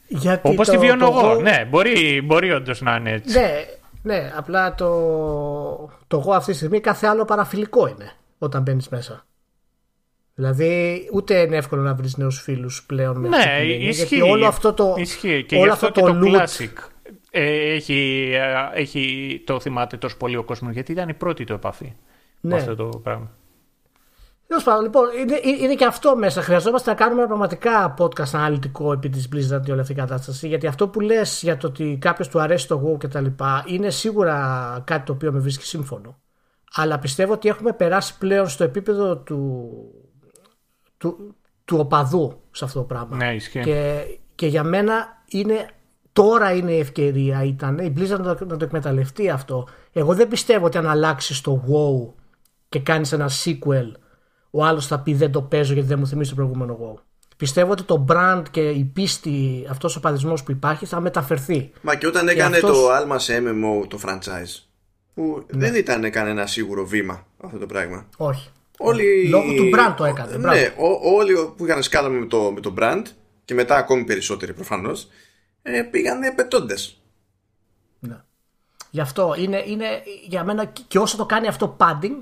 Γιατί 0.09 0.49
Όπως 0.49 0.67
το, 0.67 0.73
τη 0.73 0.79
βιώνω 0.79 1.07
εγώ. 1.07 1.41
Ναι, 1.41 1.67
μπορεί, 1.71 2.23
μπορεί 2.25 2.53
όντως 2.53 2.81
να 2.81 2.97
είναι 2.97 3.11
έτσι. 3.11 3.39
Ναι, 3.39 3.51
ναι, 4.03 4.33
απλά 4.37 4.75
το, 4.75 4.89
το 6.07 6.19
εγώ 6.19 6.33
αυτή 6.33 6.51
τη 6.51 6.57
στιγμή 6.57 6.81
κάθε 6.81 7.07
άλλο 7.07 7.25
παραφιλικό 7.25 7.87
είναι 7.87 8.13
όταν 8.39 8.63
μπαίνεις 8.63 8.89
μέσα. 8.89 9.27
Δηλαδή, 10.35 11.01
ούτε 11.13 11.41
είναι 11.41 11.57
εύκολο 11.57 11.83
να 11.83 11.95
βρεις 11.95 12.17
νέους 12.17 12.41
φίλους 12.41 12.85
πλέον 12.87 13.17
με 13.17 13.29
Ναι, 13.29 13.63
ισχύει. 13.63 14.17
Γιατί 14.17 14.31
όλο 14.31 14.47
αυτό 14.47 14.73
το. 14.73 14.95
Ισχύει. 14.99 15.45
Και 15.45 15.57
όλο 15.57 15.73
αυτό, 15.73 15.91
το, 15.91 16.01
το 16.01 16.19
classic 16.25 16.73
ε, 17.00 17.00
έχει, 17.31 18.31
ε, 18.35 18.81
έχει, 18.81 19.43
το 19.47 19.61
θυμάται 19.61 19.97
τόσο 19.97 20.17
πολύ 20.17 20.37
ο 20.37 20.45
κόσμος, 20.45 20.73
γιατί 20.73 20.93
ήταν 20.93 21.09
η 21.09 21.15
πρώτη 21.15 21.45
του 21.45 21.53
επαφή 21.53 21.93
ναι. 22.41 22.55
με 22.55 22.57
αυτό 22.57 22.75
το 22.77 23.01
πράγμα. 23.03 23.31
Τέλος 24.51 24.65
πάντων, 24.65 24.83
λοιπόν, 24.83 25.05
είναι, 25.21 25.41
είναι 25.65 25.75
και 25.75 25.85
αυτό 25.85 26.17
μέσα. 26.17 26.43
Χρειαζόμαστε 26.43 26.91
να 26.91 26.97
κάνουμε 26.97 27.27
πραγματικά 27.27 27.95
podcast 27.99 28.31
αναλυτικό 28.33 28.93
επί 28.93 29.09
της 29.09 29.29
Blizzard 29.33 29.63
για 29.65 29.73
όλη 29.73 29.81
αυτή 29.81 29.93
η 29.93 29.97
κατάσταση. 29.97 30.49
Γιατί 30.49 30.67
αυτό 30.67 30.89
που 30.89 31.01
λες 31.01 31.43
για 31.43 31.57
το 31.57 31.67
ότι 31.67 31.99
κάποιος 32.01 32.29
του 32.29 32.41
αρέσει 32.41 32.69
το 32.69 32.83
WoW 32.87 32.99
κτλ. 32.99 33.27
είναι 33.67 33.91
σίγουρα 33.91 34.83
κάτι 34.87 35.05
το 35.05 35.13
οποίο 35.13 35.33
με 35.33 35.39
βρίσκει 35.39 35.65
σύμφωνο. 35.65 36.21
Αλλά 36.75 36.99
πιστεύω 36.99 37.33
ότι 37.33 37.49
έχουμε 37.49 37.73
περάσει 37.73 38.19
πλέον 38.19 38.49
στο 38.49 38.65
επίπεδο 38.65 39.17
του, 39.17 39.71
του, 40.97 41.35
του 41.65 41.79
οπαδού 41.79 42.41
σε 42.51 42.65
αυτό 42.65 42.79
το 42.79 42.85
πράγμα. 42.85 43.17
Ναι, 43.17 43.37
Και, 43.37 44.03
και 44.35 44.47
για 44.47 44.63
μένα 44.63 45.23
είναι 45.29 45.69
τώρα 46.13 46.53
είναι 46.53 46.73
η 46.73 46.79
ευκαιρία 46.79 47.45
ήταν 47.45 47.79
η 47.79 47.93
Blizzard 47.97 48.21
να 48.21 48.37
το, 48.37 48.45
να 48.45 48.57
το 48.57 48.65
εκμεταλλευτεί 48.65 49.31
αυτό. 49.31 49.69
Εγώ 49.93 50.15
δεν 50.15 50.29
πιστεύω 50.29 50.67
ότι 50.67 50.79
αν 50.79 50.87
αλλάξεις 50.87 51.41
το 51.41 51.65
WoW 51.69 52.13
και 52.69 52.79
κάνεις 52.79 53.13
ένα 53.13 53.31
sequel 53.45 53.93
ο 54.51 54.65
άλλος 54.65 54.87
θα 54.87 55.01
πει 55.01 55.15
δεν 55.15 55.33
το 55.33 55.43
παίζω 55.43 55.73
γιατί 55.73 55.89
δεν 55.89 55.99
μου 55.99 56.07
θυμίζει 56.07 56.31
το 56.31 56.37
προηγούμενο 56.37 56.79
WoW. 56.83 57.03
Πιστεύω 57.37 57.71
ότι 57.71 57.83
το 57.83 58.05
brand 58.09 58.43
και 58.51 58.69
η 58.69 58.85
πίστη, 58.85 59.67
αυτός 59.71 59.97
ο 59.97 60.01
παδισμός 60.01 60.43
που 60.43 60.51
υπάρχει 60.51 60.87
θα 60.87 61.01
μεταφερθεί. 61.01 61.71
Μα 61.81 61.95
και 61.95 62.07
όταν 62.07 62.29
έκανε 62.29 62.59
το 62.59 62.89
Alma 62.91 63.15
σε 63.17 63.43
MMO 63.47 63.89
το 63.89 63.99
franchise, 64.07 64.63
που 65.15 65.47
ναι. 65.53 65.59
δεν 65.59 65.75
ήταν 65.75 66.11
κανένα 66.11 66.47
σίγουρο 66.47 66.87
βήμα 66.87 67.27
αυτό 67.41 67.59
το 67.59 67.67
πράγμα. 67.67 68.07
Όχι. 68.17 68.49
Όλοι... 68.79 69.29
Λόγω 69.29 69.53
του 69.53 69.71
brand 69.75 69.95
το 69.97 70.05
έκανε. 70.05 70.37
Ναι, 70.37 70.75
όλοι 71.17 71.35
που 71.57 71.67
είχαν 71.67 71.83
σκάλα 71.83 72.09
με 72.09 72.27
το, 72.27 72.53
με 72.55 72.61
το 72.61 72.75
brand 72.79 73.03
και 73.45 73.55
μετά 73.55 73.77
ακόμη 73.77 74.05
περισσότεροι 74.05 74.53
προφανώς, 74.53 75.09
ε, 75.63 75.83
πήγαν 75.83 76.35
πετώντε. 76.35 76.75
Ναι. 77.99 78.21
Γι' 78.91 79.01
αυτό 79.01 79.35
είναι, 79.39 79.63
είναι 79.67 80.03
για 80.27 80.45
μένα 80.45 80.65
και 80.65 80.99
όσο 80.99 81.17
το 81.17 81.27
κάνει 81.27 81.47
αυτό 81.47 81.77
padding, 81.81 82.17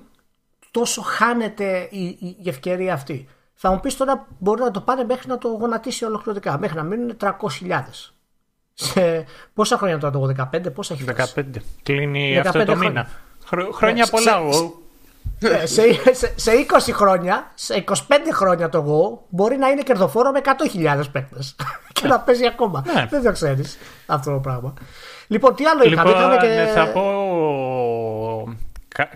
τόσο 0.70 1.03
χάνεται 1.03 1.89
η, 1.91 2.05
η, 2.05 2.36
η 2.43 2.49
ευκαιρία 2.49 2.93
αυτή. 2.93 3.28
Θα 3.55 3.70
μου 3.70 3.80
πεις 3.80 3.97
τώρα 3.97 4.26
μπορεί 4.39 4.61
να 4.61 4.70
το 4.70 4.80
πάνε 4.80 5.05
μέχρι 5.05 5.28
να 5.28 5.39
το 5.39 5.49
γονατίσει 5.49 6.05
ολοκληρωτικά, 6.05 6.59
μέχρι 6.59 6.76
να 6.76 6.82
μείνουν 6.82 7.16
300.000. 7.20 7.82
Σε 8.74 9.24
πόσα 9.55 9.78
χρόνια 9.78 9.99
τώρα 9.99 10.12
το 10.12 10.49
15, 10.53 10.74
πόσα 10.74 10.95
έχει 10.95 11.03
φτάσει. 11.03 11.34
15. 11.36 11.61
Κλείνει 11.82 12.41
15 12.43 12.47
αυτό 12.47 12.64
το 12.64 12.74
χρόνια. 12.74 12.89
μήνα. 12.89 13.09
χρόνια 13.72 14.05
ναι, 14.05 14.11
πολλά. 14.11 14.36
Ε, 14.36 14.70
σε, 15.64 16.12
σε, 16.12 16.32
σε, 16.36 16.53
20 16.89 16.93
χρόνια, 16.93 17.51
σε 17.55 17.84
25 17.86 17.95
χρόνια 18.32 18.68
το 18.68 18.84
Go 18.89 19.26
μπορεί 19.28 19.57
να 19.57 19.68
είναι 19.68 19.82
κερδοφόρο 19.82 20.30
με 20.30 20.41
100.000 20.45 21.03
παίκτες. 21.12 21.57
και 22.01 22.07
να 22.07 22.20
παίζει 22.20 22.47
ακόμα. 22.47 22.84
Ναι. 22.95 23.07
Δεν 23.11 23.22
το 23.22 23.32
ξέρεις 23.32 23.78
αυτό 24.07 24.32
το 24.32 24.39
πράγμα. 24.39 24.74
Λοιπόν, 25.26 25.55
τι 25.55 25.64
άλλο 25.64 25.84
λοιπόν, 25.84 26.07
είχαμε. 26.07 26.36
και... 26.36 26.47
Ναι, 26.47 26.66
θα 26.66 26.89
πω 26.93 28.57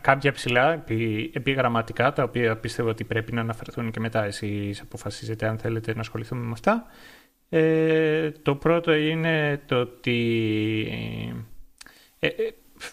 κάποια 0.00 0.32
ψηλά 0.32 0.72
επί, 0.72 1.30
επιγραμματικά, 1.34 2.12
τα 2.12 2.22
οποία 2.22 2.56
πιστεύω 2.56 2.88
ότι 2.88 3.04
πρέπει 3.04 3.32
να 3.32 3.40
αναφερθούν 3.40 3.90
και 3.90 4.00
μετά 4.00 4.24
εσείς 4.24 4.80
αποφασίζετε 4.80 5.46
αν 5.46 5.58
θέλετε 5.58 5.94
να 5.94 6.00
ασχοληθούμε 6.00 6.44
με 6.44 6.52
αυτά. 6.52 6.86
Ε, 7.48 8.30
το 8.30 8.54
πρώτο 8.54 8.92
είναι 8.92 9.60
το 9.66 9.76
ότι 9.76 10.18
ε, 12.18 12.26
ε, 12.26 12.32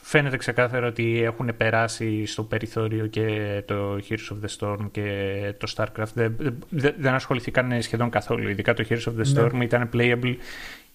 φαίνεται 0.01 0.37
ξεκάθαρο 0.37 0.87
ότι 0.87 1.23
έχουν 1.23 1.51
περάσει 1.57 2.25
στο 2.25 2.43
περιθώριο 2.43 3.05
και 3.05 3.61
το 3.65 3.99
Heroes 4.09 4.33
of 4.33 4.45
the 4.45 4.57
Storm 4.59 4.89
και 4.91 5.53
το 5.57 5.73
Starcraft. 5.75 6.13
Δεν, 6.13 6.35
δεν, 6.69 6.93
δεν 6.99 7.13
ασχοληθήκαν 7.13 7.81
σχεδόν 7.81 8.09
καθόλου. 8.09 8.49
Ειδικά 8.49 8.73
το 8.73 8.85
Heroes 8.89 8.93
of 8.93 9.21
the 9.21 9.27
ναι. 9.27 9.41
Storm 9.41 9.61
ήταν 9.63 9.89
playable 9.93 10.35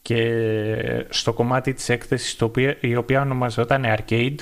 και 0.02 1.06
στο 1.08 1.32
κομμάτι 1.32 1.72
της 1.72 1.88
έκθεσης 1.88 2.38
η 2.80 2.96
οποία 2.96 3.20
ονομαζόταν 3.20 3.84
Arcade 3.86 4.36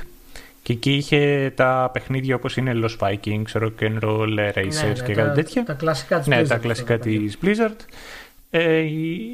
και 0.62 0.72
εκεί 0.72 0.92
είχε 0.92 1.53
τα 1.55 1.90
παιχνίδια 1.92 2.34
όπως 2.34 2.57
είναι 2.57 2.72
Lost 2.74 3.09
Vikings, 3.09 3.62
Rock 3.62 3.78
and 3.78 3.98
Roll 4.00 4.53
Racers 4.55 4.86
ναι, 4.86 5.07
και 5.07 5.14
κάτι 5.14 5.34
τέτοια. 5.34 5.64
Τα 5.64 5.72
κλασικά 5.72 6.18
της 6.18 6.26
ναι, 6.26 6.40
Blizzard. 6.40 6.46
τα 6.48 6.57
κλασικά 6.57 6.98
της 6.98 7.38
Blizzard. 7.42 7.76
Ε, 8.55 8.84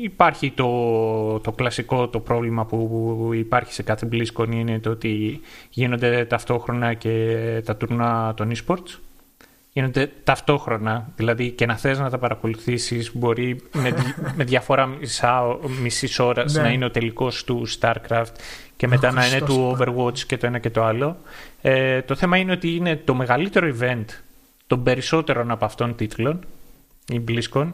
υπάρχει 0.03 0.51
το, 0.51 1.41
το 1.41 1.53
κλασικό 1.53 2.09
το 2.09 2.21
πρόβλημα 2.21 2.67
που 2.67 3.31
υπάρχει 3.35 3.73
σε 3.73 3.83
κάθε 3.83 4.09
BlizzCon 4.13 4.49
είναι 4.51 4.79
το 4.79 4.91
ότι 4.91 5.41
γίνονται 5.71 6.25
ταυτόχρονα 6.25 6.95
και 6.95 7.37
τα 7.65 7.77
τουρνά 7.77 8.35
των 8.37 8.53
eSports. 8.55 8.99
Γίνονται 9.73 10.11
ταυτόχρονα, 10.25 11.13
δηλαδή 11.17 11.51
και 11.51 11.67
να 11.67 11.77
θες 11.77 11.99
να 11.99 12.11
τα 12.11 12.19
παρακολουθήσεις 12.19 13.11
μπορεί 13.15 13.61
με, 13.73 13.93
με 14.37 14.45
διαφορά 14.45 14.87
μισά, 14.87 15.59
μισής 15.83 16.19
ώρας 16.19 16.55
ναι. 16.55 16.63
να 16.63 16.69
είναι 16.69 16.85
ο 16.85 16.91
τελικός 16.91 17.45
του 17.45 17.67
StarCraft 17.81 18.33
και 18.77 18.89
μετά 18.89 19.13
να 19.13 19.27
είναι 19.27 19.41
του 19.41 19.77
Overwatch 19.77 20.19
και 20.19 20.37
το 20.37 20.47
ένα 20.47 20.59
και 20.59 20.71
το 20.71 20.85
άλλο. 20.85 21.17
Ε, 21.63 22.03
το 22.03 22.15
θέμα 22.15 22.37
είναι 22.37 22.53
ότι 22.53 22.75
είναι 22.75 22.97
το 22.97 23.15
μεγαλύτερο 23.15 23.77
event 23.81 24.05
των 24.67 24.83
περισσότερων 24.83 25.51
από 25.51 25.65
αυτών 25.65 25.95
τίτλων, 25.95 26.41
η 27.13 27.25
BlizzCon, 27.29 27.71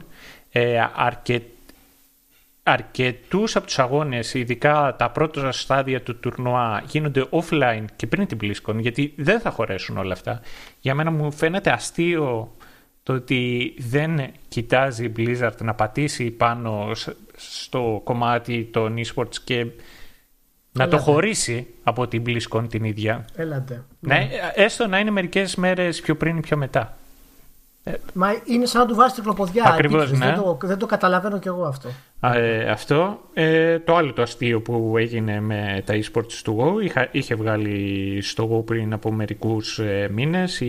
ε, 0.56 0.88
αρκε... 0.94 1.42
αρκετούς 2.62 3.56
από 3.56 3.66
τους 3.66 3.78
αγώνες, 3.78 4.34
ειδικά 4.34 4.94
τα 4.98 5.10
πρώτα 5.10 5.52
στάδια 5.52 6.02
του 6.02 6.20
τουρνουά, 6.20 6.82
γίνονται 6.86 7.26
offline 7.30 7.84
και 7.96 8.06
πριν 8.06 8.26
την 8.26 8.38
BlizzCon, 8.42 8.76
γιατί 8.78 9.14
δεν 9.16 9.40
θα 9.40 9.50
χωρέσουν 9.50 9.96
όλα 9.96 10.12
αυτά. 10.12 10.40
Για 10.80 10.94
μένα 10.94 11.10
μου 11.10 11.32
φαίνεται 11.32 11.70
αστείο 11.70 12.56
το 13.02 13.12
ότι 13.12 13.74
δεν 13.78 14.20
κοιτάζει 14.48 15.04
η 15.04 15.12
Blizzard 15.16 15.60
να 15.60 15.74
πατήσει 15.74 16.30
πάνω 16.30 16.90
στο 17.36 18.00
κομμάτι 18.04 18.68
των 18.72 18.94
esports 18.98 19.36
και 19.44 19.66
να 20.72 20.88
το 20.88 20.98
χωρίσει 20.98 21.66
από 21.82 22.08
την 22.08 22.22
BlizzCon 22.26 22.68
την 22.68 22.84
ίδια. 22.84 23.24
Έλατε. 23.36 23.84
Ναι, 24.00 24.28
έστω 24.54 24.86
να 24.86 24.98
είναι 24.98 25.10
μερικές 25.10 25.54
μέρες 25.56 26.00
πιο 26.00 26.16
πριν 26.16 26.36
ή 26.36 26.40
πιο 26.40 26.56
μετά. 26.56 26.96
Ε, 27.86 27.92
μα 28.14 28.28
είναι 28.44 28.66
σαν 28.66 28.80
να 28.80 28.86
του 28.86 28.94
βάζει 28.94 29.14
τρικλοποδιά. 29.14 29.64
Ακριβώς, 29.64 30.12
ναι. 30.12 30.26
δεν, 30.26 30.34
το, 30.34 30.58
δεν 30.62 30.78
το 30.78 30.86
καταλαβαίνω 30.86 31.38
κι 31.38 31.48
εγώ 31.48 31.64
αυτό. 31.64 31.88
Ε, 32.20 32.70
αυτό. 32.70 33.20
Ε, 33.32 33.78
το 33.78 33.96
άλλο 33.96 34.12
το 34.12 34.22
αστείο 34.22 34.60
που 34.60 34.94
έγινε 34.98 35.40
με 35.40 35.82
τα 35.86 35.94
eSports 35.94 36.32
του 36.44 36.56
WoW 36.60 36.84
είχα, 36.84 37.08
είχε 37.10 37.34
βγάλει 37.34 38.18
στο 38.22 38.50
WoW 38.52 38.66
πριν 38.66 38.92
από 38.92 39.12
μερικούς 39.12 39.78
ε, 39.78 40.08
μήνες 40.12 40.60
η, 40.60 40.68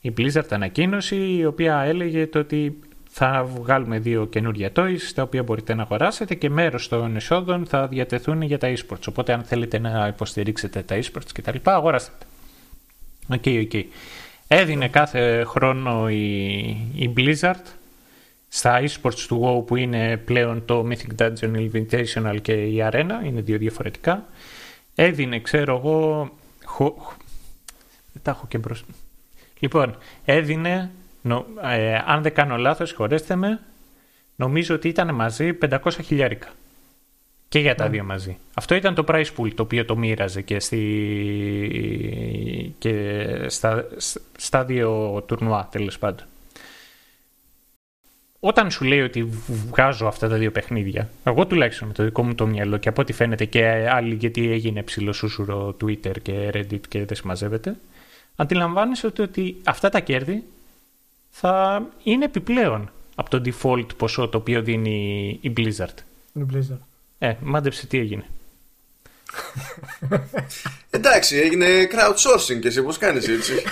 η 0.00 0.14
Blizzard 0.18 0.48
ανακοίνωση 0.50 1.16
η 1.16 1.44
οποία 1.44 1.80
έλεγε 1.80 2.26
το 2.26 2.38
ότι 2.38 2.78
θα 3.08 3.48
βγάλουμε 3.60 3.98
δύο 3.98 4.26
καινούργια 4.26 4.72
toys 4.76 5.00
τα 5.14 5.22
οποία 5.22 5.42
μπορείτε 5.42 5.74
να 5.74 5.82
αγοράσετε 5.82 6.34
και 6.34 6.50
μέρος 6.50 6.88
των 6.88 7.16
εσόδων 7.16 7.66
θα 7.66 7.86
διατεθούν 7.86 8.42
για 8.42 8.58
τα 8.58 8.72
esports. 8.76 9.08
Οπότε 9.08 9.32
αν 9.32 9.42
θέλετε 9.42 9.78
να 9.78 10.06
υποστηρίξετε 10.06 10.82
τα 10.82 10.98
esports 10.98 11.30
και 11.32 11.42
τα 11.42 11.52
λοιπά, 11.52 11.74
αγοράστε 11.74 12.26
Οκ, 13.28 13.42
okay, 13.44 13.62
οκ. 13.64 13.70
Okay. 13.72 13.84
Έδινε 14.48 14.88
κάθε 14.88 15.44
χρόνο 15.44 16.08
η, 16.10 16.58
η 16.94 17.12
Blizzard 17.16 17.64
στα 18.48 18.80
esports 18.80 19.20
του 19.26 19.42
WoW 19.44 19.66
που 19.66 19.76
είναι 19.76 20.16
πλέον 20.16 20.64
το 20.64 20.88
Mythic 20.88 21.22
Dungeon 21.22 21.70
Invitational 21.70 22.38
και 22.42 22.52
η 22.52 22.88
Arena, 22.92 23.24
είναι 23.24 23.40
δύο 23.40 23.58
διαφορετικά. 23.58 24.26
Έδινε, 24.94 25.40
ξέρω 25.40 25.76
εγώ, 25.76 26.30
δεν 28.12 28.22
τα 28.22 28.30
έχω 28.30 28.46
και 28.48 28.58
μπροστά. 28.58 28.86
Λοιπόν, 29.58 29.96
έδινε, 30.24 30.90
ε, 31.62 31.94
αν 32.06 32.22
δεν 32.22 32.34
κάνω 32.34 32.56
λάθος, 32.56 32.92
συγχωρέστε 32.92 33.36
με, 33.36 33.60
νομίζω 34.36 34.74
ότι 34.74 34.88
ήταν 34.88 35.14
μαζί 35.14 35.52
500 35.52 35.78
χιλιάρικα. 36.04 36.48
Και 37.48 37.58
για 37.58 37.74
τα 37.74 37.84
ναι. 37.84 37.90
δύο 37.90 38.04
μαζί. 38.04 38.38
Αυτό 38.54 38.74
ήταν 38.74 38.94
το 38.94 39.04
prize 39.08 39.26
pool 39.36 39.50
το 39.54 39.62
οποίο 39.62 39.84
το 39.84 39.96
μοίραζε 39.96 40.42
και, 40.42 40.60
στη... 40.60 40.84
και 42.78 43.24
στα... 43.46 43.86
στα 44.36 44.64
δύο 44.64 45.22
τουρνουά 45.26 45.68
τέλος 45.70 45.98
πάντων. 45.98 46.26
Όταν 48.40 48.70
σου 48.70 48.84
λέει 48.84 49.00
ότι 49.00 49.22
βγάζω 49.68 50.06
αυτά 50.06 50.28
τα 50.28 50.36
δύο 50.36 50.50
παιχνίδια, 50.50 51.10
εγώ 51.24 51.46
τουλάχιστον 51.46 51.88
με 51.88 51.94
το 51.94 52.04
δικό 52.04 52.22
μου 52.22 52.34
το 52.34 52.46
μυαλό 52.46 52.76
και 52.76 52.88
από 52.88 53.00
ό,τι 53.00 53.12
φαίνεται 53.12 53.44
και 53.44 53.88
άλλοι 53.90 54.14
γιατί 54.14 54.50
έγινε 54.50 54.82
ψηλοσούσουρο 54.82 55.76
Twitter 55.82 56.20
και 56.22 56.50
Reddit 56.54 56.80
και 56.88 57.04
δεν 57.04 57.16
συμμαζεύεται, 57.16 57.76
αντιλαμβάνεσαι 58.36 59.06
ότι, 59.06 59.22
ότι 59.22 59.56
αυτά 59.64 59.88
τα 59.88 60.00
κέρδη 60.00 60.44
θα 61.30 61.82
είναι 62.02 62.24
επιπλέον 62.24 62.90
από 63.14 63.30
το 63.30 63.42
default 63.44 63.96
ποσό 63.96 64.28
το 64.28 64.38
οποίο 64.38 64.62
δίνει 64.62 65.38
η 65.40 65.52
Blizzard. 65.56 65.94
Η 66.32 66.40
Blizzard. 66.52 66.78
Ε, 67.18 67.34
μάντεψε 67.40 67.86
τι 67.86 67.98
έγινε. 67.98 68.24
Εντάξει, 70.90 71.36
έγινε 71.36 71.88
crowdsourcing 71.90 72.60
και 72.60 72.68
εσύ 72.68 72.82
πώς 72.82 72.98
κάνεις 72.98 73.28
έτσι; 73.28 73.62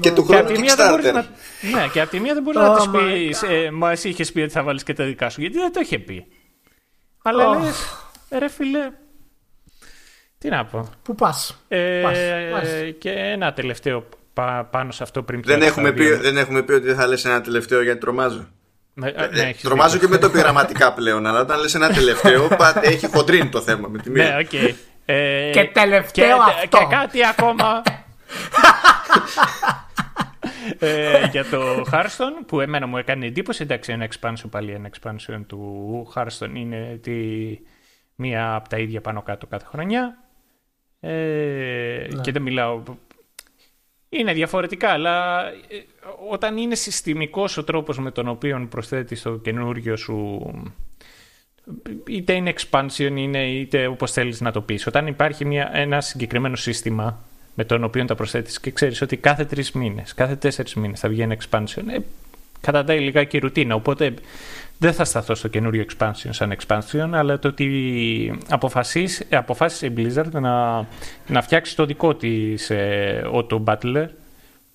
και 0.00 0.12
του 0.12 0.24
χρόνου 0.24 0.48
Kickstarter. 0.48 1.12
Να... 1.12 1.26
Ναι, 1.72 1.88
και 1.92 2.00
από 2.00 2.10
τη 2.10 2.20
μία 2.20 2.34
δεν 2.34 2.42
μπορεί 2.42 2.58
να 2.58 2.76
τη 2.76 2.88
πει. 2.88 3.34
Ε, 3.48 3.70
μα 3.70 3.90
εσύ 3.90 4.08
είχες 4.08 4.32
πει 4.32 4.40
ότι 4.40 4.52
θα 4.52 4.62
βάλεις 4.62 4.82
και 4.82 4.92
τα 4.92 5.04
δικά 5.04 5.30
σου, 5.30 5.40
γιατί 5.40 5.58
δεν 5.58 5.72
το 5.72 5.80
είχε 5.80 5.98
πει. 5.98 6.26
Αλλά 7.22 7.58
oh. 7.58 7.62
λες, 7.62 7.76
ρε 8.38 8.48
φίλε. 8.48 8.90
Τι 10.38 10.48
να 10.48 10.64
πω. 10.64 10.90
Πού 11.02 11.14
πας; 11.14 11.64
Ε, 11.68 12.90
και 12.98 13.10
ένα 13.10 13.52
τελευταίο 13.52 14.08
πάνω 14.70 14.92
σε 14.92 15.02
αυτό 15.02 15.22
πριν 15.22 15.42
δεν 15.44 15.62
έχουμε, 15.62 15.92
πει, 15.92 16.12
δεν 16.12 16.36
έχουμε 16.36 16.62
πει 16.62 16.72
ότι 16.72 16.86
δεν 16.86 16.96
θα 16.96 17.06
λες 17.06 17.24
ένα 17.24 17.40
τελευταίο 17.40 17.82
γιατί 17.82 18.00
τρομάζω. 18.00 18.48
Ναι, 18.98 19.10
ναι, 19.10 19.52
τρομάζω 19.62 19.98
και 19.98 20.08
με 20.08 20.18
το 20.18 20.30
πειραματικά 20.30 20.92
πλέον, 20.92 21.26
αλλά 21.26 21.40
όταν 21.40 21.60
λες 21.60 21.74
ένα 21.74 21.88
τελευταίο, 21.92 22.48
έχει 22.92 23.06
χοντρίνει 23.06 23.48
το 23.48 23.60
θέμα 23.60 23.88
με 23.88 23.98
τη 23.98 24.10
μία. 24.10 24.24
Ναι, 24.24 24.36
okay. 24.40 24.74
ε, 25.04 25.50
και 25.52 25.70
τελευταίο 25.72 26.26
και, 26.26 26.32
αυτό. 26.32 26.78
Και 26.78 26.86
κάτι 26.90 27.26
ακόμα. 27.26 27.82
ε, 30.78 31.26
για 31.30 31.44
το 31.44 31.84
Hearthstone 31.92 32.44
που 32.46 32.60
εμένα 32.60 32.86
μου 32.86 32.96
έκανε 32.96 33.26
εντύπωση 33.26 33.62
εντάξει 33.62 33.92
ένα 33.92 34.08
expansion 34.08 34.50
πάλι 34.50 34.72
ένα 34.72 34.90
expansion 34.90 35.40
του 35.46 36.12
Hearthstone 36.14 36.54
είναι 36.54 36.98
τη, 37.02 37.12
μία 38.14 38.54
από 38.54 38.68
τα 38.68 38.78
ίδια 38.78 39.00
πάνω 39.00 39.22
κάτω 39.22 39.46
κάθε 39.46 39.66
χρονιά 39.68 40.18
ε, 41.00 41.10
ναι. 42.10 42.20
και 42.20 42.32
δεν 42.32 42.42
μιλάω 42.42 42.82
είναι 44.18 44.32
διαφορετικά 44.32 44.90
αλλά 44.90 45.46
ε, 45.48 45.84
όταν 46.30 46.56
είναι 46.56 46.74
συστημικός 46.74 47.56
ο 47.56 47.64
τρόπος 47.64 47.98
με 47.98 48.10
τον 48.10 48.28
οποίο 48.28 48.66
προσθέτεις 48.70 49.22
το 49.22 49.36
καινούργιο 49.36 49.96
σου 49.96 50.40
είτε 52.06 52.32
είναι 52.32 52.52
expansion 52.56 53.12
είτε, 53.16 53.38
είτε 53.38 53.86
όπως 53.86 54.12
θέλεις 54.12 54.40
να 54.40 54.50
το 54.50 54.60
πεις 54.60 54.86
όταν 54.86 55.06
υπάρχει 55.06 55.44
μια, 55.44 55.70
ένα 55.72 56.00
συγκεκριμένο 56.00 56.56
σύστημα 56.56 57.24
με 57.54 57.64
τον 57.64 57.84
οποίο 57.84 58.04
τα 58.04 58.14
προσθέτεις 58.14 58.60
και 58.60 58.70
ξέρεις 58.70 59.02
ότι 59.02 59.16
κάθε 59.16 59.44
τρεις 59.44 59.72
μήνες, 59.72 60.14
κάθε 60.14 60.36
τέσσερις 60.36 60.74
μήνες 60.74 61.00
θα 61.00 61.08
βγαίνει 61.08 61.36
expansion, 61.40 61.82
ε, 61.88 61.98
καταντάει 62.60 63.00
λιγάκι 63.00 63.38
ρουτίνα. 63.38 63.74
Οπότε 63.74 64.14
δεν 64.78 64.92
θα 64.92 65.04
σταθώ 65.04 65.34
στο 65.34 65.48
καινούριο 65.48 65.84
expansion 65.88 66.28
σαν 66.30 66.56
expansion, 66.58 67.08
αλλά 67.12 67.38
το 67.38 67.48
ότι 67.48 68.40
αποφάσισε 68.48 69.86
η 69.86 69.92
Blizzard 69.96 70.30
να, 70.30 70.86
να 71.26 71.42
φτιάξει 71.42 71.76
το 71.76 71.86
δικό 71.86 72.14
της 72.14 72.70
ε, 72.70 73.30
Auto 73.32 73.64
Battler, 73.64 74.06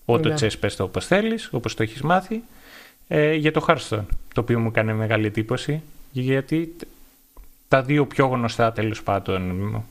Auto 0.06 0.26
ναι. 0.26 0.34
Chess, 0.40 0.60
πες 0.60 0.76
το 0.76 0.84
όπως 0.84 1.06
θέλεις, 1.06 1.50
όπως 1.52 1.74
το 1.74 1.84
έχεις 1.84 2.02
μάθει, 2.02 2.44
ε, 3.08 3.34
για 3.34 3.52
το 3.52 3.66
Hearthstone, 3.68 4.06
το 4.34 4.42
οποίο 4.42 4.60
μου 4.60 4.72
κάνει 4.72 4.94
μεγάλη 4.94 5.26
εντύπωση, 5.26 5.82
γιατί 6.12 6.76
τα 7.68 7.82
δύο 7.82 8.06
πιο 8.06 8.26
γνωστά 8.26 8.72
τέλος 8.72 9.04
πάντων 9.04 9.84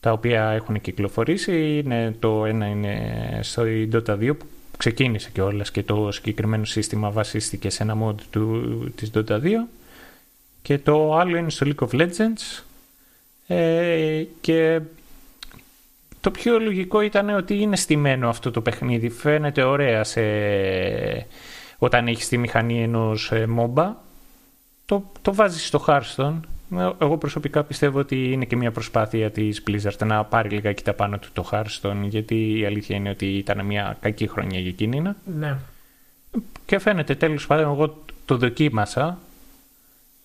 τα 0.00 0.12
οποία 0.12 0.50
έχουν 0.50 0.80
κυκλοφορήσει. 0.80 1.78
Είναι, 1.84 2.16
το 2.18 2.44
ένα 2.44 2.66
είναι 2.66 3.38
στο 3.42 3.62
Dota 3.92 4.18
2 4.18 4.36
που 4.38 4.46
ξεκίνησε 4.76 5.30
και 5.32 5.42
όλες 5.42 5.70
και 5.70 5.82
το 5.82 6.10
συγκεκριμένο 6.12 6.64
σύστημα 6.64 7.10
βασίστηκε 7.10 7.70
σε 7.70 7.82
ένα 7.82 7.96
mod 8.06 8.14
του, 8.30 8.92
της 8.94 9.10
Dota 9.14 9.40
2 9.40 9.48
και 10.62 10.78
το 10.78 11.14
άλλο 11.16 11.36
είναι 11.36 11.50
στο 11.50 11.66
League 11.66 11.88
of 11.88 12.00
Legends 12.00 12.62
ε, 13.46 14.24
και 14.40 14.80
το 16.20 16.30
πιο 16.30 16.58
λογικό 16.58 17.00
ήταν 17.00 17.28
ότι 17.28 17.58
είναι 17.58 17.76
στημένο 17.76 18.28
αυτό 18.28 18.50
το 18.50 18.60
παιχνίδι. 18.60 19.08
Φαίνεται 19.08 19.62
ωραία 19.62 20.04
σε... 20.04 20.22
όταν 21.78 22.08
έχεις 22.08 22.28
τη 22.28 22.38
μηχανή 22.38 22.82
ενός 22.82 23.32
ε, 23.32 23.48
MOBA. 23.58 23.92
Το, 24.84 25.12
το 25.22 25.34
βάζεις 25.34 25.66
στο 25.66 25.84
Hearthstone 25.86 26.40
εγώ 26.78 27.18
προσωπικά 27.18 27.64
πιστεύω 27.64 27.98
ότι 27.98 28.32
είναι 28.32 28.44
και 28.44 28.56
μια 28.56 28.70
προσπάθεια 28.70 29.30
της 29.30 29.62
Blizzard 29.66 30.06
να 30.06 30.24
πάρει 30.24 30.48
λιγάκι 30.48 30.82
τα 30.82 30.92
πάνω 30.92 31.18
του 31.18 31.28
το 31.32 31.48
Hearthstone, 31.52 32.02
γιατί 32.02 32.58
η 32.58 32.64
αλήθεια 32.64 32.96
είναι 32.96 33.10
ότι 33.10 33.26
ήταν 33.26 33.66
μια 33.66 33.96
κακή 34.00 34.26
χρονιά 34.26 34.58
για 34.60 34.70
εκείνη. 34.70 35.02
Ναι. 35.38 35.56
Και 36.64 36.78
φαίνεται 36.78 37.14
τέλος 37.14 37.46
πάντων, 37.46 37.64
εγώ 37.64 38.04
το 38.24 38.36
δοκίμασα. 38.36 39.18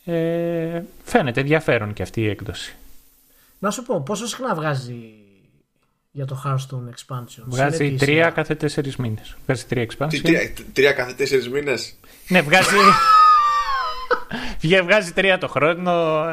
Ε, 0.06 0.82
φαίνεται 1.04 1.40
ενδιαφέρον 1.40 1.94
και 1.94 2.04
αυτή 2.04 2.22
η 2.22 2.28
έκδοση. 2.28 2.76
Να 3.60 3.72
σου 3.72 3.84
πω, 3.84 4.02
πόσο 4.02 4.28
συχνά 4.28 4.56
βγάζει 4.56 5.14
για 6.12 6.26
το 6.26 6.44
Hearthstone 6.46 6.90
Expansion; 6.90 7.44
Βγάζει 7.46 7.96
τρία 7.96 8.30
κάθε 8.30 8.56
τέσσερις 8.56 8.96
μήνες. 8.96 9.36
Βγάζει 9.46 9.66
τρία 9.66 9.86
expansion. 9.90 10.20
τρία, 10.24 10.52
τρία 10.74 10.92
κάθε 10.92 11.14
τέσσερις 11.14 11.50
μήνες; 11.50 11.96
Ναι, 12.28 12.42
βγάζει. 12.42 12.76
Βγάζει 14.84 15.12
τρία 15.12 15.38
το 15.38 15.48
χρόνο, 15.48 16.26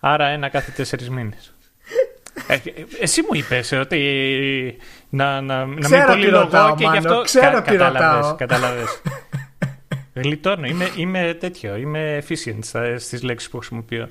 άρα 0.00 0.26
ένα 0.26 0.48
κάθε 0.48 0.70
τέσσερις 0.70 1.10
μήνες. 1.10 1.52
Ε, 2.46 2.56
εσύ 3.00 3.22
μου 3.22 3.34
είπες 3.38 3.72
ότι 3.72 4.76
να, 5.08 5.40
να, 5.40 5.66
να 5.66 5.88
μην 5.88 6.04
πολυλογώ 6.06 6.74
και 6.78 6.86
γι' 6.92 6.96
αυτό 6.96 7.20
ξέρω 7.24 7.62
τι 7.62 7.76
ρωτάω. 7.76 8.34
Κατάλαβες. 8.34 9.00
Γλιτώνω, 10.22 10.66
είμαι, 10.66 10.90
είμαι 10.96 11.36
τέτοιο, 11.40 11.76
είμαι 11.76 12.22
efficient 12.22 12.96
στις 12.98 13.22
λέξεις 13.22 13.50
που 13.50 13.58
χρησιμοποιώ. 13.58 14.08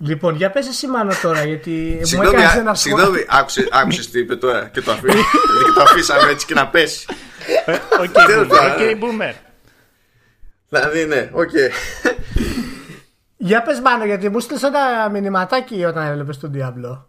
Λοιπόν, 0.00 0.34
για 0.34 0.50
πες 0.50 0.68
εσύ 0.68 0.86
μάλλον 0.86 1.14
τώρα, 1.22 1.44
γιατί 1.44 2.00
συγγνώμη, 2.02 2.34
μου 2.34 2.42
έκανες 2.42 2.56
ένα 2.56 2.74
σχόλιο. 2.74 2.98
Συγγνώμη, 2.98 3.26
άκουσες, 3.28 3.68
άκουσες 3.70 4.10
τι 4.10 4.18
είπε 4.18 4.36
τώρα 4.36 4.68
και 4.72 4.80
το, 4.80 4.92
αφή, 4.92 5.08
και 5.64 5.72
το 5.74 5.82
αφήσαμε 5.82 6.30
έτσι 6.30 6.46
και 6.46 6.54
να 6.54 6.66
πέσει. 6.68 7.06
Οκ, 8.00 8.14
okay, 8.14 8.92
boomer. 8.92 9.34
Δηλαδή, 10.68 11.04
ναι, 11.04 11.28
οκ. 11.32 11.50
Για 13.36 13.62
πες 13.62 13.80
Μάνο, 13.80 14.04
γιατί 14.04 14.28
μου 14.28 14.40
στείλες 14.40 14.62
ένα 14.62 15.08
μηνυματάκι 15.10 15.84
όταν 15.84 16.06
έβλεπες 16.06 16.38
τον 16.38 16.52
Diablo. 16.54 17.02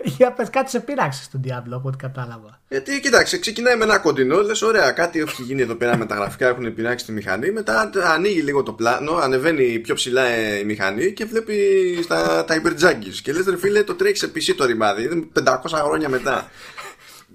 Για 0.16 0.32
πες 0.32 0.50
κάτι 0.50 0.70
σε 0.70 0.80
πείραξες 0.80 1.24
στον 1.24 1.40
Diablo 1.44 1.72
από 1.72 1.88
ό,τι 1.88 1.96
κατάλαβα. 1.96 2.60
Γιατί 2.68 3.00
κοιτάξτε, 3.00 3.38
ξεκινάει 3.38 3.76
με 3.76 3.84
ένα 3.84 3.98
κοντινό, 3.98 4.40
λες 4.40 4.62
ωραία, 4.62 4.90
κάτι 4.90 5.20
έχει 5.20 5.42
γίνει 5.42 5.62
εδώ 5.62 5.74
πέρα 5.74 5.96
με 5.96 6.06
τα 6.06 6.14
γραφικά, 6.14 6.48
έχουν 6.48 6.74
πειράξει 6.74 7.04
τη 7.04 7.12
μηχανή. 7.12 7.50
Μετά 7.50 7.90
ανοίγει 8.04 8.40
λίγο 8.40 8.62
το 8.62 8.72
πλάνο, 8.72 9.14
ανεβαίνει 9.16 9.78
πιο 9.78 9.94
ψηλά 9.94 10.26
ε, 10.26 10.58
η 10.58 10.64
μηχανή 10.64 11.12
και 11.12 11.24
βλέπει 11.24 11.54
στα, 12.02 12.44
τα 12.44 12.54
υπερτζάγκη. 12.54 13.10
Και 13.22 13.32
λες 13.32 13.46
ρε 13.46 13.56
φίλε, 13.56 13.82
το 13.82 13.94
τρέχει 13.94 14.16
σε 14.16 14.32
PC 14.34 14.54
το 14.56 14.64
ρημάδι, 14.64 15.02
είναι 15.02 15.26
500 15.44 15.54
χρόνια 15.84 16.08
μετά. 16.08 16.50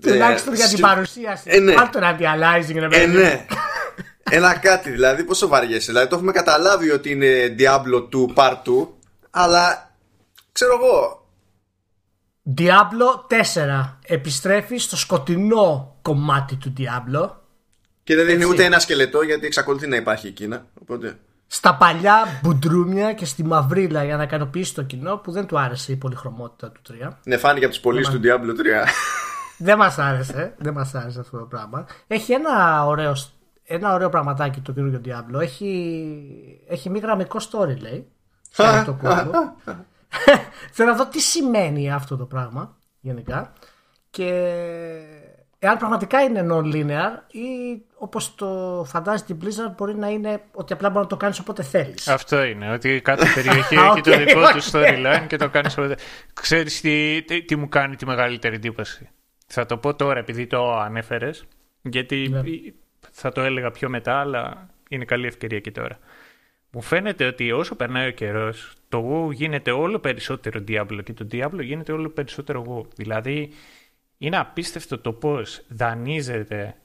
Τουλάχιστον 0.01 0.53
για 0.53 0.67
την 0.67 0.79
παρουσίαση. 0.79 1.43
Ε, 1.45 1.59
ναι. 1.59 1.73
Πάρ 1.73 1.89
το 1.89 1.99
anti-aliasing, 2.03 2.75
ρε 2.75 3.01
ε, 3.01 3.05
ναι. 3.05 3.45
Ένα 4.23 4.57
κάτι 4.57 4.89
δηλαδή, 4.89 5.23
πόσο 5.23 5.47
βαριέσαι. 5.47 5.91
Δηλαδή 5.91 6.07
το 6.07 6.15
έχουμε 6.15 6.31
καταλάβει 6.31 6.91
ότι 6.91 7.11
είναι 7.11 7.55
Diablo 7.59 8.09
2 8.35 8.35
Part 8.35 8.57
2, 8.65 8.87
αλλά 9.29 9.91
ξέρω 10.51 10.73
εγώ. 10.81 11.25
Diablo 12.57 13.33
4 13.83 13.95
επιστρέφει 14.05 14.77
στο 14.77 14.97
σκοτεινό 14.97 15.95
κομμάτι 16.01 16.55
του 16.55 16.73
Diablo. 16.77 17.29
Και 18.03 18.15
δεν 18.15 18.25
δίνει 18.25 18.45
ούτε 18.45 18.63
ένα 18.63 18.79
σκελετό 18.79 19.21
γιατί 19.21 19.45
εξακολουθεί 19.45 19.87
να 19.87 19.95
υπάρχει 19.95 20.27
η 20.27 20.31
Κίνα. 20.31 20.65
Οπότε... 20.81 21.19
Στα 21.47 21.75
παλιά 21.75 22.39
μπουντρούμια 22.41 23.13
και 23.13 23.25
στη 23.25 23.43
μαυρίλα 23.43 24.03
για 24.03 24.17
να 24.17 24.23
ικανοποιήσει 24.23 24.73
το 24.73 24.83
κοινό 24.83 25.17
που 25.17 25.31
δεν 25.31 25.45
του 25.45 25.59
άρεσε 25.59 25.91
η 25.91 25.95
πολυχρωμότητα 25.95 26.71
του 26.71 26.81
3. 27.03 27.09
Ναι, 27.23 27.37
φάνηκε 27.37 27.65
από 27.65 27.73
τους 27.73 27.83
πωλήσει 27.83 28.11
του 28.11 28.19
Diablo 28.23 28.49
3. 28.49 28.87
δεν 29.57 29.77
μας 29.77 29.97
άρεσε, 29.97 30.53
δεν 30.57 30.73
μας 30.73 30.95
άρεσε 30.95 31.19
αυτό 31.19 31.37
το 31.37 31.45
πράγμα. 31.45 31.85
Έχει 32.07 32.33
ένα 32.33 32.85
ωραίο 32.85 33.15
ένα 33.71 33.93
ωραίο 33.93 34.09
πραγματάκι 34.09 34.59
το 34.59 34.71
καινούργιο 34.71 35.01
Diablo. 35.05 35.39
Έχει, 35.39 36.63
έχει 36.67 36.89
μη 36.89 36.99
γραμμικό 36.99 37.39
story, 37.51 37.79
λέει. 37.79 38.07
το 38.85 38.97
Θέλω 40.71 40.89
να 40.89 40.95
δω 40.95 41.07
τι 41.07 41.19
σημαίνει 41.19 41.91
αυτό 41.91 42.17
το 42.17 42.25
πράγμα 42.25 42.77
γενικά. 42.99 43.53
Και 44.09 44.27
εάν 45.59 45.77
πραγματικά 45.77 46.21
είναι 46.21 46.47
non-linear 46.49 47.33
ή 47.35 47.81
όπως 47.97 48.35
το 48.35 48.83
φαντάζεται 48.87 49.33
η 49.33 49.37
Blizzard 49.41 49.73
μπορεί 49.77 49.95
να 49.95 50.09
είναι 50.09 50.41
ότι 50.51 50.73
απλά 50.73 50.89
μπορεί 50.89 51.03
να 51.03 51.09
το 51.09 51.17
κάνεις 51.17 51.39
όποτε 51.39 51.63
θέλεις. 51.63 52.07
Αυτό 52.07 52.43
είναι. 52.43 52.73
Ότι 52.73 53.01
κάθε 53.01 53.25
περιοχή 53.35 53.75
έχει 53.75 54.01
το 54.01 54.17
δικό 54.17 54.41
του 54.41 54.63
storyline 54.71 55.25
και 55.27 55.37
το 55.37 55.49
κάνεις 55.49 55.77
όποτε. 55.77 55.95
Ξέρεις 56.33 56.81
τι, 56.81 57.23
τι, 57.23 57.43
τι, 57.43 57.55
μου 57.55 57.69
κάνει 57.69 57.95
τη 57.95 58.05
μεγαλύτερη 58.05 58.55
εντύπωση. 58.55 59.09
Θα 59.47 59.65
το 59.65 59.77
πω 59.77 59.95
τώρα 59.95 60.19
επειδή 60.19 60.47
το 60.47 60.79
ανέφερες. 60.79 61.43
Γιατί 61.81 62.29
ναι. 62.31 62.41
Θα 63.11 63.31
το 63.31 63.41
έλεγα 63.41 63.71
πιο 63.71 63.89
μετά, 63.89 64.19
αλλά 64.19 64.69
είναι 64.89 65.05
καλή 65.05 65.27
ευκαιρία 65.27 65.59
και 65.59 65.71
τώρα. 65.71 65.99
Μου 66.71 66.81
φαίνεται 66.81 67.25
ότι 67.25 67.51
όσο 67.51 67.75
περνάει 67.75 68.07
ο 68.07 68.11
καιρός, 68.11 68.73
το 68.89 69.27
WoW 69.27 69.33
γίνεται 69.33 69.71
όλο 69.71 69.99
περισσότερο 69.99 70.63
Diablo 70.67 70.99
και 71.03 71.13
το 71.13 71.27
Diablo 71.31 71.63
γίνεται 71.63 71.91
όλο 71.91 72.09
περισσότερο 72.09 72.65
WoW. 72.67 72.89
Δηλαδή, 72.95 73.49
είναι 74.17 74.37
απίστευτο 74.37 74.97
το 74.97 75.13
πώς 75.13 75.61
δανείζεται 75.67 76.75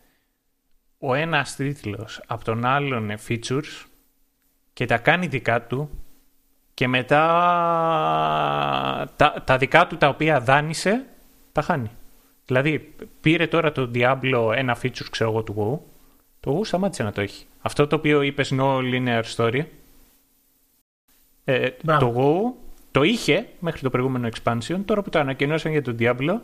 ο 0.99 1.15
ένας 1.15 1.57
τίτλος 1.57 2.23
από 2.27 2.45
τον 2.45 2.65
άλλον 2.65 3.13
features 3.29 3.85
και 4.73 4.87
τα 4.87 4.99
κάνει 4.99 5.27
δικά 5.27 5.63
του 5.63 5.91
και 6.75 6.89
μετά 6.89 7.23
τα, 9.17 9.43
τα 9.45 9.57
δικά 9.59 9.87
του 9.87 9.97
τα 9.97 10.09
οποία 10.09 10.41
δάνεισε 10.41 11.05
τα 11.53 11.63
χάνει. 11.63 11.91
Δηλαδή, 12.47 12.95
πήρε 13.21 13.47
τώρα 13.47 13.73
το 13.73 13.91
Diablo 13.95 14.53
ένα 14.55 14.77
feature, 14.83 15.07
ξέρω 15.11 15.31
εγώ, 15.31 15.43
του 15.43 15.55
WoW. 15.59 15.96
Το 16.47 16.59
WoW 16.59 16.67
σταμάτησε 16.67 17.03
να 17.03 17.13
το 17.13 17.21
έχει. 17.21 17.47
Αυτό 17.61 17.87
το 17.87 17.97
οποίο 17.97 18.23
είπες 18.23 18.53
no 18.53 18.79
linear 18.79 19.23
story. 19.37 19.65
Ε, 21.45 21.71
το 21.85 22.15
WoW 22.17 22.53
το 22.91 23.03
είχε 23.03 23.49
μέχρι 23.61 23.81
το 23.81 23.91
προηγούμενο 23.91 24.29
expansion. 24.29 24.81
Τώρα 24.85 25.03
που 25.03 25.11
το 25.11 25.19
ανακοινώσαν 25.19 25.73
για 25.73 25.83
το 25.83 25.95
Diablo, 25.99 26.39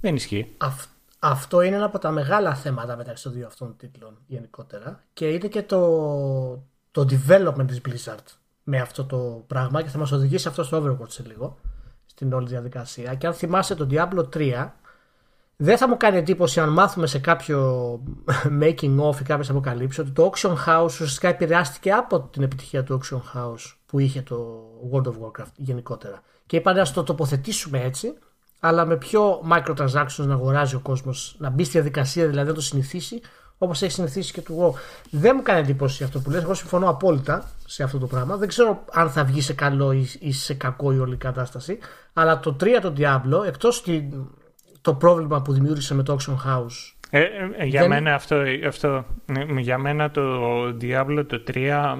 δεν 0.00 0.14
ισχύει. 0.14 0.54
αυτό 1.18 1.60
είναι 1.60 1.76
ένα 1.76 1.84
από 1.84 1.98
τα 1.98 2.10
μεγάλα 2.10 2.54
θέματα 2.54 2.96
μεταξύ 2.96 3.22
των 3.22 3.32
δύο 3.32 3.46
αυτών 3.46 3.76
τίτλων 3.76 4.18
γενικότερα. 4.26 5.04
Και 5.12 5.28
είναι 5.28 5.48
και 5.48 5.62
το, 5.62 5.80
το 6.90 7.06
development 7.10 7.66
της 7.66 7.80
Blizzard 7.88 8.36
με 8.62 8.80
αυτό 8.80 9.04
το 9.04 9.44
πράγμα 9.46 9.82
και 9.82 9.88
θα 9.88 9.98
μας 9.98 10.12
οδηγήσει 10.12 10.48
αυτό 10.48 10.62
στο 10.62 10.82
Overwatch 10.82 11.10
σε 11.10 11.22
λίγο 11.26 11.58
στην 12.06 12.32
όλη 12.32 12.48
διαδικασία. 12.48 13.14
Και 13.14 13.26
αν 13.26 13.34
θυμάσαι 13.34 13.74
το 13.74 13.86
Diablo 13.90 14.28
3 14.34 14.68
δεν 15.60 15.76
θα 15.76 15.88
μου 15.88 15.96
κάνει 15.96 16.16
εντύπωση 16.16 16.60
αν 16.60 16.68
μάθουμε 16.68 17.06
σε 17.06 17.18
κάποιο 17.18 17.90
making 18.62 18.98
of 19.00 19.20
ή 19.20 19.22
κάποιες 19.22 19.50
αποκαλύψεις 19.50 19.98
ότι 19.98 20.10
το 20.10 20.32
Auction 20.32 20.54
House 20.66 20.84
ουσιαστικά 20.84 21.28
επηρεάστηκε 21.28 21.90
από 21.90 22.20
την 22.20 22.42
επιτυχία 22.42 22.82
του 22.82 23.00
Auction 23.00 23.16
House 23.16 23.74
που 23.86 23.98
είχε 23.98 24.22
το 24.22 24.64
World 24.92 25.06
of 25.06 25.12
Warcraft 25.12 25.52
γενικότερα. 25.56 26.22
Και 26.46 26.56
είπαν 26.56 26.76
να 26.76 26.90
το 26.90 27.02
τοποθετήσουμε 27.02 27.80
έτσι, 27.80 28.14
αλλά 28.60 28.84
με 28.84 28.96
πιο 28.96 29.42
microtransactions 29.50 30.24
να 30.26 30.34
αγοράζει 30.34 30.74
ο 30.74 30.80
κόσμος, 30.80 31.36
να 31.38 31.50
μπει 31.50 31.64
στη 31.64 31.72
διαδικασία 31.72 32.26
δηλαδή 32.26 32.48
να 32.48 32.54
το 32.54 32.60
συνηθίσει 32.60 33.20
όπως 33.58 33.82
έχει 33.82 33.92
συνηθίσει 33.92 34.32
και 34.32 34.40
του 34.40 34.58
WoW. 34.60 34.78
Δεν 35.10 35.32
μου 35.36 35.42
κάνει 35.42 35.60
εντύπωση 35.60 36.04
αυτό 36.04 36.20
που 36.20 36.30
λες. 36.30 36.42
Εγώ 36.42 36.54
συμφωνώ 36.54 36.88
απόλυτα 36.88 37.50
σε 37.66 37.82
αυτό 37.82 37.98
το 37.98 38.06
πράγμα. 38.06 38.36
Δεν 38.36 38.48
ξέρω 38.48 38.84
αν 38.92 39.10
θα 39.10 39.24
βγει 39.24 39.40
σε 39.40 39.52
καλό 39.52 39.92
ή 40.18 40.32
σε 40.32 40.54
κακό 40.54 40.92
η 40.92 40.98
όλη 40.98 41.16
κατάσταση. 41.16 41.78
Αλλά 42.12 42.40
το 42.40 42.56
3 42.60 42.66
το 42.82 42.92
Diablo, 42.96 43.46
εκτός 43.46 43.82
το 44.80 44.94
πρόβλημα 44.94 45.42
που 45.42 45.52
δημιούργησε 45.52 45.94
με 45.94 46.02
το 46.02 46.16
Auction 46.18 46.34
House. 46.34 46.92
Ε, 47.10 47.22
ε, 47.56 47.64
για 47.64 47.88
μένα 47.88 48.14
αυτό, 48.14 48.42
αυτό, 48.66 49.04
ναι, 49.26 49.60
για 49.60 49.78
μένα 49.78 50.10
το 50.10 50.64
Diablo 50.80 51.24
το 51.26 51.42
3 51.52 51.96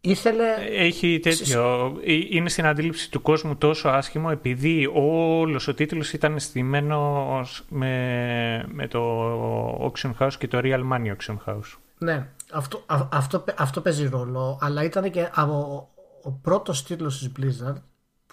Ήθελε... 0.00 0.44
Έχει 0.70 1.20
τέτοιο. 1.22 1.86
Ε, 2.04 2.12
είναι 2.30 2.48
στην 2.48 2.66
αντίληψη 2.66 3.10
του 3.10 3.22
κόσμου 3.22 3.56
τόσο 3.56 3.88
άσχημο 3.88 4.28
επειδή 4.32 4.90
όλος 4.94 5.68
ο 5.68 5.74
τίτλος 5.74 6.12
ήταν 6.12 6.38
στημένος 6.38 7.64
με, 7.68 8.64
με 8.68 8.88
το 8.88 9.92
Auction 9.92 10.12
House 10.18 10.32
και 10.38 10.48
το 10.48 10.60
Real 10.62 10.82
Money 10.92 11.14
Auction 11.16 11.36
House. 11.46 11.76
Ναι, 11.98 12.28
αυτό, 12.52 12.84
αυτό, 13.10 13.44
αυτό 13.56 13.80
παίζει 13.80 14.08
ρόλο, 14.08 14.58
αλλά 14.60 14.84
ήταν 14.84 15.10
και 15.10 15.20
ο, 15.36 15.88
ο 16.22 16.30
πρώτος 16.42 16.84
τίτλος 16.84 17.18
της 17.18 17.32
Blizzard 17.38 17.76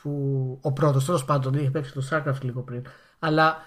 που 0.05 0.57
ο 0.61 0.71
πρώτος 0.71 1.05
τέλος 1.05 1.25
πάντων 1.25 1.53
είχε 1.53 1.69
παίξει 1.69 1.93
το 1.93 2.07
StarCraft 2.11 2.41
λίγο 2.41 2.61
πριν, 2.61 2.85
αλλά 3.19 3.57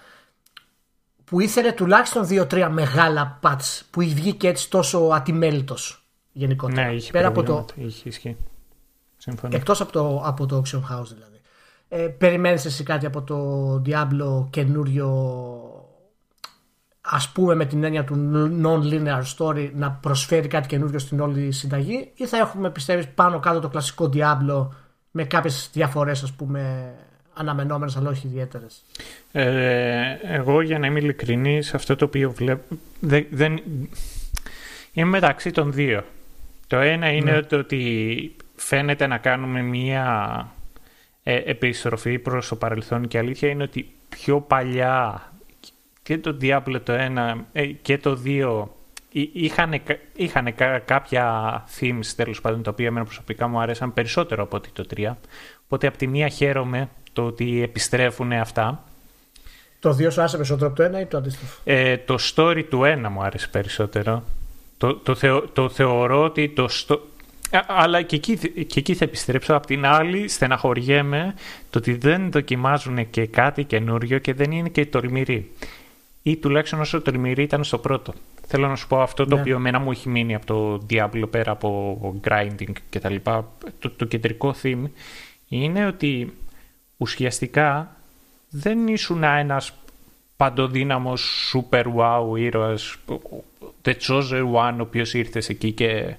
που 1.24 1.40
ήθελε 1.40 1.72
τουλάχιστον 1.72 2.26
δύο-τρία 2.26 2.70
μεγάλα 2.70 3.38
πατς 3.40 3.84
που 3.90 4.00
βγήκε 4.00 4.48
έτσι 4.48 4.70
τόσο 4.70 4.98
ατιμέλητος 4.98 6.08
γενικότερα. 6.32 6.86
Ναι, 6.86 6.94
είχε 6.94 7.10
Πέρα 7.12 7.28
από 7.28 7.42
το... 7.42 7.64
είχε 7.74 8.08
ισχύει. 8.08 8.36
Εκτός 9.48 9.80
από 9.80 9.92
το, 9.92 10.22
από 10.24 10.46
το 10.46 10.62
Auction 10.64 10.78
House 10.78 11.08
δηλαδή. 11.14 11.40
Ε, 11.88 12.06
περιμένεις 12.06 12.64
εσύ 12.64 12.82
κάτι 12.82 13.06
από 13.06 13.22
το 13.22 13.74
Diablo 13.86 14.46
καινούριο 14.50 15.08
ας 17.00 17.28
πούμε 17.28 17.54
με 17.54 17.64
την 17.64 17.84
έννοια 17.84 18.04
του 18.04 18.30
non-linear 18.62 19.22
story 19.36 19.70
να 19.74 19.90
προσφέρει 19.90 20.48
κάτι 20.48 20.68
καινούριο 20.68 20.98
στην 20.98 21.20
όλη 21.20 21.52
συνταγή 21.52 22.12
ή 22.14 22.26
θα 22.26 22.36
έχουμε 22.36 22.70
πιστεύεις 22.70 23.08
πάνω 23.08 23.40
κάτω 23.40 23.60
το 23.60 23.68
κλασικό 23.68 24.10
Diablo 24.12 24.68
με 25.10 25.24
κάποιες 25.24 25.70
διαφορές 25.72 26.22
ας 26.22 26.32
πούμε 26.32 26.92
αναμενόμενες 27.34 27.96
αλλά 27.96 28.10
όχι 28.10 28.26
ιδιαίτερες. 28.26 28.84
Ε, 29.32 30.16
εγώ 30.22 30.60
για 30.60 30.78
να 30.78 30.86
είμαι 30.86 30.98
ειλικρινής 30.98 31.74
αυτό 31.74 31.96
το 31.96 32.04
οποίο 32.04 32.30
βλέπω 32.30 32.76
δεν, 33.00 33.26
δεν, 33.30 33.62
είμαι 34.92 35.10
μεταξύ 35.10 35.50
των 35.50 35.72
δύο. 35.72 36.04
Το 36.66 36.76
ένα 36.76 37.10
είναι 37.10 37.46
ναι. 37.50 37.56
ότι 37.56 38.36
φαίνεται 38.56 39.06
να 39.06 39.18
κάνουμε 39.18 39.62
μία 39.62 40.46
ε, 41.22 41.36
επιστροφή 41.36 42.18
προς 42.18 42.48
το 42.48 42.56
παρελθόν 42.56 43.08
και 43.08 43.18
αλήθεια 43.18 43.48
είναι 43.48 43.62
ότι 43.62 43.90
πιο 44.08 44.40
παλιά 44.40 45.22
και 46.02 46.18
το 46.18 46.36
Diablo 46.40 46.80
το 46.84 46.92
1 46.92 47.34
ε, 47.52 47.66
και 47.66 47.98
το 47.98 48.18
2 48.24 48.64
είχαν, 49.12 49.82
είχαν 50.16 50.54
κάποια 50.84 51.64
themes 51.80 52.06
τέλος 52.16 52.40
πάντων 52.40 52.62
τα 52.62 52.70
οποία 52.70 52.86
εμένα 52.86 53.04
προσωπικά 53.04 53.48
μου 53.48 53.60
άρεσαν 53.60 53.92
περισσότερο 53.92 54.42
από 54.42 54.56
ότι 54.56 54.70
το 54.72 54.84
3. 54.96 55.14
Οπότε 55.64 55.86
από 55.86 55.98
τη 55.98 56.06
μία 56.06 56.28
χαίρομαι 56.28 56.88
το 57.12 57.24
ότι 57.24 57.62
επιστρέφουν 57.62 58.32
αυτά. 58.32 58.84
Το 59.80 59.90
2 59.90 60.12
σου 60.12 60.20
άρεσε 60.20 60.36
περισσότερο 60.36 60.66
από 60.70 60.76
το 60.76 60.98
1 60.98 61.00
ή 61.00 61.06
το 61.06 61.16
αντίστοιχο. 61.16 61.60
Ε, 61.64 61.96
το 61.96 62.16
story 62.34 62.64
του 62.70 62.80
1 62.84 63.08
μου 63.10 63.22
άρεσε 63.22 63.48
περισσότερο. 63.48 64.22
Το, 64.78 64.94
το, 64.94 65.40
το 65.52 65.68
θεωρώ 65.68 66.24
ότι 66.24 66.48
το. 66.48 66.68
Στο... 66.68 67.00
Αλλά 67.66 68.02
και 68.02 68.16
εκεί, 68.16 68.36
και 68.64 68.78
εκεί 68.78 68.94
θα 68.94 69.04
επιστρέψω. 69.04 69.54
Απ' 69.54 69.66
την 69.66 69.86
άλλη, 69.86 70.28
στεναχωριέμαι 70.28 71.34
το 71.70 71.78
ότι 71.78 71.94
δεν 71.94 72.30
δοκιμάζουν 72.30 73.10
και 73.10 73.26
κάτι 73.26 73.64
καινούριο 73.64 74.18
και 74.18 74.34
δεν 74.34 74.50
είναι 74.50 74.68
και 74.68 74.86
τολμηροί. 74.86 75.52
Ή 76.22 76.36
τουλάχιστον 76.36 76.80
όσο 76.80 77.00
τολμηροί 77.00 77.42
ήταν 77.42 77.64
στο 77.64 77.78
πρώτο. 77.78 78.14
Θέλω 78.50 78.68
να 78.68 78.76
σου 78.76 78.86
πω 78.86 79.00
αυτό 79.00 79.26
το 79.26 79.34
ναι. 79.34 79.40
οποίο 79.40 79.56
εμένα 79.56 79.78
μου 79.78 79.90
έχει 79.90 80.08
μείνει 80.08 80.34
από 80.34 80.46
το 80.46 80.86
Diablo 80.90 81.30
πέρα 81.30 81.50
από 81.50 82.20
grinding 82.28 82.72
και 82.90 82.98
τα 82.98 83.10
λοιπά. 83.10 83.52
Το, 83.78 83.90
το 83.90 84.04
κεντρικό 84.04 84.54
theme 84.62 84.84
είναι 85.48 85.86
ότι 85.86 86.36
ουσιαστικά 86.96 87.96
δεν 88.50 88.86
ήσουν 88.86 89.22
ένας 89.22 89.72
παντοδύναμος 90.36 91.52
super 91.54 91.82
wow 91.82 92.38
ήρωας 92.38 92.96
the 93.82 93.94
chosen 94.08 94.52
one 94.54 94.74
ο 94.78 94.80
οποίος 94.80 95.14
ήρθες 95.14 95.48
εκεί 95.48 95.72
και 95.72 96.14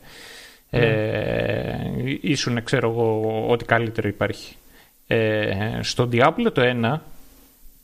ναι. 0.70 0.80
ε, 0.80 2.18
ήσουν 2.22 2.64
ξέρω 2.64 2.90
εγώ 2.90 3.46
ό,τι 3.50 3.66
καλύτερο 3.66 4.08
υπάρχει. 4.08 4.56
Ε, 5.08 5.80
στο 5.82 6.10
Diablo 6.12 6.52
το 6.54 6.62
1 6.84 7.00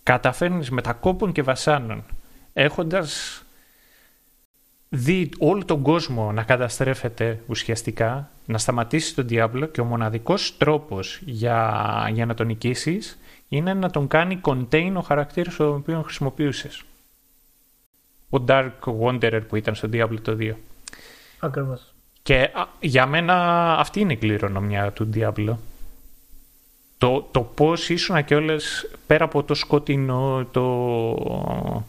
καταφέρνεις 0.04 0.70
με 0.70 0.82
τα 0.82 0.94
κόπων 0.94 1.32
και 1.32 1.42
βασάνων 1.42 2.04
έχοντας 2.54 3.40
δει 4.90 5.30
όλο 5.40 5.66
τον 5.66 5.82
κόσμο 5.82 6.32
να 6.32 6.44
καταστρέφεται 6.44 7.40
ουσιαστικά, 7.48 8.30
να 8.46 8.58
σταματήσει 8.58 9.16
τον 9.16 9.28
Diablo 9.30 9.70
και 9.72 9.82
ο 9.82 9.86
μοναδικός 9.86 10.58
τρόπος 10.58 11.20
για, 11.26 12.10
για 12.14 12.26
να 12.26 12.34
τον 12.34 12.48
νικήσεις 12.48 13.18
είναι 13.50 13.74
να 13.74 13.90
τον 13.90 14.08
κάνει 14.08 14.42
contain 14.44 14.92
ο 14.96 15.00
χαρακτήρας 15.00 15.56
τον 15.56 15.76
οποίο 15.76 16.02
χρησιμοποιούσες. 16.02 16.84
Ο 18.30 18.44
Dark 18.48 18.72
Wanderer 19.02 19.42
που 19.48 19.56
ήταν 19.56 19.76
στο 19.76 19.90
Diablo 19.94 20.20
το 20.22 20.38
2. 20.40 20.54
Ακριβώς. 21.40 21.94
Και 22.24 22.50
για 22.80 23.06
μένα 23.06 23.36
αυτή 23.78 24.00
είναι 24.00 24.14
η 24.14 24.18
κληρονομιά 24.18 24.92
του 24.92 25.10
Diablo. 25.14 25.56
Το, 26.98 27.28
το 27.32 27.42
πώς 27.42 27.90
ήσουν 27.90 28.26
και 28.26 28.36
όλες 28.36 28.90
πέρα 29.08 29.24
από 29.24 29.44
το 29.44 29.54
σκοτεινό, 29.54 30.48
το, 30.52 31.86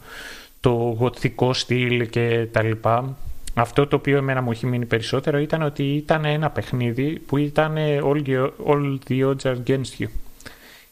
το 0.67 0.73
γοτθικό 0.73 1.53
στυλ 1.53 2.09
και 2.09 2.47
τα 2.51 2.63
λοιπά. 2.63 3.17
Αυτό 3.53 3.87
το 3.87 3.95
οποίο 3.95 4.17
εμένα 4.17 4.41
μου 4.41 4.51
έχει 4.51 4.65
μείνει 4.65 4.85
περισσότερο 4.85 5.37
ήταν 5.37 5.61
ότι 5.61 5.83
ήταν 5.83 6.25
ένα 6.25 6.49
παιχνίδι 6.49 7.19
που 7.19 7.37
ήταν 7.37 7.75
all, 7.77 8.49
all 8.67 8.97
the 9.07 9.29
odds 9.29 9.41
are 9.41 9.55
against 9.65 9.99
you. 9.99 10.07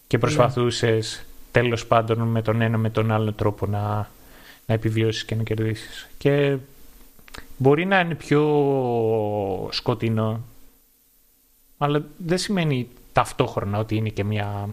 Και 0.07 0.17
προσπαθούσες 0.17 1.25
τέλος 1.51 1.85
πάντων 1.85 2.19
με 2.19 2.41
τον 2.41 2.61
ένα 2.61 2.77
με 2.77 2.89
τον 2.89 3.11
άλλο 3.11 3.31
τρόπο 3.31 3.65
να, 3.65 4.09
να 4.65 4.73
επιβιώσεις 4.73 5.25
και 5.25 5.35
να 5.35 5.43
κερδίσεις. 5.43 6.09
Και 6.17 6.57
μπορεί 7.57 7.85
να 7.85 7.99
είναι 7.99 8.15
πιο 8.15 8.41
σκοτεινό, 9.71 10.43
αλλά 11.77 12.05
δεν 12.17 12.37
σημαίνει 12.37 12.87
ταυτόχρονα 13.13 13.79
ότι 13.79 13.95
είναι 13.95 14.09
και 14.09 14.23
μια, 14.23 14.69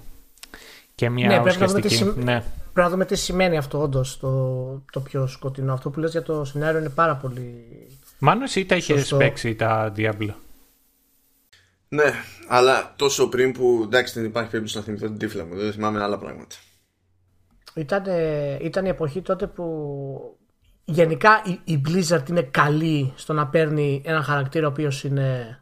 και 0.94 1.10
μια 1.10 1.26
ναι, 1.26 1.50
ουσιαστική. 1.50 1.98
Πρέπει 1.98 2.18
να, 2.18 2.24
ναι. 2.24 2.42
Πρέπει 2.72 2.88
να 2.88 2.88
δούμε 2.88 3.04
τι 3.04 3.16
σημαίνει 3.16 3.56
αυτό 3.56 3.80
όντως 3.80 4.18
το, 4.18 4.84
το 4.92 5.00
πιο 5.00 5.26
σκοτεινό. 5.26 5.72
Αυτό 5.72 5.90
που 5.90 6.00
λες 6.00 6.10
για 6.10 6.22
το 6.22 6.44
σενάριο 6.44 6.80
είναι 6.80 6.88
πάρα 6.88 7.16
πολύ. 7.16 7.66
Μάλλον 8.18 8.42
εσύ 8.42 8.66
τα 8.66 8.76
είχες 8.76 9.14
παίξει 9.16 9.54
τα 9.54 9.92
Diablo; 9.96 10.34
Ναι, 11.88 12.12
αλλά 12.48 12.92
τόσο 12.96 13.28
πριν 13.28 13.52
που 13.52 13.80
εντάξει 13.84 14.14
δεν 14.14 14.24
υπάρχει 14.24 14.50
περίπτωση 14.50 14.78
να 14.78 14.82
θυμηθώ 14.84 15.06
την 15.06 15.18
τύφλα 15.18 15.44
μου. 15.44 15.54
Δεν 15.54 15.72
θυμάμαι 15.72 16.02
άλλα 16.02 16.18
πράγματα. 16.18 16.56
Ήταν, 17.74 18.04
ήταν 18.60 18.84
η 18.84 18.88
εποχή 18.88 19.22
τότε 19.22 19.46
που 19.46 20.38
γενικά 20.84 21.42
η, 21.44 21.60
η 21.64 21.82
Blizzard 21.88 22.28
είναι 22.28 22.42
καλή 22.42 23.12
στο 23.16 23.32
να 23.32 23.46
παίρνει 23.46 24.02
ένα 24.04 24.22
χαρακτήρα 24.22 24.66
ο 24.66 24.70
οποίος 24.70 25.04
είναι 25.04 25.60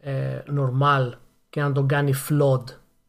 ε, 0.00 0.42
normal 0.58 1.12
και 1.50 1.60
να 1.60 1.72
τον 1.72 1.86
κάνει 1.86 2.12
flawed 2.28 2.64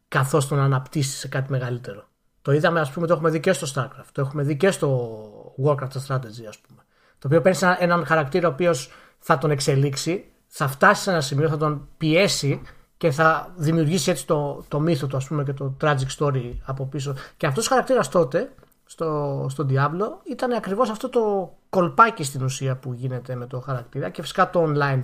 καθώς 0.08 0.48
τον 0.48 0.58
αναπτύσσει 0.58 1.16
σε 1.16 1.28
κάτι 1.28 1.50
μεγαλύτερο. 1.50 2.10
Το 2.42 2.52
είδαμε 2.52 2.80
ας 2.80 2.90
πούμε 2.90 3.06
το 3.06 3.12
έχουμε 3.12 3.30
δει 3.30 3.40
και 3.40 3.52
στο 3.52 3.66
StarCraft, 3.74 4.08
το 4.12 4.20
έχουμε 4.20 4.42
δει 4.42 4.56
και 4.56 4.70
στο 4.70 5.18
Warcraft 5.64 6.06
Strategy 6.06 6.44
ας 6.48 6.58
πούμε. 6.58 6.82
Το 7.18 7.26
οποίο 7.26 7.40
παίρνει 7.40 7.58
έναν 7.78 8.06
χαρακτήρα 8.06 8.48
ο 8.48 8.50
οποίος 8.50 8.90
θα 9.18 9.38
τον 9.38 9.50
εξελίξει, 9.50 10.24
θα 10.46 10.68
φτάσει 10.68 11.02
σε 11.02 11.10
ένα 11.10 11.20
σημείο, 11.20 11.48
θα 11.48 11.56
τον 11.56 11.88
πιέσει 11.96 12.62
και 12.96 13.10
θα 13.10 13.52
δημιουργήσει 13.56 14.10
έτσι 14.10 14.26
το, 14.26 14.64
το 14.68 14.80
μύθο 14.80 15.06
του 15.06 15.16
ας 15.16 15.26
πούμε 15.26 15.42
και 15.42 15.52
το 15.52 15.76
tragic 15.80 16.16
story 16.18 16.52
από 16.64 16.86
πίσω. 16.86 17.14
Και 17.36 17.46
αυτός 17.46 17.66
ο 17.66 17.68
χαρακτήρας 17.68 18.08
τότε 18.08 18.52
στο, 18.84 19.46
στο 19.50 19.66
Diablo 19.70 20.30
ήταν 20.30 20.52
ακριβώς 20.52 20.90
αυτό 20.90 21.08
το 21.08 21.52
κολπάκι 21.70 22.24
στην 22.24 22.42
ουσία 22.42 22.76
που 22.76 22.92
γίνεται 22.92 23.34
με 23.34 23.46
το 23.46 23.60
χαρακτήρα 23.60 24.08
και 24.08 24.22
φυσικά 24.22 24.50
το 24.50 24.64
online 24.66 25.02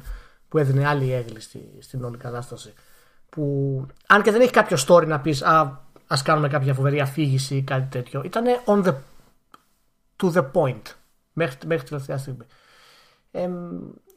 που 0.49 0.59
έδινε 0.59 0.87
άλλη 0.87 1.13
έγκλη 1.13 1.41
στη, 1.41 1.79
στην 1.79 2.05
όλη 2.05 2.17
κατάσταση. 2.17 2.73
Που 3.31 3.87
αν 4.07 4.23
και 4.23 4.31
δεν 4.31 4.41
έχει 4.41 4.51
κάποιο 4.51 4.77
story 4.87 5.07
να 5.07 5.21
πεις 5.21 5.43
α, 5.43 5.81
ας 6.09 6.23
κάνουμε 6.23 6.49
κάποια 6.49 6.75
φοβερή 6.75 7.01
αφήγηση 7.01 7.57
ή 7.57 7.63
κάτι 7.63 7.87
τέτοιο 7.91 8.23
ήταν 8.25 8.45
on 8.65 8.85
the, 8.85 8.93
to 10.23 10.33
the 10.33 10.45
point 10.53 10.83
μέχρι, 11.33 11.57
μέχρι 11.67 11.83
τη 11.83 11.89
τελευταία 11.89 12.19
στιγμή. 12.19 12.47
Ε, 13.31 13.49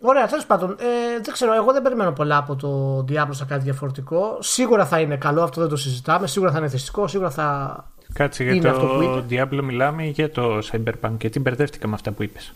ωραία, 0.02 0.28
τέλος 0.28 0.46
πάντων. 0.46 0.72
Ε, 0.72 1.20
δεν 1.22 1.34
ξέρω, 1.34 1.54
εγώ 1.54 1.72
δεν 1.72 1.82
περιμένω 1.82 2.12
πολλά 2.12 2.38
από 2.38 2.56
το 2.56 3.00
Diablo 3.10 3.30
σαν 3.32 3.48
κάτι 3.48 3.64
διαφορετικό. 3.64 4.38
Σίγουρα 4.40 4.86
θα 4.86 5.00
είναι 5.00 5.18
καλό, 5.18 5.44
αυτό 5.44 5.62
δεν 5.62 5.70
το 5.70 5.76
συζητάμε. 5.76 6.28
Σίγουρα 6.28 6.52
θα 6.52 6.58
είναι 6.58 6.68
θετικό, 6.68 7.08
σίγουρα 7.08 7.30
θα. 7.30 7.86
Κάτσε 8.14 8.44
για 8.44 8.74
το 8.74 9.26
Diablo 9.30 9.60
μιλάμε 9.64 10.06
για 10.06 10.32
το 10.32 10.60
Cyberpunk 10.72 11.16
γιατί 11.20 11.40
μπερδεύτηκα 11.40 11.88
με 11.88 11.94
αυτά 11.94 12.12
που 12.12 12.24
είπες. 12.24 12.54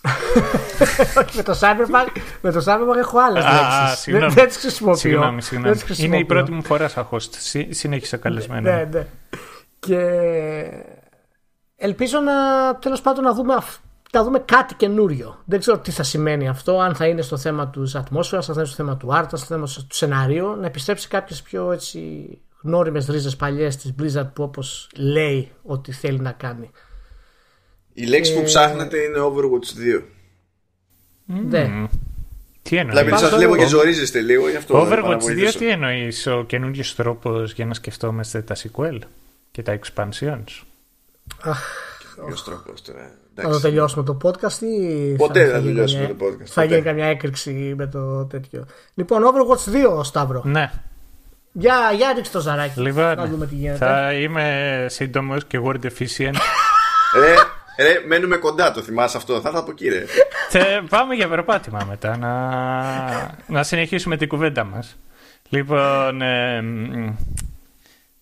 με 1.36 1.42
το 1.42 1.58
Cyberpunk, 1.60 2.20
με 2.40 2.52
το 2.52 2.64
Cyberpunk 2.66 2.96
έχω 2.98 3.18
άλλες 3.18 3.44
λέξεις. 3.44 4.12
Δεν, 4.12 4.30
δεν 4.30 4.46
τις 4.46 4.56
χρησιμοποιώ. 4.56 4.98
Συγγνώμη, 4.98 5.42
συγγνώμη. 5.42 5.76
Είναι 5.96 6.18
η 6.18 6.24
πρώτη 6.24 6.50
μου 6.52 6.64
φορά 6.64 6.88
σαν 6.88 7.08
host. 7.10 7.30
Συνέχισε 7.68 8.16
καλεσμένο. 8.16 8.70
Ναι, 8.70 8.88
ναι. 8.92 9.06
Και 9.78 10.00
ελπίζω 11.76 12.20
να 12.20 12.34
τέλος 12.78 13.00
πάντων 13.00 13.24
να 13.24 13.34
δούμε 13.34 13.54
να 14.12 14.22
δούμε 14.22 14.38
κάτι 14.38 14.74
καινούριο. 14.74 15.38
Δεν 15.44 15.58
ξέρω 15.58 15.78
τι 15.78 15.90
θα 15.90 16.02
σημαίνει 16.02 16.48
αυτό, 16.48 16.78
αν 16.78 16.94
θα 16.94 17.06
είναι 17.06 17.22
στο 17.22 17.36
θέμα 17.36 17.68
τους 17.68 17.94
ατμόσφαιρας, 17.94 18.48
αν 18.48 18.54
θα 18.54 18.60
είναι 18.60 18.70
στο 18.70 18.82
θέμα 18.82 18.96
του 18.96 19.08
art, 19.12 19.26
στο 19.26 19.46
θέμα 19.46 19.66
του 19.66 19.94
σενάριου, 19.94 20.56
να 20.56 20.66
επιστρέψει 20.66 21.08
κάποιες 21.08 21.42
πιο 21.42 21.72
έτσι 21.72 22.00
γνώριμες 22.62 23.06
ρίζες 23.06 23.36
παλιές 23.36 23.76
της 23.76 23.94
Blizzard 24.00 24.30
που 24.32 24.42
όπως 24.42 24.90
λέει 24.96 25.52
ότι 25.62 25.92
θέλει 25.92 26.20
να 26.20 26.32
κάνει. 26.32 26.70
Η 27.94 28.06
λέξη 28.06 28.34
που 28.34 28.42
ψάχνετε 28.42 28.96
είναι 28.98 29.18
Overwatch 29.18 29.98
2. 29.98 30.02
Ναι. 31.24 31.88
Τι 32.62 32.76
εννοείς; 32.76 32.98
Δηλαδή, 32.98 33.22
σας 33.22 33.34
βλέπω 33.34 33.56
και 33.56 33.66
ζορίζεστε 33.66 34.20
λίγο 34.20 34.48
γι' 34.48 34.56
αυτό. 34.56 34.86
Overwatch 34.88 35.48
2 35.48 35.54
τι 35.58 35.68
εννοείς, 35.68 36.26
ο 36.26 36.44
καινούριο 36.46 36.84
τρόπος 36.96 37.52
για 37.52 37.66
να 37.66 37.74
σκεφτόμαστε 37.74 38.42
τα 38.42 38.56
sequel 38.56 38.98
και 39.50 39.62
τα 39.62 39.78
expansions; 39.78 40.62
Αχ. 41.42 41.58
τρόπος 42.44 42.82
τώρα. 42.82 43.10
Θα 43.34 43.48
το 43.48 43.60
τελειώσουμε 43.60 44.04
το 44.04 44.18
podcast 44.22 44.62
ή. 44.62 45.14
Ποτέ 45.16 45.44
δεν 45.44 45.54
θα 45.54 45.60
τελειώσουμε 45.60 46.06
το 46.06 46.24
podcast. 46.24 46.46
Θα 46.46 46.64
γίνει 46.64 46.82
καμιά 46.82 47.06
έκρηξη 47.06 47.74
με 47.76 47.86
το 47.86 48.24
τέτοιο. 48.24 48.66
Λοιπόν, 48.94 49.22
Overwatch 49.22 49.96
2, 49.98 50.04
Σταύρο. 50.04 50.42
Ναι. 50.44 50.70
Για, 51.52 51.92
για 51.96 52.12
ρίξτε 52.12 52.36
το 52.36 52.42
ζαράκι. 52.42 52.80
Λοιπόν, 52.80 53.16
θα, 53.16 53.26
δούμε 53.26 53.46
τι 53.46 53.54
γίνεται. 53.54 53.78
θα 53.78 54.12
είμαι 54.12 54.86
σύντομος 54.88 55.44
και 55.44 55.60
word 55.64 55.80
efficient. 55.84 56.34
ρε, 57.20 57.34
ρε, 57.82 58.02
μένουμε 58.06 58.36
κοντά, 58.36 58.72
το 58.72 58.82
θυμάσαι 58.82 59.16
αυτό; 59.16 59.40
Θα 59.40 59.48
έρθω 59.48 59.60
από 59.60 59.72
κύριε. 59.72 60.04
πάμε 60.88 61.14
για 61.14 61.28
περπάτημα 61.28 61.84
μετά 61.88 62.16
να, 62.16 63.36
να 63.46 63.62
συνεχίσουμε 63.62 64.16
την 64.16 64.28
κουβέντα 64.28 64.64
μας. 64.64 64.96
Λοιπόν, 65.48 66.22
ε, 66.22 66.62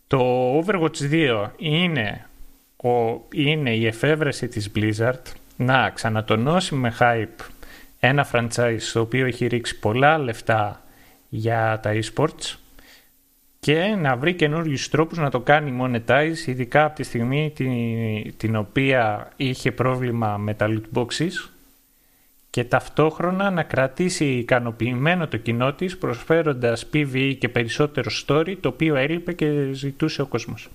το 0.06 0.20
Overwatch 0.58 1.12
2 1.12 1.50
είναι, 1.56 2.26
ο, 2.76 2.88
είναι 3.32 3.74
η 3.74 3.86
εφεύρεση 3.86 4.48
της 4.48 4.70
Blizzard 4.74 5.22
να 5.56 5.90
ξανατονώσει 5.90 6.74
με 6.74 6.94
hype 6.98 7.44
ένα 8.00 8.28
franchise 8.32 8.78
το 8.92 9.00
οποίο 9.00 9.26
έχει 9.26 9.46
ρίξει 9.46 9.78
πολλά 9.78 10.18
λεφτά 10.18 10.82
για 11.28 11.80
τα 11.82 11.92
esports 11.94 12.56
και 13.60 13.96
να 13.98 14.16
βρει 14.16 14.34
καινούριους 14.34 14.88
τρόπους 14.88 15.18
να 15.18 15.30
το 15.30 15.40
κάνει 15.40 15.78
monetize, 15.82 16.46
ειδικά 16.46 16.84
από 16.84 16.94
τη 16.94 17.02
στιγμή 17.02 17.52
την, 17.54 17.72
την 18.36 18.56
οποία 18.56 19.32
είχε 19.36 19.72
πρόβλημα 19.72 20.36
με 20.36 20.54
τα 20.54 20.66
loot 20.68 20.98
boxes 20.98 21.50
και 22.50 22.64
ταυτόχρονα 22.64 23.50
να 23.50 23.62
κρατήσει 23.62 24.24
ικανοποιημένο 24.24 25.28
το 25.28 25.36
κοινό 25.36 25.72
της 25.72 25.98
προσφέροντας 25.98 26.86
PvE 26.92 27.36
και 27.38 27.48
περισσότερο 27.48 28.10
story 28.26 28.56
το 28.60 28.68
οποίο 28.68 28.94
έλειπε 28.94 29.32
και 29.32 29.72
ζητούσε 29.72 30.22
ο 30.22 30.26
κόσμος. 30.26 30.68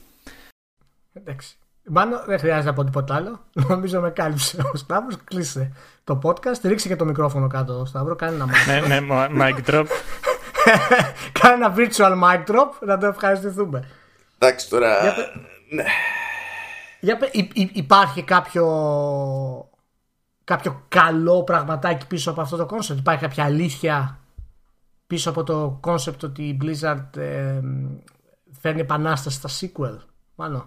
Εντάξει. 1.14 1.56
Μάλλον 1.90 2.20
δεν 2.26 2.40
χρειάζεται 2.40 2.66
να 2.66 2.74
πω 2.74 2.84
τίποτα 2.84 3.16
άλλο. 3.16 3.40
Νομίζω 3.70 4.02
με 4.02 4.10
κάλυψε 4.10 4.62
ο 4.74 4.78
Σταύρος. 4.78 5.18
Κλείσε 5.24 5.72
το 6.04 6.20
podcast. 6.24 6.62
Ρίξε 6.64 6.88
και 6.88 6.96
το 6.96 7.06
μικρόφωνο 7.06 7.48
κάτω, 7.48 7.86
Σταύρο. 7.86 8.16
Κάνει 8.16 8.36
ένα 8.36 8.46
mic. 8.46 8.88
ναι, 8.88 9.00
ναι, 9.00 9.08
mic 9.40 9.70
drop. 9.70 9.86
Κάνε 11.40 11.54
ένα 11.54 11.76
virtual 11.78 12.24
mic 12.24 12.46
drop 12.46 12.70
να 12.80 12.98
το 12.98 13.06
ευχαριστηθούμε. 13.06 13.88
Εντάξει 14.38 14.70
τώρα. 14.70 15.02
Για, 15.02 15.16
ναι. 15.70 15.84
για, 17.00 17.18
υπάρχει 17.74 18.24
κάποιο 18.24 18.66
κάποιο 20.44 20.86
καλό 20.88 21.44
πραγματάκι 21.44 22.08
πίσω 22.08 22.32
από 22.32 22.42
αυτό 22.42 22.58
το 22.58 22.68
concept; 22.72 22.98
Υπάρχει 22.98 23.22
κάποια 23.22 23.44
αλήθεια 23.44 24.20
πίσω 25.08 25.30
από 25.30 25.44
το 25.44 25.80
concept 25.84 26.24
ότι 26.24 26.44
η 26.44 26.58
Blizzard 26.62 27.18
ε, 27.18 27.60
φέρνει 28.60 28.82
επανάσταση 28.82 29.38
στα 29.38 29.50
sequel; 29.50 29.98
Μάλλον. 30.36 30.66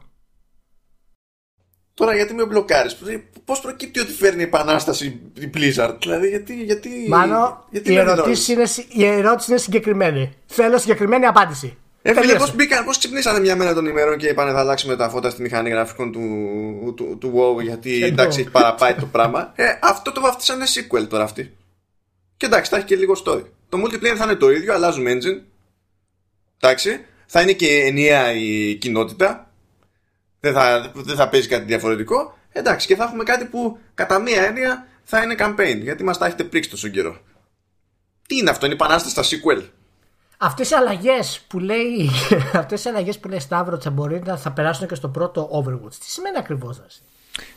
Τώρα 1.96 2.14
γιατί 2.14 2.34
με 2.34 2.44
μπλοκάρεις, 2.44 2.96
Πώς 3.44 3.60
προκύπτει 3.60 4.00
ότι 4.00 4.12
φέρνει 4.12 4.42
επανάσταση 4.42 5.20
η 5.40 5.50
Blizzard, 5.54 5.96
Δηλαδή 6.00 6.28
γιατί. 6.28 6.64
γιατί 6.64 6.90
Μάλλον 7.08 7.64
γιατί 7.70 7.92
η, 7.92 7.96
ερώτηση 7.96 8.52
είναι, 8.52 8.64
η 8.88 9.04
ερώτηση 9.04 9.50
είναι 9.50 9.60
συγκεκριμένη. 9.60 10.32
Θέλω 10.46 10.78
συγκεκριμένη 10.78 11.26
απάντηση. 11.26 11.76
Ε, 12.02 12.14
φίλε, 12.14 12.34
πώς 12.34 12.54
μπήκαν, 12.54 12.84
πώς 12.84 12.98
ξυπνήσανε 12.98 13.40
μια 13.40 13.56
μέρα 13.56 13.74
των 13.74 13.86
ημερών 13.86 14.16
και 14.16 14.26
είπαν 14.26 14.52
θα 14.52 14.58
αλλάξουμε 14.58 14.96
τα 14.96 15.08
φώτα 15.08 15.30
στη 15.30 15.42
μηχανή 15.42 15.70
γραφικών 15.70 16.12
του, 16.12 16.94
του, 16.96 17.18
του, 17.20 17.32
WoW 17.36 17.62
γιατί 17.62 18.02
εντάξει 18.04 18.40
έχει 18.40 18.50
παραπάει 18.50 18.94
το 18.94 19.06
πράγμα. 19.06 19.52
Ε, 19.54 19.64
αυτό 19.82 20.12
το 20.12 20.20
βαφτίσανε 20.20 20.64
sequel 20.64 21.08
τώρα 21.08 21.24
αυτή. 21.24 21.56
Και 22.36 22.46
εντάξει, 22.46 22.70
θα 22.70 22.76
έχει 22.76 22.86
και 22.86 22.96
λίγο 22.96 23.16
story. 23.24 23.42
Το 23.68 23.78
multiplayer 23.84 24.16
θα 24.16 24.24
είναι 24.24 24.34
το 24.34 24.50
ίδιο, 24.50 24.74
αλλάζουμε 24.74 25.12
engine. 25.12 25.42
Εντάξει, 26.60 27.04
θα 27.26 27.40
είναι 27.40 27.52
και 27.52 27.82
ενιαία 27.84 28.32
η 28.32 28.74
κοινότητα 28.74 29.45
δεν 30.40 30.52
θα, 30.52 30.92
δεν 30.94 31.16
θα 31.16 31.28
παίζει 31.28 31.48
κάτι 31.48 31.64
διαφορετικό. 31.64 32.38
Εντάξει, 32.52 32.86
και 32.86 32.96
θα 32.96 33.04
έχουμε 33.04 33.22
κάτι 33.22 33.44
που 33.44 33.78
κατά 33.94 34.18
μία 34.18 34.42
έννοια 34.42 34.86
θα 35.02 35.22
είναι 35.22 35.34
campaign, 35.38 35.80
γιατί 35.82 36.04
μας 36.04 36.18
τα 36.18 36.26
έχετε 36.26 36.44
πρίξει 36.44 36.70
τόσο 36.70 36.88
καιρό. 36.88 37.18
Τι 38.26 38.36
είναι 38.36 38.50
αυτό, 38.50 38.66
είναι 38.66 38.74
η 38.74 38.78
επανάσταση 38.80 39.10
στα 39.10 39.22
sequel; 39.22 39.62
Αυτές 40.38 40.70
οι 40.70 40.74
αλλαγές 40.74 41.44
που 41.48 41.58
λέει, 41.58 42.10
αυτές 42.52 42.84
οι 42.84 42.88
αλλαγές 42.88 43.18
που 43.18 43.28
λέει 43.28 43.40
Σταύρο 43.40 43.78
μπορεί 43.92 44.22
να 44.24 44.36
θα 44.36 44.52
περάσουν 44.52 44.88
και 44.88 44.94
στο 44.94 45.08
πρώτο 45.08 45.50
Overwatch. 45.52 45.94
Τι 45.94 46.10
σημαίνει 46.10 46.36
ακριβώς 46.38 46.78
αυτό. 46.78 47.04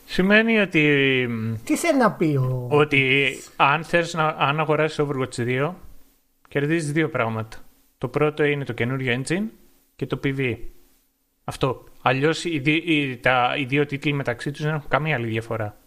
Σημαίνει 0.06 0.60
ότι. 0.60 1.27
Τι 1.64 1.77
θέλει 1.77 1.97
να 1.97 2.11
πει 2.11 2.35
ο. 2.35 2.68
Ότι 2.69 3.30
αν 3.56 3.84
θες 3.84 4.14
να 4.14 4.27
αν 4.27 4.60
αγοράσεις 4.60 4.99
Overwatch 5.01 5.35
2, 5.35 5.73
κερδίζεις 6.47 6.91
δύο 6.91 7.10
πράγματα. 7.10 7.57
Το 7.97 8.07
πρώτο 8.07 8.43
είναι 8.43 8.64
το 8.65 8.73
καινούριο 8.73 9.22
engine 9.22 9.45
και 9.95 10.06
το 10.06 10.19
PvE. 10.23 10.57
Αυτό. 11.43 11.84
Αλλιώς 12.01 12.45
οι, 12.45 12.61
οι, 12.65 13.19
οι 13.57 13.65
δύο 13.65 13.85
τίτλοι 13.85 14.13
μεταξύ 14.13 14.51
τους 14.51 14.63
δεν 14.63 14.73
έχουν 14.73 14.89
καμία 14.89 15.15
άλλη 15.15 15.27
διαφορά. 15.27 15.77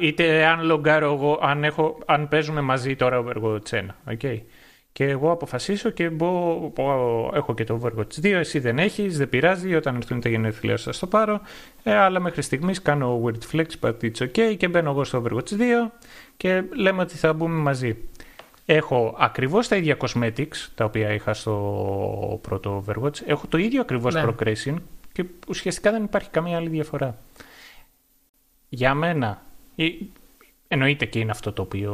Είτε 0.00 0.44
αν 0.44 0.64
λογκάρω 0.64 1.12
εγώ, 1.12 1.38
αν, 1.42 1.64
έχω, 1.64 1.98
αν 2.06 2.28
παίζουμε 2.28 2.60
μαζί 2.60 2.96
τώρα 2.96 3.24
Overwatch 3.24 3.68
1. 3.70 3.80
Okay. 4.10 4.38
και 4.92 5.04
εγώ 5.04 5.30
αποφασίσω 5.30 5.90
και 5.90 6.08
μπω, 6.08 6.72
έχω 7.34 7.54
και 7.54 7.64
το 7.64 7.80
Overwatch 7.82 8.20
2, 8.22 8.24
εσύ 8.24 8.58
δεν 8.58 8.78
έχεις, 8.78 9.18
δεν 9.18 9.28
πειράζει, 9.28 9.74
όταν 9.74 9.96
έρθουν 9.96 10.20
τα 10.20 10.28
γενέθλια 10.28 10.76
σας 10.76 10.98
το 10.98 11.06
πάρω, 11.06 11.40
ε, 11.82 11.94
αλλά 11.94 12.20
μέχρι 12.20 12.42
στιγμής 12.42 12.82
κάνω 12.82 13.22
weird 13.24 13.56
flex, 13.56 13.66
but 13.80 13.94
it's 14.00 14.18
okay 14.18 14.56
και 14.56 14.68
μπαίνω 14.68 14.90
εγώ 14.90 15.04
στο 15.04 15.22
Overwatch 15.22 15.50
2 15.52 15.90
και 16.36 16.62
λέμε 16.76 17.02
ότι 17.02 17.16
θα 17.16 17.32
μπούμε 17.32 17.56
μαζί. 17.56 17.96
Έχω 18.66 19.16
ακριβώς 19.18 19.68
τα 19.68 19.76
ίδια 19.76 19.96
cosmetics, 20.00 20.68
τα 20.74 20.84
οποία 20.84 21.12
είχα 21.12 21.34
στο 21.34 22.38
πρώτο 22.42 22.84
Overwatch, 22.86 23.26
έχω 23.26 23.46
το 23.46 23.58
ίδιο 23.58 23.80
ακριβώς 23.80 24.14
ναι. 24.14 24.24
progression 24.26 24.76
και 25.12 25.24
ουσιαστικά 25.48 25.90
δεν 25.90 26.04
υπάρχει 26.04 26.30
καμία 26.30 26.56
άλλη 26.56 26.68
διαφορά. 26.68 27.18
Για 28.68 28.94
μένα, 28.94 29.42
εννοείται 30.68 31.04
και 31.04 31.18
είναι 31.18 31.30
αυτό 31.30 31.52
το 31.52 31.62
οποίο 31.62 31.92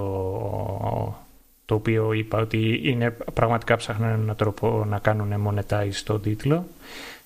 το 1.71 1.77
οποίο 1.77 2.13
είπα 2.13 2.39
ότι 2.39 2.81
είναι 2.83 3.11
πραγματικά 3.11 3.77
ψάχνουν 3.77 4.09
έναν 4.09 4.37
τρόπο 4.37 4.85
να 4.89 4.99
κάνουν 4.99 5.49
monetize 5.49 6.01
το 6.05 6.19
τίτλο. 6.19 6.67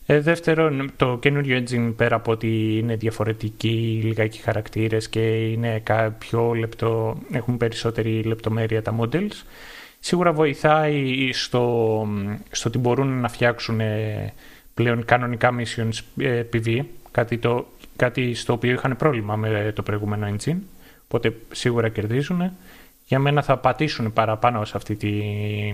Ε, 0.06 0.20
δεύτερον, 0.20 0.93
το 0.97 1.18
καινούριο 1.20 1.59
engine 1.59 1.93
πέρα 1.97 2.16
από 2.16 2.32
ότι 2.32 2.78
είναι 2.78 2.97
διαφορετικοί 2.97 4.01
λιγάκι 4.05 4.40
χαρακτήρες 4.40 5.09
και 5.09 5.20
είναι 5.20 5.82
πιο 6.18 6.52
λεπτό, 6.52 7.18
έχουν 7.32 7.56
περισσότερη 7.56 8.22
λεπτομέρεια 8.22 8.82
τα 8.82 8.97
models, 9.01 9.43
σίγουρα 10.01 10.32
βοηθάει 10.32 11.31
στο, 11.32 12.06
στο 12.51 12.68
ότι 12.68 12.78
μπορούν 12.78 13.20
να 13.20 13.28
φτιάξουν 13.28 13.81
ε, 13.81 14.32
πλέον 14.74 15.05
κανονικά 15.05 15.51
missions 15.59 16.22
ε, 16.24 16.43
PV, 16.52 16.81
κάτι, 17.10 17.39
το, 17.39 17.66
κάτι 17.97 18.35
στο 18.35 18.52
οποίο 18.52 18.72
είχαν 18.72 18.97
πρόβλημα 18.97 19.36
με 19.36 19.72
το 19.74 19.82
προηγούμενο 19.82 20.36
engine, 20.36 20.59
οπότε 21.05 21.36
σίγουρα 21.52 21.89
κερδίζουν 21.89 22.52
για 23.06 23.18
μένα 23.18 23.43
θα 23.43 23.56
πατήσουν 23.56 24.12
παραπάνω 24.12 24.64
σε 24.64 24.76
αυτή 24.76 24.97
τη 24.97 25.12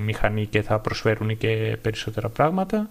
μηχανή 0.04 0.46
και 0.46 0.62
θα 0.62 0.78
προσφέρουν 0.78 1.38
και 1.38 1.76
περισσότερα 1.82 2.28
πράγματα. 2.28 2.90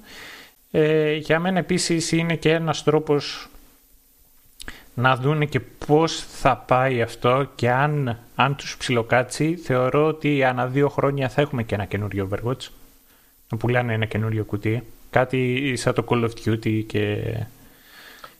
Ε, 0.71 1.15
για 1.15 1.39
μένα 1.39 1.59
επίσης 1.59 2.11
είναι 2.11 2.35
και 2.35 2.51
ένας 2.51 2.83
τρόπος 2.83 3.49
να 4.93 5.15
δούνε 5.15 5.45
και 5.45 5.59
πώς 5.59 6.23
θα 6.31 6.57
πάει 6.57 7.01
αυτό 7.01 7.51
και 7.55 7.71
αν, 7.71 8.19
αν 8.35 8.55
τους 8.55 8.77
ψιλοκάτσει 8.77 9.55
θεωρώ 9.55 10.07
ότι 10.07 10.43
ανά 10.43 10.67
δύο 10.67 10.89
χρόνια 10.89 11.29
θα 11.29 11.41
έχουμε 11.41 11.63
και 11.63 11.75
ένα 11.75 11.85
καινούριο 11.85 12.29
Overwatch 12.31 12.67
να 13.49 13.57
πουλάνε 13.57 13.93
ένα 13.93 14.05
καινούριο 14.05 14.43
κουτί 14.43 14.83
κάτι 15.09 15.73
σαν 15.75 15.93
το 15.93 16.05
Call 16.09 16.23
of 16.23 16.31
Duty 16.45 16.83
και... 16.85 17.17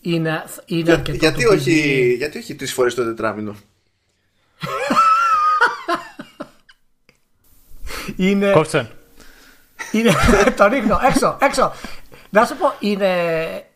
Είναι, 0.01 0.43
είναι 0.65 1.01
Για, 1.05 1.15
γιατί, 1.15 1.45
όχι, 1.45 2.13
γιατί 2.17 2.37
όχι 2.37 2.55
τρεις 2.55 2.73
φορές 2.73 2.93
το 2.93 3.03
τετράμινο; 3.03 3.55
Είναι. 8.15 8.51
Κόψαν. 8.51 8.89
Είναι... 9.91 10.13
το 10.57 10.67
ρίχνω 10.67 10.99
έξω, 11.09 11.37
έξω. 11.41 11.71
Να 12.29 12.45
σου 12.45 12.57
πω, 12.57 12.73
είναι, 12.79 13.13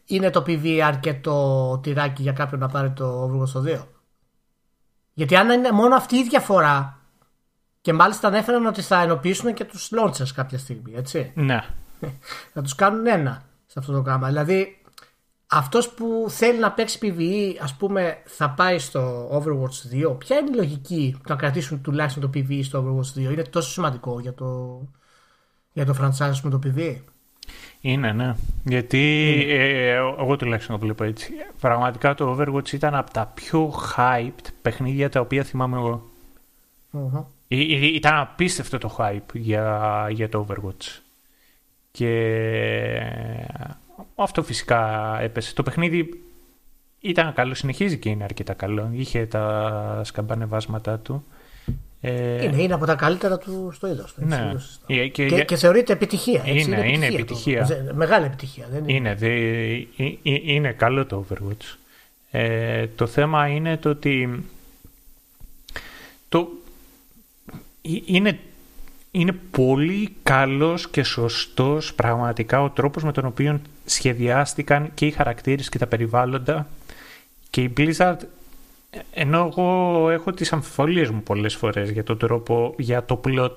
είναι 0.05 0.29
το 0.29 0.43
PV 0.47 0.91
το 1.21 1.77
τυράκι 1.77 2.21
για 2.21 2.31
κάποιον 2.31 2.59
να 2.59 2.67
πάρει 2.67 2.91
το 2.91 3.23
Overwatch 3.23 3.47
στο 3.47 3.63
2. 3.67 3.85
Γιατί 5.13 5.35
αν 5.35 5.49
είναι 5.49 5.71
μόνο 5.71 5.95
αυτή 5.95 6.15
η 6.15 6.23
διαφορά 6.23 6.97
και 7.81 7.93
μάλιστα 7.93 8.27
ανέφεραν 8.27 8.65
ότι 8.65 8.81
θα 8.81 9.01
ενοποιήσουν 9.01 9.53
και 9.53 9.65
τους 9.65 9.89
launchers 9.91 10.27
κάποια 10.35 10.57
στιγμή, 10.57 10.93
έτσι; 10.95 11.31
Ναι. 11.35 11.63
να 12.53 12.61
τους 12.61 12.75
κάνουν 12.75 13.07
ένα 13.07 13.43
σε 13.65 13.79
αυτό 13.79 13.93
το 13.93 14.01
πράγμα. 14.01 14.27
Δηλαδή 14.27 14.83
αυτός 15.47 15.89
που 15.89 16.25
θέλει 16.29 16.59
να 16.59 16.71
παίξει 16.71 16.99
PvE, 17.01 17.61
ας 17.61 17.75
πούμε, 17.75 18.21
θα 18.25 18.49
πάει 18.49 18.79
στο 18.79 19.29
Overwatch 19.31 20.09
2. 20.11 20.17
Ποια 20.17 20.37
είναι 20.37 20.49
η 20.49 20.55
λογική 20.55 21.21
να 21.27 21.35
κρατήσουν 21.35 21.81
τουλάχιστον 21.81 22.21
το 22.21 22.29
PvE 22.33 22.59
στο 22.63 22.79
Overwatch 22.79 23.19
2, 23.19 23.31
Είναι 23.31 23.43
τόσο 23.43 23.69
σημαντικό 23.69 24.19
για 24.19 24.33
το, 24.33 24.79
για 25.71 25.85
το 25.85 25.95
franchise 26.01 26.39
με 26.43 26.49
το 26.49 26.59
PvE. 26.63 27.01
Είναι, 27.81 28.11
ναι. 28.11 28.35
Γιατί 28.63 28.99
ε, 29.49 29.91
εγώ 29.93 30.35
τουλάχιστον 30.35 30.75
το 30.75 30.81
βλέπω 30.85 31.03
έτσι. 31.03 31.33
Πραγματικά 31.59 32.13
το 32.13 32.37
Overwatch 32.37 32.71
ήταν 32.71 32.95
από 32.95 33.11
τα 33.11 33.31
πιο 33.33 33.73
hyped 33.95 34.47
παιχνίδια 34.61 35.09
τα 35.09 35.19
οποία 35.19 35.43
θυμάμαι 35.43 35.77
εγώ. 35.77 36.09
ήταν 37.47 38.17
απίστευτο 38.17 38.77
το 38.77 38.95
hype 38.99 39.33
για, 39.33 40.07
για 40.11 40.29
το 40.29 40.45
Overwatch. 40.49 40.99
Και 41.91 42.31
αυτό 44.15 44.43
φυσικά 44.43 45.17
έπεσε. 45.21 45.53
Το 45.53 45.63
παιχνίδι 45.63 46.23
ήταν 46.99 47.33
καλό, 47.33 47.53
συνεχίζει 47.53 47.97
και 47.97 48.09
είναι 48.09 48.23
αρκετά 48.23 48.53
καλό. 48.53 48.89
Είχε 48.91 49.25
τα 49.25 50.01
σκαμπανεβάσματά 50.03 50.99
του. 50.99 51.25
Ε... 52.05 52.43
Είναι, 52.43 52.61
είναι 52.61 52.73
από 52.73 52.85
τα 52.85 52.95
καλύτερα 52.95 53.37
του 53.37 53.71
στο 53.73 53.87
είδος. 53.87 54.13
Ναι. 54.15 54.53
Και, 54.85 55.07
και, 55.07 55.25
και, 55.25 55.43
και, 55.43 55.55
θεωρείται 55.55 55.93
επιτυχία. 55.93 56.41
Έτσι, 56.45 56.67
είναι, 56.67 56.75
είναι, 56.77 56.87
είναι 56.87 57.05
επιτυχία. 57.05 57.59
επιτυχία. 57.59 57.93
Μεγάλη 57.93 58.25
επιτυχία. 58.25 58.67
Δεν 58.71 58.87
είναι. 58.87 58.93
Είναι, 58.93 59.15
δε, 59.15 59.29
είναι 60.23 60.71
καλό 60.71 61.05
το 61.05 61.25
Overwatch. 61.29 61.75
Ε, 62.31 62.87
το 62.87 63.07
θέμα 63.07 63.47
είναι 63.47 63.77
το 63.77 63.89
ότι 63.89 64.43
το, 66.29 66.47
είναι 68.05 68.39
είναι 69.11 69.31
πολύ 69.51 70.15
καλός 70.23 70.89
και 70.89 71.03
σωστός 71.03 71.93
πραγματικά 71.93 72.61
ο 72.61 72.69
τρόπος 72.69 73.03
με 73.03 73.11
τον 73.11 73.25
οποίο 73.25 73.61
σχεδιάστηκαν 73.85 74.91
και 74.93 75.05
οι 75.05 75.11
χαρακτήρες 75.11 75.69
και 75.69 75.77
τα 75.77 75.87
περιβάλλοντα 75.87 76.67
και 77.49 77.61
η 77.61 77.73
Blizzard 77.77 78.17
ενώ 79.13 79.51
εγώ 79.51 80.09
έχω 80.09 80.31
τις 80.31 80.53
αμφιβολίες 80.53 81.09
μου 81.09 81.23
πολλές 81.23 81.55
φορές 81.55 81.89
για 81.89 82.03
τον 82.03 82.17
τρόπο, 82.17 82.73
για 82.77 83.05
το 83.05 83.21
plot 83.25 83.55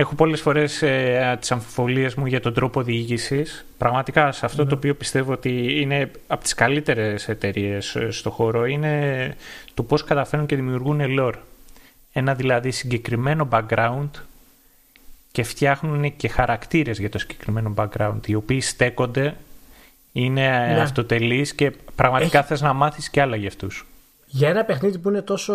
έχω 0.00 0.14
πολλές 0.14 0.40
φορές 0.40 0.82
ε, 0.82 1.36
τις 1.40 1.52
αμφιβολίες 1.52 2.14
μου 2.14 2.26
για 2.26 2.40
τον 2.40 2.54
τρόπο 2.54 2.82
διήγησης. 2.82 3.66
Πραγματικά 3.78 4.32
σε 4.32 4.46
αυτό 4.46 4.62
το 4.62 4.68
ναι. 4.68 4.76
οποίο 4.76 4.94
πιστεύω 4.94 5.32
ότι 5.32 5.80
είναι 5.80 6.10
από 6.26 6.42
τις 6.42 6.54
καλύτερες 6.54 7.28
εταιρείες 7.28 7.96
ε, 7.96 8.10
στο 8.10 8.30
χώρο 8.30 8.66
είναι 8.66 9.34
το 9.74 9.82
πώς 9.82 10.04
καταφέρνουν 10.04 10.46
και 10.46 10.56
δημιουργούν 10.56 11.00
lore 11.18 11.34
ένα 12.12 12.34
δηλαδή 12.34 12.70
συγκεκριμένο 12.70 13.48
background 13.50 14.10
και 15.32 15.42
φτιάχνουν 15.42 16.16
και 16.16 16.28
χαρακτήρες 16.28 16.98
για 16.98 17.10
το 17.10 17.18
συγκεκριμένο 17.18 17.74
background 17.76 18.20
οι 18.26 18.34
οποίοι 18.34 18.60
στέκονται, 18.60 19.36
είναι 20.12 20.48
ναι. 20.48 20.80
αυτοτελείς 20.80 21.54
και 21.54 21.72
πραγματικά 21.94 22.38
Έχει... 22.38 22.46
θες 22.46 22.60
να 22.60 22.72
μάθεις 22.72 23.10
και 23.10 23.20
άλλα 23.20 23.36
για 23.36 23.48
αυτούς. 23.48 23.86
Για 24.32 24.48
ένα 24.48 24.64
παιχνίδι 24.64 24.98
που 24.98 25.08
είναι 25.08 25.22
τόσο 25.22 25.54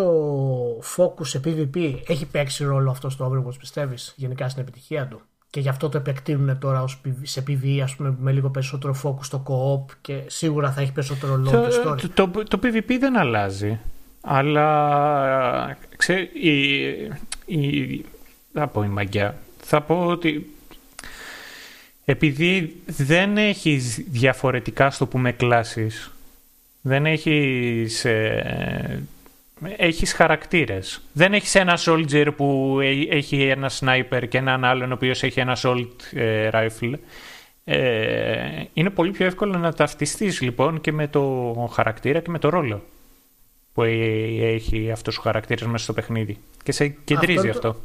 focus 0.96 1.26
σε 1.26 1.40
PvP, 1.44 1.94
έχει 2.06 2.26
παίξει 2.26 2.64
ρόλο 2.64 2.90
αυτό 2.90 3.10
στο 3.10 3.30
Overwatch 3.30 3.58
πιστεύεις 3.58 4.14
γενικά 4.16 4.48
στην 4.48 4.62
επιτυχία 4.62 5.06
του; 5.06 5.20
Και 5.50 5.60
γι' 5.60 5.68
αυτό 5.68 5.88
το 5.88 5.98
επεκτείνουν 5.98 6.58
τώρα 6.58 6.82
ως 6.82 7.00
σε 7.22 7.42
PvE 7.48 7.80
ας 7.82 7.96
πούμε, 7.96 8.16
με 8.18 8.32
λίγο 8.32 8.50
περισσότερο 8.50 8.96
focus 9.02 9.24
στο 9.24 9.42
co-op 9.46 9.94
και 10.00 10.22
σίγουρα 10.26 10.72
θα 10.72 10.80
έχει 10.80 10.92
περισσότερο 10.92 11.36
λόγο 11.36 11.68
το, 11.68 11.94
το, 12.14 12.28
το, 12.28 12.42
το 12.44 12.58
PvP 12.62 12.96
δεν 12.98 13.18
αλλάζει. 13.18 13.80
Αλλά 14.20 15.76
ξέρει, 15.96 16.30
η, 16.32 16.82
η, 17.44 18.04
θα 18.52 18.66
πω 18.66 18.82
η 18.82 18.88
μαγιά. 18.88 19.36
Θα 19.58 19.80
πω 19.80 20.06
ότι 20.06 20.55
επειδή 22.08 22.76
δεν 22.86 23.36
έχεις 23.36 24.04
διαφορετικά 24.08 24.90
στο 24.90 25.06
πούμε 25.06 25.32
κλάσεις, 25.32 26.10
δεν 26.80 27.06
έχεις, 27.06 28.04
ε, 28.04 29.02
έχεις 29.76 30.12
χαρακτήρες. 30.12 31.00
Δεν 31.12 31.32
έχεις 31.34 31.54
ένα 31.54 31.78
soldier 31.78 32.28
που 32.36 32.78
έχει 33.10 33.42
ένα 33.42 33.70
sniper 33.80 34.28
και 34.28 34.38
έναν 34.38 34.64
άλλον 34.64 34.90
ο 34.90 34.94
οποίος 34.94 35.22
έχει 35.22 35.40
ένα 35.40 35.56
assault 35.56 36.12
ε, 36.12 36.48
rifle. 36.52 36.92
Ε, 37.64 38.64
είναι 38.72 38.90
πολύ 38.90 39.10
πιο 39.10 39.26
εύκολο 39.26 39.58
να 39.58 39.72
ταυτιστείς 39.72 40.40
λοιπόν 40.40 40.80
και 40.80 40.92
με 40.92 41.08
το 41.08 41.52
χαρακτήρα 41.72 42.20
και 42.20 42.30
με 42.30 42.38
το 42.38 42.48
ρόλο 42.48 42.82
που 43.74 43.82
έχει 43.82 44.90
αυτού 44.92 45.12
ο 45.18 45.22
χαρακτήρας 45.22 45.68
μέσα 45.68 45.84
στο 45.84 45.92
παιχνίδι. 45.92 46.38
Και 46.62 46.72
σε 46.72 46.88
κεντρίζει 46.88 47.48
αυτό. 47.48 47.68
αυτό. 47.68 47.82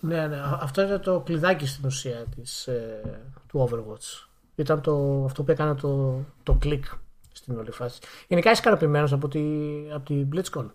Ναι, 0.00 0.26
ναι. 0.26 0.36
Αυτό 0.60 0.82
είναι 0.82 0.98
το 0.98 1.20
κλειδάκι 1.20 1.66
στην 1.66 1.86
ουσία 1.86 2.24
της, 2.36 2.66
ε, 2.66 3.00
του 3.54 3.68
Overwatch. 3.70 4.26
Ήταν 4.54 4.80
το, 4.80 5.24
αυτό 5.24 5.42
που 5.42 5.50
έκανε 5.50 5.74
το, 5.74 6.20
το 6.42 6.54
κλικ 6.54 6.84
στην 7.32 7.58
όλη 7.58 7.70
φάση. 7.70 8.00
Γενικά 8.28 8.50
είσαι 8.50 8.60
ικανοποιημένος 8.60 9.12
από, 9.12 9.28
τη, 9.28 9.40
από 9.94 10.04
την 10.04 10.28
BlitzCon; 10.32 10.66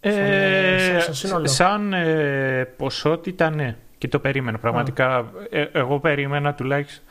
Ε, 0.00 0.98
σαν, 1.12 1.48
σαν, 1.48 1.92
ε, 1.92 2.64
ποσότητα 2.76 3.50
ναι. 3.50 3.76
Και 3.98 4.08
το 4.08 4.18
περίμενα 4.18 4.58
πραγματικά. 4.58 5.32
Ε, 5.50 5.62
εγώ 5.72 6.00
περίμενα 6.00 6.54
τουλάχιστον. 6.54 7.04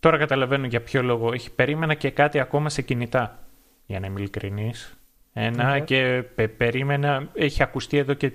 Τώρα 0.00 0.18
καταλαβαίνω 0.18 0.66
για 0.66 0.82
ποιο 0.82 1.02
λόγο. 1.02 1.32
Έχει 1.32 1.50
περίμενα 1.50 1.94
και 1.94 2.10
κάτι 2.10 2.40
ακόμα 2.40 2.68
σε 2.68 2.82
κινητά. 2.82 3.38
Για 3.86 4.00
να 4.00 4.06
είμαι 4.06 4.20
ειλικρινής. 4.20 4.96
Ένα 5.32 5.78
και 5.78 6.24
περίμενα, 6.56 7.28
έχει 7.34 7.62
ακουστεί 7.62 7.96
εδώ 7.96 8.14
και 8.14 8.32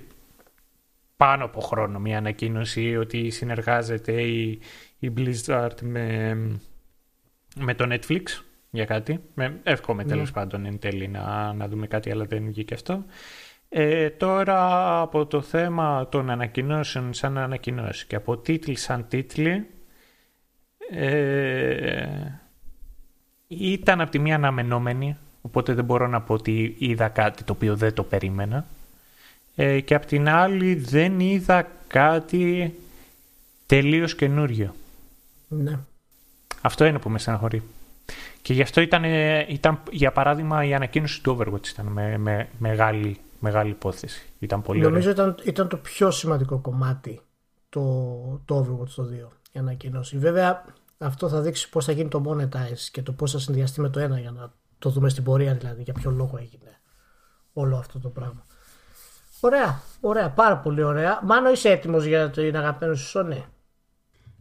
πάνω 1.22 1.44
από 1.44 1.60
χρόνο 1.60 1.98
μια 1.98 2.18
ανακοίνωση 2.18 2.96
ότι 2.96 3.30
συνεργάζεται 3.30 4.22
η, 4.22 4.60
η 4.98 5.12
Blizzard 5.16 5.80
με, 5.80 6.34
με 7.56 7.74
το 7.74 7.86
Netflix 7.90 8.22
για 8.70 8.84
κάτι. 8.84 9.20
Με, 9.34 9.60
εύχομαι 9.62 10.04
τέλος 10.04 10.26
ναι. 10.26 10.32
πάντων 10.32 10.66
εν 10.66 10.78
τέλει 10.78 11.08
να, 11.08 11.52
να 11.52 11.68
δούμε 11.68 11.86
κάτι, 11.86 12.10
αλλά 12.10 12.24
δεν 12.24 12.44
βγήκε 12.46 12.74
αυτό. 12.74 13.04
Ε, 13.68 14.10
τώρα 14.10 15.00
από 15.00 15.26
το 15.26 15.40
θέμα 15.40 16.08
των 16.08 16.30
ανακοινώσεων 16.30 17.12
σαν 17.12 17.38
ανακοινώσει 17.38 18.06
και 18.06 18.16
από 18.16 18.36
τίτλοι 18.36 18.76
σαν 18.76 19.08
τίτλοι 19.08 19.66
ε, 20.90 22.06
ήταν 23.46 24.00
από 24.00 24.10
τη 24.10 24.18
μία 24.18 24.34
αναμενόμενη 24.34 25.16
οπότε 25.42 25.74
δεν 25.74 25.84
μπορώ 25.84 26.06
να 26.06 26.22
πω 26.22 26.34
ότι 26.34 26.74
είδα 26.78 27.08
κάτι 27.08 27.44
το 27.44 27.52
οποίο 27.52 27.76
δεν 27.76 27.94
το 27.94 28.02
περίμενα 28.02 28.66
ε, 29.54 29.80
και 29.80 29.94
από 29.94 30.06
την 30.06 30.28
άλλη 30.28 30.74
δεν 30.74 31.20
είδα 31.20 31.68
κάτι 31.86 32.74
τελείως 33.66 34.14
καινούριο. 34.14 34.74
Ναι. 35.48 35.78
Αυτό 36.60 36.84
είναι 36.84 36.98
που 36.98 37.10
με 37.10 37.18
στεναχωρεί. 37.18 37.62
Και 38.42 38.52
γι' 38.52 38.62
αυτό 38.62 38.80
ήταν, 38.80 39.04
ήταν 39.48 39.80
για 39.90 40.12
παράδειγμα, 40.12 40.64
η 40.64 40.74
ανακοίνωση 40.74 41.22
του 41.22 41.38
Overwatch 41.38 41.68
ήταν 41.68 41.86
με, 41.86 42.18
με 42.18 42.48
μεγάλη, 42.58 43.18
μεγάλη 43.38 43.70
υπόθεση. 43.70 44.26
Ήταν 44.38 44.62
πολύ 44.62 44.80
Νομίζω 44.80 45.10
ήταν, 45.10 45.36
ήταν 45.44 45.68
το 45.68 45.76
πιο 45.76 46.10
σημαντικό 46.10 46.58
κομμάτι 46.58 47.20
το, 47.68 48.40
το 48.44 48.58
Overwatch 48.58 48.88
το 48.88 49.08
2, 49.28 49.28
η 49.52 49.58
ανακοίνωση. 49.58 50.18
Βέβαια, 50.18 50.64
αυτό 50.98 51.28
θα 51.28 51.40
δείξει 51.40 51.68
πώς 51.68 51.84
θα 51.84 51.92
γίνει 51.92 52.08
το 52.08 52.22
monetize 52.26 52.88
και 52.92 53.02
το 53.02 53.12
πώς 53.12 53.32
θα 53.32 53.38
συνδυαστεί 53.38 53.80
με 53.80 53.88
το 53.88 54.00
ένα 54.00 54.18
για 54.18 54.30
να 54.30 54.52
το 54.78 54.90
δούμε 54.90 55.08
στην 55.08 55.24
πορεία 55.24 55.54
δηλαδή, 55.54 55.82
για 55.82 55.92
ποιο 55.92 56.10
λόγο 56.10 56.36
έγινε 56.38 56.80
όλο 57.52 57.76
αυτό 57.76 57.98
το 57.98 58.08
πράγμα. 58.08 58.46
Ωραία, 59.44 59.80
ωραία, 60.00 60.28
πάρα 60.30 60.56
πολύ 60.56 60.82
ωραία. 60.82 61.20
Μάνο, 61.22 61.50
είσαι 61.50 61.68
έτοιμος 61.68 62.04
για 62.04 62.30
την 62.30 62.56
αγαπημένη 62.56 62.96
σου 62.96 63.18
Sony; 63.18 63.42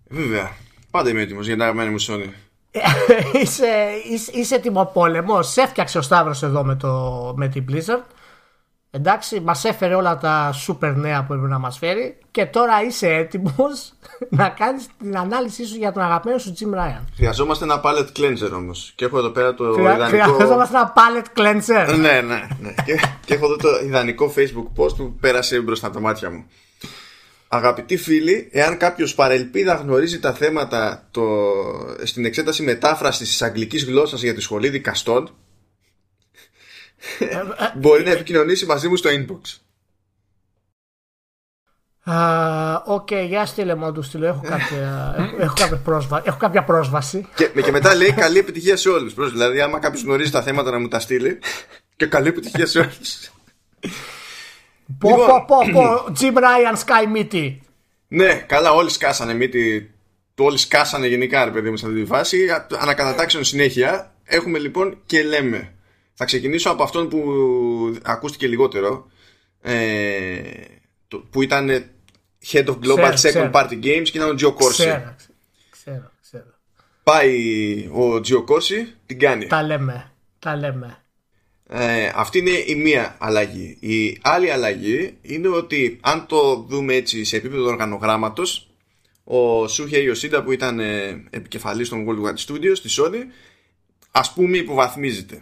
Βέβαια. 0.08 0.52
Πάντα 0.92 1.10
είμαι 1.10 1.22
έτοιμος 1.22 1.46
για 1.46 1.54
την 1.54 1.64
αγαπημένη 1.64 1.90
μου 1.90 2.02
Sony. 2.02 2.30
είσαι, 3.42 3.68
είσαι, 4.12 4.32
είσαι 4.32 4.56
έτοιμο 4.56 4.86
πόλεμο; 4.86 5.42
Σε 5.42 5.62
έφτιαξε 5.62 5.98
ο 5.98 6.02
Σταύρος 6.02 6.44
εδώ 6.44 6.64
με, 6.64 6.76
το, 6.76 7.34
με 7.38 7.48
την 7.48 7.66
Blizzard. 7.70 8.04
Εντάξει, 8.94 9.40
μας 9.40 9.66
έφερε 9.66 9.96
όλα 9.96 10.18
τα 10.18 10.54
super 10.68 10.94
νέα 10.96 11.24
που 11.24 11.34
έπρεπε 11.34 11.52
να 11.52 11.60
μας 11.60 11.78
φέρει 11.78 12.18
και 12.32 12.46
τώρα 12.46 12.84
είσαι 12.84 13.08
έτοιμος 13.08 13.94
να 14.30 14.50
κάνεις 14.50 14.88
την 15.00 15.18
ανάλυση 15.18 15.66
σου 15.66 15.76
για 15.76 15.92
τον 15.92 16.04
αγαπημένο 16.04 16.40
σου 16.40 16.54
Jim 16.60 16.78
Ryan. 16.78 17.04
Χρειαζόμαστε 17.16 17.64
ένα 17.64 17.82
palette 17.84 18.20
cleanser 18.20 18.52
όμως. 18.54 18.92
Και 18.96 19.06
έχω 19.06 19.18
εδώ 19.18 19.30
πέρα 19.30 19.54
το 19.54 19.74
Χρεια... 19.74 19.96
ιδανικό. 19.96 20.34
Χρειαζόμαστε 20.34 20.78
ένα 20.78 20.94
palette 20.96 21.40
cleanser. 21.40 21.96
ναι, 22.00 22.22
ναι. 22.22 22.48
ναι. 22.62 22.74
και, 22.86 23.00
και 23.26 23.34
έχω 23.34 23.46
εδώ 23.46 23.56
το 23.56 23.70
ιδανικό 23.86 24.34
Facebook 24.38 24.84
post 24.84 24.96
που 24.96 25.16
πέρασε 25.20 25.60
μπροστά 25.60 25.86
από 25.86 25.96
τα 25.96 26.02
μάτια 26.02 26.30
μου. 26.32 26.46
Αγαπητοί 27.48 27.98
φίλοι, 27.98 28.50
εάν 28.52 28.78
κάποιος 28.78 29.16
παρελπίδα 29.16 29.74
γνωρίζει 29.74 30.20
τα 30.20 30.34
θέματα 30.34 31.08
το, 31.12 31.24
στην 32.04 32.26
εξέταση 32.26 32.64
μετάφρασης 32.64 33.28
της 33.28 33.42
αγγλικής 33.42 33.86
γλώσσας 33.86 34.22
για 34.22 34.34
τη 34.34 34.42
σχολή 34.42 34.70
δικαστών, 34.70 35.36
μπορεί 37.76 38.04
να 38.04 38.12
επικοινωνήσει 38.12 38.66
μαζί 38.66 38.88
μου 38.88 38.96
στο 38.96 39.10
inbox. 39.10 39.58
Οκ, 42.86 43.08
uh, 43.12 43.26
για 43.28 43.46
στείλε 43.46 43.76
μου 43.76 43.92
του 43.92 44.02
στείλω. 44.02 44.26
Έχω 44.26 44.42
κάποια, 44.48 45.16
έχω, 45.40 45.54
κάποια 45.58 45.78
πρόσβαση, 45.78 46.24
έχω 46.26 46.38
κάποια 46.38 46.64
πρόσβαση. 46.64 47.28
Και, 47.36 47.62
και 47.62 47.72
μετά 47.72 47.96
λέει 47.96 48.14
καλή 48.14 48.38
επιτυχία 48.38 48.78
σε 48.78 48.90
όλους. 48.90 49.32
Δηλαδή, 49.32 49.62
άμα 49.62 49.80
κάποιος 49.80 50.04
γνωρίζει 50.04 50.32
τα 50.32 50.42
θέματα 50.42 50.72
να 50.72 50.80
μου 50.80 50.88
τα 50.88 51.00
στείλει. 51.00 51.40
Και 51.96 52.06
καλή 52.06 52.28
επιτυχία 52.28 52.66
σε 52.66 52.80
όλους. 52.80 53.32
Πω, 55.00 55.10
λοιπόν, 55.10 55.28
πω, 55.28 55.44
πω, 55.48 55.58
πω, 55.74 56.14
Jim 56.20 56.38
Ryan 56.38 56.78
σκάει 56.86 57.16
μύτη. 57.16 57.58
Ναι, 58.08 58.34
καλά, 58.34 58.72
όλοι 58.72 58.90
σκάσανε 58.90 59.34
μύτη. 59.34 59.94
Όλοι 60.38 60.58
σκάσανε 60.58 61.08
γενικά, 61.08 61.46
ρε 61.46 61.52
παιδί 61.52 61.70
μου, 61.70 61.78
σε 61.78 61.86
αυτή 61.86 62.00
τη 62.00 62.06
φάση. 62.06 62.48
Ανακατατάξεων 62.80 63.44
συνέχεια. 63.44 64.14
Έχουμε 64.24 64.60
λοιπόν 64.60 64.98
και 65.06 65.24
λέμε. 65.24 65.74
Θα 66.14 66.26
ξεκινήσω 66.26 66.70
από 66.70 66.84
αυτόν 66.84 67.10
που 67.10 67.24
ακούστηκε 68.04 68.48
λιγότερο. 68.48 69.10
Ε, 69.62 70.42
που 71.30 71.42
ήταν 71.42 71.86
Head 72.52 72.66
of 72.66 72.78
Global 72.84 73.14
Second 73.14 73.52
Party 73.52 73.84
Games 73.84 74.04
και 74.04 74.18
ήταν 74.18 74.30
ο 74.30 74.34
Τζιο 74.34 74.54
Κόρση. 74.54 74.84
Ξέρω, 74.84 75.16
ξέρω, 75.72 76.12
ξέρω. 76.22 76.46
Πάει 77.04 77.90
ο 77.94 78.22
Τζιο 78.22 78.44
Κόρση, 78.44 78.94
την 79.06 79.20
κάνει. 79.20 79.48
Τα 79.48 79.64
λέμε, 79.64 80.12
τα 80.40 80.56
λέμε. 80.56 81.02
Ε, 81.74 82.12
αυτή 82.16 82.38
είναι 82.38 82.64
η 82.66 82.76
μία 82.76 83.16
αλλαγή. 83.20 83.78
Η 83.80 84.20
άλλη 84.22 84.52
αλλαγή 84.52 85.18
είναι 85.22 85.48
ότι 85.48 86.00
αν 86.02 86.26
το 86.28 86.66
δούμε 86.70 86.94
έτσι 86.94 87.24
σε 87.24 87.36
επίπεδο 87.36 87.66
οργανογράμματος 87.66 88.72
ο 89.24 89.68
Σούχε 89.68 89.98
Ιωσίντα 89.98 90.44
που 90.44 90.52
ήταν 90.52 90.80
ε, 90.80 91.24
επικεφαλής 91.30 91.90
των 91.90 92.06
Worldwide 92.08 92.48
Studios 92.48 92.74
στη 92.74 92.90
Sony 92.98 93.24
ας 94.12 94.34
πούμε 94.34 94.58
υποβαθμίζεται. 94.58 95.42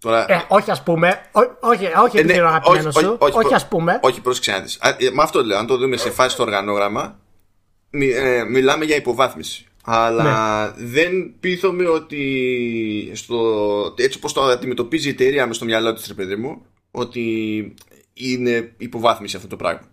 Τώρα... 0.00 0.32
Ε, 0.32 0.44
όχι 0.48 0.70
ας 0.70 0.82
πούμε, 0.82 1.20
ό, 1.32 1.40
όχι, 1.60 1.88
όχι, 2.04 2.18
ε, 2.18 2.22
ναι, 2.22 2.42
όχι, 2.42 2.86
όχι, 2.86 3.00
σου, 3.00 3.16
όχι, 3.18 3.36
όχι, 3.36 3.54
ας 3.54 3.68
πούμε. 3.68 4.00
Όχι, 4.02 4.20
πρόσεξε 4.20 4.50
να 4.50 4.60
δεις. 4.60 4.78
Με 5.12 5.22
αυτό 5.22 5.44
λέω, 5.44 5.58
αν 5.58 5.66
το 5.66 5.76
δούμε 5.76 5.96
σε 5.96 6.10
φάση 6.10 6.30
στο 6.30 6.42
οργανόγραμμα 6.42 7.18
μι, 7.90 8.08
ε, 8.08 8.44
μιλάμε 8.44 8.84
για 8.84 8.96
υποβάθμιση. 8.96 9.66
Αλλά 9.84 10.66
ναι. 10.66 10.86
δεν 10.86 11.34
πείθομαι 11.40 11.88
ότι 11.88 13.12
στο, 13.14 13.94
έτσι 13.98 14.18
όπως 14.18 14.32
το 14.32 14.42
αντιμετωπίζει 14.42 15.08
η 15.08 15.10
εταιρεία 15.10 15.46
με 15.46 15.54
στο 15.54 15.64
μυαλό 15.64 15.92
της, 15.92 16.06
ρε 16.06 16.14
παιδί 16.14 16.36
μου, 16.36 16.66
ότι 16.90 17.74
είναι 18.12 18.72
υποβάθμιση 18.76 19.36
αυτό 19.36 19.48
το 19.48 19.56
πράγμα. 19.56 19.88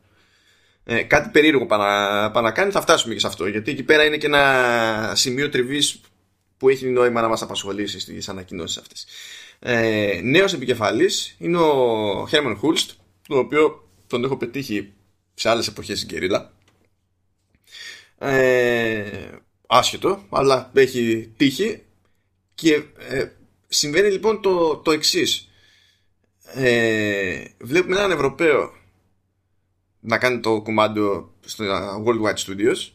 Ε, 0.84 1.02
κάτι 1.02 1.30
περίεργο 1.30 1.65
πάνω 1.65 2.41
να 2.41 2.52
κάνει, 2.52 2.72
θα 2.72 2.82
φτάσουμε 2.82 3.14
και 3.14 3.19
σε 3.19 3.27
αυτό. 3.27 3.48
Γιατί 3.48 3.72
εκεί 3.72 3.84
πέρα 3.84 4.03
είναι 4.03 4.18
και 4.18 4.26
ένα 4.26 5.11
σημείο 5.15 5.49
τριβής 5.49 6.02
που 6.57 6.69
έχει 6.69 6.86
νόημα 6.86 7.22
να 7.22 7.27
μας 7.27 7.41
απασχολήσει 7.41 7.99
στις 7.99 8.30
ανακοινώσεις 8.30 8.77
αυτές. 8.77 9.06
Ε, 9.60 10.19
νέος 10.23 10.53
επικεφαλής 10.53 11.36
είναι 11.40 11.57
ο 11.57 12.27
Herman 12.32 12.57
Hulst, 12.61 12.90
τον 13.27 13.38
οποίο 13.38 13.90
τον 14.07 14.23
έχω 14.23 14.38
πετύχει 14.38 14.94
σε 15.34 15.49
άλλες 15.49 15.68
εποχές 15.68 15.98
στην 15.98 16.10
Κερίλα. 16.10 16.53
Ε, 18.18 19.30
άσχετο, 19.68 20.26
αλλά 20.30 20.72
έχει 20.73 21.34
τύχει 21.38 21.82
και 22.56 22.84
ε, 22.98 23.27
συμβαίνει 23.68 24.11
λοιπόν 24.11 24.41
το, 24.41 24.77
το 24.77 24.91
εξής. 24.91 25.49
Ε, 26.53 27.45
βλέπουμε 27.60 27.95
έναν 27.95 28.11
Ευρωπαίο 28.11 28.73
να 29.99 30.18
κάνει 30.18 30.40
το 30.40 30.61
κουμάντο 30.61 31.34
στο 31.45 31.65
Worldwide 32.06 32.45
Studios 32.45 32.90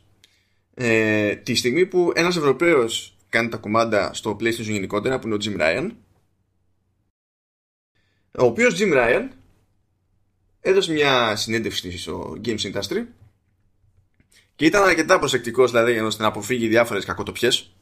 ε, 0.75 1.35
τη 1.37 1.55
στιγμή 1.55 1.87
που 1.87 2.13
ένας 2.15 2.37
Ευρωπαίος 2.37 3.17
κάνει 3.29 3.49
τα 3.49 3.57
κουμάντα 3.57 4.15
στο 4.15 4.37
PlayStation 4.41 4.61
γενικότερα 4.61 5.19
που 5.19 5.27
είναι 5.27 5.37
ο 5.37 5.39
Jim 5.45 5.61
Ryan 5.61 5.91
ο 8.39 8.45
οποίος 8.45 8.77
Jim 8.79 8.95
Ryan 8.95 9.29
έδωσε 10.61 10.93
μια 10.93 11.37
συνέντευξη 11.37 11.99
στο 11.99 12.37
Games 12.45 12.73
Industry 12.73 13.05
και 14.57 14.65
ήταν 14.65 14.83
αρκετά 14.83 15.19
προσεκτικός 15.19 15.71
δηλαδή 15.71 15.93
για 15.93 16.11
να 16.19 16.27
αποφύγει 16.27 16.69
διάφορες 16.69 17.05
κακοτοπιές. 17.05 17.73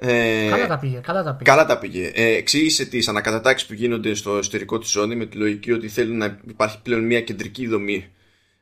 Ε, 0.00 0.48
καλά 0.50 0.66
τα 0.66 0.78
πήγε. 0.78 0.98
Καλά 0.98 1.22
τα 1.22 1.34
πήγε. 1.34 1.50
Καλά 1.50 1.66
τα 1.66 1.78
πήγε. 1.78 2.10
Ε, 2.14 2.36
εξήγησε 2.36 2.84
τις 2.84 3.08
ανακατατάξεις 3.08 3.68
που 3.68 3.74
γίνονται 3.74 4.14
στο 4.14 4.36
εσωτερικό 4.36 4.78
της 4.78 4.96
Sony 4.98 5.14
με 5.16 5.26
τη 5.26 5.36
λογική 5.36 5.72
ότι 5.72 5.88
θέλουν 5.88 6.16
να 6.16 6.40
υπάρχει 6.48 6.82
πλέον 6.82 7.04
μια 7.04 7.20
κεντρική 7.20 7.66
δομή 7.66 8.06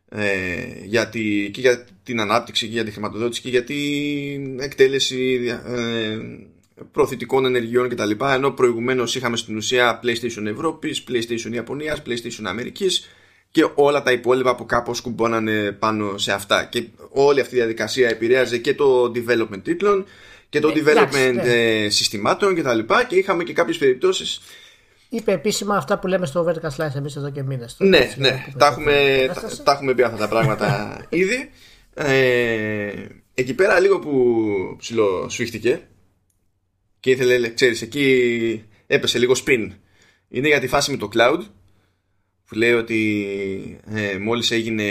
ε, 0.08 0.84
για 0.84 1.08
τη, 1.08 1.50
και 1.50 1.60
για 1.60 1.84
την 2.02 2.20
ανάπτυξη 2.20 2.66
και 2.66 2.72
για 2.72 2.84
τη 2.84 2.90
χρηματοδότηση 2.90 3.40
και 3.40 3.48
για 3.48 3.64
την 3.64 4.60
εκτέλεση 4.60 5.40
ε, 5.66 6.18
προθητικών 6.92 7.44
ενεργειών 7.44 7.88
κτλ. 7.88 8.10
Ενώ 8.32 8.50
προηγουμένως 8.50 9.14
είχαμε 9.14 9.36
στην 9.36 9.56
ουσία 9.56 10.00
PlayStation 10.02 10.46
Ευρώπης, 10.46 11.04
PlayStation 11.08 11.52
Ιαπωνίας, 11.52 12.02
PlayStation 12.06 12.44
Αμερικής 12.44 13.08
και 13.50 13.68
όλα 13.74 14.02
τα 14.02 14.12
υπόλοιπα 14.12 14.54
που 14.54 14.66
κάπως 14.66 15.00
κουμπώνανε 15.00 15.72
πάνω 15.72 16.18
σε 16.18 16.32
αυτά. 16.32 16.64
Και 16.64 16.88
όλη 17.10 17.40
αυτή 17.40 17.54
η 17.54 17.58
διαδικασία 17.58 18.08
επηρέαζε 18.08 18.58
και 18.58 18.74
το 18.74 19.12
development 19.14 19.62
τίτλων 19.62 20.04
και 20.48 20.60
το 20.60 20.68
ε, 20.68 20.72
development 20.76 21.34
ναι. 21.34 21.84
ε, 21.84 21.88
συστημάτων 21.90 22.54
και 22.54 22.62
τα 22.62 22.74
λοιπά 22.74 23.04
και 23.04 23.16
είχαμε 23.16 23.44
και 23.44 23.52
κάποιες 23.52 23.78
περιπτώσεις. 23.78 24.40
Είπε 25.08 25.32
επίσημα 25.32 25.76
αυτά 25.76 25.98
που 25.98 26.06
λέμε 26.06 26.26
στο 26.26 26.46
Vertical 26.48 26.76
Slice 26.76 26.94
εμείς 26.96 27.16
εδώ 27.16 27.30
και 27.30 27.42
μήνες. 27.42 27.76
Ναι, 27.78 28.14
ναι, 28.16 28.46
τα 28.58 28.66
έχουμε, 28.66 29.26
τα, 29.34 29.62
τα, 29.64 29.72
έχουμε 29.72 29.94
πει 29.94 30.02
αυτά 30.02 30.16
τα 30.16 30.28
πράγματα 30.28 30.98
ήδη. 31.08 31.50
Ε, 31.94 32.92
Εκεί 33.38 33.54
πέρα 33.54 33.80
λίγο 33.80 33.98
που 33.98 34.36
ψηλοσφίχτηκε 34.78 35.80
και 37.06 37.12
ήθελε, 37.12 37.48
ξέρεις, 37.48 37.82
εκεί 37.82 38.64
έπεσε 38.86 39.18
λίγο 39.18 39.34
spin 39.44 39.70
είναι 40.28 40.48
για 40.48 40.60
τη 40.60 40.66
φάση 40.66 40.90
με 40.90 40.96
το 40.96 41.08
cloud 41.14 41.40
που 42.46 42.54
λέει 42.54 42.72
ότι 42.72 43.80
ε, 43.94 44.18
μόλις, 44.18 44.50
έγινε, 44.50 44.84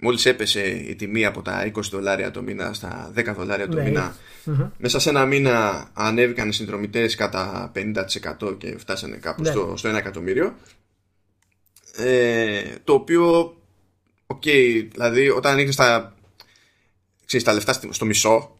μόλις 0.00 0.26
έπεσε 0.26 0.66
η 0.66 0.94
τιμή 0.94 1.24
από 1.24 1.42
τα 1.42 1.72
20 1.74 1.80
δολάρια 1.90 2.30
το 2.30 2.42
μήνα 2.42 2.72
στα 2.72 3.12
10 3.16 3.34
δολάρια 3.36 3.68
το 3.68 3.76
ναι. 3.76 3.82
μηνα 3.82 4.16
μέσα 4.78 4.98
σε 4.98 5.08
ένα 5.08 5.26
μήνα 5.26 5.88
ανέβηκαν 5.92 6.48
οι 6.48 6.52
συνδρομητές 6.52 7.14
κατά 7.14 7.72
50% 7.74 8.58
και 8.58 8.78
φτάσανε 8.78 9.16
κάπου 9.16 9.42
ναι. 9.42 9.50
στο, 9.50 9.74
στο 9.76 9.90
1 9.90 9.94
εκατομμύριο 9.94 10.54
ε, 11.96 12.62
το 12.84 12.92
οποίο 12.92 13.56
οκ, 14.26 14.42
okay, 14.44 14.86
δηλαδή 14.92 15.28
όταν 15.28 15.56
ρίχνεις 15.56 15.76
τα, 15.76 16.16
ξέρεις, 17.26 17.46
τα 17.46 17.52
λεφτά 17.52 17.72
στο 17.90 18.04
μισό 18.04 18.51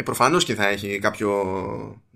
ε, 0.00 0.02
προφανώς 0.02 0.44
και 0.44 0.54
θα 0.54 0.68
έχει 0.68 0.98
κάποιο 0.98 1.30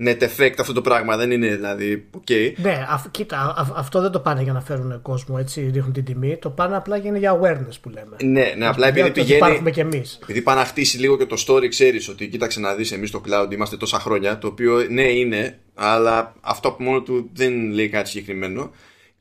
net 0.05 0.19
effect 0.23 0.55
αυτό 0.59 0.73
το 0.73 0.81
πράγμα. 0.81 1.17
Δεν 1.17 1.31
είναι 1.31 1.55
δηλαδή. 1.55 2.11
Okay. 2.19 2.53
Ναι, 2.57 2.71
α, 2.71 3.03
κοίτα, 3.11 3.73
αυτό 3.77 4.01
δεν 4.01 4.11
το 4.11 4.21
πάνε 4.21 4.43
για 4.43 4.53
να 4.53 4.61
φέρουν 4.61 5.03
κόσμο 5.03 5.37
έτσι, 5.39 5.71
ρίχνουν 5.75 5.93
την 5.93 6.05
τιμή. 6.05 6.37
Το 6.37 6.51
πάνε 6.51 6.77
απλά 6.77 6.97
για, 6.97 7.19
για 7.19 7.41
awareness 7.41 7.77
που 7.81 7.89
λέμε. 7.89 8.17
Ναι, 8.23 8.55
ναι 8.57 8.67
απλά 8.67 8.87
επειδή 8.87 9.11
πηγαίνει. 9.11 9.37
Υπάρχουμε 9.37 9.71
κι 9.71 9.81
εμείς. 9.81 10.19
Επειδή 10.23 10.43
πάνε 10.43 10.61
να 10.61 10.67
χτίσει 10.67 10.99
λίγο 10.99 11.17
και 11.17 11.27
το 11.27 11.45
story, 11.47 11.69
ξέρεις 11.69 12.09
ότι 12.09 12.29
κοίταξε 12.29 12.61
να 12.61 12.75
δεις, 12.75 12.93
εμείς 12.93 13.09
στο 13.09 13.21
cloud 13.29 13.53
είμαστε 13.53 13.77
τόσα 13.77 13.99
χρόνια. 13.99 14.39
Το 14.39 14.47
οποίο 14.47 14.87
ναι, 14.91 15.03
είναι, 15.03 15.59
αλλά 15.75 16.35
αυτό 16.41 16.69
από 16.69 16.83
μόνο 16.83 17.01
του 17.01 17.31
δεν 17.33 17.71
λέει 17.71 17.89
κάτι 17.89 18.09
συγκεκριμένο. 18.09 18.71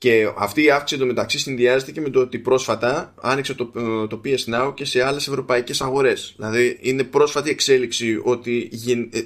Και 0.04 0.32
αυτή 0.38 0.64
η 0.64 0.70
αύξηση 0.70 1.02
εντωμεταξύ 1.02 1.40
συνδυάζεται 1.40 1.92
και 1.92 2.02
με 2.02 2.10
το 2.10 2.20
ότι 2.20 2.40
πρόσφατα 2.40 3.14
άνοιξε 3.22 3.54
το, 3.54 3.66
το 4.08 4.22
PS 4.26 4.54
Now 4.54 4.74
και 4.76 4.86
σε 4.86 5.04
άλλες 5.04 5.28
ευρωπαϊκές 5.28 5.82
αγορές. 5.82 6.34
Δηλαδή 6.36 6.78
είναι 6.82 7.04
πρόσφατη 7.04 7.50
εξέλιξη 7.50 8.20
ότι, 8.24 8.70
ε, 9.12 9.20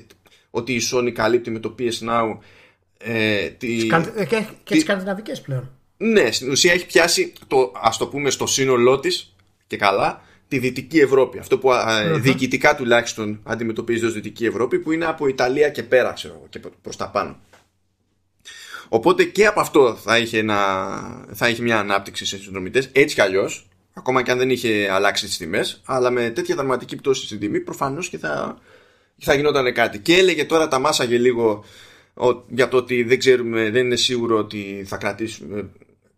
ότι 0.50 0.74
η 0.74 0.82
Sony 0.92 1.12
καλύπτει 1.12 1.52
με 1.52 1.60
το 1.60 1.76
PS 1.80 2.10
Now 2.10 2.38
ε, 2.98 3.48
τη, 3.48 3.88
ε, 4.16 4.26
και, 4.26 4.46
και 4.64 4.74
τις 4.74 4.82
σκανδιναβικές 4.82 5.42
πλέον. 5.42 5.72
Ναι, 5.98 6.32
στην 6.32 6.52
ουσία 6.52 6.74
έχει 6.74 6.86
πιάσει 6.86 7.34
το, 7.48 7.72
ας 7.82 7.98
το 7.98 8.08
πούμε 8.08 8.30
στο 8.30 8.46
σύνολό 8.46 9.00
της 9.00 9.36
και 9.68 9.78
καλά 9.78 10.22
τη 10.48 10.60
Δυτική 10.60 11.00
Ευρώπη. 11.00 11.40
Αυτό 11.40 11.58
που 11.58 11.70
mm 11.72 12.20
διοικητικά 12.20 12.76
τουλάχιστον 12.76 13.40
αντιμετωπίζει 13.44 14.06
ως 14.06 14.14
Δυτική 14.14 14.46
Ευρώπη 14.46 14.80
που 14.80 14.92
είναι 14.92 15.06
από 15.06 15.28
Ιταλία 15.28 15.70
και 15.70 15.84
πέρα 15.84 16.12
ξέρω, 16.12 16.44
και 16.50 16.60
προς 16.82 16.96
τα 16.96 17.10
πάνω. 17.10 17.40
Οπότε 18.90 19.24
και 19.24 19.46
από 19.46 19.60
αυτό 19.60 19.96
θα 19.96 20.18
είχε, 20.18 20.38
ένα, 20.38 21.26
θα 21.34 21.50
είχε 21.50 21.62
μια 21.62 21.80
ανάπτυξη 21.80 22.26
σε 22.26 22.38
συνδρομητές. 22.38 22.90
Έτσι 22.92 23.16
κι 23.16 23.22
αλλιώς, 23.22 23.68
ακόμα 23.94 24.22
και 24.22 24.32
αν 24.32 24.38
δεν 24.38 24.50
είχε 24.50 24.90
αλλάξει 24.92 25.26
τις 25.26 25.38
τιμές, 25.38 25.82
αλλά 25.86 26.10
με 26.10 26.30
τέτοια 26.30 26.56
δραματική 26.56 26.96
πτώση 26.96 27.26
στην 27.26 27.40
τιμή, 27.40 27.60
προφανώς 27.60 28.10
και 28.10 28.18
θα, 28.18 28.58
θα 29.18 29.34
γινόταν 29.34 29.74
κάτι. 29.74 30.00
Και 30.00 30.18
έλεγε 30.18 30.46
τώρα 30.46 30.68
τα 30.68 30.80
μάσαγε 30.80 31.18
λίγο 31.18 31.64
για 32.48 32.68
το 32.68 32.78
ότι 32.78 33.04
δεν 33.04 33.20
ξέρουμε, 33.20 33.70
δεν 33.70 33.86
είναι 33.86 33.96
σίγουρο 33.96 34.38
ότι 34.38 34.84
θα 34.88 34.98
κρατήσουμε 34.98 35.70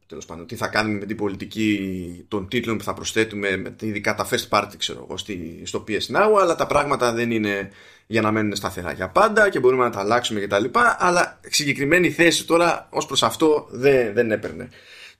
τέλος 0.09 0.25
πάντων, 0.25 0.47
τι 0.47 0.55
θα 0.55 0.67
κάνουμε 0.67 0.99
με 0.99 1.05
την 1.05 1.17
πολιτική 1.17 2.25
των 2.27 2.47
τίτλων 2.47 2.77
που 2.77 2.83
θα 2.83 2.93
προσθέτουμε, 2.93 3.75
ειδικά 3.81 4.15
τα 4.15 4.27
first 4.29 4.49
party, 4.49 4.73
ξέρω 4.77 5.07
εγώ, 5.09 5.17
στο 5.63 5.83
PS 5.87 6.15
Now, 6.15 6.39
αλλά 6.41 6.55
τα 6.55 6.67
πράγματα 6.67 7.13
δεν 7.13 7.31
είναι 7.31 7.69
για 8.11 8.21
να 8.21 8.31
μένουν 8.31 8.55
σταθερά 8.55 8.91
για 8.91 9.09
πάντα 9.09 9.49
και 9.49 9.59
μπορούμε 9.59 9.83
να 9.83 9.89
τα 9.89 9.99
αλλάξουμε 9.99 10.39
κτλ. 10.39 10.65
Αλλά 10.97 11.39
συγκεκριμένη 11.49 12.09
θέση 12.09 12.45
τώρα 12.45 12.87
ως 12.89 13.05
προς 13.05 13.23
αυτό 13.23 13.67
δεν, 13.71 14.13
δεν 14.13 14.31
έπαιρνε. 14.31 14.69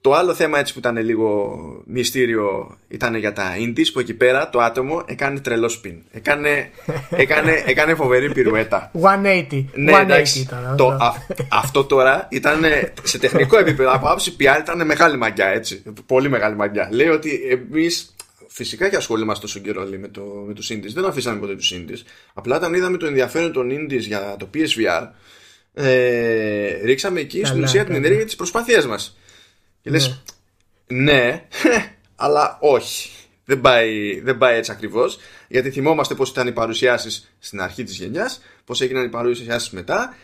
Το 0.01 0.13
άλλο 0.13 0.33
θέμα 0.33 0.59
έτσι 0.59 0.73
που 0.73 0.79
ήταν 0.79 0.97
λίγο 0.97 1.57
μυστήριο 1.85 2.77
ήταν 2.87 3.15
για 3.15 3.33
τα 3.33 3.55
indies 3.57 3.85
που 3.93 3.99
εκεί 3.99 4.13
πέρα 4.13 4.49
το 4.49 4.59
άτομο 4.59 5.03
έκανε 5.05 5.39
τρελό 5.39 5.79
spin. 5.83 5.95
Έκανε, 6.11 6.69
έκανε, 7.23 7.63
έκανε 7.65 7.95
φοβερή 7.95 8.31
πυρουέτα. 8.31 8.91
180. 9.01 9.65
Ναι, 9.73 9.91
180 9.93 10.35
ήταν, 10.35 10.75
το, 10.77 10.87
α, 10.87 11.13
αυτό 11.49 11.83
τώρα 11.83 12.27
ήταν 12.29 12.61
σε 13.03 13.19
τεχνικό 13.19 13.57
επίπεδο. 13.57 13.91
Από 13.91 14.07
άποψη 14.07 14.35
PR 14.39 14.59
ήταν 14.59 14.85
μεγάλη 14.85 15.17
μαγιά 15.17 15.47
έτσι. 15.47 15.83
Πολύ 16.05 16.29
μεγάλη 16.29 16.55
μαγιά. 16.55 16.89
Λέει 16.91 17.07
ότι 17.07 17.41
εμείς 17.49 18.15
φυσικά 18.60 18.90
και 18.90 18.95
ασχολούμαστε 18.95 19.41
τόσο 19.41 19.60
καιρό 19.60 19.84
λέει, 19.84 19.99
με, 19.99 20.07
το, 20.07 20.22
με 20.48 20.53
τους 20.53 20.72
indies. 20.72 20.94
Δεν 20.94 21.06
αφήσαμε 21.06 21.40
ποτέ 21.40 21.56
τους 21.56 21.73
indies. 21.76 22.02
Απλά 22.34 22.56
όταν 22.56 22.73
είδαμε 22.73 22.98
το 22.98 23.06
ενδιαφέρον 23.06 23.52
των 23.52 23.69
indies 23.72 23.99
για 23.99 24.36
το 24.40 24.49
PSVR 24.53 25.07
ε, 25.73 26.81
ρίξαμε 26.84 27.19
εκεί 27.19 27.45
στην 27.45 27.64
ουσία 27.64 27.86
την 27.86 27.95
ενέργεια 27.95 28.26
της 28.26 28.36
προσπάθειάς 28.36 28.88
μας. 28.88 29.18
Και 29.81 29.90
λες, 29.90 30.22
ναι, 30.88 31.14
ναι 31.14 31.48
αλλά 32.26 32.57
όχι. 32.61 33.10
Δεν 33.45 33.61
πάει, 33.61 34.19
δεν 34.19 34.38
πάει 34.38 34.57
έτσι 34.57 34.72
ακριβώς. 34.72 35.19
Γιατί 35.48 35.69
θυμόμαστε 35.69 36.15
πώς 36.15 36.30
ήταν 36.30 36.48
οι 36.48 36.52
παρουσιάσεις 36.52 37.34
στην 37.40 37.61
αρχή 37.61 37.84
της 37.84 37.98
γενιάς, 37.98 38.41
πώς 38.65 38.81
έγιναν 38.81 39.06
οι 39.06 39.10
παρουσιάσεις 39.10 39.69
μετά. 39.69 40.15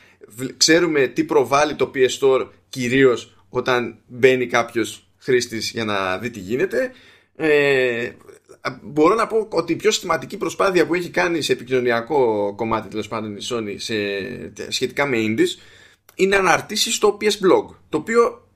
Ξέρουμε 0.58 1.08
τι 1.08 1.24
προβάλλει 1.24 1.76
το 1.76 1.92
PS 1.96 2.20
Store 2.20 2.48
κυρίως 2.70 3.36
όταν 3.50 3.98
μπαίνει 4.08 4.48
κάποιος 4.48 5.08
χρήστης 5.18 5.72
για 5.72 5.86
να 5.86 6.18
δει 6.18 6.30
τι 6.30 6.40
γίνεται. 6.40 6.92
Ε, 7.36 8.10
μπορώ 8.82 9.16
να 9.16 9.28
πω 9.28 9.48
ότι 9.50 9.74
η 9.74 9.76
πιο 9.76 9.92
συστηματική 9.92 10.38
προσπάθεια 10.38 10.86
που 10.86 10.94
έχει 10.94 11.10
κάνει 11.10 11.42
σε 11.42 11.52
επικοινωνιακό 11.52 12.54
κομμάτι 12.56 12.88
τέλος 12.88 13.08
πάντων 13.08 13.36
η 13.36 13.40
Sony 13.50 13.76
σε, 13.78 13.96
σχετικά 14.68 15.06
με 15.06 15.18
indies 15.20 15.62
είναι 16.16 16.36
αναρτήσει 16.36 16.92
στο 16.92 17.18
PS 17.22 17.26
Blog. 17.26 17.76
Το 17.90 17.98
οποίο, 17.98 18.48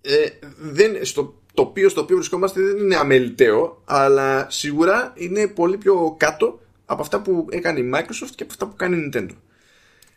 ε, 0.00 0.28
δεν, 0.58 1.04
στο, 1.04 1.34
το 1.54 1.62
οποίο 1.62 1.88
στο 1.88 2.00
οποίο 2.00 2.16
βρισκόμαστε 2.16 2.60
δεν 2.60 2.76
είναι 2.76 2.96
αμεληταίο, 2.96 3.82
αλλά 3.84 4.46
σίγουρα 4.50 5.12
είναι 5.16 5.48
πολύ 5.48 5.76
πιο 5.76 6.14
κάτω 6.18 6.60
από 6.84 7.02
αυτά 7.02 7.20
που 7.20 7.46
έκανε 7.50 7.80
η 7.80 7.90
Microsoft 7.94 8.32
και 8.34 8.42
από 8.42 8.50
αυτά 8.52 8.66
που 8.66 8.76
κάνει 8.76 8.96
η 8.96 9.10
Nintendo. 9.12 9.34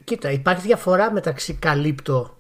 Κοίτα, 0.04 0.32
υπάρχει 0.32 0.68
διαφορά 0.68 1.12
μεταξύ 1.12 1.54
καλύπτω 1.54 2.38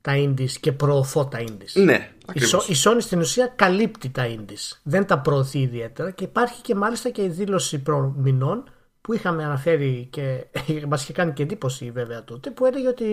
τα 0.00 0.12
indies 0.16 0.50
και 0.60 0.72
προωθώ 0.72 1.26
τα 1.26 1.38
indies. 1.38 1.82
Ναι, 1.82 2.10
η, 2.32 2.40
η 2.68 2.74
Sony 2.84 2.96
στην 2.98 3.18
ουσία 3.18 3.46
καλύπτει 3.46 4.08
τα 4.08 4.26
indies. 4.26 4.78
Δεν 4.82 5.06
τα 5.06 5.18
προωθεί 5.18 5.58
ιδιαίτερα 5.58 6.10
και 6.10 6.24
υπάρχει 6.24 6.62
και 6.62 6.74
μάλιστα 6.74 7.10
και 7.10 7.22
η 7.22 7.28
δήλωση 7.28 7.82
προμηνών 7.82 8.70
που 9.00 9.14
είχαμε 9.14 9.44
αναφέρει 9.44 10.08
και 10.10 10.46
μας 10.88 11.02
είχε 11.02 11.12
κάνει 11.12 11.32
και 11.32 11.42
εντύπωση 11.42 11.90
βέβαια 11.90 12.24
τότε 12.24 12.50
που 12.50 12.66
έλεγε 12.66 12.88
ότι 12.88 13.04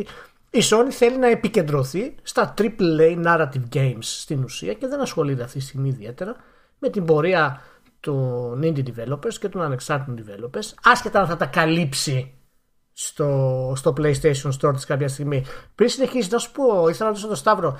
η 0.49 0.61
Sony 0.61 0.87
θέλει 0.89 1.17
να 1.17 1.27
επικεντρωθεί 1.27 2.15
στα 2.23 2.53
AAA 2.57 3.23
narrative 3.25 3.63
games 3.73 3.97
στην 3.99 4.43
ουσία 4.43 4.73
και 4.73 4.87
δεν 4.87 5.01
ασχολείται 5.01 5.43
αυτή 5.43 5.57
τη 5.57 5.63
στιγμή 5.63 5.89
ιδιαίτερα 5.89 6.35
με 6.79 6.89
την 6.89 7.05
πορεία 7.05 7.61
των 7.99 8.61
indie 8.63 8.83
developers 8.83 9.33
και 9.39 9.49
των 9.49 9.61
ανεξάρτητων 9.61 10.25
developers 10.25 10.73
άσχετα 10.83 11.19
αν 11.19 11.27
θα 11.27 11.37
τα 11.37 11.45
καλύψει 11.45 12.33
στο, 12.93 13.73
στο 13.75 13.93
PlayStation 13.97 14.51
Store 14.59 14.73
της 14.73 14.85
κάποια 14.85 15.07
στιγμή. 15.07 15.45
Πριν 15.75 15.89
συνεχίσεις 15.89 16.31
να 16.31 16.37
σου 16.37 16.51
πω, 16.51 16.87
ήθελα 16.87 16.97
να 16.99 17.07
ρωτήσω 17.07 17.27
τον 17.27 17.35
Σταύρο, 17.35 17.77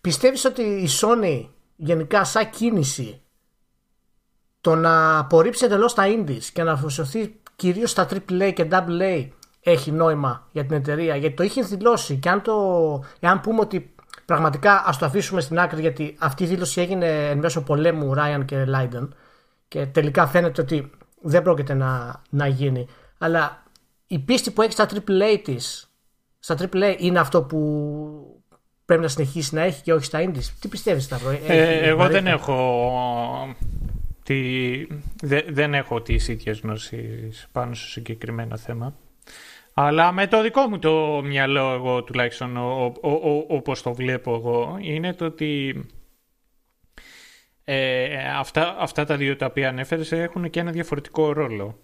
πιστεύεις 0.00 0.44
ότι 0.44 0.62
η 0.62 0.88
Sony 1.00 1.48
γενικά 1.76 2.24
σαν 2.24 2.50
κίνηση 2.50 3.22
το 4.60 4.74
να 4.74 5.18
απορρίψει 5.18 5.64
εντελώς 5.64 5.94
τα 5.94 6.04
indies 6.06 6.42
και 6.52 6.62
να 6.62 6.72
αφοσιωθεί 6.72 7.40
κυρίως 7.56 7.90
στα 7.90 8.08
AAA 8.10 8.52
και 8.54 8.68
AA 8.70 9.28
έχει 9.60 9.90
νόημα 9.92 10.48
για 10.52 10.66
την 10.66 10.76
εταιρεία; 10.76 11.16
Γιατί 11.16 11.36
το 11.36 11.42
είχε 11.42 11.62
δηλώσει 11.62 12.16
και 12.16 12.28
αν, 12.28 12.42
το, 12.42 12.54
εάν 13.20 13.40
πούμε 13.40 13.60
ότι 13.60 13.94
πραγματικά 14.24 14.84
ας 14.86 14.98
το 14.98 15.06
αφήσουμε 15.06 15.40
στην 15.40 15.58
άκρη 15.58 15.80
γιατί 15.80 16.16
αυτή 16.18 16.42
η 16.44 16.46
δήλωση 16.46 16.80
έγινε 16.80 17.28
εν 17.28 17.38
μέσω 17.38 17.62
πολέμου 17.62 18.12
Ryan 18.16 18.42
και 18.44 18.66
Leiden 18.74 19.08
και 19.68 19.86
τελικά 19.86 20.26
φαίνεται 20.26 20.60
ότι 20.60 20.90
δεν 21.20 21.42
πρόκειται 21.42 21.74
να, 21.74 22.22
να 22.30 22.46
γίνει. 22.46 22.88
Αλλά 23.18 23.62
η 24.06 24.18
πίστη 24.18 24.50
που 24.50 24.62
έχει 24.62 24.72
στα 24.72 24.88
AAA 24.88 25.40
της, 25.44 25.90
στα 26.38 26.56
AAA 26.58 26.96
είναι 26.98 27.18
αυτό 27.18 27.42
που 27.42 28.39
πρέπει 28.90 29.04
να 29.04 29.08
συνεχίσει 29.08 29.54
να 29.54 29.62
έχει 29.62 29.82
και 29.82 29.92
όχι 29.92 30.04
στα 30.04 30.24
indies. 30.24 30.44
Τι 30.60 30.68
πιστεύεις 30.68 31.04
Σταύρο, 31.04 31.38
ε, 31.46 31.88
Εγώ 31.88 32.08
δεν 32.08 32.26
έχω 32.26 33.56
τη, 34.22 34.86
δεν 35.48 35.74
έχω 35.74 36.02
τις 36.02 36.28
ίδιες 36.28 36.60
γνώσεις 36.60 37.48
πάνω 37.52 37.74
στο 37.74 37.88
συγκεκριμένο 37.88 38.56
θέμα. 38.56 38.94
Αλλά 39.74 40.12
με 40.12 40.26
το 40.26 40.42
δικό 40.42 40.68
μου 40.68 40.78
το 40.78 41.22
μυαλό 41.24 41.72
εγώ 41.72 42.02
τουλάχιστον 42.02 42.56
όπως 43.48 43.82
το 43.82 43.94
βλέπω 43.94 44.34
εγώ 44.34 44.78
είναι 44.80 45.14
το 45.14 45.24
ότι 45.24 45.84
ε, 47.64 48.16
αυτά, 48.38 48.76
αυτά 48.78 49.04
τα 49.04 49.16
δύο 49.16 49.36
τα 49.36 49.46
οποία 49.46 49.68
ανέφερες 49.68 50.12
έχουν 50.12 50.50
και 50.50 50.60
ένα 50.60 50.70
διαφορετικό 50.70 51.32
ρόλο 51.32 51.78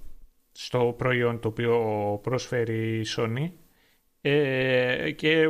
στο 0.53 0.95
προϊόν 0.99 1.41
το 1.41 1.49
οποίο 1.49 1.79
προσφέρει 2.23 2.99
η 2.99 3.07
Sony 3.17 3.51
ε, 4.21 5.11
και 5.11 5.49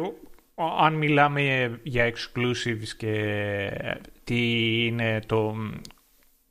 αν 0.80 0.94
μιλάμε 0.94 1.70
για 1.82 2.12
exclusives 2.12 2.88
και 2.96 3.70
τι 4.24 4.36
είναι, 4.86 5.20
το, 5.26 5.56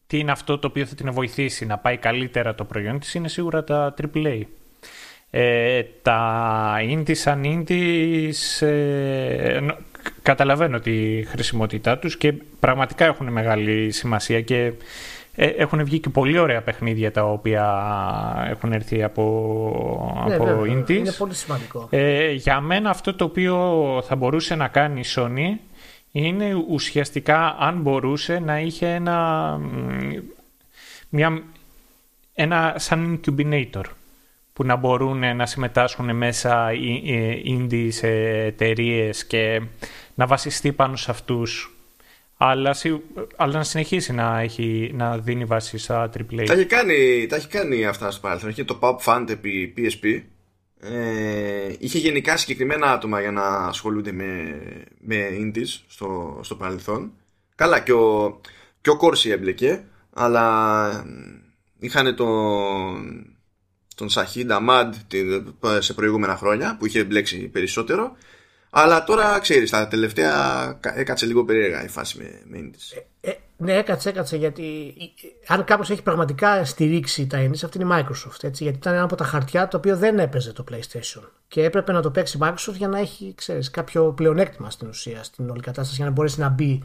τι 0.07 0.17
είναι 0.19 0.31
αυτό 0.31 0.57
το 0.57 0.67
οποίο 0.67 0.85
θα 0.85 0.95
την 0.95 1.11
βοηθήσει 1.11 1.65
να 1.65 1.77
πάει 1.77 1.97
καλύτερα 1.97 2.55
το 2.55 2.63
προϊόν 2.65 2.99
της 2.99 3.13
είναι 3.13 3.27
σίγουρα 3.27 3.63
τα 3.63 3.93
AAA. 4.01 4.41
Ε, 5.29 5.83
τα 6.01 6.75
indies 6.81 7.15
σαν 7.15 7.41
indies 7.45 8.67
ε, 8.67 9.59
καταλαβαίνω 10.21 10.79
τη 10.79 11.23
χρησιμότητά 11.23 11.97
τους 11.97 12.17
και 12.17 12.33
πραγματικά 12.59 13.05
έχουν 13.05 13.31
μεγάλη 13.31 13.91
σημασία 13.91 14.41
και 14.41 14.65
ε, 14.65 14.71
έχουν 15.35 15.83
βγει 15.83 15.99
και 15.99 16.09
πολύ 16.09 16.37
ωραία 16.37 16.61
παιχνίδια 16.61 17.11
τα 17.11 17.23
οποία 17.23 17.65
έχουν 18.49 18.71
έρθει 18.71 19.03
από, 19.03 20.25
ναι, 20.27 20.35
από 20.35 20.61
Indies. 20.61 20.89
Είναι 20.89 21.11
πολύ 21.11 21.33
σημαντικό. 21.33 21.87
Ε, 21.89 22.31
για 22.31 22.59
μένα 22.59 22.89
αυτό 22.89 23.13
το 23.13 23.23
οποίο 23.23 23.55
θα 24.07 24.15
μπορούσε 24.15 24.55
να 24.55 24.67
κάνει 24.67 24.99
η 24.99 25.05
Sony 25.15 25.57
είναι 26.11 26.63
ουσιαστικά 26.69 27.55
αν 27.59 27.81
μπορούσε 27.81 28.39
να 28.39 28.59
είχε 28.59 28.87
ένα, 28.87 29.59
μια, 31.09 31.43
ένα 32.33 32.75
σαν 32.77 33.19
incubator 33.25 33.83
που 34.53 34.63
να 34.63 34.75
μπορούν 34.75 35.35
να 35.35 35.45
συμμετάσχουν 35.45 36.15
μέσα 36.15 36.73
οι 36.73 37.57
indies 37.59 38.03
εταιρείες 38.03 39.25
και 39.25 39.61
να 40.15 40.27
βασιστεί 40.27 40.71
πάνω 40.71 40.95
σε 40.95 41.11
αυτούς 41.11 41.74
Αλλά, 42.37 42.75
αλλά 43.35 43.53
να 43.53 43.63
συνεχίσει 43.63 44.13
να, 44.13 44.39
έχει, 44.39 44.91
να 44.93 45.17
δίνει 45.17 45.45
βάση 45.45 45.77
στα 45.77 46.09
AAA. 46.17 46.43
Τα 46.45 46.53
έχει 46.53 46.65
κάνει, 46.65 47.25
τα 47.29 47.35
έχει 47.35 47.47
κάνει 47.47 47.85
αυτά 47.85 48.11
στο 48.11 48.21
παρελθόν. 48.21 48.49
Είχε 48.49 48.63
το 48.63 48.79
Pop 48.81 48.95
Fund 49.05 49.25
επί 49.29 49.73
PSP. 49.77 50.21
Ε, 50.79 51.73
είχε 51.79 51.97
γενικά 51.97 52.37
συγκεκριμένα 52.37 52.91
άτομα 52.91 53.21
για 53.21 53.31
να 53.31 53.47
ασχολούνται 53.47 54.11
με, 54.11 54.59
με 54.99 55.27
indies 55.39 55.83
στο, 55.87 56.39
στο 56.43 56.55
παρελθόν. 56.55 57.11
Καλά, 57.55 57.79
και 57.79 57.93
ο, 57.93 58.39
και 58.81 58.89
ο 58.89 58.97
Κόρση 58.97 59.29
έμπλεκε, 59.29 59.83
αλλά 60.13 61.05
είχαν 61.79 62.15
τον, 62.15 63.35
τον 63.95 64.09
Σαχίν 64.09 64.51
Αμάντ 64.51 64.93
σε 65.79 65.93
προηγούμενα 65.93 66.35
χρόνια 66.35 66.75
που 66.79 66.85
είχε 66.85 67.03
μπλέξει 67.03 67.47
περισσότερο 67.47 68.15
αλλά 68.77 69.03
τώρα 69.03 69.39
ξέρεις, 69.39 69.69
τα 69.69 69.87
τελευταία 69.87 70.79
έκατσε 70.95 71.25
λίγο 71.25 71.45
περίεργα 71.45 71.83
η 71.83 71.87
φάση 71.87 72.17
με, 72.17 72.41
με 72.45 72.57
indies. 72.61 72.97
Ε, 73.21 73.29
ε, 73.29 73.35
ναι, 73.57 73.73
έκατσε, 73.73 74.09
έκατσε 74.09 74.37
γιατί 74.37 74.93
αν 75.47 75.63
κάποιος 75.63 75.89
έχει 75.89 76.01
πραγματικά 76.01 76.65
στηρίξει 76.65 77.27
τα 77.27 77.45
indies, 77.45 77.59
αυτή 77.63 77.81
είναι 77.81 77.95
η 77.95 77.97
Microsoft. 77.99 78.43
Έτσι, 78.43 78.63
γιατί 78.63 78.77
ήταν 78.77 78.93
ένα 78.93 79.03
από 79.03 79.15
τα 79.15 79.23
χαρτιά 79.23 79.67
το 79.67 79.77
οποίο 79.77 79.97
δεν 79.97 80.19
έπαιζε 80.19 80.53
το 80.53 80.63
PlayStation. 80.71 81.21
Και 81.47 81.63
έπρεπε 81.63 81.91
να 81.91 82.01
το 82.01 82.11
παίξει 82.11 82.37
η 82.37 82.39
Microsoft 82.43 82.73
για 82.73 82.87
να 82.87 82.99
έχει 82.99 83.33
ξέρεις, 83.37 83.69
κάποιο 83.71 84.13
πλεονέκτημα 84.13 84.69
στην 84.69 84.87
ουσία, 84.87 85.23
στην 85.23 85.49
όλη 85.49 85.61
κατάσταση, 85.61 85.95
για 85.95 86.05
να 86.05 86.11
μπορέσει 86.11 86.39
να 86.39 86.49
μπει 86.49 86.83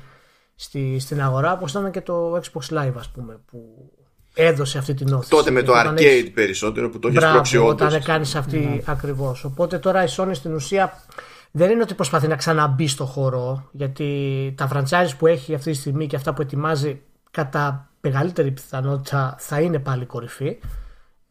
στη, 0.54 0.98
στην 0.98 1.22
αγορά, 1.22 1.52
όπως 1.52 1.70
ήταν 1.70 1.90
και 1.90 2.00
το 2.00 2.34
Xbox 2.34 2.78
Live, 2.78 2.94
ας 2.96 3.08
πούμε, 3.08 3.40
που 3.50 3.90
έδωσε 4.34 4.78
αυτή 4.78 4.94
την 4.94 5.12
όθηση. 5.12 5.30
Τότε 5.30 5.50
με 5.50 5.62
το 5.62 5.72
arcade 5.76 5.96
έχεις... 5.96 6.30
περισσότερο 6.30 6.90
που 6.90 6.98
το 6.98 7.08
έχεις 7.08 7.20
πρόξει 7.20 7.56
Όταν 7.56 8.02
κάνεις 8.02 8.34
αυτή 8.34 8.80
mm. 8.80 8.82
ακριβώς. 8.86 9.44
Οπότε 9.44 9.78
τώρα 9.78 10.04
η 10.04 10.08
Sony 10.16 10.30
στην 10.32 10.54
ουσία 10.54 11.04
δεν 11.50 11.70
είναι 11.70 11.82
ότι 11.82 11.94
προσπαθεί 11.94 12.28
να 12.28 12.36
ξαναμπεί 12.36 12.86
στο 12.86 13.04
χώρο, 13.04 13.68
γιατί 13.72 14.54
τα 14.56 14.68
franchise 14.72 15.10
που 15.18 15.26
έχει 15.26 15.54
αυτή 15.54 15.70
τη 15.70 15.76
στιγμή 15.76 16.06
και 16.06 16.16
αυτά 16.16 16.34
που 16.34 16.42
ετοιμάζει 16.42 17.00
κατά 17.30 17.90
μεγαλύτερη 18.00 18.50
πιθανότητα 18.50 19.36
θα 19.38 19.60
είναι 19.60 19.78
πάλι 19.78 20.04
κορυφή. 20.04 20.58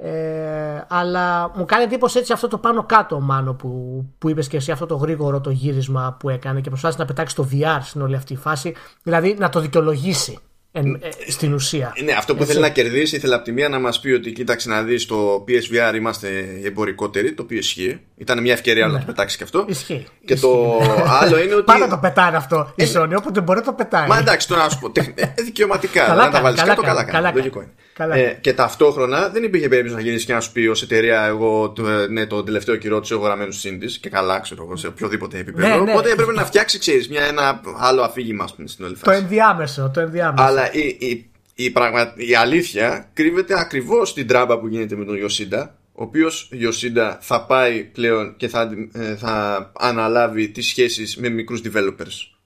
Ε, 0.02 0.86
αλλά 0.88 1.52
μου 1.56 1.66
κάνει 1.66 1.84
εντύπωση 1.84 2.20
έτσι 2.20 2.34
αυτό 2.34 2.48
το 2.48 2.58
πάνω 2.58 2.84
κάτω 2.84 3.20
μάνο 3.20 3.54
που, 3.54 4.04
που 4.18 4.30
είπες 4.30 4.48
και 4.48 4.58
εσύ 4.58 4.72
αυτό 4.72 4.86
το 4.86 4.96
γρήγορο 4.96 5.42
το 5.42 5.50
γύρισμα 5.50 6.18
που 6.20 6.30
έκανε 6.30 6.62
και 6.62 6.70
προσπάθησε 6.70 7.02
να 7.02 7.08
πετάξει 7.08 7.36
το 7.36 7.50
VR 7.52 7.80
στην 7.82 8.02
όλη 8.02 8.16
αυτή 8.16 8.34
η 8.34 8.36
φάση 8.36 8.76
δηλαδή 9.04 9.36
να 9.40 9.50
το 9.50 9.60
δικαιολογήσει 9.60 10.40
εν, 10.72 11.00
ε, 11.02 11.32
στην 11.32 11.54
ουσία. 11.54 11.94
Ναι, 12.04 12.12
αυτό 12.12 12.36
που 12.36 12.46
θέλει 12.46 12.60
να 12.60 12.70
κερδίσει, 12.70 13.16
ήθελε 13.16 13.36
από 13.36 13.44
τη 13.44 13.52
μία 13.52 13.70
να 13.70 13.80
μας 13.80 14.00
πει 14.00 14.10
ότι 14.10 14.32
κοίταξε 14.32 14.70
να 14.70 14.84
δεις 14.84 15.06
το 15.06 15.46
PSVR 15.48 15.96
είμαστε 15.96 16.60
εμπορικότεροι, 16.64 17.34
το 17.34 17.44
οποίο 17.44 17.58
ισχύει. 17.58 18.00
Ήταν 18.20 18.42
μια 18.42 18.54
ευκαιρία 18.54 18.88
ναι. 18.88 18.94
να 18.94 19.00
το 19.00 19.06
πετάξει 19.06 19.38
και 19.38 19.44
αυτό. 19.44 19.66
Ισχύει. 19.68 20.08
Και 20.26 20.36
το 20.36 20.82
άλλο 21.22 21.40
είναι 21.40 21.54
ότι. 21.54 21.64
Πάντα 21.64 21.88
το 21.88 21.98
πετάνε 21.98 22.38
αυτό 22.38 22.74
η 22.76 22.84
Sony, 22.96 23.14
όποτε 23.18 23.42
μπορεί 23.42 23.62
το 23.62 23.74
πετάει. 23.74 24.08
Μα 24.08 24.18
εντάξει, 24.18 24.48
τώρα 24.48 24.64
να 24.64 24.70
σου 24.70 24.80
πω. 24.80 24.92
Ε, 25.16 25.34
δικαιωματικά. 25.44 26.06
Καλά, 26.06 26.26
να 26.26 26.32
τα 26.32 26.42
βάλεις 26.42 26.62
κάτω, 26.62 26.82
καλά, 26.82 27.04
καλά. 27.04 27.32
Λογικό 27.36 27.62
είναι. 27.62 27.72
Καλά. 27.94 28.16
Ε, 28.16 28.38
και 28.42 28.54
ταυτόχρονα 28.54 29.30
δεν 29.30 29.44
υπήρχε 29.44 29.68
περίπτωση 29.68 29.96
να 29.96 30.02
γίνει 30.02 30.22
και 30.22 30.34
να 30.34 30.40
σου 30.40 30.52
πει 30.52 30.68
ως 30.68 30.82
εταιρεία 30.82 31.24
εγώ 31.24 31.74
ε, 31.80 32.08
ναι, 32.08 32.26
το 32.26 32.44
τελευταίο 32.44 32.76
καιρό 32.76 33.00
του 33.00 33.14
έχω 33.14 33.24
γραμμένου 33.24 33.52
σύντη 33.52 33.88
και 33.88 34.10
καλά, 34.10 34.40
ξέρω 34.40 34.64
εγώ, 34.64 34.76
σε 34.76 34.88
οποιοδήποτε 34.88 35.38
επίπεδο. 35.38 35.68
Ναι, 35.68 35.76
ναι. 35.76 35.92
Οπότε 35.92 36.12
έπρεπε 36.12 36.32
να 36.32 36.46
φτιάξει, 36.46 36.80
ξέρεις, 36.80 37.10
ένα 37.30 37.62
άλλο 37.78 38.02
αφήγημα 38.02 38.48
στην 38.48 38.86
όλη 38.86 38.96
φάση. 38.96 39.04
Το 39.04 39.12
ενδιάμεσο, 39.12 39.92
το 39.94 40.00
ενδιάμεσο. 40.00 40.44
Αλλά 40.44 40.74
η, 40.74 40.98
η, 41.00 41.30
η, 41.56 41.70
πραγμα... 41.70 42.14
η 42.16 42.36
αλήθεια 42.36 43.10
κρύβεται 43.14 43.60
ακριβώς 43.60 44.10
στην 44.10 44.28
τράμπα 44.28 44.60
που 44.60 44.68
γίνεται 44.68 44.96
με 44.96 45.06
τον 45.06 45.16
Ιωσίντα. 45.16 45.79
Ο 46.00 46.04
οποίος 46.04 46.50
Ιωσίντα 46.52 47.18
θα 47.22 47.46
πάει 47.46 47.84
πλέον 47.84 48.36
και 48.38 48.48
θα, 48.48 48.70
ε, 48.92 49.16
θα 49.16 49.72
αναλάβει 49.76 50.50
τις 50.50 50.68
σχέσεις 50.68 51.18
με 51.18 51.30
μικρούς 51.30 51.62
developers. 51.64 52.38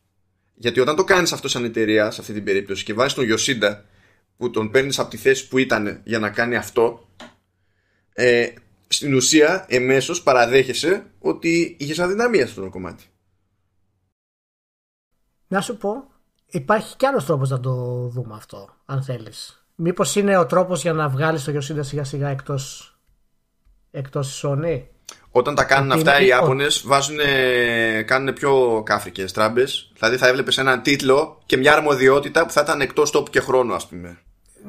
Γιατί 0.54 0.80
όταν 0.80 0.96
το 0.96 1.04
κάνεις 1.04 1.34
αυτό 1.34 1.48
σαν 1.48 1.64
εταιρεία, 1.64 2.12
σε 2.12 2.22
αυτή 2.22 2.34
την 2.34 2.44
περίπτωση, 2.44 2.84
και 2.84 2.94
βάζεις 2.94 3.14
τον 3.14 3.28
Ιωσίντα 3.28 3.86
που 4.38 4.50
τον 4.50 4.72
παίρνεις 4.72 5.00
από 5.00 5.10
τη 5.10 5.18
θέση 5.18 5.48
που 5.48 5.58
ήταν 5.58 6.02
για 6.04 6.20
να 6.20 6.30
κάνει 6.30 6.56
αυτό, 6.56 7.10
ε, 8.14 8.48
στην 8.88 9.14
ουσία 9.14 9.66
εμέσως 9.70 10.24
παραδέχεσαι 10.24 11.06
ότι 11.20 11.76
είχες 11.80 12.00
αδυναμία 12.00 12.48
στο 12.48 12.70
κομμάτι. 12.70 13.04
Να 15.48 15.62
σου 15.62 15.78
πω, 15.78 16.12
υπάρχει 16.46 16.96
κι 16.96 17.06
άλλος 17.06 17.26
τρόπος 17.26 17.50
να 17.50 17.60
το 17.60 17.74
δούμε 18.08 18.36
αυτό, 18.36 18.70
αν 18.86 19.04
θέλεις. 19.04 19.66
Μήπως 19.76 20.16
είναι 20.16 20.38
ο 20.38 20.46
τρόπος 20.46 20.82
για 20.82 20.94
να 20.94 21.10
βγάλεις 21.10 21.44
το 21.44 21.52
Γιωσίντα 21.52 21.84
σιγά 21.84 22.04
σιγά 22.04 22.30
εκτός, 22.30 22.93
εκτός 23.94 24.46
Sony. 24.46 24.82
Όταν 25.32 25.56
τα 25.56 25.64
κάνουν 25.64 25.92
αυτά 25.92 26.22
οι 26.22 26.28
Ιάπωνες 26.28 26.84
βάζουν, 26.86 27.18
κάνουν 28.06 28.34
πιο 28.34 28.82
κάφρικες 28.86 29.32
τράμπες. 29.32 29.92
Δηλαδή 29.94 30.18
θα 30.18 30.28
έβλεπες 30.28 30.58
έναν 30.58 30.82
τίτλο 30.82 31.42
και 31.46 31.58
μια 31.58 31.74
αρμοδιότητα 31.74 32.46
που 32.46 32.52
θα 32.52 32.62
ήταν 32.62 32.82
εκτός 32.82 33.12
τόπου 33.12 33.32
και 33.32 33.40
χρόνου 33.40 33.74
ας 33.74 33.88
πούμε. 33.88 34.18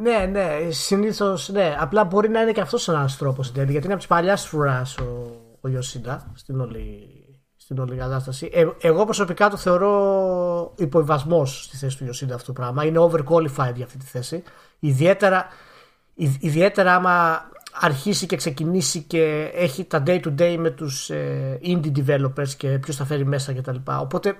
Ναι, 0.03 0.29
ναι, 0.31 0.71
συνήθως 0.71 1.49
ναι. 1.49 1.77
Απλά 1.81 2.05
μπορεί 2.05 2.29
να 2.29 2.41
είναι 2.41 2.53
και 2.53 2.61
αυτός 2.61 2.89
ένας 2.89 3.17
τρόπος 3.17 3.53
γιατί 3.55 3.73
είναι 3.73 3.87
από 3.87 3.97
τις 3.97 4.07
παλιάς 4.07 4.47
φρουράς 4.47 4.97
ο, 4.99 5.37
ο 5.61 5.69
Ιωσίντα 5.69 6.33
στην 6.35 6.61
όλη, 6.61 7.09
στην 7.57 7.79
όλη 7.79 7.97
κατάσταση. 7.97 8.51
Ε, 8.53 8.67
εγώ 8.81 9.05
προσωπικά 9.05 9.51
το 9.51 9.57
θεωρώ 9.57 10.75
υποβιβασμός 10.77 11.65
στη 11.65 11.77
θέση 11.77 11.97
του 11.99 12.05
Ιωσίντα 12.05 12.35
αυτό 12.35 12.47
το 12.47 12.61
πράγμα. 12.61 12.85
Είναι 12.85 12.99
overqualified 12.99 13.75
για 13.75 13.85
αυτή 13.85 13.99
τη 13.99 14.07
θέση. 14.07 14.43
Ιδιαίτερα, 14.79 15.47
ιδιαίτερα 16.41 16.95
άμα 16.95 17.49
αρχίσει 17.81 18.27
και 18.27 18.37
ξεκινήσει 18.37 19.03
και 19.03 19.51
έχει 19.55 19.85
τα 19.85 20.03
day 20.07 20.21
to 20.21 20.35
day 20.39 20.57
με 20.59 20.71
τους 20.71 21.11
ε, 21.11 21.61
indie 21.63 21.93
developers 21.97 22.49
και 22.57 22.69
ποιος 22.69 22.97
θα 22.97 23.05
φέρει 23.05 23.25
μέσα 23.25 23.53
κτλ. 23.53 23.77
Οπότε 23.87 24.37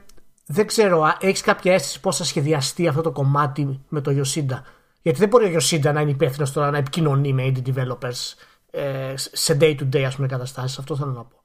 δεν 0.47 0.67
ξέρω, 0.67 1.17
έχεις 1.21 1.41
κάποια 1.41 1.73
αίσθηση 1.73 2.01
πώς 2.01 2.17
θα 2.17 2.25
σχεδιαστεί 2.25 2.89
αυτό 2.89 3.01
το 3.03 3.11
κομμάτι 3.11 3.81
με 3.89 4.01
το 4.01 4.11
Ιωσίντα 4.11 4.65
γιατί 5.05 5.19
δεν 5.19 5.29
μπορεί 5.29 5.57
ο 5.57 5.59
Yoshida 5.59 5.93
να 5.93 6.01
είναι 6.01 6.11
υπεύθυνος 6.11 6.53
τώρα 6.53 6.71
να 6.71 6.79
επικοινωνεί 6.79 7.33
με 7.33 7.53
indie 7.53 7.75
developers 7.75 8.35
ε, 8.71 9.15
σε 9.17 9.57
day 9.61 9.77
to 9.77 9.97
day 9.97 10.03
ας 10.03 10.15
πούμε 10.15 10.29
καταστάσεις. 10.29 10.79
Αυτό 10.79 10.97
θέλω 10.97 11.11
να 11.11 11.25
πω. 11.25 11.43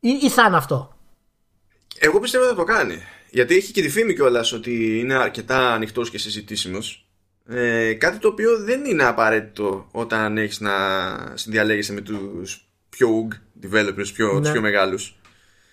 Ή, 0.00 0.08
ή 0.22 0.30
θα 0.30 0.44
είναι 0.46 0.56
αυτό; 0.56 0.98
Εγώ 1.98 2.20
πιστεύω 2.20 2.44
ότι 2.44 2.52
θα 2.52 2.58
το 2.58 2.64
κάνει. 2.64 2.98
Γιατί 3.30 3.56
έχει 3.56 3.72
και 3.72 3.82
τη 3.82 3.88
φήμη 3.88 4.14
κιόλας 4.14 4.52
ότι 4.52 4.98
είναι 4.98 5.14
αρκετά 5.14 5.72
ανοιχτός 5.72 6.10
και 6.10 6.18
συζητήσιμος. 6.18 7.07
Ε, 7.50 7.92
κάτι 7.92 8.18
το 8.18 8.28
οποίο 8.28 8.58
δεν 8.58 8.84
είναι 8.84 9.04
απαραίτητο 9.04 9.88
όταν 9.90 10.38
έχεις 10.38 10.60
να 10.60 10.72
συνδιαλέγεσαι 11.34 11.92
με 11.92 12.00
τους 12.00 12.68
πιο 12.88 13.08
UG 13.28 13.34
developers, 13.66 14.12
πιο, 14.14 14.40
ναι. 14.40 14.52
πιο 14.52 14.60
μεγάλους. 14.60 15.18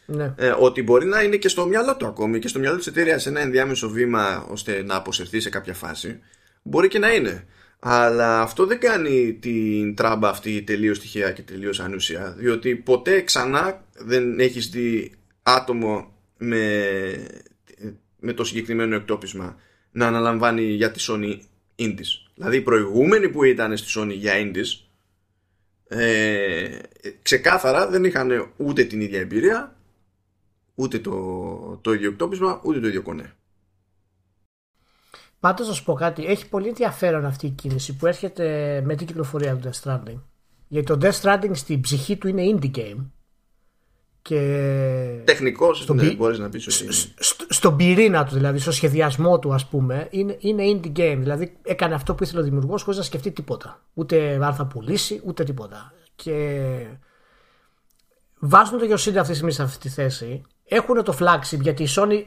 Ναι. 0.05 0.33
Ε, 0.37 0.55
ότι 0.59 0.83
μπορεί 0.83 1.05
να 1.05 1.21
είναι 1.21 1.35
και 1.35 1.47
στο 1.47 1.65
μυαλό 1.65 1.95
του 1.95 2.05
ακόμη 2.05 2.39
και 2.39 2.47
στο 2.47 2.59
μυαλό 2.59 2.77
της 2.77 2.87
εταιρείας 2.87 3.25
ένα 3.25 3.39
ενδιάμεσο 3.39 3.89
βήμα 3.89 4.45
ώστε 4.49 4.83
να 4.83 4.95
αποσυρθεί 4.95 5.39
σε 5.39 5.49
κάποια 5.49 5.73
φάση. 5.73 6.19
Μπορεί 6.61 6.87
και 6.87 6.99
να 6.99 7.13
είναι. 7.13 7.47
Αλλά 7.79 8.41
αυτό 8.41 8.65
δεν 8.65 8.79
κάνει 8.79 9.33
την 9.33 9.95
τράμπα 9.95 10.29
αυτή 10.29 10.61
τελείως 10.61 10.99
τυχαία 10.99 11.31
και 11.31 11.41
τελείως 11.41 11.79
ανούσια. 11.79 12.35
Διότι 12.37 12.75
ποτέ 12.75 13.21
ξανά 13.21 13.83
δεν 13.97 14.39
έχεις 14.39 14.69
δει 14.69 15.11
άτομο 15.43 16.13
με, 16.37 16.83
με 18.19 18.33
το 18.33 18.43
συγκεκριμένο 18.43 18.95
εκτόπισμα 18.95 19.57
να 19.91 20.07
αναλαμβάνει 20.07 20.61
για 20.61 20.91
τη 20.91 21.05
Sony 21.09 21.39
Indies. 21.79 22.29
Δηλαδή 22.35 22.57
οι 22.57 22.61
προηγούμενοι 22.61 23.29
που 23.29 23.43
ήταν 23.43 23.77
στη 23.77 23.99
Sony 23.99 24.13
για 24.13 24.33
Indies 24.35 24.85
ε, 25.87 26.79
ξεκάθαρα 27.21 27.89
δεν 27.89 28.03
είχαν 28.03 28.51
ούτε 28.57 28.83
την 28.83 29.01
ίδια 29.01 29.19
εμπειρία 29.19 29.75
ούτε 30.75 30.99
το, 30.99 31.79
το 31.81 31.93
ίδιο 31.93 32.09
εκτόπισμα 32.09 32.61
ούτε 32.63 32.79
το 32.79 32.87
ίδιο 32.87 33.01
κονέ. 33.01 33.33
Πάντως 35.39 35.67
να 35.67 35.73
σου 35.73 35.83
πω 35.83 35.93
κάτι, 35.93 36.25
έχει 36.25 36.49
πολύ 36.49 36.67
ενδιαφέρον 36.67 37.25
αυτή 37.25 37.45
η 37.45 37.49
κίνηση 37.49 37.95
που 37.95 38.05
έρχεται 38.05 38.81
με 38.85 38.95
την 38.95 39.07
κυκλοφορία 39.07 39.55
του 39.55 39.69
Death 39.69 39.81
Stranding. 39.83 40.19
Γιατί 40.67 40.87
το 40.87 40.97
Death 41.01 41.21
Stranding 41.21 41.51
στην 41.53 41.81
ψυχή 41.81 42.17
του 42.17 42.27
είναι 42.27 42.43
indie 42.45 42.75
game. 42.75 43.05
Και 44.27 45.21
Τεχνικός, 45.23 45.87
ναι, 45.87 46.13
μπορείς 46.13 46.39
να 46.39 46.49
πεις 46.49 46.67
ότι. 46.67 47.13
στον 47.49 47.75
πυρήνα 47.75 48.25
του, 48.25 48.33
δηλαδή, 48.33 48.59
στο 48.59 48.71
σχεδιασμό 48.71 49.39
του, 49.39 49.53
ας 49.53 49.65
πούμε, 49.65 50.07
είναι, 50.11 50.37
είναι 50.39 50.63
indie 50.65 50.99
game. 50.99 51.17
Δηλαδή, 51.19 51.57
έκανε 51.61 51.93
αυτό 51.93 52.15
που 52.15 52.23
ήθελε 52.23 52.39
ο 52.39 52.43
δημιουργός 52.43 52.83
χωρίς 52.83 52.97
να 52.99 53.05
σκεφτεί 53.05 53.31
τίποτα. 53.31 53.81
Ούτε 53.93 54.39
αν 54.41 54.53
θα 54.53 54.65
πουλήσει, 54.65 55.21
ούτε 55.25 55.43
τίποτα. 55.43 55.93
Και 56.15 56.87
βάζουν 58.39 58.79
το 58.79 58.85
Yoshida 58.85 59.15
αυτή 59.15 59.27
τη 59.27 59.33
στιγμή 59.33 59.51
σε 59.51 59.63
αυτή 59.63 59.77
τη 59.77 59.89
θέση. 59.89 60.41
Έχουν 60.65 61.03
το 61.03 61.17
flagship 61.19 61.59
γιατί 61.61 61.83
η 61.83 61.87
Sony 61.95 62.23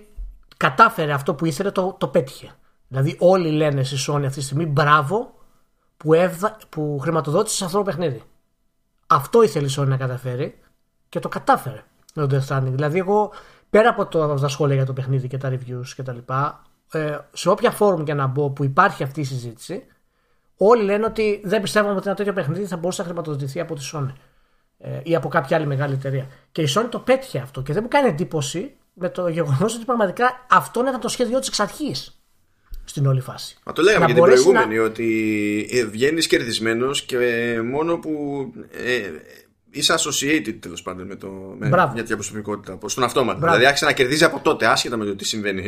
κατάφερε 0.56 1.12
αυτό 1.12 1.34
που 1.34 1.44
ήθελε, 1.44 1.70
το, 1.70 1.96
το 1.98 2.08
πέτυχε. 2.08 2.54
Δηλαδή 2.88 3.16
όλοι 3.18 3.50
λένε 3.50 3.84
στη 3.84 3.96
Sony 4.08 4.22
αυτή 4.24 4.38
τη 4.38 4.44
στιγμή 4.44 4.66
μπράβο 4.66 5.34
που, 5.96 6.14
έβδα, 6.14 6.56
που 6.68 6.98
χρηματοδότησε 7.00 7.64
αυτό 7.64 7.78
το 7.78 7.84
παιχνίδι. 7.84 8.22
Αυτό 9.06 9.42
ήθελε 9.42 9.66
η 9.66 9.74
Sony 9.76 9.86
να 9.86 9.96
καταφέρει 9.96 10.58
και 11.08 11.18
το 11.18 11.28
κατάφερε 11.28 11.82
με 12.14 12.26
το 12.26 12.36
Death 12.36 12.48
Stranding. 12.48 12.70
Δηλαδή 12.70 12.98
εγώ 12.98 13.32
πέρα 13.70 13.88
από 13.88 14.06
το, 14.06 14.34
τα 14.34 14.48
σχόλια 14.48 14.74
για 14.74 14.84
το 14.84 14.92
παιχνίδι 14.92 15.28
και 15.28 15.38
τα 15.38 15.52
reviews 15.52 15.86
και 15.96 16.02
τα 16.02 16.12
λοιπά, 16.12 16.62
ε, 16.92 17.18
σε 17.32 17.48
όποια 17.48 17.70
φόρουμ 17.70 18.02
και 18.02 18.14
να 18.14 18.26
μπω 18.26 18.50
που 18.50 18.64
υπάρχει 18.64 19.02
αυτή 19.02 19.20
η 19.20 19.24
συζήτηση, 19.24 19.84
όλοι 20.56 20.82
λένε 20.82 21.04
ότι 21.04 21.40
δεν 21.44 21.62
πιστεύουμε 21.62 21.94
ότι 21.94 22.06
ένα 22.06 22.16
τέτοιο 22.16 22.32
παιχνίδι 22.32 22.66
θα 22.66 22.76
μπορούσε 22.76 23.00
να 23.00 23.06
χρηματοδοτηθεί 23.06 23.60
από 23.60 23.74
τη 23.74 23.90
Sony 23.92 24.12
ε, 24.78 25.00
ή 25.02 25.14
από 25.14 25.28
κάποια 25.28 25.56
άλλη 25.56 25.66
μεγάλη 25.66 25.94
εταιρεία. 25.94 26.26
Και 26.52 26.62
η 26.62 26.68
Sony 26.76 26.86
το 26.90 26.98
πέτυχε 26.98 27.38
αυτό 27.38 27.62
και 27.62 27.72
δεν 27.72 27.82
μου 27.82 27.88
κάνει 27.88 28.08
εντύπωση 28.08 28.76
με 28.92 29.08
το 29.08 29.28
γεγονός 29.28 29.74
ότι 29.74 29.84
πραγματικά 29.84 30.46
αυτό 30.50 30.80
ήταν 30.80 31.00
το 31.00 31.08
σχέδιό 31.08 31.38
της 31.38 31.48
εξ 31.48 31.60
αρχής 31.60 32.22
στην 32.84 33.06
όλη 33.06 33.20
φάση. 33.20 33.58
Μα 33.64 33.72
το 33.72 33.82
λέγαμε 33.82 34.04
για 34.04 34.14
την 34.14 34.22
προηγούμενη, 34.22 34.76
να... 34.76 34.82
ότι 34.82 35.68
ε, 35.72 35.84
βγαίνεις 35.84 36.26
κερδισμένος 36.26 37.02
και 37.02 37.18
μόνο 37.64 37.98
που 37.98 38.44
ε, 38.70 39.10
είσαι 39.70 39.94
associated 39.98 40.56
τέλος 40.60 40.82
πάντων 40.82 41.06
με, 41.06 41.14
το, 41.14 41.28
με 41.58 41.68
μια 41.68 41.92
τέτοια 41.94 42.14
προσωπικότητα. 42.14 42.78
Στον 42.86 43.04
αυτόματο. 43.04 43.38
Δηλαδή 43.40 43.66
άρχισε 43.66 43.84
να 43.84 43.92
κερδίζει 43.92 44.24
από 44.24 44.40
τότε, 44.42 44.66
άσχετα 44.66 44.96
με 44.96 45.04
το 45.04 45.16
τι 45.16 45.24
συμβαίνει 45.24 45.62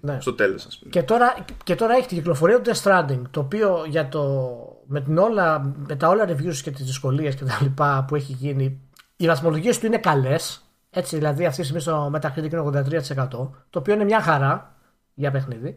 ναι. 0.00 0.20
στο 0.20 0.32
τέλος. 0.32 0.80
Και 0.90 1.02
τώρα, 1.02 1.34
και 1.64 1.74
τώρα 1.74 1.94
έχει 1.94 2.06
την 2.06 2.16
κυκλοφορία 2.16 2.60
του 2.60 2.70
Death 2.70 2.82
Stranding, 2.82 3.20
το 3.30 3.40
οποίο 3.40 3.84
για 3.88 4.08
το, 4.08 4.50
με, 4.86 5.00
την 5.00 5.18
όλα, 5.18 5.74
με 5.86 5.96
τα 5.96 6.08
όλα 6.08 6.24
reviews 6.28 6.56
και 6.62 6.70
τις 6.70 6.84
δυσκολίες 6.84 7.34
και 7.34 7.44
τα 7.44 7.58
λοιπά 7.62 8.04
που 8.08 8.14
έχει 8.14 8.32
γίνει, 8.32 8.80
οι 9.16 9.26
βαθμολογίες 9.26 9.78
του 9.78 9.86
είναι 9.86 9.98
καλές. 9.98 10.60
Έτσι, 10.90 11.16
δηλαδή 11.16 11.46
αυτή 11.46 11.60
τη 11.60 11.66
στιγμή 11.66 11.82
στο 11.82 12.12
Metacritic 12.14 12.52
είναι 12.52 13.00
83%, 13.16 13.28
το 13.28 13.52
οποίο 13.72 13.94
είναι 13.94 14.04
μια 14.04 14.20
χαρά 14.20 14.74
για 15.14 15.30
παιχνίδι. 15.30 15.74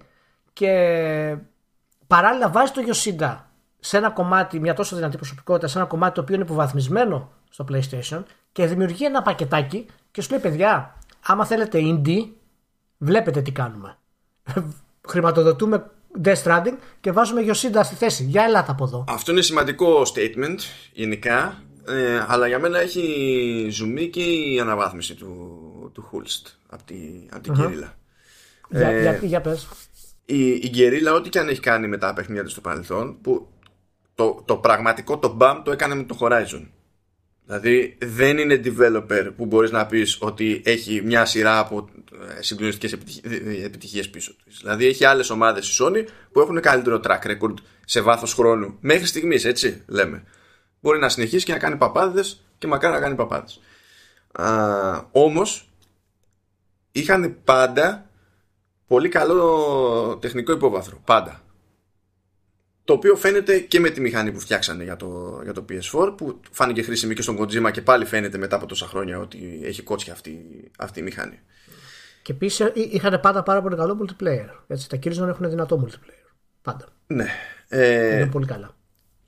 Και 0.54 1.38
παράλληλα 2.08 2.50
βάζει 2.50 2.72
το 2.72 2.82
Yoshida 2.88 3.38
σε 3.80 3.98
ένα 3.98 4.10
κομμάτι, 4.10 4.60
μια 4.60 4.74
τόσο 4.74 4.96
δυνατή 4.96 5.18
προσωπικότητα, 5.18 5.68
σε 5.68 5.78
ένα 5.78 5.88
κομμάτι 5.88 6.14
το 6.14 6.22
οποίο 6.22 6.36
είναι 6.36 6.44
υποβαθμισμένο 6.44 7.32
στο 7.50 7.66
PlayStation 7.72 8.24
και 8.52 8.66
δημιουργεί 8.66 9.06
ένα 9.06 9.22
πακετάκι 9.22 9.86
και 10.12 10.22
σου 10.22 10.32
λέει 10.32 10.40
παιδιά, 10.40 10.98
άμα 11.26 11.46
θέλετε 11.46 11.80
indie, 11.82 12.28
βλέπετε 12.98 13.42
τι 13.42 13.52
κάνουμε. 13.52 13.98
Χρηματοδοτούμε 15.10 15.92
Death 16.24 16.44
Stranding 16.44 16.76
και 17.02 17.12
βάζουμε 17.12 17.42
Yoshida 17.46 17.82
στη 17.84 17.96
θέση. 17.96 18.24
Για 18.24 18.44
ελάτε 18.44 18.72
από 18.72 18.84
εδώ. 18.84 19.04
Αυτό 19.08 19.32
είναι 19.32 19.42
σημαντικό 19.42 20.02
statement 20.16 20.58
γενικά. 20.94 21.64
Ε, 21.88 22.26
αλλά 22.28 22.48
για 22.48 22.60
μένα 22.60 22.80
έχει 22.80 23.68
ζουμί 23.72 24.08
και 24.08 24.24
η 24.24 24.60
αναβάθμιση 24.60 25.16
του, 25.16 25.92
του 25.94 26.10
Hulst 26.12 26.52
από, 26.70 26.84
τη, 26.84 26.96
από 27.30 27.44
την 27.44 27.54
uh 27.58 27.90
Για, 28.70 28.88
ε, 28.88 29.02
για, 29.02 29.20
για 29.22 29.42
πες. 29.42 29.68
Η, 30.26 30.50
η 30.50 30.72
Guerrilla 30.76 31.16
ό,τι 31.16 31.30
και 31.30 31.40
αν 31.40 31.48
έχει 31.48 31.60
κάνει 31.60 31.88
με 31.88 31.98
τα 31.98 32.14
παιχνίδια 32.14 32.44
του 32.44 32.50
στο 32.50 32.62
παρελθόν 32.62 33.22
που 33.22 33.48
το, 34.16 34.44
το 34.46 34.56
πραγματικό 34.58 35.18
το 35.18 35.38
BAM 35.40 35.62
το 35.64 35.72
έκανε 35.72 35.96
με 35.96 36.04
το 36.04 36.18
Horizon 36.20 36.68
Δηλαδή 37.50 37.98
δεν 38.02 38.38
είναι 38.38 38.62
developer 38.64 39.32
που 39.36 39.46
μπορείς 39.46 39.72
να 39.72 39.86
πεις 39.86 40.18
ότι 40.20 40.62
έχει 40.66 41.02
μια 41.02 41.26
σειρά 41.26 41.60
από 41.60 41.90
ε, 42.38 42.42
συγκλονιστικές 42.42 42.94
επιτυχίες 43.64 44.10
πίσω 44.10 44.32
του. 44.32 44.44
Δηλαδή 44.60 44.86
έχει 44.86 45.06
άλλες 45.06 45.30
ομάδες 45.30 45.68
η 45.68 45.84
Sony 45.84 46.06
που 46.32 46.40
έχουν 46.40 46.60
καλύτερο 46.60 47.00
track 47.04 47.22
record 47.22 47.54
σε 47.86 48.02
βάθος 48.02 48.34
χρόνου. 48.34 48.78
Μέχρι 48.80 49.06
στιγμής 49.06 49.46
έτσι 49.46 49.84
λέμε. 49.88 50.24
Μπορεί 50.80 51.00
να 51.00 51.10
συνεχίσει 51.10 51.46
και 51.46 51.52
να 51.52 51.58
κάνει 51.58 51.76
παπάδες 51.76 52.44
και 52.58 52.68
μακάρι 52.68 52.94
να 52.94 53.00
κάνει 53.00 53.16
παπάδες. 53.16 53.60
Α, 54.32 55.08
όμως 55.12 55.70
είχαν 56.92 57.38
πάντα 57.44 58.10
πολύ 58.88 59.10
καλό 59.10 60.18
τεχνικό 60.22 60.52
υπόβαθρο. 60.52 61.02
Πάντα. 61.06 61.44
Το 62.90 62.96
οποίο 62.96 63.16
φαίνεται 63.16 63.60
και 63.60 63.80
με 63.80 63.90
τη 63.90 64.02
μηχανή 64.02 64.32
που 64.32 64.40
φτιάξανε 64.40 64.84
για 64.84 64.96
το, 64.96 65.40
για 65.44 65.54
το 65.54 65.66
PS4 65.70 66.14
που 66.18 66.40
φάνηκε 66.52 66.82
χρήσιμη 66.82 67.14
και 67.14 67.22
στον 67.22 67.40
Kojima 67.40 67.72
και 67.72 67.82
πάλι 67.82 68.06
φαίνεται 68.06 68.38
μετά 68.38 68.56
από 68.56 68.66
τόσα 68.66 68.86
χρόνια 68.86 69.20
ότι 69.20 69.62
έχει 69.64 69.82
κότσια 69.82 70.14
αυτή, 70.14 70.46
αυτή 70.78 71.00
η 71.00 71.04
μηχανή. 71.04 71.40
Και 72.22 72.32
επίσης 72.32 72.60
ε, 72.60 72.72
είχαν 72.76 73.20
πάντα 73.20 73.44
πάρα 73.44 73.62
πολύ 73.62 73.76
καλό 73.76 73.98
multiplayer. 74.02 74.50
Έτσι, 74.68 74.90
τα 74.90 75.00
Killzone 75.04 75.28
έχουν 75.28 75.50
δυνατό 75.50 75.86
multiplayer. 75.86 76.32
Πάντα. 76.62 76.88
Ναι. 77.08 77.28
Ε, 77.68 78.16
είναι 78.16 78.30
πολύ 78.32 78.46
καλά. 78.46 78.76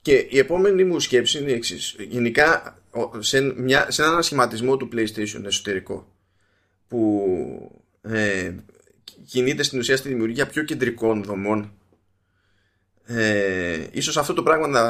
Και 0.02 0.26
η 0.30 0.38
επόμενη 0.38 0.84
μου 0.84 1.00
σκέψη 1.00 1.38
είναι 1.38 1.50
η 1.50 1.54
εξής. 1.54 1.96
Γενικά, 2.08 2.78
σε, 3.18 3.40
μια, 3.40 3.90
σε 3.90 4.02
έναν 4.02 4.22
σχηματισμό 4.22 4.76
του 4.76 4.88
PlayStation 4.92 5.44
εσωτερικό 5.44 6.12
που 6.88 7.82
ε, 8.02 8.54
κινείται 9.26 9.62
στην 9.62 9.78
ουσία 9.78 9.96
στη 9.96 10.08
δημιουργία 10.08 10.46
πιο 10.46 10.62
κεντρικών 10.62 11.22
δομών 11.22 11.72
ε, 13.06 13.86
ίσως 13.90 14.16
αυτό 14.16 14.32
το 14.32 14.42
πράγμα 14.42 14.66
να 14.66 14.84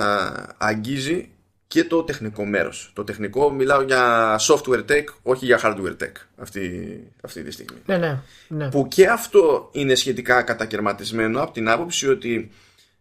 αγγίζει 0.58 1.30
και 1.72 1.84
το 1.84 2.02
τεχνικό 2.02 2.44
μέρος. 2.44 2.90
Το 2.94 3.04
τεχνικό 3.04 3.50
μιλάω 3.50 3.82
για 3.82 4.36
software 4.40 4.84
tech, 4.86 5.04
όχι 5.22 5.44
για 5.44 5.60
hardware 5.62 5.96
tech 6.02 6.12
αυτή, 6.36 6.98
αυτή 7.20 7.42
τη 7.42 7.50
στιγμή. 7.50 7.78
Ναι, 7.86 7.96
ναι, 7.96 8.20
ναι. 8.48 8.68
Που 8.68 8.88
και 8.88 9.06
αυτό 9.06 9.68
είναι 9.72 9.94
σχετικά 9.94 10.42
κατακαιρματισμένο 10.42 11.42
από 11.42 11.52
την 11.52 11.68
άποψη 11.68 12.08
ότι 12.08 12.50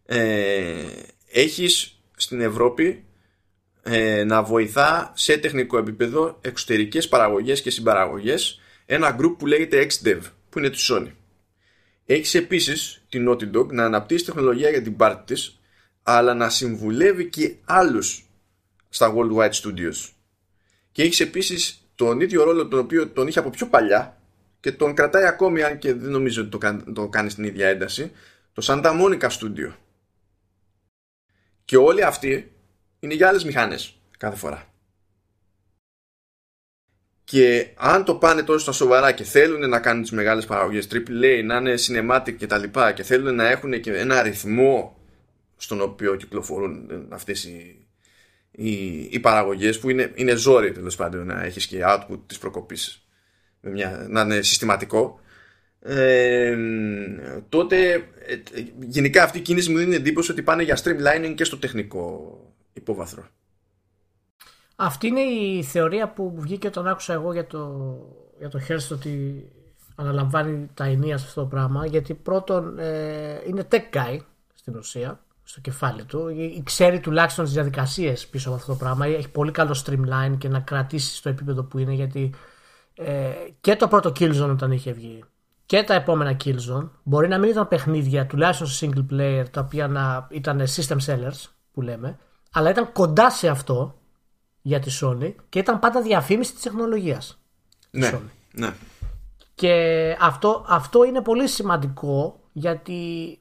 ε, 0.06 0.74
έχεις 1.32 2.00
στην 2.16 2.40
Ευρώπη 2.40 3.04
ε, 3.82 4.24
να 4.24 4.42
βοηθά 4.42 5.12
σε 5.14 5.36
τεχνικό 5.36 5.78
επίπεδο 5.78 6.38
εξωτερικές 6.40 7.08
παραγωγές 7.08 7.62
και 7.62 7.70
συμπαραγωγές 7.70 8.60
ένα 8.86 9.16
group 9.20 9.34
που 9.38 9.46
λέγεται 9.46 9.86
XDev 9.90 10.20
που 10.50 10.58
είναι 10.58 10.70
τη 10.70 10.78
Sony. 10.90 11.10
Έχεις 12.12 12.34
επίσης 12.34 13.02
την 13.08 13.28
Naughty 13.28 13.56
Dog 13.56 13.66
να 13.66 13.84
αναπτύσσεις 13.84 14.26
τεχνολογία 14.26 14.70
για 14.70 14.82
την 14.82 14.96
πάρτι 14.96 15.34
της, 15.34 15.60
αλλά 16.02 16.34
να 16.34 16.48
συμβουλεύει 16.48 17.28
και 17.28 17.54
άλλους 17.64 18.24
στα 18.88 19.14
Worldwide 19.16 19.50
Studios. 19.50 20.10
Και 20.92 21.02
έχεις 21.02 21.20
επίσης 21.20 21.88
τον 21.94 22.20
ίδιο 22.20 22.44
ρόλο 22.44 22.68
τον 22.68 22.78
οποίο 22.78 23.08
τον 23.08 23.26
είχε 23.26 23.38
από 23.38 23.50
πιο 23.50 23.66
παλιά 23.66 24.20
και 24.60 24.72
τον 24.72 24.94
κρατάει 24.94 25.26
ακόμη, 25.26 25.62
αν 25.62 25.78
και 25.78 25.94
δεν 25.94 26.10
νομίζω 26.10 26.40
ότι 26.40 26.50
το, 26.50 26.58
κάνει, 26.58 26.82
το 26.92 27.08
κάνει 27.08 27.30
στην 27.30 27.44
ίδια 27.44 27.68
ένταση, 27.68 28.12
το 28.52 28.62
Santa 28.66 29.00
Monica 29.00 29.28
Studio. 29.28 29.74
Και 31.64 31.76
όλοι 31.76 32.04
αυτοί 32.04 32.52
είναι 32.98 33.14
για 33.14 33.28
άλλες 33.28 33.44
μηχάνε 33.44 33.78
κάθε 34.18 34.36
φορά. 34.36 34.71
Και 37.24 37.66
αν 37.76 38.04
το 38.04 38.14
πάνε 38.14 38.42
τόσο 38.42 38.58
στα 38.58 38.72
σοβαρά 38.72 39.12
και 39.12 39.24
θέλουν 39.24 39.68
να 39.68 39.80
κάνουν 39.80 40.02
τις 40.02 40.10
μεγάλες 40.10 40.44
παραγωγές 40.44 40.88
AAA, 40.92 41.42
να 41.44 41.56
είναι 41.56 41.74
cinematic 41.86 42.34
και 42.38 42.46
τα 42.46 42.58
λοιπά 42.58 42.92
και 42.92 43.02
θέλουν 43.02 43.34
να 43.34 43.48
έχουν 43.48 43.80
και 43.80 43.92
ένα 43.92 44.18
αριθμό 44.18 44.96
στον 45.56 45.80
οποίο 45.80 46.16
κυκλοφορούν 46.16 47.06
αυτές 47.08 47.44
οι, 47.44 47.86
οι, 48.50 48.72
οι 49.10 49.20
παραγωγές 49.20 49.78
που 49.78 49.90
είναι, 49.90 50.12
είναι 50.14 50.34
ζόρι 50.34 50.72
τέλος 50.72 50.96
πάντων 50.96 51.26
να 51.26 51.44
έχεις 51.44 51.66
και 51.66 51.80
output 51.84 52.18
της 52.26 52.38
προκοπής 52.38 53.06
μια, 53.60 54.06
να 54.08 54.20
είναι 54.20 54.42
συστηματικό 54.42 55.20
ε, 55.84 56.56
τότε 57.48 57.92
ε, 58.26 58.36
γενικά 58.78 59.22
αυτή 59.22 59.38
η 59.38 59.40
κίνηση 59.40 59.70
μου 59.70 59.78
δίνει 59.78 59.94
εντύπωση 59.94 60.30
ότι 60.30 60.42
πάνε 60.42 60.62
για 60.62 60.78
streamlining 60.84 61.32
και 61.34 61.44
στο 61.44 61.58
τεχνικό 61.58 62.36
υπόβαθρο. 62.72 63.28
Αυτή 64.84 65.06
είναι 65.06 65.20
η 65.20 65.62
θεωρία 65.62 66.12
που 66.12 66.34
βγήκε 66.36 66.66
όταν 66.66 66.88
άκουσα 66.88 67.12
εγώ 67.12 67.32
για 67.32 67.46
το, 67.46 67.94
για 68.38 68.48
το 68.48 68.60
Hearst 68.68 68.92
ότι 68.92 69.44
αναλαμβάνει 69.94 70.70
τα 70.74 70.84
ενία 70.84 71.18
σε 71.18 71.26
αυτό 71.26 71.40
το 71.40 71.46
πράγμα 71.46 71.86
γιατί 71.86 72.14
πρώτον 72.14 72.78
ε, 72.78 73.40
είναι 73.46 73.68
tech 73.70 73.96
guy 73.96 74.18
στην 74.54 74.76
ουσία 74.76 75.20
στο 75.42 75.60
κεφάλι 75.60 76.04
του. 76.04 76.26
Ξέρει 76.64 77.00
τουλάχιστον 77.00 77.44
τις 77.44 77.54
διαδικασίες 77.54 78.26
πίσω 78.26 78.48
από 78.48 78.58
αυτό 78.58 78.72
το 78.72 78.78
πράγμα. 78.78 79.06
Έχει 79.06 79.28
πολύ 79.28 79.50
καλό 79.50 79.82
streamline 79.86 80.34
και 80.38 80.48
να 80.48 80.60
κρατήσει 80.60 81.16
στο 81.16 81.28
επίπεδο 81.28 81.62
που 81.62 81.78
είναι 81.78 81.92
γιατί 81.92 82.34
ε, 82.94 83.30
και 83.60 83.76
το 83.76 83.88
πρώτο 83.88 84.10
Killzone 84.10 84.50
όταν 84.50 84.72
είχε 84.72 84.92
βγει 84.92 85.24
και 85.66 85.82
τα 85.82 85.94
επόμενα 85.94 86.36
Killzone 86.44 86.88
μπορεί 87.02 87.28
να 87.28 87.38
μην 87.38 87.50
ήταν 87.50 87.68
παιχνίδια 87.68 88.26
τουλάχιστον 88.26 88.66
σε 88.66 88.86
single 88.86 89.12
player 89.12 89.44
τα 89.50 89.60
οποία 89.60 89.88
να 89.88 90.26
ήταν 90.30 90.62
system 90.76 90.96
sellers 91.06 91.46
που 91.72 91.80
λέμε 91.80 92.18
αλλά 92.52 92.70
ήταν 92.70 92.92
κοντά 92.92 93.30
σε 93.30 93.48
αυτό 93.48 93.96
για 94.62 94.78
τη 94.78 94.98
Sony 95.00 95.34
και 95.48 95.58
ήταν 95.58 95.78
πάντα 95.78 96.02
διαφήμιση 96.02 96.52
της 96.52 96.62
τεχνολογίας. 96.62 97.38
Ναι, 97.90 98.20
ναι. 98.52 98.74
Και 99.54 100.16
αυτό, 100.20 100.64
αυτό 100.68 101.04
είναι 101.04 101.20
πολύ 101.20 101.48
σημαντικό 101.48 102.40
γιατί 102.52 103.38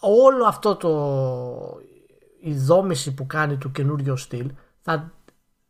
όλο 0.00 0.44
αυτό 0.44 0.76
το 0.76 1.80
η 2.40 2.54
δόμηση 2.54 3.14
που 3.14 3.26
κάνει 3.26 3.56
του 3.56 3.70
καινούριο 3.70 4.16
στυλ 4.16 4.50
θα, 4.80 5.12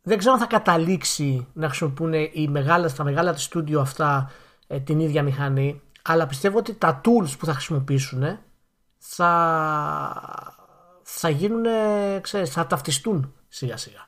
δεν 0.01 0.17
ξέρω 0.17 0.33
αν 0.33 0.39
θα 0.39 0.45
καταλήξει 0.45 1.47
να 1.53 1.67
χρησιμοποιούν 1.67 2.13
οι 2.13 2.47
μεγάλες, 2.49 2.93
τα 2.93 3.03
μεγάλα 3.03 3.33
της 3.33 3.43
στούντιο 3.43 3.79
αυτά 3.79 4.31
ε, 4.67 4.79
την 4.79 4.99
ίδια 4.99 5.23
μηχανή 5.23 5.81
αλλά 6.01 6.27
πιστεύω 6.27 6.57
ότι 6.57 6.73
τα 6.73 7.01
tools 7.05 7.37
που 7.39 7.45
θα 7.45 7.53
χρησιμοποιήσουν 7.53 8.37
θα, 8.97 9.31
θα 11.01 11.29
γίνουν, 11.29 11.65
ξέρεις, 12.21 12.49
θα 12.49 12.67
ταυτιστούν 12.67 13.33
σιγά 13.47 13.77
σιγά 13.77 14.05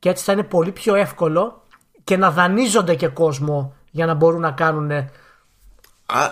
και 0.00 0.08
έτσι 0.08 0.24
θα 0.24 0.32
είναι 0.32 0.42
πολύ 0.42 0.72
πιο 0.72 0.94
εύκολο 0.94 1.66
και 2.04 2.16
να 2.16 2.30
δανείζονται 2.30 2.94
και 2.94 3.08
κόσμο 3.08 3.74
για 3.90 4.06
να 4.06 4.14
μπορούν 4.14 4.40
να 4.40 4.52
κάνουν. 4.52 4.90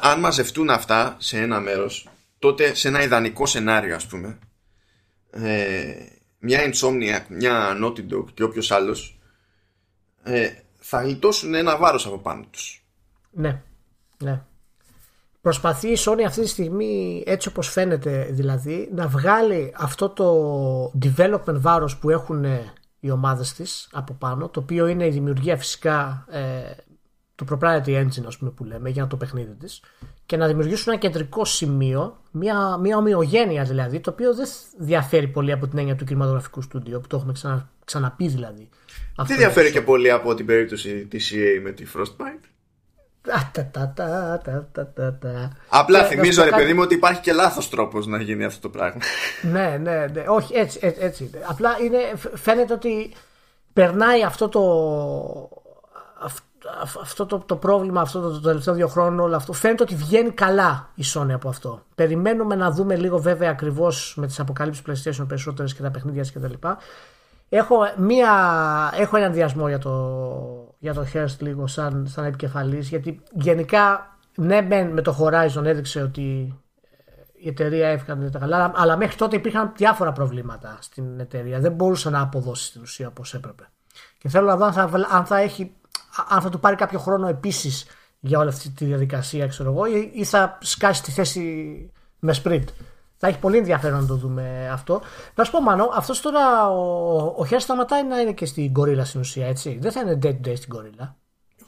Αν 0.01 0.21
μαζευτούν 0.21 0.71
αυτά 0.71 1.17
σε 1.19 1.39
ένα 1.39 1.61
μέρος, 1.61 2.09
τότε 2.39 2.75
σε 2.75 2.89
ένα 2.89 3.03
ιδανικό 3.03 3.47
σενάριο 3.47 3.95
ας 3.95 4.07
πούμε, 4.07 4.39
ε, 5.31 5.95
μια 6.39 6.61
Insomniac, 6.61 7.23
μια 7.29 7.77
Naughty 7.83 8.13
Dog 8.13 8.25
και 8.35 8.43
όποιος 8.43 8.71
άλλος 8.71 9.19
ε, 10.23 10.51
θα 10.79 11.03
γλιτώσουν 11.03 11.55
ένα 11.55 11.77
βάρος 11.77 12.07
από 12.07 12.19
πάνω 12.19 12.45
τους. 12.51 12.85
Ναι, 13.31 13.63
ναι. 14.19 14.43
Προσπαθεί 15.41 15.89
η 15.89 15.97
Sony 15.99 16.23
αυτή 16.27 16.41
τη 16.41 16.49
στιγμή 16.49 17.23
έτσι 17.27 17.49
όπως 17.49 17.69
φαίνεται 17.69 18.29
δηλαδή 18.31 18.89
να 18.95 19.07
βγάλει 19.07 19.73
αυτό 19.77 20.09
το 20.09 20.93
development 21.03 21.61
βάρος 21.61 21.97
που 21.97 22.11
έχουν 22.11 22.45
οι 23.01 23.11
ομάδες 23.11 23.53
της 23.53 23.89
από 23.93 24.15
πάνω 24.15 24.49
το 24.49 24.61
οποίο 24.61 24.87
είναι 24.87 25.07
η 25.07 25.11
δημιουργία 25.11 25.57
φυσικά 25.57 26.27
ε, 26.31 26.75
το 27.35 27.47
proprietary 27.51 28.05
engine 28.05 28.27
ας 28.27 28.39
πούμε, 28.39 28.51
που 28.51 28.65
λέμε 28.65 28.91
για 28.91 29.07
το 29.07 29.17
παιχνίδι 29.17 29.55
της 29.55 29.83
και 30.27 30.37
να 30.37 30.47
δημιουργήσουν 30.47 30.93
ένα 30.93 31.01
κεντρικό 31.01 31.45
σημείο, 31.45 32.23
μια, 32.31 32.77
μια 32.77 32.97
ομοιογένεια 32.97 33.65
δηλαδή, 33.65 34.01
το 34.01 34.11
οποίο 34.11 34.35
δεν 34.35 34.47
διαφέρει 34.79 35.29
πολύ 35.29 35.53
από 35.53 35.69
την 35.69 35.79
έννοια 35.79 35.97
του 35.97 36.05
κινηματογραφικού 36.05 36.63
στούντιο, 36.63 37.01
που 37.01 37.07
το 37.07 37.17
έχουμε 37.17 37.33
ξανα, 37.33 37.71
ξαναπεί 37.85 38.29
δηλαδή. 38.29 38.69
Δεν 39.27 39.37
διαφέρει 39.37 39.71
και 39.71 39.83
πολύ 39.83 40.11
από 40.11 40.35
την 40.35 40.47
περίπτωση 40.47 41.07
της 41.07 41.33
EA 41.35 41.63
με 41.63 41.71
τη 41.71 41.85
Frostbite. 41.95 42.48
Απλά 45.69 46.05
θυμίζω 46.05 46.45
ρε 46.45 46.51
παιδί 46.51 46.75
μου 46.75 46.81
ότι 46.83 46.95
υπάρχει 46.95 47.21
και 47.21 47.33
λάθος 47.33 47.69
τρόπος 47.69 48.07
να 48.07 48.23
γίνει 48.23 48.45
αυτό 48.45 48.61
το 48.61 48.69
πράγμα. 48.69 49.01
ναι, 49.53 49.79
ναι, 49.83 50.07
ναι, 50.13 50.25
όχι 50.27 50.55
έτσι, 50.55 50.79
έτσι, 50.83 51.01
έτσι. 51.03 51.31
Απλά 51.47 51.71
είναι, 51.85 51.99
φαίνεται 52.35 52.73
ότι 52.73 53.15
περνάει 53.73 54.23
αυτό 54.25 54.49
το 54.49 54.63
αυτό 57.01 57.27
το, 57.27 57.39
το 57.39 57.57
πρόβλημα 57.57 58.01
αυτό 58.01 58.21
το, 58.21 58.31
το 58.31 58.41
τελευταίο 58.41 58.75
δύο 58.75 58.89
χρόνων 58.89 59.21
όλο 59.21 59.37
αυτό 59.37 59.53
φαίνεται 59.53 59.83
ότι 59.83 59.95
βγαίνει 59.95 60.31
καλά 60.31 60.89
η 60.95 61.03
Sony 61.15 61.31
από 61.31 61.49
αυτό. 61.49 61.83
Περιμένουμε 61.95 62.55
να 62.55 62.71
δούμε 62.71 62.97
λίγο 62.97 63.19
βέβαια 63.19 63.51
ακριβώς 63.51 64.15
με 64.17 64.27
τις 64.27 64.41
αποκαλύψεις 64.41 64.85
PlayStation 64.87 65.25
περισσότερες 65.29 65.75
και 65.75 65.83
τα 65.83 65.91
παιχνίδια 65.91 66.23
και 66.23 66.39
τα 66.39 66.49
λοιπά. 66.49 66.79
Έχω, 67.49 67.77
μία, 67.97 68.31
έχω 68.97 69.17
έναν 69.17 69.33
διασμό 69.33 69.69
για 69.69 69.79
το, 69.79 70.68
για 70.79 70.95
το 70.95 71.07
Hearst 71.13 71.37
λίγο 71.39 71.67
σαν, 71.67 72.07
σαν 72.07 72.25
επικεφαλής 72.25 72.89
γιατί 72.89 73.23
γενικά 73.33 74.17
ναι 74.35 74.63
με 74.93 75.03
το 75.03 75.17
Horizon 75.21 75.65
έδειξε 75.65 76.03
ότι 76.03 76.55
η 77.35 77.49
εταιρεία 77.49 77.89
έφυγαν 77.89 78.31
τα 78.31 78.39
καλά 78.39 78.73
αλλά 78.75 78.97
μέχρι 78.97 79.17
τότε 79.17 79.37
υπήρχαν 79.37 79.73
διάφορα 79.77 80.13
προβλήματα 80.13 80.79
στην 80.81 81.21
εταιρεία. 81.21 81.61
Δεν 81.61 81.73
μπορούσε 81.73 82.11
να 82.11 82.21
αποδώσει 82.21 82.65
στην 82.65 82.83
ουσία 82.83 83.09
όπως 83.09 83.35
έπρεπε. 83.35 83.69
Και 84.19 84.29
θέλω 84.29 84.47
να 84.47 84.57
δω 84.57 84.65
αν 84.65 84.73
θα, 84.73 84.91
αν 85.11 85.25
θα 85.25 85.39
έχει 85.39 85.73
αν 86.29 86.41
θα 86.41 86.49
του 86.49 86.61
πάρει 86.61 86.77
κάποιο 86.77 86.99
χρόνο 86.99 87.29
επίσης 87.29 87.87
για 88.21 88.39
όλη 88.39 88.49
αυτή 88.49 88.71
τη 88.71 88.85
διαδικασία, 88.85 89.47
ξέρω 89.47 89.71
εγώ, 89.71 89.87
ή 90.13 90.25
θα 90.25 90.59
σκάσει 90.61 91.03
τη 91.03 91.11
θέση 91.11 91.43
με 92.19 92.35
sprint. 92.43 92.65
Θα 93.21 93.29
έχει 93.29 93.39
πολύ 93.39 93.57
ενδιαφέρον 93.57 94.01
να 94.01 94.07
το 94.07 94.15
δούμε 94.15 94.71
αυτό. 94.73 95.03
Να 95.35 95.45
σου 95.45 95.51
πω, 95.51 95.61
Μάνο, 95.61 95.91
αυτός 95.95 96.21
τώρα 96.21 96.71
ο, 96.71 97.35
ο 97.37 97.47
Χέρ 97.47 97.61
σταματάει 97.61 98.05
να 98.05 98.21
είναι 98.21 98.33
και 98.33 98.47
στην 98.47 98.73
κορίλα 98.73 99.05
στην 99.05 99.21
ουσία, 99.21 99.47
έτσι. 99.47 99.79
Δεν 99.81 99.93
θα 99.93 100.01
είναι 100.01 100.19
dead 100.23 100.49
day 100.49 100.57
στην 100.57 100.69
κορίλα. 100.69 101.17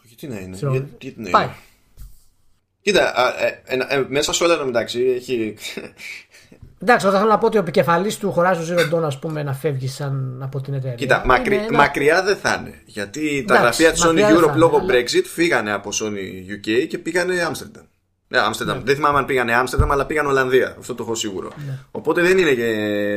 Γιατί 0.04 0.28
να 0.28 0.40
είναι. 0.40 0.56
Γιατί 0.56 1.14
να 1.16 1.22
είναι. 1.22 1.30
Πάει. 1.30 1.48
Κοίτα, 2.82 3.12
ε, 3.40 3.62
ε, 3.64 3.76
ε, 3.88 4.04
μέσα 4.08 4.32
σε 4.32 4.44
όλα 4.44 4.56
τα 4.56 4.64
μεταξύ 4.64 5.00
έχει, 5.00 5.56
Εντάξει, 6.82 7.06
όταν 7.06 7.18
θέλω 7.18 7.30
να 7.30 7.38
πω 7.38 7.46
ότι 7.46 7.56
ο 7.56 7.60
επικεφαλής 7.60 8.18
του 8.18 8.34
Horizon 8.36 8.68
Zero 8.68 8.94
Dawn, 8.94 9.02
ας 9.02 9.18
πούμε, 9.18 9.42
να 9.42 9.52
φεύγει 9.52 9.88
σαν 9.88 10.40
από 10.42 10.60
την 10.60 10.74
εταιρεία. 10.74 10.96
Κοίτα, 10.96 11.22
μακρι... 11.26 11.56
ένα... 11.56 11.76
μακριά 11.76 12.22
δεν 12.22 12.36
θα 12.36 12.58
είναι. 12.60 12.82
Γιατί 12.84 13.44
τα 13.46 13.54
γραφεία 13.54 13.92
της 13.92 14.04
Sony 14.06 14.36
Europe 14.36 14.54
λόγω 14.54 14.76
αλλά... 14.76 14.94
Brexit 14.94 15.24
φύγανε 15.24 15.72
από 15.72 15.90
Sony 15.92 16.52
UK 16.52 16.86
και 16.88 16.98
πήγανε 16.98 17.34
Amsterdam. 17.50 17.84
Ναι, 18.32 18.38
Amsterdam. 18.50 18.66
Ναι. 18.66 18.80
Δεν 18.84 18.94
θυμάμαι 18.94 19.18
αν 19.18 19.24
πήγανε 19.24 19.62
Amsterdam, 19.62 19.88
αλλά 19.90 20.06
πήγαν 20.06 20.26
Ολλανδία. 20.26 20.76
Αυτό 20.78 20.94
το 20.94 21.02
έχω 21.02 21.14
σίγουρο. 21.14 21.50
Ναι. 21.66 21.78
Οπότε 21.90 22.22
δεν, 22.22 22.38
είναι 22.38 22.52
και, 22.52 22.64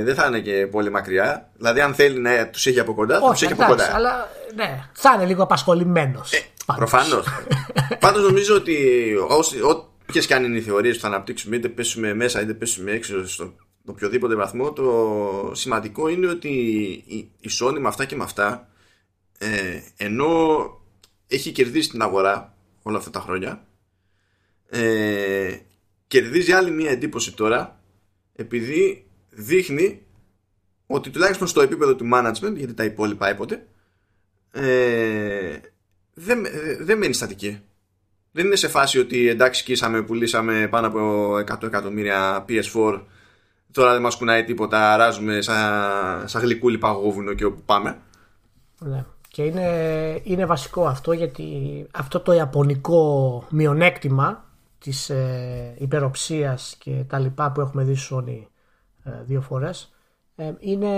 δεν 0.03 0.15
θα 0.15 0.25
είναι 0.25 0.39
και 0.39 0.67
πολύ 0.71 0.91
μακριά. 0.91 1.49
Δηλαδή, 1.57 1.81
αν 1.81 1.93
θέλει 1.93 2.19
να 2.19 2.47
τους 2.47 2.65
έχει 2.65 2.79
από 2.79 2.93
κοντά, 2.93 3.19
θα 3.19 3.31
τους 3.31 3.41
έχει 3.41 3.51
από 3.51 3.65
κοντά. 3.65 3.95
Αλλά 3.95 4.29
ναι, 4.55 4.83
θα 4.93 5.13
είναι 5.15 5.25
λίγο 5.25 5.43
απασχολημένος. 5.43 6.31
Ε, 6.31 6.39
Προφανώς. 6.75 7.25
Πάντως 7.99 8.23
νομίζω 8.23 8.55
ότι 8.55 8.77
Ποιε 10.05 10.21
και 10.21 10.33
αν 10.33 10.43
είναι 10.43 10.57
οι 10.57 10.61
θεωρίες 10.61 10.95
που 10.95 11.01
θα 11.01 11.07
αναπτύξουμε, 11.07 11.55
είτε 11.55 11.69
πέσουμε 11.69 12.13
μέσα 12.13 12.41
είτε 12.41 12.53
πέσουμε 12.53 12.91
έξω 12.91 13.27
στον 13.27 13.55
οποιοδήποτε 13.85 14.35
βαθμό, 14.35 14.73
το 14.73 15.51
σημαντικό 15.53 16.07
είναι 16.07 16.27
ότι 16.27 16.49
η 17.39 17.49
Sony 17.59 17.77
με 17.79 17.87
αυτά 17.87 18.05
και 18.05 18.15
με 18.15 18.23
αυτά, 18.23 18.67
ε, 19.37 19.79
ενώ 19.97 20.27
έχει 21.27 21.51
κερδίσει 21.51 21.89
την 21.89 22.01
αγορά 22.01 22.55
όλα 22.81 22.97
αυτά 22.97 23.09
τα 23.09 23.19
χρόνια, 23.19 23.65
ε, 24.79 25.57
κερδίζει 26.07 26.51
άλλη 26.51 26.71
μία 26.71 26.91
εντύπωση 26.91 27.33
τώρα, 27.33 27.79
επειδή 28.35 29.05
δείχνει 29.29 30.01
ότι 30.87 31.09
τουλάχιστον 31.09 31.47
στο 31.47 31.61
επίπεδο 31.61 31.95
του 31.95 32.09
management, 32.13 32.55
γιατί 32.55 32.73
τα 32.73 32.83
υπόλοιπα 32.83 33.27
έποτε, 33.27 33.67
ε, 34.51 35.57
δεν, 36.13 36.45
δεν 36.79 36.97
μένει 36.97 37.13
στατική 37.13 37.61
δεν 38.33 38.45
είναι 38.45 38.55
σε 38.55 38.67
φάση 38.67 38.99
ότι 38.99 39.27
εντάξει 39.29 39.61
σκίσαμε, 39.61 40.01
πουλήσαμε 40.01 40.67
πάνω 40.69 40.87
από 40.87 41.33
100 41.35 41.63
εκατομμύρια 41.63 42.45
PS4 42.49 43.01
τώρα 43.71 43.91
δεν 43.93 44.01
μας 44.01 44.15
κουνάει 44.15 44.43
τίποτα, 44.43 44.97
ράζουμε 44.97 45.41
σαν, 45.41 46.27
σαν 46.27 46.41
γλυκούλι 46.41 46.77
παγόβουνο 46.77 47.33
και 47.33 47.45
όπου 47.45 47.61
πάμε. 47.65 47.97
Ναι. 48.79 49.05
Και 49.27 49.43
είναι, 49.43 50.19
είναι 50.23 50.45
βασικό 50.45 50.85
αυτό 50.85 51.11
γιατί 51.11 51.45
αυτό 51.91 52.19
το 52.19 52.31
ιαπωνικό 52.31 53.43
μειονέκτημα 53.49 54.42
της 54.83 55.09
ε, 55.09 55.75
υπεροψίας 55.77 56.75
και 56.79 57.03
τα 57.07 57.19
λοιπά 57.19 57.51
που 57.51 57.61
έχουμε 57.61 57.83
δει 57.83 57.95
στο 57.95 58.17
Sony 58.17 58.45
ε, 59.03 59.11
δύο 59.23 59.41
φορές 59.41 59.93
ε, 60.35 60.51
είναι 60.59 60.89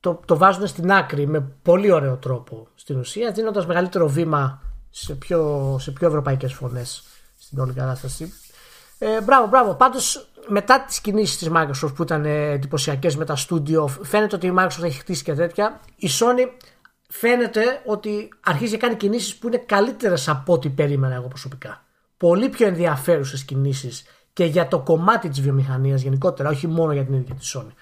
το, 0.00 0.20
το 0.24 0.36
βάζουν 0.36 0.66
στην 0.66 0.92
άκρη 0.92 1.26
με 1.26 1.40
πολύ 1.62 1.90
ωραίο 1.90 2.16
τρόπο 2.16 2.68
στην 2.74 2.98
ουσία 2.98 3.32
δίνοντας 3.32 3.66
μεγαλύτερο 3.66 4.08
βήμα 4.08 4.62
σε 4.90 5.14
πιο, 5.14 5.76
σε 5.80 5.90
πιο 5.90 6.08
ευρωπαϊκές 6.08 6.52
φωνές 6.52 7.04
στην 7.38 7.58
όλη 7.58 7.72
κατάσταση. 7.72 8.32
Ε, 8.98 9.20
μπράβο, 9.20 9.46
μπράβο. 9.46 9.74
Πάντως 9.74 10.28
μετά 10.46 10.84
τις 10.84 11.00
κινήσεις 11.00 11.38
της 11.38 11.50
Microsoft 11.54 11.94
που 11.94 12.02
ήταν 12.02 12.24
εντυπωσιακές 12.24 13.16
με 13.16 13.24
τα 13.24 13.36
studio 13.36 13.88
φαίνεται 14.02 14.36
ότι 14.36 14.46
η 14.46 14.54
Microsoft 14.58 14.82
έχει 14.82 14.98
χτίσει 14.98 15.22
και 15.22 15.34
τέτοια. 15.34 15.80
Η 15.96 16.08
Sony 16.20 16.48
φαίνεται 17.08 17.82
ότι 17.86 18.28
αρχίζει 18.40 18.72
να 18.72 18.78
κάνει 18.78 18.94
κινήσεις 18.94 19.36
που 19.36 19.46
είναι 19.46 19.56
καλύτερες 19.56 20.28
από 20.28 20.52
ό,τι 20.52 20.68
περίμενα 20.68 21.14
εγώ 21.14 21.28
προσωπικά. 21.28 21.83
Πολύ 22.24 22.48
πιο 22.48 22.66
ενδιαφέρουσες 22.66 23.44
κινήσεις 23.44 24.04
και 24.32 24.44
για 24.44 24.68
το 24.68 24.80
κομμάτι 24.80 25.28
της 25.28 25.40
βιομηχανίας 25.40 26.02
γενικότερα, 26.02 26.48
όχι 26.48 26.66
μόνο 26.66 26.92
για 26.92 27.04
την 27.04 27.14
ίδια 27.14 27.34
τη 27.34 27.50
Sony. 27.54 27.72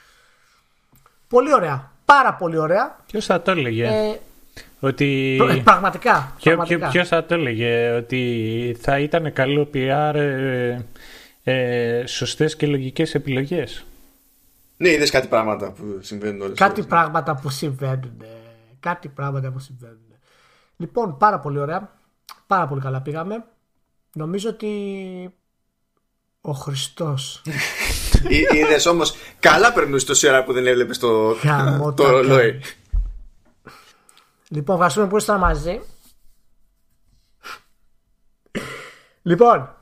Πολύ 1.28 1.54
ωραία. 1.54 1.90
Πάρα 2.04 2.34
πολύ 2.34 2.58
ωραία. 2.58 2.96
Ποιος 3.06 3.24
θα 3.24 3.42
το 3.42 3.50
έλεγε. 3.50 3.86
Ε, 3.86 4.18
ότι... 4.80 5.38
Πραγματικά. 5.64 6.34
Ποιο 6.90 7.04
θα 7.04 7.24
το 7.24 7.34
έλεγε 7.34 7.90
ότι 7.90 8.76
θα 8.80 8.98
ήταν 8.98 9.32
καλό 9.32 9.68
PR 9.74 10.14
ε, 10.14 10.78
ε, 11.42 12.06
σωστές 12.06 12.56
και 12.56 12.66
λογικές 12.66 13.14
επιλογές; 13.14 13.84
Ναι, 14.76 14.88
είδες 14.88 15.10
κάτι 15.10 15.28
πράγματα 15.28 15.70
που 15.72 15.98
συμβαίνουν 16.00 16.40
όλες 16.40 16.58
Κάτι 16.58 16.82
πράγματα 16.82 17.34
που 17.34 17.50
συμβαίνουν. 17.50 18.22
Κάτι 18.80 19.08
πράγματα 19.08 19.50
που 19.50 19.58
συμβαίνουν. 19.58 19.98
Λοιπόν, 20.76 21.16
πάρα 21.16 21.38
πολύ 21.38 21.58
ωραία. 21.58 21.90
Πάρα 22.46 22.66
πολύ 22.66 22.80
καλά 22.80 23.00
πήγαμε. 23.00 23.44
Νομίζω 24.14 24.48
ότι 24.48 25.34
ο 26.40 26.52
Χριστός 26.52 27.42
Είδες 28.28 28.86
όμως, 28.86 29.14
καλά 29.40 29.72
περνούσε 29.72 30.06
τόση 30.06 30.28
ώρα 30.28 30.44
που 30.44 30.52
δεν 30.52 30.66
έβλεπες 30.66 30.98
το, 30.98 31.34
το 31.94 32.10
ρολόι. 32.10 32.60
Λοιπόν, 34.48 34.74
ευχαριστούμε 34.74 35.06
που 35.08 35.16
ήσασταν 35.16 35.38
μαζί. 35.38 35.80
λοιπόν, 39.22 39.74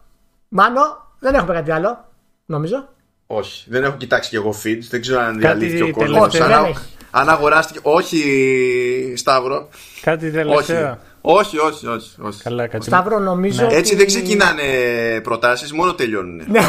Μάνο, 0.49 0.81
δεν 1.19 1.35
έχουμε 1.35 1.55
κάτι 1.55 1.71
άλλο, 1.71 2.09
νομίζω. 2.47 2.89
Όχι, 3.27 3.71
δεν 3.71 3.85
έχω 3.85 3.97
κοιτάξει 3.97 4.31
και 4.31 4.37
εγώ 4.37 4.55
feeds, 4.65 4.83
δεν 4.89 5.01
ξέρω 5.01 5.21
αν 5.21 5.39
διαλύθηκε 5.39 5.83
ο 5.83 5.93
κόσμος. 5.93 6.41
Αν, 6.41 6.75
αν 7.11 7.29
αγοράστηκε. 7.29 7.79
Όχι, 7.83 9.15
Σταύρο. 9.17 9.69
Κάτι 10.01 10.31
τελευταίο. 10.31 10.55
Όχι, 10.55 10.99
όχι, 11.21 11.59
όχι. 11.59 11.87
όχι. 11.87 12.43
Καλά, 12.43 12.67
κάτι. 12.67 12.85
Σταύρο, 12.85 13.19
νομίζω. 13.19 13.67
Ναι. 13.67 13.75
Έτσι 13.75 13.97
δεν 13.97 14.07
ξεκινάνε 14.07 14.63
προτάσεις, 15.23 15.73
μόνο 15.73 15.95
τελειώνουν. 15.95 16.37
Ναι. 16.37 16.61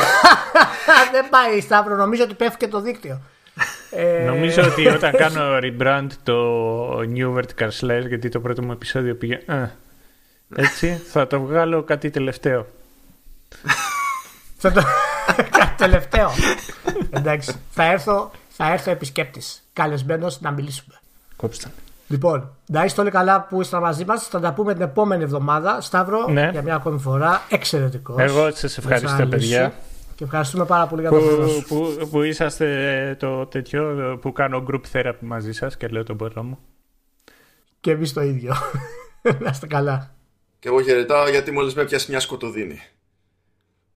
δεν 1.11 1.30
πάει, 1.30 1.61
Σταύρο, 1.61 1.95
νομίζω 1.95 2.23
ότι 2.23 2.34
πέφτει 2.34 2.57
και 2.57 2.68
το 2.68 2.82
δίκτυο. 2.82 3.22
Ε, 3.91 4.23
Νομίζω 4.23 4.64
ότι 4.64 4.88
όταν 4.98 5.11
κάνω 5.11 5.57
rebrand 5.61 6.07
το 6.23 6.98
New 6.99 7.36
Vertical 7.36 7.69
Slash, 7.80 8.07
γιατί 8.07 8.30
το 8.30 8.40
πρώτο 8.40 8.64
μου 8.64 8.72
επεισόδιο 8.72 9.15
πήγε. 9.15 9.40
έτσι, 10.56 11.02
θα 11.11 11.28
το 11.28 11.40
βγάλω 11.40 11.84
κάτι 11.84 12.10
τελευταίο. 12.10 12.68
θα 14.57 14.72
το. 14.72 14.82
κάτι 15.57 15.76
τελευταίο. 15.78 16.32
Εντάξει. 17.10 17.53
Θα 17.72 17.84
έρθω, 17.84 18.32
θα 18.49 18.72
έρθω 18.72 18.91
επισκέπτης. 18.91 19.64
Καλεσμένος 19.73 20.41
να 20.41 20.52
μιλήσουμε. 20.52 20.95
Κόψτε. 21.36 21.68
Λοιπόν, 22.11 22.55
να 22.67 22.83
είστε 22.83 23.01
όλοι 23.01 23.11
καλά 23.11 23.41
που 23.49 23.61
είστε 23.61 23.79
μαζί 23.79 24.05
μας. 24.05 24.27
Θα 24.27 24.39
τα 24.39 24.53
πούμε 24.53 24.73
την 24.73 24.81
επόμενη 24.81 25.23
εβδομάδα. 25.23 25.81
Σταύρο, 25.81 26.27
ναι. 26.27 26.49
για 26.51 26.61
μια 26.61 26.75
ακόμη 26.75 26.99
φορά. 26.99 27.41
Εξαιρετικός. 27.49 28.15
Εγώ 28.19 28.51
σας 28.51 28.77
ευχαριστώ, 28.77 29.27
παιδιά. 29.27 29.73
Και 30.15 30.23
ευχαριστούμε 30.23 30.65
πάρα 30.65 30.88
πολύ 30.88 31.01
για 31.01 31.09
το 31.09 31.19
χρόνο 31.19 31.47
που, 31.67 32.07
που, 32.11 32.21
είσαστε 32.21 33.15
το 33.19 33.45
τέτοιο 33.45 34.17
που 34.21 34.31
κάνω 34.31 34.63
group 34.71 34.81
therapy 34.91 35.19
μαζί 35.19 35.51
σας 35.51 35.77
και 35.77 35.88
λέω 35.88 36.03
τον 36.03 36.17
πόνο 36.17 36.43
μου. 36.43 36.57
Και 37.79 37.91
εμείς 37.91 38.13
το 38.13 38.21
ίδιο. 38.21 38.53
Να 39.43 39.49
είστε 39.49 39.67
καλά. 39.67 40.15
Και 40.59 40.67
εγώ 40.67 40.81
χαιρετάω 40.81 41.29
γιατί 41.29 41.51
μόλις 41.51 41.73
με 41.73 41.83
πιάσει 41.83 42.11
μια 42.11 42.19
σκοτωδίνη. 42.19 42.79